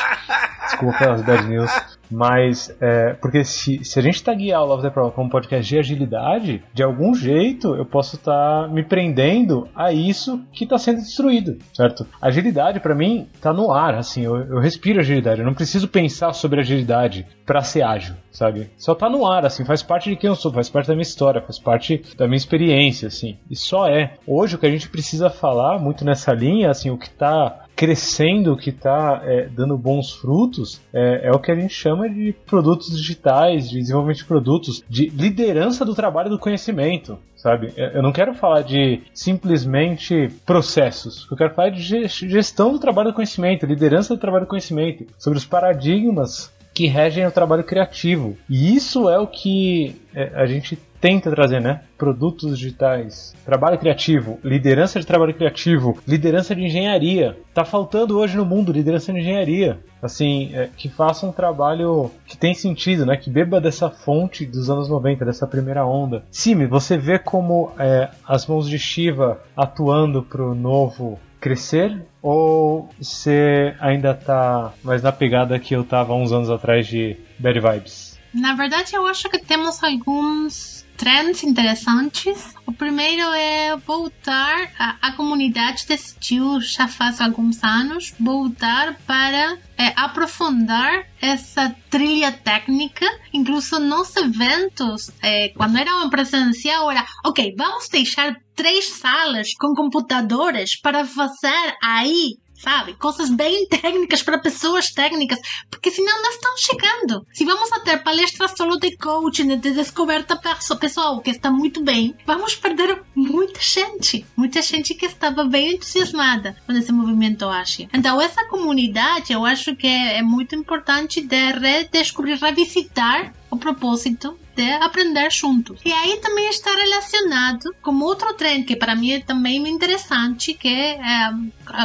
Desculpa 0.67 1.11
as 1.11 1.21
bad 1.21 1.45
news. 1.45 1.69
Mas, 2.15 2.73
é, 2.79 3.13
porque 3.15 3.43
se, 3.43 3.83
se 3.83 3.99
a 3.99 4.01
gente 4.01 4.23
taguear 4.23 4.63
o 4.63 4.65
Love 4.65 4.83
the 4.83 4.89
Problem 4.89 5.13
como 5.13 5.29
podcast 5.29 5.67
de 5.67 5.77
agilidade, 5.77 6.63
de 6.73 6.81
algum 6.81 7.13
jeito 7.13 7.75
eu 7.75 7.85
posso 7.85 8.15
estar 8.15 8.61
tá 8.63 8.67
me 8.69 8.83
prendendo 8.83 9.67
a 9.75 9.91
isso 9.91 10.41
que 10.53 10.63
está 10.63 10.77
sendo 10.77 11.01
destruído, 11.01 11.57
certo? 11.73 12.07
Agilidade, 12.21 12.79
para 12.79 12.95
mim, 12.95 13.27
tá 13.41 13.51
no 13.51 13.69
ar, 13.69 13.95
assim, 13.95 14.21
eu, 14.21 14.37
eu 14.37 14.59
respiro 14.59 15.01
agilidade, 15.01 15.41
eu 15.41 15.45
não 15.45 15.53
preciso 15.53 15.89
pensar 15.89 16.31
sobre 16.31 16.61
agilidade 16.61 17.27
para 17.45 17.61
ser 17.61 17.83
ágil, 17.83 18.15
sabe? 18.31 18.69
Só 18.77 18.95
tá 18.95 19.09
no 19.09 19.29
ar, 19.29 19.45
assim, 19.45 19.65
faz 19.65 19.83
parte 19.83 20.09
de 20.09 20.15
quem 20.15 20.29
eu 20.29 20.35
sou, 20.35 20.53
faz 20.53 20.69
parte 20.69 20.87
da 20.87 20.93
minha 20.93 21.01
história, 21.01 21.41
faz 21.41 21.59
parte 21.59 22.01
da 22.17 22.27
minha 22.27 22.37
experiência, 22.37 23.09
assim. 23.09 23.37
E 23.51 23.57
só 23.57 23.89
é. 23.89 24.13
Hoje 24.25 24.55
o 24.55 24.57
que 24.57 24.65
a 24.65 24.71
gente 24.71 24.87
precisa 24.87 25.29
falar 25.29 25.79
muito 25.79 26.05
nessa 26.05 26.31
linha, 26.31 26.69
assim, 26.69 26.89
o 26.89 26.97
que 26.97 27.09
tá 27.09 27.64
crescendo, 27.75 28.55
que 28.55 28.69
está 28.69 29.21
é, 29.23 29.47
dando 29.47 29.77
bons 29.77 30.13
frutos, 30.13 30.81
é, 30.93 31.27
é, 31.27 31.31
o 31.31 31.39
que 31.39 31.51
a 31.51 31.55
gente 31.55 31.73
chama 31.73 32.09
de 32.09 32.33
produtos 32.45 32.95
digitais, 32.95 33.69
de 33.69 33.79
desenvolvimento 33.79 34.17
de 34.17 34.25
produtos, 34.25 34.83
de 34.89 35.09
liderança 35.09 35.83
do 35.83 35.93
trabalho 35.93 36.29
do 36.29 36.39
conhecimento. 36.39 37.17
Sabe? 37.35 37.71
Eu 37.77 38.01
não 38.01 38.11
quero 38.11 38.33
falar 38.33 38.63
de 38.63 39.03
simplesmente 39.13 40.31
processos. 40.47 41.27
Eu 41.29 41.37
quero 41.37 41.53
falar 41.53 41.69
de 41.69 42.07
gestão 42.07 42.71
do 42.71 42.79
trabalho 42.79 43.09
do 43.09 43.13
conhecimento, 43.13 43.67
liderança 43.67 44.15
do 44.15 44.19
trabalho 44.19 44.45
do 44.45 44.49
conhecimento, 44.49 45.05
sobre 45.19 45.37
os 45.37 45.45
paradigmas 45.45 46.51
que 46.75 46.87
regem 46.87 47.25
o 47.25 47.31
trabalho 47.31 47.63
criativo. 47.63 48.37
E 48.49 48.75
isso 48.75 49.09
é 49.09 49.17
o 49.17 49.25
que 49.25 49.95
é, 50.13 50.33
a 50.35 50.45
gente 50.45 50.77
tenta 50.99 51.31
trazer, 51.31 51.61
né? 51.61 51.81
Produtos 51.97 52.57
digitais, 52.59 53.33
trabalho 53.45 53.77
criativo, 53.77 54.39
liderança 54.43 54.99
de 54.99 55.05
trabalho 55.05 55.33
criativo, 55.33 55.97
liderança 56.05 56.53
de 56.53 56.63
engenharia. 56.63 57.37
Tá 57.53 57.63
faltando 57.63 58.17
hoje 58.17 58.35
no 58.35 58.45
mundo 58.45 58.73
liderança 58.73 59.13
de 59.13 59.19
engenharia. 59.19 59.79
Assim, 60.01 60.51
é, 60.53 60.69
que 60.75 60.89
faça 60.89 61.25
um 61.25 61.31
trabalho 61.31 62.11
que 62.27 62.37
tem 62.37 62.53
sentido, 62.53 63.05
né? 63.05 63.15
Que 63.15 63.29
beba 63.29 63.61
dessa 63.61 63.89
fonte 63.89 64.45
dos 64.45 64.69
anos 64.69 64.89
90, 64.89 65.23
dessa 65.23 65.47
primeira 65.47 65.85
onda. 65.85 66.23
Sim, 66.29 66.67
você 66.67 66.97
vê 66.97 67.17
como 67.17 67.71
é, 67.79 68.09
as 68.27 68.45
mãos 68.45 68.69
de 68.69 68.77
Shiva 68.77 69.39
atuando 69.55 70.21
pro 70.21 70.53
novo 70.53 71.19
crescer 71.45 72.01
ou 72.23 72.89
você 72.99 73.75
ainda 73.79 74.15
tá 74.15 74.73
mais 74.83 75.03
na 75.03 75.11
pegada 75.11 75.59
que 75.59 75.75
eu 75.75 75.83
tava 75.83 76.15
uns 76.15 76.31
anos 76.31 76.49
atrás 76.49 76.87
de 76.87 77.15
Bad 77.37 77.59
Vibes? 77.59 78.19
Na 78.33 78.55
verdade, 78.55 78.95
eu 78.95 79.05
acho 79.05 79.29
que 79.29 79.37
temos 79.37 79.83
alguns 79.83 80.84
trends 80.97 81.43
interessantes. 81.43 82.55
O 82.65 82.73
primeiro 82.73 83.21
é 83.33 83.75
voltar, 83.77 84.71
a, 84.77 84.97
a 85.01 85.11
comunidade 85.13 85.85
decidiu 85.87 86.59
já 86.59 86.87
faz 86.87 87.21
alguns 87.21 87.63
anos 87.63 88.13
voltar 88.19 88.97
para 89.05 89.57
é, 89.77 89.93
aprofundar 89.95 91.05
essa 91.21 91.75
trilha 91.89 92.31
técnica, 92.31 93.05
incluso 93.33 93.79
nos 93.79 94.15
eventos, 94.15 95.11
é, 95.21 95.49
quando 95.49 95.77
era 95.77 96.09
presencial, 96.09 96.89
era 96.89 97.05
ok, 97.25 97.53
vamos 97.57 97.87
deixar 97.89 98.35
três 98.55 98.89
salas 98.89 99.53
com 99.59 99.73
computadores 99.73 100.79
para 100.79 101.05
fazer 101.05 101.75
aí 101.83 102.37
sabe? 102.57 102.93
Coisas 102.95 103.29
bem 103.29 103.67
técnicas 103.67 104.23
para 104.23 104.39
pessoas 104.39 104.91
técnicas, 104.91 105.39
porque 105.69 105.91
senão 105.91 106.21
não 106.21 106.29
estão 106.29 106.57
chegando. 106.57 107.25
Se 107.33 107.45
vamos 107.45 107.71
a 107.71 107.79
ter 107.79 108.03
palestras 108.03 108.53
solo 108.57 108.77
de 108.77 108.95
coaching, 108.97 109.57
de 109.57 109.71
descoberta 109.71 110.39
pessoal, 110.79 111.21
que 111.21 111.29
está 111.29 111.51
muito 111.51 111.83
bem, 111.83 112.15
vamos 112.25 112.55
perder 112.55 113.01
muita 113.15 113.59
gente. 113.59 114.25
Muita 114.35 114.61
gente 114.61 114.93
que 114.93 115.05
estava 115.05 115.43
bem 115.43 115.73
entusiasmada 115.73 116.55
com 116.65 116.73
esse 116.73 116.91
movimento 116.91 117.45
Ashi. 117.45 117.89
Então, 117.93 118.21
essa 118.21 118.45
comunidade 118.47 119.33
eu 119.33 119.45
acho 119.45 119.75
que 119.75 119.87
é 119.87 120.21
muito 120.21 120.55
importante 120.55 121.21
de 121.21 121.51
redescobrir, 121.51 122.39
revisitar 122.39 123.33
o 123.49 123.57
propósito 123.57 124.37
de 124.55 124.71
aprender 124.73 125.31
juntos. 125.31 125.79
E 125.83 125.91
aí 125.91 126.17
também 126.21 126.49
está 126.49 126.73
relacionado 126.73 127.75
com 127.81 127.99
outro 127.99 128.33
trend 128.33 128.65
que 128.65 128.75
para 128.75 128.95
mim 128.95 129.11
é 129.11 129.19
também 129.19 129.67
interessante, 129.67 130.53
que 130.53 130.69
é, 130.69 131.31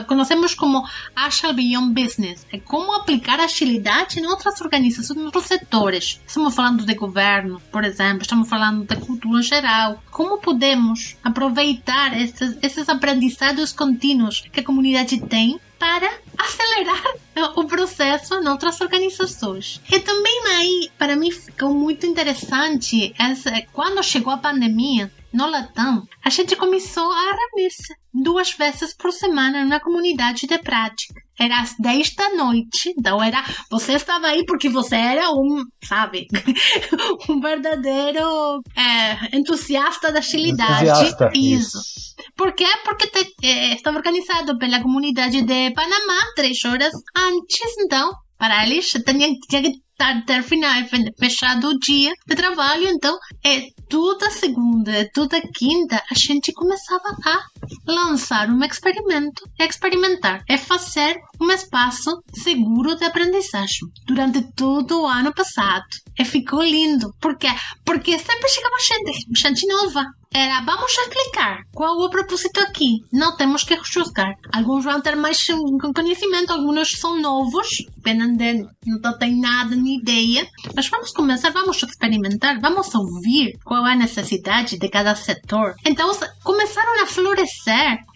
conhecemos 0.07 0.55
como 0.55 0.87
Agile 1.15 1.53
Beyond 1.53 1.93
Business. 1.93 2.47
É 2.53 2.59
como 2.59 2.93
aplicar 2.95 3.41
agilidade 3.41 4.21
em 4.21 4.27
outras 4.27 4.61
organizações, 4.61 5.19
em 5.19 5.25
outros 5.25 5.47
setores. 5.47 6.21
Estamos 6.27 6.55
falando 6.55 6.85
de 6.85 6.95
governo, 6.95 7.61
por 7.73 7.85
exemplo, 7.85 8.23
estamos 8.23 8.49
falando 8.49 8.85
de 8.85 8.97
cultura 8.97 9.43
geral. 9.43 10.03
Como 10.11 10.39
podemos 10.39 11.17
aproveitar 11.23 12.19
esses, 12.19 12.57
esses 12.63 12.89
aprendizados 12.89 13.73
contínuos 13.73 14.45
que 14.53 14.61
a 14.61 14.65
comunidade 14.65 15.21
tem 15.21 15.61
para 15.81 16.13
acelerar 16.39 17.03
o 17.57 17.65
processo 17.65 18.35
outras 18.49 18.81
organizações. 18.83 19.81
E 19.91 19.99
também 19.99 20.41
aí, 20.57 20.91
para 20.99 21.17
mim, 21.17 21.31
ficou 21.33 21.75
muito 21.75 22.05
interessante 22.07 23.15
essa, 23.19 23.51
quando 23.73 24.03
chegou 24.05 24.33
a 24.33 24.39
pandemia, 24.39 25.11
no 25.33 25.49
Latam, 25.49 26.07
a 26.25 26.29
gente 26.29 26.57
começou 26.57 27.11
a 27.11 27.33
reunir-se 27.33 27.95
duas 28.13 28.53
vezes 28.53 28.93
por 28.93 29.13
semana 29.13 29.65
na 29.65 29.79
comunidade 29.79 30.47
de 30.47 30.59
prática. 30.59 31.15
Era 31.41 31.61
às 31.61 31.75
10 31.79 32.15
da 32.15 32.35
noite, 32.35 32.93
então 32.97 33.23
era. 33.23 33.43
Você 33.71 33.95
estava 33.95 34.27
aí 34.27 34.45
porque 34.45 34.69
você 34.69 34.97
era 34.97 35.31
um, 35.31 35.65
sabe, 35.83 36.27
um 37.29 37.41
verdadeiro 37.41 38.63
é, 38.77 39.37
entusiasta 39.37 40.13
da 40.13 40.19
agilidade. 40.19 40.87
Entusiasta, 40.87 41.31
isso. 41.35 41.79
isso. 41.79 42.15
Por 42.37 42.53
quê? 42.53 42.67
Porque 42.85 43.07
te, 43.07 43.35
é, 43.43 43.75
estava 43.75 43.97
organizado 43.97 44.59
pela 44.59 44.83
comunidade 44.83 45.43
de 45.43 45.71
Panamá 45.73 46.19
três 46.37 46.63
horas 46.65 46.93
antes, 47.17 47.79
então, 47.79 48.13
para 48.39 48.67
eles 48.67 48.91
tinha, 48.91 49.29
tinha 49.49 49.63
que 49.63 49.81
ter 50.27 50.43
final, 50.43 50.73
fechado 51.19 51.69
o 51.69 51.79
dia 51.79 52.13
de 52.27 52.35
trabalho, 52.35 52.89
então 52.89 53.19
é 53.45 53.67
toda 53.89 54.31
segunda, 54.31 55.09
toda 55.13 55.41
quinta 55.41 56.03
a 56.11 56.15
gente 56.15 56.53
começava 56.53 57.17
a 57.27 57.39
lançar 57.87 58.49
um 58.49 58.63
experimento, 58.65 59.43
é 59.59 59.67
experimentar, 59.67 60.43
é 60.49 60.57
fazer 60.57 61.17
um 61.41 61.51
espaço 61.51 62.23
seguro 62.33 62.97
de 62.97 63.05
aprendizagem 63.05 63.89
durante 64.07 64.43
todo 64.55 65.03
o 65.03 65.07
ano 65.07 65.33
passado. 65.35 65.85
E 66.19 66.25
ficou 66.25 66.63
lindo. 66.63 67.15
Por 67.21 67.37
quê? 67.39 67.49
Porque 67.85 68.19
sempre 68.19 68.49
chegava 68.49 68.77
gente, 68.79 69.41
gente 69.41 69.67
nova. 69.67 70.05
Era, 70.33 70.61
vamos 70.61 70.93
explicar 70.93 71.63
qual 71.75 71.99
o 71.99 72.09
propósito 72.09 72.61
aqui. 72.61 72.99
Não 73.13 73.37
temos 73.37 73.65
que 73.65 73.77
julgar. 73.83 74.33
Alguns 74.53 74.85
vão 74.85 75.01
ter 75.01 75.17
mais 75.17 75.45
conhecimento, 75.93 76.53
alguns 76.53 76.91
são 76.93 77.21
novos, 77.21 77.69
de, 78.37 78.67
não 78.87 79.19
tem 79.19 79.41
nada, 79.41 79.75
ideia, 79.75 80.47
mas 80.77 80.89
vamos 80.89 81.11
começar, 81.11 81.51
vamos 81.51 81.83
experimentar, 81.83 82.61
vamos 82.61 82.95
ouvir 82.95 83.59
qual 83.65 83.85
é 83.87 83.93
a 83.95 83.97
necessidade 83.97 84.79
de 84.79 84.89
cada 84.89 85.17
setor. 85.17 85.75
Então 85.85 86.13
começaram 86.45 87.03
a 87.03 87.07
florescer 87.07 87.50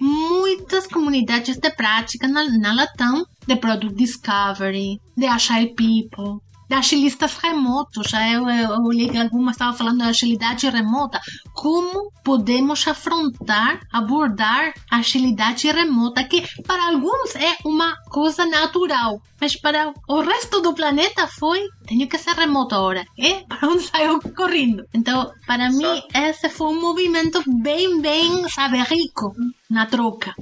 muitas 0.00 0.86
comunidades 0.86 1.56
de 1.58 1.70
prática 1.70 2.28
na, 2.28 2.44
na 2.58 2.74
Latam 2.74 3.24
de 3.46 3.56
Product 3.56 3.94
Discovery, 3.94 5.00
de 5.16 5.26
Agile 5.26 5.74
People, 5.74 6.40
de 6.68 6.74
agilistas 6.74 7.36
remotos. 7.36 8.08
Já 8.08 8.28
eu, 8.30 8.48
eu 8.48 8.70
olhei 8.84 9.08
que 9.08 9.18
alguma 9.18 9.50
estava 9.50 9.76
falando 9.76 9.98
de 9.98 10.08
agilidade 10.08 10.68
remota. 10.68 11.20
Como 11.54 12.10
podemos 12.24 12.86
afrontar, 12.86 13.80
abordar 13.92 14.72
a 14.90 14.98
agilidade 14.98 15.70
remota, 15.70 16.24
que 16.24 16.42
para 16.62 16.88
alguns 16.88 17.34
é 17.36 17.56
uma 17.64 17.94
coisa 18.10 18.46
natural, 18.46 19.20
mas 19.40 19.56
para 19.56 19.92
o 20.08 20.20
resto 20.20 20.60
do 20.60 20.74
planeta 20.74 21.26
foi, 21.26 21.68
tenho 21.86 22.08
que 22.08 22.18
ser 22.18 22.34
remoto 22.34 22.74
agora. 22.74 23.04
E 23.18 23.44
para 23.48 23.68
onde 23.68 23.82
saiu 23.82 24.20
correndo. 24.34 24.84
Então, 24.94 25.30
para 25.46 25.70
mim, 25.70 26.02
esse 26.14 26.48
foi 26.48 26.68
um 26.68 26.80
movimento 26.80 27.42
bem, 27.62 28.00
bem, 28.00 28.48
sabe, 28.48 28.78
rico 28.82 29.32
na 29.68 29.86
troca. 29.86 30.34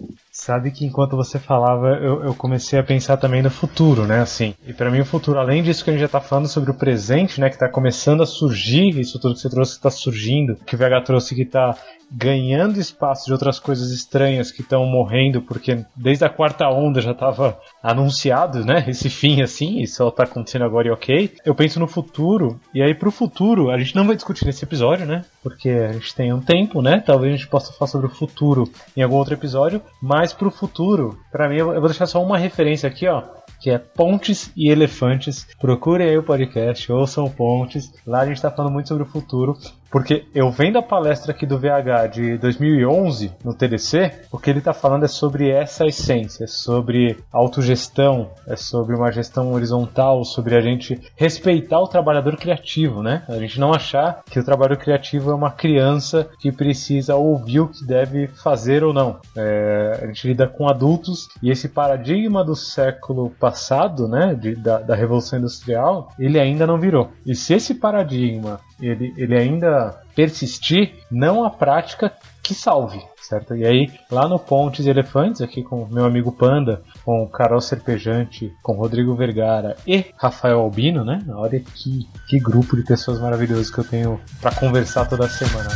Sabe 0.45 0.73
que 0.73 0.85
enquanto 0.85 1.17
você 1.17 1.39
falava, 1.39 1.91
eu, 1.91 2.25
eu, 2.25 2.35
comecei 2.35 2.77
a 2.77 2.83
pensar 2.83 3.17
também 3.17 3.41
no 3.41 3.49
futuro, 3.49 4.09
né? 4.09 4.23
Assim, 4.23 4.57
e 4.67 4.73
para 4.73 4.91
mim 4.91 4.99
o 4.99 5.05
futuro, 5.05 5.39
além 5.39 5.63
disso 5.63 5.85
que 5.85 5.91
a 5.91 5.93
gente 5.93 6.03
já 6.03 6.09
tá 6.09 6.21
falando 6.21 6.49
sobre 6.49 6.73
o 6.73 6.75
presente, 6.75 7.41
né? 7.41 7.49
Que 7.49 7.57
tá 7.57 7.69
começando 7.69 8.25
a 8.25 8.27
surgir, 8.27 8.99
isso 8.99 9.21
tudo 9.21 9.37
que 9.37 9.41
você 9.41 9.49
trouxe 9.49 9.77
que 9.77 9.83
tá 9.83 9.91
surgindo, 9.91 10.57
que 10.67 10.75
o 10.75 10.79
VH 10.79 11.05
trouxe 11.05 11.37
que 11.37 11.45
tá 11.45 11.77
ganhando 12.13 12.79
espaço 12.79 13.27
de 13.27 13.33
outras 13.33 13.59
coisas 13.59 13.91
estranhas 13.91 14.51
que 14.53 14.61
estão 14.61 14.85
morrendo, 14.85 15.41
porque 15.41 15.85
desde 15.97 16.25
a 16.25 16.29
quarta 16.29 16.69
onda 16.69 17.01
já 17.01 17.13
estava 17.13 17.59
anunciado, 17.83 18.65
né? 18.65 18.85
Esse 18.87 19.09
fim 19.09 19.43
assim, 19.43 19.81
e 19.81 19.87
só 19.87 20.11
tá 20.11 20.25
acontecendo 20.25 20.65
agora 20.65 20.89
e 20.89 20.91
ok. 20.91 21.35
Eu 21.45 21.55
penso 21.55 21.81
no 21.81 21.87
futuro, 21.87 22.61
e 22.75 22.83
aí 22.83 22.95
pro 22.95 23.11
futuro, 23.11 23.71
a 23.71 23.79
gente 23.79 23.97
não 23.97 24.07
vai 24.07 24.15
discutir 24.15 24.45
nesse 24.45 24.65
episódio, 24.65 25.07
né? 25.07 25.25
Porque 25.43 25.71
a 25.71 25.93
gente 25.93 26.15
tem 26.15 26.33
um 26.33 26.41
tempo, 26.41 26.83
né? 26.83 27.03
Talvez 27.05 27.33
a 27.33 27.37
gente 27.37 27.49
possa 27.49 27.73
falar 27.73 27.89
sobre 27.89 28.07
o 28.07 28.11
futuro 28.11 28.71
em 28.97 29.03
algum 29.03 29.17
outro 29.17 29.35
episódio, 29.35 29.81
mas 30.01 30.33
pro 30.33 30.51
futuro, 30.51 31.19
para 31.31 31.49
mim, 31.49 31.57
eu 31.57 31.81
vou 31.81 31.89
deixar 31.89 32.07
só 32.07 32.23
uma 32.23 32.39
referência 32.39 32.89
aqui, 32.89 33.09
ó 33.09 33.23
que 33.63 33.71
é 33.71 33.79
Pontes 33.79 34.51
e 34.57 34.69
Elefantes. 34.69 35.47
Procurem 35.61 36.09
aí 36.09 36.19
o 36.19 36.23
podcast, 36.25 36.91
ouçam 36.91 37.31
Pontes. 37.31 37.93
Lá 38.05 38.23
a 38.23 38.27
gente 38.27 38.37
está 38.37 38.51
falando 38.51 38.73
muito 38.73 38.89
sobre 38.89 39.05
o 39.05 39.07
futuro. 39.07 39.57
Porque 39.93 40.25
eu 40.35 40.51
vendo 40.51 40.79
a 40.79 40.83
palestra 40.83 41.33
aqui 41.33 41.45
do 41.45 41.59
VH 41.59 42.07
de 42.11 42.39
2011 42.39 43.31
no 43.45 43.53
TDC, 43.53 44.11
o 44.33 44.39
que 44.39 44.49
ele 44.49 44.61
está 44.61 44.73
falando 44.73 45.05
é 45.05 45.09
sobre 45.09 45.51
essa 45.51 45.85
essência, 45.85 46.45
é 46.45 46.47
sobre 46.47 47.19
autogestão, 47.31 48.31
é 48.47 48.57
sobre 48.57 48.97
uma 48.97 49.13
gestão 49.13 49.53
horizontal, 49.53 50.25
sobre 50.25 50.57
a 50.57 50.63
gente 50.63 50.99
respeitar 51.15 51.79
o 51.79 51.87
trabalhador 51.87 52.39
criativo, 52.39 53.03
né? 53.03 53.23
A 53.29 53.37
gente 53.37 53.61
não 53.61 53.75
achar 53.75 54.23
que 54.25 54.41
o 54.41 54.45
trabalhador 54.45 54.79
criativo 54.79 55.31
é 55.31 55.35
uma 55.35 55.51
criança 55.51 56.27
que 56.41 56.51
precisa 56.51 57.15
ouvir 57.15 57.61
o 57.61 57.69
que 57.69 57.85
deve 57.85 58.29
fazer 58.29 58.83
ou 58.83 58.95
não. 58.95 59.21
É, 59.37 60.01
a 60.03 60.07
gente 60.07 60.27
lida 60.27 60.49
com 60.49 60.71
adultos 60.71 61.29
e 61.43 61.51
esse 61.51 61.69
paradigma 61.69 62.43
do 62.43 62.57
século 62.57 63.29
passado, 63.39 64.09
né, 64.09 64.35
de, 64.35 64.57
da, 64.57 64.79
da 64.79 64.95
Revolução 64.95 65.39
Industrial, 65.39 66.09
ele 66.19 66.41
ainda 66.41 66.67
não 66.67 66.81
virou. 66.81 67.11
E 67.27 67.35
se 67.35 67.53
esse 67.53 67.75
paradigma 67.75 68.59
ele, 68.83 69.15
ele 69.17 69.37
ainda 69.37 70.01
persistir, 70.15 70.95
não 71.11 71.45
a 71.45 71.51
prática 71.51 72.13
que 72.43 72.55
salve, 72.55 73.01
certo? 73.21 73.55
E 73.55 73.65
aí, 73.65 73.91
lá 74.11 74.29
no 74.29 74.39
Pontes 74.39 74.85
e 74.85 74.91
Elefantes, 74.91 75.41
aqui 75.41 75.63
com 75.63 75.87
meu 75.87 76.05
amigo 76.05 76.33
Panda, 76.33 76.83
com 77.05 77.27
Carol 77.29 77.61
Serpejante, 77.61 78.53
com 78.63 78.75
Rodrigo 78.75 79.15
Vergara 79.15 79.77
e 79.87 80.07
Rafael 80.17 80.59
Albino, 80.59 81.05
né? 81.05 81.21
Olha 81.29 81.61
que, 81.61 82.09
que 82.29 82.39
grupo 82.41 82.77
de 82.77 82.83
pessoas 82.83 83.21
maravilhosas 83.21 83.71
que 83.71 83.79
eu 83.79 83.85
tenho 83.85 84.21
para 84.41 84.55
conversar 84.55 85.09
toda 85.09 85.29
semana. 85.29 85.71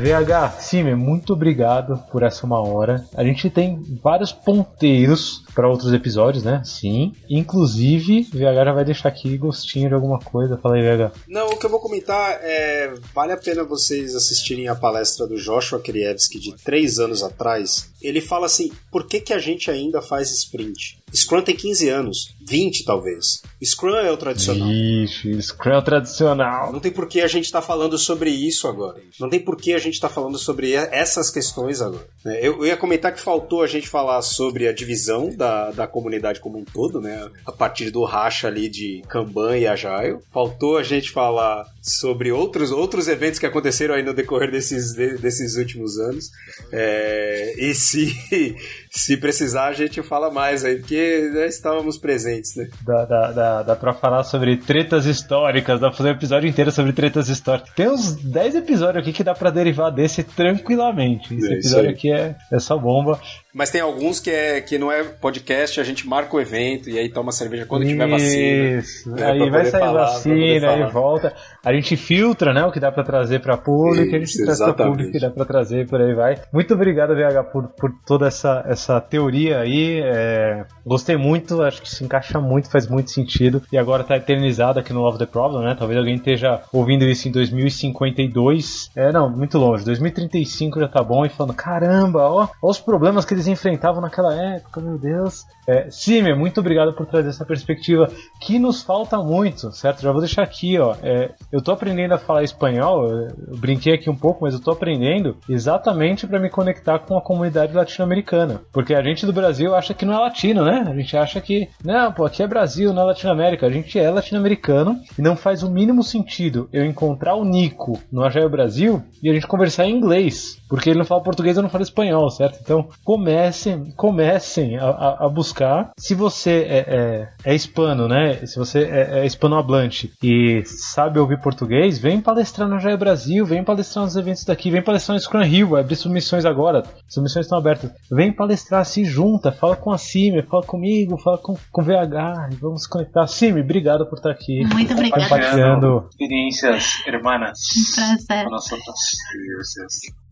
VH, 0.00 0.60
Simer, 0.60 0.96
muito 0.96 1.34
obrigado 1.34 2.02
por 2.10 2.22
essa 2.22 2.46
uma 2.46 2.58
hora. 2.58 3.06
A 3.14 3.22
gente 3.22 3.50
tem 3.50 3.82
vários 4.02 4.32
ponteiros 4.32 5.44
para 5.54 5.68
outros 5.68 5.92
episódios, 5.92 6.42
né? 6.42 6.62
Sim. 6.64 7.12
Inclusive, 7.28 8.22
VH 8.32 8.64
já 8.64 8.72
vai 8.72 8.84
deixar 8.84 9.08
aqui 9.10 9.36
gostinho 9.36 9.88
de 9.88 9.94
alguma 9.94 10.18
coisa. 10.18 10.56
Fala 10.56 10.76
aí, 10.76 10.82
VH. 10.82 11.12
Não, 11.28 11.48
o 11.48 11.58
que 11.58 11.66
eu 11.66 11.70
vou 11.70 11.80
comentar 11.80 12.38
é. 12.42 12.94
Vale 13.14 13.32
a 13.32 13.36
pena 13.36 13.62
vocês 13.62 14.14
assistirem 14.14 14.68
a 14.68 14.74
palestra 14.74 15.26
do 15.26 15.36
Joshua 15.36 15.78
Krievski 15.78 16.38
de 16.38 16.54
três 16.56 16.98
anos 16.98 17.22
atrás. 17.22 17.90
Ele 18.00 18.22
fala 18.22 18.46
assim: 18.46 18.72
por 18.90 19.06
que, 19.06 19.20
que 19.20 19.34
a 19.34 19.38
gente 19.38 19.70
ainda 19.70 20.00
faz 20.00 20.30
sprint? 20.30 20.98
Scrum 21.12 21.42
tem 21.42 21.56
15 21.56 21.88
anos, 21.88 22.34
20 22.46 22.84
talvez. 22.84 23.42
Scrum 23.62 23.96
é 23.96 24.10
o 24.10 24.16
tradicional. 24.16 24.68
Ixi, 24.70 25.42
Scrum 25.42 25.72
é 25.72 25.78
o 25.78 25.82
tradicional. 25.82 26.72
Não 26.72 26.80
tem 26.80 26.90
por 26.90 27.06
que 27.06 27.20
a 27.20 27.26
gente 27.26 27.44
estar 27.44 27.60
tá 27.60 27.66
falando 27.66 27.98
sobre 27.98 28.30
isso 28.30 28.66
agora. 28.66 29.00
Não 29.18 29.28
tem 29.28 29.40
por 29.40 29.56
que 29.56 29.72
a 29.72 29.78
gente 29.78 29.94
estar 29.94 30.08
tá 30.08 30.14
falando 30.14 30.38
sobre 30.38 30.72
essas 30.72 31.30
questões 31.30 31.80
agora. 31.80 32.06
É, 32.24 32.46
eu, 32.46 32.64
ia 32.64 32.76
comentar 32.76 33.12
que 33.12 33.20
faltou 33.20 33.62
a 33.62 33.66
gente 33.66 33.88
falar 33.88 34.22
sobre 34.22 34.66
a 34.66 34.72
divisão 34.72 35.30
da, 35.34 35.70
da 35.70 35.86
comunidade 35.86 36.40
como 36.40 36.58
um 36.58 36.64
todo, 36.64 37.00
né? 37.00 37.28
A 37.46 37.52
partir 37.52 37.90
do 37.90 38.04
racha 38.04 38.48
ali 38.48 38.68
de 38.68 39.02
Kanban 39.08 39.58
e 39.58 39.66
Agile. 39.66 40.18
Faltou 40.32 40.76
a 40.76 40.82
gente 40.82 41.10
falar 41.10 41.66
sobre 41.80 42.30
outros, 42.30 42.70
outros 42.70 43.08
eventos 43.08 43.38
que 43.38 43.46
aconteceram 43.46 43.94
aí 43.94 44.02
no 44.02 44.12
decorrer 44.12 44.50
desses, 44.50 44.94
desses 44.94 45.56
últimos 45.56 45.98
anos. 45.98 46.30
É, 46.72 47.54
e 47.58 47.74
se, 47.74 48.14
se 48.90 49.16
precisar, 49.16 49.68
a 49.68 49.72
gente 49.72 50.02
fala 50.02 50.30
mais 50.30 50.64
aí, 50.64 50.76
porque 50.76 51.30
já 51.32 51.46
estávamos 51.46 51.96
presentes, 51.98 52.54
né? 52.56 52.68
Dá, 52.84 53.04
dá, 53.04 53.32
dá, 53.32 53.62
dá 53.62 53.76
pra 53.76 53.94
falar 53.94 54.24
sobre 54.24 54.56
tretas 54.56 55.06
históricas, 55.06 55.80
dá 55.80 55.88
pra 55.88 55.96
fazer 55.96 56.10
um 56.10 56.14
episódio 56.14 56.48
inteiro 56.48 56.70
sobre 56.70 56.92
tretas 56.92 57.28
históricas. 57.28 57.70
Tem 57.74 57.88
uns 57.88 58.14
10 58.14 58.56
episódios 58.56 59.02
aqui 59.02 59.12
que 59.12 59.24
dá 59.24 59.34
pra 59.34 59.50
derivar 59.50 59.90
desse 59.90 60.22
tranquilamente. 60.22 61.34
Esse 61.34 61.48
é 61.48 61.54
episódio 61.54 61.90
aqui 61.90 62.12
é, 62.12 62.36
é 62.52 62.58
só 62.58 62.76
bomba. 62.76 63.18
Mas 63.52 63.70
tem 63.70 63.80
alguns 63.80 64.20
que, 64.20 64.30
é, 64.30 64.60
que 64.60 64.78
não 64.78 64.92
é 64.92 65.02
podcast, 65.02 65.80
a 65.80 65.84
gente 65.84 66.06
marca 66.06 66.36
o 66.36 66.40
evento 66.40 66.88
e 66.88 66.98
aí 66.98 67.08
toma 67.08 67.32
cerveja 67.32 67.66
quando 67.66 67.82
Isso. 67.82 67.92
tiver 67.92 68.08
vacina. 68.08 68.78
Isso, 68.78 69.10
né, 69.10 69.30
aí 69.30 69.50
vai 69.50 69.64
sair 69.64 69.80
falar, 69.80 70.04
vacina, 70.04 70.70
aí 70.70 70.90
volta. 70.90 71.34
A 71.64 71.72
gente 71.72 71.96
filtra, 71.96 72.54
né, 72.54 72.64
o 72.64 72.70
que 72.70 72.80
dá 72.80 72.92
para 72.92 73.02
trazer 73.02 73.40
para 73.40 73.56
público, 73.56 74.14
a 74.14 74.18
gente 74.18 74.44
traz 74.44 74.58
pra 74.58 74.72
público 74.72 75.12
que 75.12 75.18
dá 75.18 75.30
para 75.30 75.44
trazer, 75.44 75.88
por 75.88 76.00
aí 76.00 76.14
vai. 76.14 76.40
Muito 76.52 76.74
obrigado, 76.74 77.14
VH, 77.14 77.44
por, 77.52 77.68
por 77.68 77.92
toda 78.06 78.26
essa, 78.28 78.64
essa 78.68 79.00
teoria 79.00 79.58
aí. 79.58 80.00
É, 80.02 80.64
gostei 80.86 81.16
muito, 81.16 81.62
acho 81.62 81.82
que 81.82 81.90
se 81.90 82.04
encaixa 82.04 82.40
muito, 82.40 82.70
faz 82.70 82.86
muito 82.86 83.10
sentido. 83.10 83.62
E 83.72 83.78
agora 83.78 84.04
tá 84.04 84.16
eternizado 84.16 84.78
aqui 84.78 84.92
no 84.92 85.00
Love 85.00 85.18
the 85.18 85.26
Problem, 85.26 85.64
né? 85.64 85.74
Talvez 85.78 85.98
alguém 85.98 86.14
esteja 86.14 86.60
ouvindo 86.72 87.04
isso 87.04 87.28
em 87.28 87.32
2052. 87.32 88.90
É, 88.96 89.12
não, 89.12 89.28
muito 89.28 89.58
longe. 89.58 89.84
2035 89.84 90.80
já 90.80 90.88
tá 90.88 91.02
bom 91.02 91.26
e 91.26 91.28
falando, 91.28 91.54
caramba, 91.54 92.20
ó, 92.28 92.48
ó 92.62 92.70
os 92.70 92.78
problemas 92.78 93.24
que 93.24 93.34
eles 93.34 93.39
enfrentavam 93.46 94.00
naquela 94.00 94.34
época, 94.34 94.80
meu 94.80 94.98
Deus. 94.98 95.46
É, 95.70 95.88
Simer, 95.88 96.36
muito 96.36 96.58
obrigado 96.58 96.92
por 96.92 97.06
trazer 97.06 97.28
essa 97.28 97.44
perspectiva 97.44 98.10
que 98.40 98.58
nos 98.58 98.82
falta 98.82 99.18
muito, 99.18 99.70
certo? 99.70 100.02
Já 100.02 100.10
vou 100.10 100.20
deixar 100.20 100.42
aqui, 100.42 100.76
ó. 100.80 100.96
É, 101.00 101.30
eu 101.52 101.62
tô 101.62 101.70
aprendendo 101.70 102.12
a 102.12 102.18
falar 102.18 102.42
espanhol, 102.42 103.08
eu 103.08 103.56
brinquei 103.56 103.94
aqui 103.94 104.10
um 104.10 104.16
pouco, 104.16 104.42
mas 104.42 104.52
eu 104.52 104.60
tô 104.60 104.72
aprendendo 104.72 105.36
exatamente 105.48 106.26
para 106.26 106.40
me 106.40 106.50
conectar 106.50 106.98
com 106.98 107.16
a 107.16 107.22
comunidade 107.22 107.72
latino-americana. 107.72 108.62
Porque 108.72 108.92
a 108.94 109.02
gente 109.02 109.24
do 109.24 109.32
Brasil 109.32 109.72
acha 109.72 109.94
que 109.94 110.04
não 110.04 110.14
é 110.14 110.18
latino, 110.18 110.64
né? 110.64 110.84
A 110.88 110.94
gente 110.94 111.16
acha 111.16 111.40
que, 111.40 111.68
não, 111.84 112.12
pô, 112.12 112.24
aqui 112.24 112.42
é 112.42 112.48
Brasil, 112.48 112.92
não 112.92 113.02
é 113.02 113.06
Latinoamérica. 113.06 113.66
A 113.66 113.70
gente 113.70 113.96
é 113.96 114.10
latino-americano 114.10 114.98
e 115.16 115.22
não 115.22 115.36
faz 115.36 115.62
o 115.62 115.70
mínimo 115.70 116.02
sentido 116.02 116.68
eu 116.72 116.84
encontrar 116.84 117.36
o 117.36 117.44
Nico 117.44 117.96
no 118.10 118.24
Agile 118.24 118.48
Brasil 118.48 119.00
e 119.22 119.30
a 119.30 119.32
gente 119.32 119.46
conversar 119.46 119.86
em 119.86 119.94
inglês. 119.94 120.60
Porque 120.68 120.90
ele 120.90 120.98
não 120.98 121.06
fala 121.06 121.22
português, 121.22 121.56
eu 121.56 121.62
não 121.62 121.70
falo 121.70 121.84
espanhol, 121.84 122.28
certo? 122.28 122.58
Então 122.60 122.88
comecem, 123.04 123.92
comecem 123.96 124.76
a, 124.76 124.86
a, 124.86 125.26
a 125.26 125.28
buscar. 125.28 125.59
Se 125.98 126.14
você 126.14 126.66
é, 126.68 126.78
é, 126.78 127.28
é, 127.44 127.54
hispano, 127.54 128.08
né? 128.08 128.34
Se 128.46 128.58
você 128.58 128.84
é, 128.84 129.20
é 129.20 129.26
hispanohablante 129.26 130.12
e 130.22 130.62
sabe 130.64 131.18
ouvir 131.18 131.40
português, 131.40 131.98
vem 131.98 132.20
palestrar 132.20 132.68
no 132.68 132.78
Jair 132.78 132.98
Brasil, 132.98 133.44
vem 133.44 133.64
palestrar 133.64 134.04
nos 134.04 134.16
eventos 134.16 134.44
daqui, 134.44 134.70
vem 134.70 134.82
palestrar 134.82 135.14
no 135.16 135.20
Scrum 135.20 135.42
Hill, 135.42 135.76
abrir 135.76 135.96
submissões 135.96 136.44
agora, 136.44 136.82
submissões 137.08 137.46
estão 137.46 137.58
abertas. 137.58 137.90
Vem 138.10 138.32
palestrar, 138.32 138.84
se 138.84 139.04
junta, 139.04 139.52
fala 139.52 139.76
com 139.76 139.92
a 139.92 139.98
Cime, 139.98 140.42
fala 140.42 140.62
comigo, 140.62 141.18
fala 141.18 141.38
com, 141.38 141.56
com 141.70 141.82
o 141.82 141.84
VH, 141.84 142.50
vamos 142.60 142.86
conectar. 142.86 143.26
Cime, 143.26 143.60
obrigado 143.60 144.06
por 144.06 144.16
estar 144.16 144.30
aqui. 144.30 144.64
Muito 144.64 144.92
obrigada. 144.92 145.22
Compartilhando 145.22 146.08
experiências 146.10 147.06
hermanas. 147.06 147.58
Um 147.76 148.26
prazer. 148.26 148.46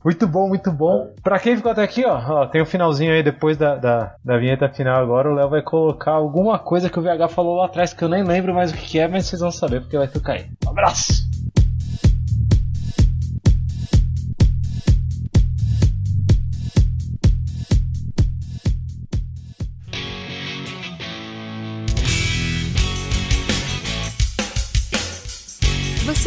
Muito 0.08 0.26
bom, 0.26 0.48
muito 0.48 0.72
bom. 0.72 1.12
Pra 1.22 1.38
quem 1.38 1.54
ficou 1.54 1.70
até 1.70 1.82
aqui, 1.82 2.02
ó, 2.02 2.16
ó 2.16 2.46
tem 2.46 2.62
o 2.62 2.64
um 2.64 2.66
finalzinho 2.66 3.12
aí 3.12 3.22
depois 3.22 3.58
da, 3.58 3.76
da, 3.76 4.14
da, 4.24 4.38
vinheta 4.38 4.66
final 4.66 5.02
agora. 5.02 5.30
O 5.30 5.34
Léo 5.34 5.50
vai 5.50 5.60
colocar 5.60 6.12
alguma 6.12 6.58
coisa 6.58 6.88
que 6.88 6.98
o 6.98 7.02
VH 7.02 7.28
falou 7.28 7.56
lá 7.56 7.66
atrás 7.66 7.92
que 7.92 8.02
eu 8.02 8.08
nem 8.08 8.24
lembro 8.24 8.54
mais 8.54 8.72
o 8.72 8.74
que 8.74 8.98
é, 8.98 9.06
mas 9.06 9.26
vocês 9.26 9.42
vão 9.42 9.50
saber 9.50 9.82
porque 9.82 9.98
vai 9.98 10.08
tocar 10.08 10.32
aí. 10.32 10.46
Um 10.64 10.70
abraço! 10.70 11.27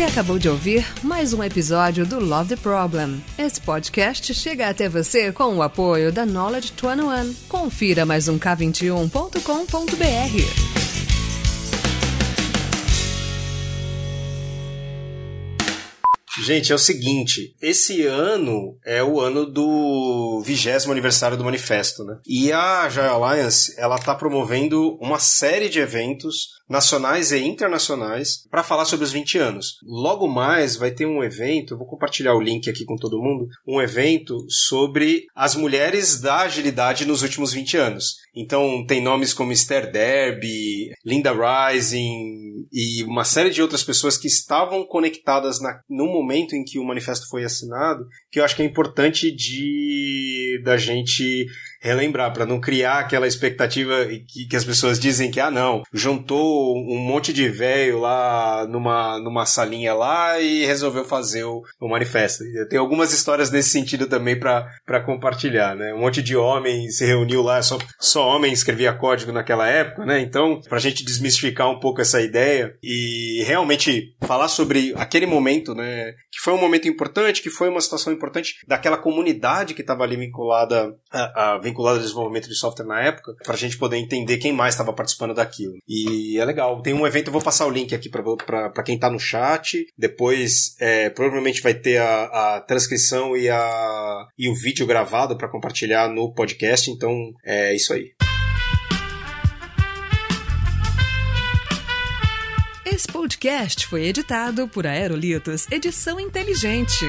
Você 0.02 0.06
acabou 0.06 0.40
de 0.40 0.50
ouvir 0.50 0.84
mais 1.04 1.32
um 1.32 1.44
episódio 1.44 2.08
do 2.08 2.20
Love 2.20 2.50
the 2.50 2.56
Problem. 2.56 3.24
Esse 3.38 3.62
podcast 3.62 4.34
chega 4.34 4.68
até 4.68 4.90
você 4.90 5.32
com 5.32 5.56
o 5.56 5.62
apoio 5.62 6.12
da 6.12 6.26
Knowledge 6.26 6.74
21. 6.74 7.36
Confira 7.48 8.04
mais 8.04 8.28
um 8.28 8.40
k21.com.br. 8.40 10.82
Gente, 16.44 16.72
é 16.72 16.76
o 16.76 16.80
seguinte, 16.80 17.56
esse 17.62 18.04
ano 18.04 18.76
é 18.84 19.04
o 19.04 19.20
ano 19.20 19.46
do 19.46 20.42
vigésimo 20.44 20.92
aniversário 20.92 21.38
do 21.38 21.44
manifesto, 21.44 22.04
né? 22.04 22.18
E 22.26 22.52
a 22.52 22.90
Joy 22.90 23.06
Alliance, 23.06 23.76
ela 23.78 24.00
tá 24.00 24.16
promovendo 24.16 24.98
uma 25.00 25.20
série 25.20 25.70
de 25.70 25.80
eventos 25.80 26.48
nacionais 26.72 27.32
e 27.32 27.40
internacionais 27.40 28.48
para 28.50 28.64
falar 28.64 28.86
sobre 28.86 29.06
os 29.06 29.12
20 29.12 29.38
anos. 29.38 29.78
Logo 29.84 30.28
mais 30.28 30.78
vai 30.78 30.90
ter 30.90 31.06
um 31.06 31.24
evento, 31.24 31.78
vou 31.78 31.86
compartilhar 31.86 32.34
o 32.34 32.42
link 32.42 32.70
aqui 32.70 32.86
com 32.86 32.96
todo 32.96 33.22
mundo, 33.22 33.48
um 33.68 33.82
evento 33.82 34.38
sobre 34.50 35.26
as 35.36 35.56
mulheres 35.56 36.22
da 36.22 36.40
agilidade 36.40 37.06
nos 37.06 37.22
últimos 37.22 37.52
20 37.52 37.78
anos. 37.78 38.16
Então 38.34 38.86
tem 38.88 39.02
nomes 39.02 39.34
como 39.34 39.52
Esther 39.52 39.92
Derby, 39.92 40.92
Linda 41.06 41.34
Rising 41.34 42.66
e 42.72 43.04
uma 43.04 43.26
série 43.26 43.50
de 43.50 43.62
outras 43.62 43.84
pessoas 43.84 44.18
que 44.18 44.28
estavam 44.28 44.86
conectadas 44.86 45.60
na, 45.60 45.82
no 45.90 46.06
momento 46.06 46.56
em 46.56 46.64
que 46.64 46.80
o 46.80 46.86
manifesto 46.86 47.28
foi 47.28 47.44
assinado, 47.44 48.06
que 48.32 48.40
eu 48.40 48.46
acho 48.46 48.56
que 48.56 48.62
é 48.62 48.66
importante 48.66 49.32
de 49.32 50.62
da 50.64 50.78
gente 50.78 51.48
relembrar, 51.82 52.32
para 52.32 52.46
não 52.46 52.62
criar 52.62 53.00
aquela 53.00 53.28
expectativa 53.28 54.06
que, 54.06 54.46
que 54.48 54.56
as 54.56 54.64
pessoas 54.64 55.00
dizem 55.00 55.32
que, 55.32 55.40
ah, 55.40 55.50
não, 55.50 55.82
juntou 55.92 56.78
um 56.78 57.00
monte 57.00 57.34
de 57.34 57.50
velho 57.50 58.00
lá 58.00 58.68
numa, 58.70 59.18
numa 59.18 59.48
salinha 59.48 59.94
lá 59.94 60.40
e 60.40 60.64
resolveu 60.64 61.04
fazer 61.04 61.44
o, 61.44 61.64
o 61.80 61.90
manifesto. 61.90 62.44
Tem 62.70 62.78
algumas 62.78 63.12
histórias 63.12 63.50
nesse 63.50 63.70
sentido 63.70 64.06
também 64.06 64.40
para 64.40 65.02
compartilhar, 65.04 65.76
né? 65.76 65.92
Um 65.94 66.02
monte 66.02 66.22
de 66.22 66.38
homem 66.38 66.88
se 66.92 67.04
reuniu 67.04 67.42
lá, 67.42 67.62
só, 67.64 67.80
só 68.00 68.28
homem 68.28 68.54
escrevia 68.54 68.94
código 68.94 69.32
naquela 69.32 69.68
época, 69.68 70.06
né? 70.06 70.20
Então, 70.20 70.62
pra 70.70 70.78
gente 70.78 71.04
desmistificar 71.04 71.68
um 71.68 71.80
pouco 71.80 72.00
essa 72.00 72.22
ideia 72.22 72.76
e 72.84 73.44
realmente 73.48 74.16
falar 74.22 74.50
sobre 74.50 74.94
aquele 74.98 75.26
momento, 75.26 75.74
né? 75.74 76.12
Que 76.32 76.40
foi 76.44 76.54
um 76.54 76.62
momento 76.62 76.88
importante, 76.88 77.42
que 77.42 77.50
foi 77.50 77.70
uma 77.70 77.82
situação 77.82 78.14
importante 78.22 78.56
daquela 78.68 78.98
comunidade 78.98 79.74
que 79.74 79.82
estava 79.82 80.04
ali 80.04 80.16
vinculada 80.16 80.96
a, 81.12 81.54
a 81.54 81.58
vinculada 81.58 81.98
ao 81.98 82.04
desenvolvimento 82.04 82.48
de 82.48 82.56
software 82.56 82.86
na 82.86 83.02
época, 83.02 83.36
para 83.44 83.56
a 83.56 83.58
gente 83.58 83.78
poder 83.78 83.98
entender 83.98 84.38
quem 84.38 84.54
mais 84.54 84.76
estava 84.76 84.94
participando 84.94 85.34
daquilo. 85.34 85.74
E 85.88 86.38
é 86.40 86.46
legal. 86.46 86.82
Tem 86.82 86.94
um 86.94 87.08
evento, 87.08 87.28
eu 87.28 87.34
vou 87.34 87.42
passar 87.42 87.66
o 87.66 87.72
link 87.72 87.94
aqui 87.96 88.10
para 88.10 88.84
quem 88.84 88.96
está 88.96 89.10
no 89.10 89.20
chat. 89.20 89.86
Depois, 89.98 90.76
é, 90.80 91.10
provavelmente 91.10 91.62
vai 91.62 91.74
ter 91.74 91.98
a, 91.98 92.56
a, 92.56 92.62
transcrição 92.62 93.36
e, 93.36 93.50
a, 93.50 94.28
e 94.38 94.50
o 94.50 94.56
vídeo 94.56 94.86
gravado 94.86 95.36
para 95.36 95.50
compartilhar 95.50 96.10
no 96.10 96.34
podcast. 96.34 96.92
Então, 96.92 97.32
é 97.44 97.76
isso 97.76 97.94
aí. 97.94 98.12
Esse 102.86 103.08
podcast 103.08 103.88
foi 103.88 104.06
editado 104.06 104.68
por 104.68 104.86
Aerolitos 104.86 105.66
Edição 105.72 106.20
Inteligente. 106.20 107.06